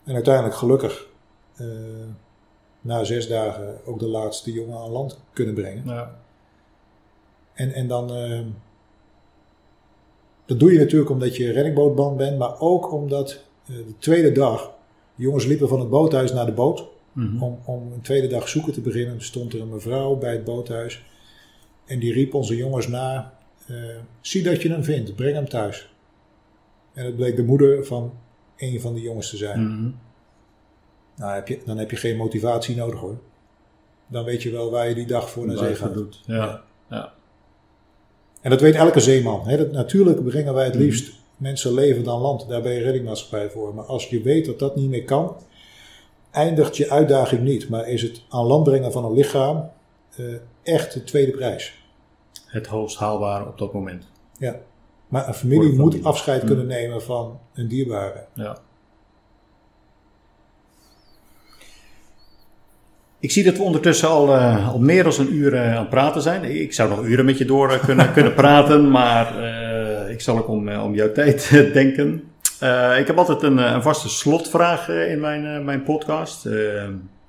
En 0.03 0.13
uiteindelijk 0.13 0.55
gelukkig 0.55 1.07
eh, 1.55 1.65
na 2.81 3.03
zes 3.03 3.27
dagen 3.27 3.77
ook 3.85 3.99
de 3.99 4.07
laatste 4.07 4.51
jongen 4.51 4.77
aan 4.77 4.89
land 4.89 5.19
kunnen 5.33 5.53
brengen. 5.53 5.83
Ja. 5.85 6.21
En, 7.53 7.73
en 7.73 7.87
dan. 7.87 8.13
eh, 8.15 8.39
dat 10.45 10.59
doe 10.59 10.71
je 10.73 10.79
natuurlijk 10.79 11.09
omdat 11.09 11.35
je 11.35 11.51
reddingbootman 11.51 12.17
bent, 12.17 12.37
maar 12.37 12.59
ook 12.59 12.91
omdat 12.91 13.43
eh, 13.65 13.75
de 13.75 13.97
tweede 13.97 14.31
dag. 14.31 14.71
De 15.15 15.23
jongens 15.23 15.45
liepen 15.45 15.67
van 15.67 15.79
het 15.79 15.89
boothuis 15.89 16.33
naar 16.33 16.45
de 16.45 16.51
boot. 16.51 16.85
Mhm. 17.11 17.43
Om, 17.43 17.59
om 17.65 17.91
een 17.91 18.01
tweede 18.01 18.27
dag 18.27 18.49
zoeken 18.49 18.73
te 18.73 18.81
beginnen. 18.81 19.21
stond 19.21 19.53
er 19.53 19.61
een 19.61 19.69
mevrouw 19.69 20.15
bij 20.15 20.31
het 20.31 20.43
boothuis. 20.43 21.03
En 21.85 21.99
die 21.99 22.13
riep 22.13 22.33
onze 22.33 22.55
jongens 22.55 22.87
na: 22.87 23.33
eh, 23.67 23.75
Zie 24.21 24.43
dat 24.43 24.61
je 24.61 24.69
hem 24.69 24.83
vindt, 24.83 25.15
breng 25.15 25.35
hem 25.35 25.49
thuis. 25.49 25.93
En 26.93 27.05
het 27.05 27.15
bleek 27.15 27.35
de 27.35 27.43
moeder 27.43 27.85
van 27.85 28.13
een 28.57 28.81
van 28.81 28.93
die 28.93 29.03
jongens 29.03 29.29
te 29.29 29.37
zijn. 29.37 29.63
Mhm. 29.67 29.89
Nou, 31.15 31.33
heb 31.33 31.47
je, 31.47 31.59
dan 31.65 31.77
heb 31.77 31.91
je 31.91 31.97
geen 31.97 32.17
motivatie 32.17 32.75
nodig 32.75 32.99
hoor. 32.99 33.17
Dan 34.07 34.23
weet 34.23 34.43
je 34.43 34.51
wel 34.51 34.71
waar 34.71 34.89
je 34.89 34.95
die 34.95 35.05
dag 35.07 35.29
voor 35.29 35.45
naar 35.47 35.57
zee 35.57 35.75
gaat. 35.75 35.93
doet. 35.93 36.21
Ja. 36.25 36.35
Ja. 36.35 36.63
En 38.43 38.49
dat 38.49 38.61
weet 38.61 38.75
elke 38.75 38.99
zeeman. 38.99 39.47
Hè? 39.47 39.57
Dat, 39.57 39.71
natuurlijk 39.71 40.23
brengen 40.23 40.53
wij 40.53 40.65
het 40.65 40.73
Mhm. 40.73 40.83
liefst 40.83 41.11
mensen 41.37 41.73
leven 41.73 42.03
dan 42.03 42.21
land. 42.21 42.47
Daar 42.47 42.61
ben 42.61 42.71
je 42.73 42.81
reddingmaatschappij 42.81 43.49
voor. 43.49 43.73
Maar 43.75 43.83
als 43.85 44.07
je 44.09 44.21
weet 44.21 44.45
dat 44.45 44.59
dat 44.59 44.75
niet 44.75 44.89
meer 44.89 45.03
kan, 45.03 45.35
eindigt 46.31 46.77
je 46.77 46.89
uitdaging 46.89 47.41
niet. 47.41 47.69
Maar 47.69 47.89
is 47.89 48.01
het 48.01 48.21
aan 48.29 48.45
land 48.45 48.63
brengen 48.63 48.91
van 48.91 49.05
een 49.05 49.13
lichaam 49.13 49.69
eh, 50.15 50.25
echt 50.63 50.93
de 50.93 51.03
tweede 51.03 51.31
prijs. 51.31 51.73
Het 52.45 52.67
hoogst 52.67 52.97
haalbare 52.97 53.45
op 53.47 53.57
dat 53.57 53.73
moment. 53.73 54.03
Ja. 54.39 54.55
Maar 55.07 55.27
een 55.27 55.33
familie 55.33 55.73
moet 55.73 56.03
afscheid 56.03 56.37
Mhm. 56.37 56.47
kunnen 56.47 56.67
nemen 56.67 57.01
van 57.01 57.39
een 57.53 57.67
dierbare. 57.67 58.25
Ja. 58.35 58.57
Ik 63.23 63.31
zie 63.31 63.43
dat 63.43 63.57
we 63.57 63.63
ondertussen 63.63 64.09
al, 64.09 64.35
eh, 64.35 64.69
al 64.69 64.79
meer 64.79 65.03
dan 65.03 65.13
een 65.17 65.33
uur 65.33 65.53
eh, 65.53 65.71
aan 65.71 65.79
het 65.79 65.89
praten 65.89 66.21
zijn. 66.21 66.43
Ik 66.43 66.73
zou 66.73 66.89
nog 66.89 67.05
uren 67.05 67.25
met 67.25 67.37
je 67.37 67.45
door 67.45 67.71
eh, 67.71 67.83
kunnen, 67.83 68.13
kunnen 68.17 68.33
praten, 68.33 68.91
maar 68.91 69.33
ik 70.09 70.21
zal 70.21 70.37
ook 70.37 70.47
om, 70.47 70.69
om 70.69 70.95
jouw 70.95 71.11
tijd 71.11 71.49
denken. 71.73 72.23
Ik 72.99 73.07
heb 73.07 73.17
altijd 73.17 73.41
een, 73.41 73.57
een 73.57 73.81
vaste 73.81 74.09
slotvraag 74.09 74.89
in 74.89 75.19
mijn, 75.19 75.65
mijn 75.65 75.83
podcast. 75.83 76.43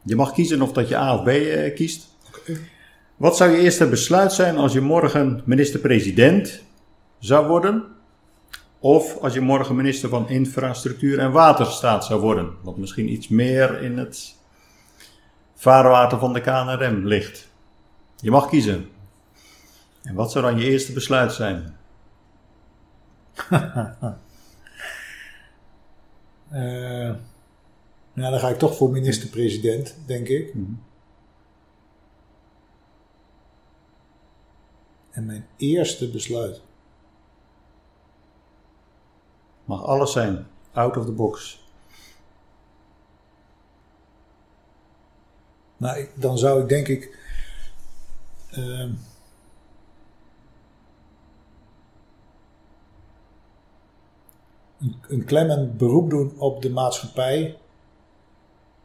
Je 0.05 0.17
mag 0.17 0.33
kiezen 0.33 0.63
of 0.63 0.73
dat 0.73 0.89
je 0.89 0.97
A 0.97 1.15
of 1.15 1.23
B 1.23 1.31
kiest. 1.75 2.07
Wat 3.17 3.37
zou 3.37 3.51
je 3.51 3.59
eerste 3.59 3.89
besluit 3.89 4.33
zijn 4.33 4.57
als 4.57 4.73
je 4.73 4.81
morgen 4.81 5.43
minister-president 5.45 6.63
zou 7.19 7.47
worden? 7.47 7.85
Of 8.79 9.19
als 9.21 9.35
je 9.35 9.41
morgen 9.41 9.77
minister 9.77 10.09
van 10.09 10.29
Infrastructuur 10.29 11.19
en 11.19 11.33
Waterstaat 11.33 12.05
zou 12.05 12.21
worden. 12.21 12.51
Wat 12.63 12.77
misschien 12.77 13.13
iets 13.13 13.29
meer 13.29 13.83
in 13.83 13.99
het 13.99 14.43
vaarwater 15.55 16.19
van 16.19 16.33
de 16.33 16.41
KNRM 16.41 17.07
ligt. 17.07 17.49
Je 18.17 18.31
mag 18.31 18.49
kiezen. 18.49 18.91
En 20.03 20.15
wat 20.15 20.33
zou 20.33 20.45
dan 20.45 20.59
je 20.59 20.71
eerste 20.71 20.93
besluit 20.93 21.33
zijn? 21.33 21.77
Eh, 26.55 27.15
nou, 28.13 28.31
dan 28.31 28.39
ga 28.39 28.49
ik 28.49 28.59
toch 28.59 28.77
voor 28.77 28.91
minister-president, 28.91 29.97
denk 30.07 30.29
ik. 30.29 30.55
Mhm. 30.55 30.73
En 35.11 35.27
mijn 35.27 35.47
eerste 35.57 36.11
besluit. 36.11 36.63
Mag 39.65 39.85
alles 39.85 40.13
zijn. 40.13 40.47
Out 40.73 40.97
of 40.97 41.05
the 41.05 41.13
box. 41.13 41.64
Nou, 45.77 46.07
dan 46.15 46.39
zou 46.39 46.63
ik 46.63 46.69
denk 46.69 46.89
ik. 46.89 47.19
ehm, 48.51 48.91
een, 54.81 54.97
een 55.09 55.25
klemmend 55.25 55.77
beroep 55.79 56.11
doen 56.11 56.33
op 56.39 56.63
de 56.63 56.71
maatschappij. 56.71 57.57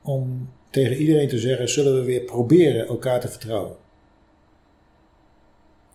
Om 0.01 0.49
tegen 0.69 0.95
iedereen 0.97 1.27
te 1.27 1.39
zeggen: 1.39 1.69
zullen 1.69 1.93
we 1.95 2.03
weer 2.03 2.21
proberen 2.21 2.87
elkaar 2.87 3.19
te 3.19 3.27
vertrouwen? 3.27 3.75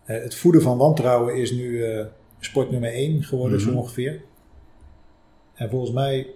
Eh, 0.05 0.21
het 0.21 0.35
voeden 0.35 0.61
van 0.61 0.77
wantrouwen 0.77 1.35
is 1.35 1.51
nu 1.51 1.83
eh, 1.85 2.05
sport 2.39 2.71
nummer 2.71 2.93
1 2.93 3.23
geworden, 3.23 3.61
Mhm. 3.61 3.69
zo 3.69 3.75
ongeveer. 3.77 4.21
En 5.53 5.69
volgens 5.69 5.91
mij 5.91 6.27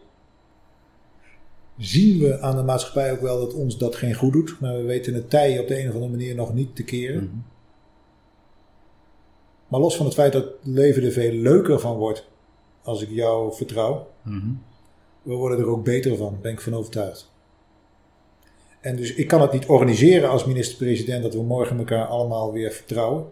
zien 1.79 2.19
we 2.19 2.39
aan 2.39 2.55
de 2.55 2.63
maatschappij 2.63 3.11
ook 3.11 3.21
wel 3.21 3.39
dat 3.39 3.53
ons 3.53 3.77
dat 3.77 3.95
geen 3.95 4.13
goed 4.13 4.33
doet. 4.33 4.57
Maar 4.59 4.75
we 4.75 4.83
weten 4.83 5.13
het 5.13 5.29
tij 5.29 5.59
op 5.59 5.67
de 5.67 5.79
een 5.79 5.87
of 5.87 5.93
andere 5.93 6.11
manier 6.11 6.35
nog 6.35 6.53
niet 6.53 6.75
te 6.75 6.83
keren. 6.83 7.23
Mhm. 7.23 7.35
Maar 9.67 9.79
los 9.79 9.95
van 9.95 10.05
het 10.05 10.15
feit 10.15 10.33
dat 10.33 10.43
het 10.43 10.53
leven 10.63 11.03
er 11.03 11.11
veel 11.11 11.31
leuker 11.31 11.79
van 11.79 11.97
wordt 11.97 12.27
als 12.81 13.01
ik 13.01 13.09
jou 13.09 13.55
vertrouw. 13.55 14.07
Mhm. 14.21 14.51
We 15.21 15.33
worden 15.33 15.59
er 15.59 15.67
ook 15.67 15.83
beter 15.83 16.17
van, 16.17 16.37
ben 16.41 16.51
ik 16.51 16.61
van 16.61 16.75
overtuigd. 16.75 17.31
En 18.81 18.95
dus 18.95 19.13
ik 19.13 19.27
kan 19.27 19.41
het 19.41 19.51
niet 19.51 19.65
organiseren 19.65 20.29
als 20.29 20.45
minister-president 20.45 21.23
dat 21.23 21.33
we 21.33 21.41
morgen 21.41 21.77
elkaar 21.77 22.05
allemaal 22.05 22.51
weer 22.51 22.71
vertrouwen. 22.71 23.31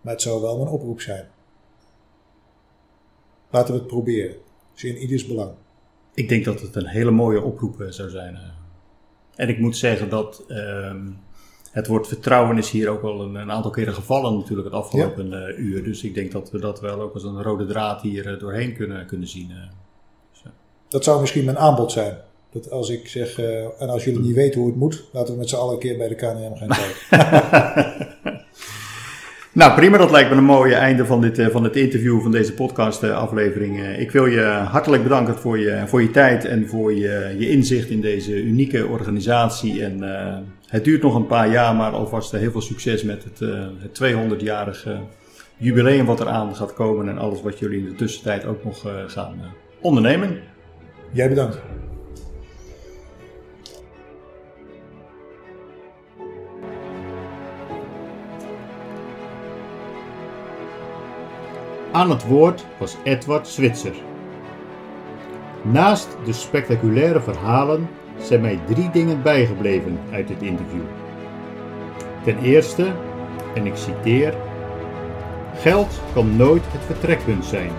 Maar 0.00 0.12
het 0.12 0.22
zou 0.22 0.40
wel 0.40 0.56
mijn 0.56 0.68
oproep 0.68 1.00
zijn. 1.00 1.28
Laten 3.50 3.74
we 3.74 3.78
het 3.78 3.88
proberen. 3.88 4.36
Is 4.74 4.84
in 4.84 4.96
ieders 4.96 5.26
belang. 5.26 5.52
Ik 6.14 6.28
denk 6.28 6.44
dat 6.44 6.60
het 6.60 6.76
een 6.76 6.86
hele 6.86 7.10
mooie 7.10 7.42
oproep 7.42 7.80
eh, 7.80 7.86
zou 7.90 8.10
zijn. 8.10 8.34
eh. 8.34 8.40
En 9.34 9.48
ik 9.48 9.58
moet 9.58 9.76
zeggen 9.76 10.08
dat 10.08 10.44
ehm, 10.48 11.00
het 11.70 11.86
woord 11.86 12.08
vertrouwen 12.08 12.58
is 12.58 12.70
hier 12.70 12.88
ook 12.88 13.02
wel 13.02 13.20
een, 13.20 13.34
een 13.34 13.50
aantal 13.50 13.70
keren 13.70 13.94
gevallen 13.94 14.34
natuurlijk 14.36 14.68
het 14.68 14.76
afgelopen 14.76 15.46
eh, 15.46 15.58
uur. 15.58 15.84
Dus 15.84 16.02
ik 16.02 16.14
denk 16.14 16.32
dat 16.32 16.50
we 16.50 16.58
dat 16.58 16.80
wel 16.80 17.00
ook 17.00 17.14
als 17.14 17.24
een 17.24 17.42
rode 17.42 17.66
draad 17.66 18.02
hier 18.02 18.38
doorheen 18.38 18.74
kunnen, 18.74 19.06
kunnen 19.06 19.28
zien. 19.28 19.50
Dat 20.88 21.04
zou 21.04 21.20
misschien 21.20 21.44
mijn 21.44 21.58
aanbod 21.58 21.92
zijn. 21.92 22.16
Dat 22.50 22.70
als 22.70 22.88
ik 22.88 23.08
zeg, 23.08 23.38
en 23.78 23.88
als 23.88 24.04
jullie 24.04 24.20
niet 24.20 24.34
weten 24.34 24.60
hoe 24.60 24.68
het 24.68 24.78
moet, 24.78 25.04
laten 25.12 25.32
we 25.32 25.38
met 25.38 25.48
z'n 25.48 25.56
allen 25.56 25.74
een 25.74 25.80
keer 25.80 25.96
bij 25.98 26.08
de 26.08 26.14
KNRM 26.14 26.56
gaan 26.56 26.68
kijken. 26.68 28.10
Nou, 29.52 29.74
prima. 29.74 29.98
Dat 29.98 30.10
lijkt 30.10 30.30
me 30.30 30.36
een 30.36 30.44
mooie 30.44 30.74
einde 30.74 31.06
van 31.06 31.20
dit, 31.20 31.38
eh, 31.38 31.46
van 31.46 31.64
het 31.64 31.76
interview, 31.76 32.22
van 32.22 32.30
deze 32.30 32.54
podcast-aflevering. 32.54 33.80
Eh, 33.80 34.00
ik 34.00 34.10
wil 34.10 34.26
je 34.26 34.40
hartelijk 34.44 35.02
bedanken 35.02 35.38
voor 35.38 35.58
je, 35.58 35.82
voor 35.86 36.02
je 36.02 36.10
tijd 36.10 36.44
en 36.44 36.68
voor 36.68 36.94
je, 36.94 37.34
je 37.38 37.50
inzicht 37.50 37.88
in 37.88 38.00
deze 38.00 38.42
unieke 38.42 38.86
organisatie. 38.86 39.84
En 39.84 40.02
eh, 40.02 40.36
het 40.66 40.84
duurt 40.84 41.02
nog 41.02 41.14
een 41.14 41.26
paar 41.26 41.50
jaar, 41.50 41.74
maar 41.74 41.92
alvast 41.92 42.34
eh, 42.34 42.40
heel 42.40 42.50
veel 42.50 42.60
succes 42.60 43.02
met 43.02 43.24
het, 43.24 43.40
eh, 43.40 43.66
het 43.78 43.94
200-jarige 43.94 45.00
jubileum 45.56 46.06
wat 46.06 46.20
eraan 46.20 46.56
gaat 46.56 46.74
komen. 46.74 47.08
En 47.08 47.18
alles 47.18 47.42
wat 47.42 47.58
jullie 47.58 47.78
in 47.78 47.84
de 47.84 47.94
tussentijd 47.94 48.44
ook 48.44 48.64
nog 48.64 48.86
eh, 48.86 48.92
gaan 49.06 49.34
eh, 49.40 49.46
ondernemen. 49.80 50.38
Jij 51.12 51.28
bedankt. 51.28 51.60
Aan 61.92 62.10
het 62.10 62.26
woord 62.26 62.66
was 62.78 62.96
Edward 63.02 63.46
Switzer. 63.46 63.94
Naast 65.62 66.16
de 66.24 66.32
spectaculaire 66.32 67.20
verhalen 67.20 67.88
zijn 68.18 68.40
mij 68.40 68.60
drie 68.66 68.90
dingen 68.90 69.22
bijgebleven 69.22 69.98
uit 70.12 70.28
dit 70.28 70.42
interview. 70.42 70.82
Ten 72.24 72.38
eerste, 72.38 72.92
en 73.54 73.66
ik 73.66 73.76
citeer: 73.76 74.34
Geld 75.54 76.00
kan 76.12 76.36
nooit 76.36 76.62
het 76.66 76.84
vertrekpunt 76.84 77.44
zijn. 77.44 77.70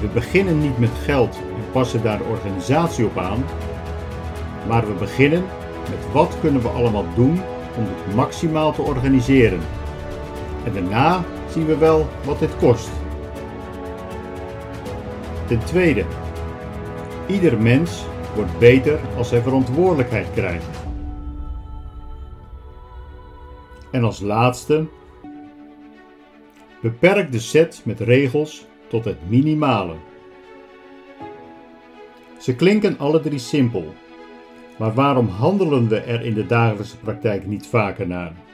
We 0.00 0.06
beginnen 0.06 0.60
niet 0.60 0.78
met 0.78 0.92
geld 1.04 1.36
en 1.36 1.70
passen 1.72 2.02
daar 2.02 2.18
de 2.18 2.24
organisatie 2.24 3.04
op 3.04 3.18
aan, 3.18 3.44
maar 4.66 4.86
we 4.86 4.92
beginnen 4.92 5.44
met 5.90 6.12
wat 6.12 6.36
kunnen 6.40 6.62
we 6.62 6.68
allemaal 6.68 7.06
doen 7.14 7.40
om 7.76 7.84
dit 7.84 8.14
maximaal 8.14 8.72
te 8.72 8.82
organiseren. 8.82 9.60
En 10.64 10.72
daarna 10.72 11.24
zien 11.58 11.66
we 11.66 11.76
wel 11.76 12.06
wat 12.24 12.38
dit 12.38 12.56
kost. 12.56 12.90
Ten 15.46 15.64
tweede, 15.64 16.04
Ieder 17.26 17.60
mens 17.60 18.04
wordt 18.34 18.58
beter 18.58 19.00
als 19.16 19.30
hij 19.30 19.40
verantwoordelijkheid 19.40 20.26
krijgt. 20.34 20.66
En 23.90 24.04
als 24.04 24.20
laatste, 24.20 24.86
beperk 26.82 27.32
de 27.32 27.40
set 27.40 27.82
met 27.84 28.00
regels 28.00 28.66
tot 28.88 29.04
het 29.04 29.28
minimale. 29.28 29.94
Ze 32.40 32.54
klinken 32.54 32.98
alle 32.98 33.20
drie 33.20 33.38
simpel, 33.38 33.94
maar 34.78 34.94
waarom 34.94 35.28
handelen 35.28 35.88
we 35.88 35.98
er 36.00 36.24
in 36.24 36.34
de 36.34 36.46
dagelijkse 36.46 36.98
praktijk 36.98 37.46
niet 37.46 37.66
vaker 37.66 38.06
naar? 38.06 38.47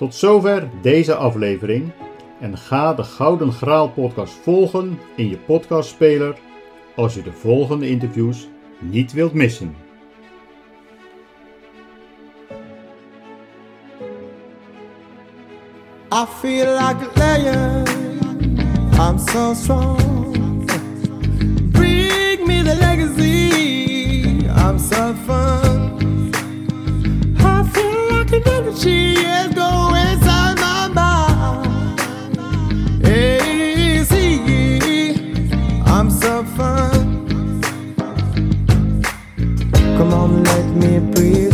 Tot 0.00 0.14
zover 0.14 0.68
deze 0.82 1.14
aflevering 1.14 1.92
en 2.40 2.58
ga 2.58 2.94
de 2.94 3.02
Gouden 3.02 3.52
Graal 3.52 3.90
podcast 3.90 4.32
volgen 4.32 4.98
in 5.16 5.28
je 5.28 5.36
podcastspeler 5.36 6.38
als 6.96 7.14
je 7.14 7.22
de 7.22 7.32
volgende 7.32 7.88
interviews 7.88 8.48
niet 8.78 9.12
wilt 9.12 9.32
missen. 9.32 9.74
I 16.12 16.24
feel 16.40 16.72
like 16.72 17.10
a 17.16 17.36
lion. 17.36 17.84
I'm 18.98 19.18
so 19.18 19.54
strong. 19.54 20.64
Bring 21.70 22.46
me 22.46 22.62
the 22.62 22.76
legacy. 22.80 24.46
I'm 24.66 24.78
so 24.78 25.14
fun. 25.26 25.79
she 28.76 29.14
is 29.14 29.54
going 29.54 30.06
inside 30.12 30.56
my 30.58 30.88
mind. 30.88 32.00
I'm. 35.86 36.10
Come 39.98 40.14
on, 40.14 40.44
let 40.44 40.66
me 40.76 40.98
breathe. 41.12 41.49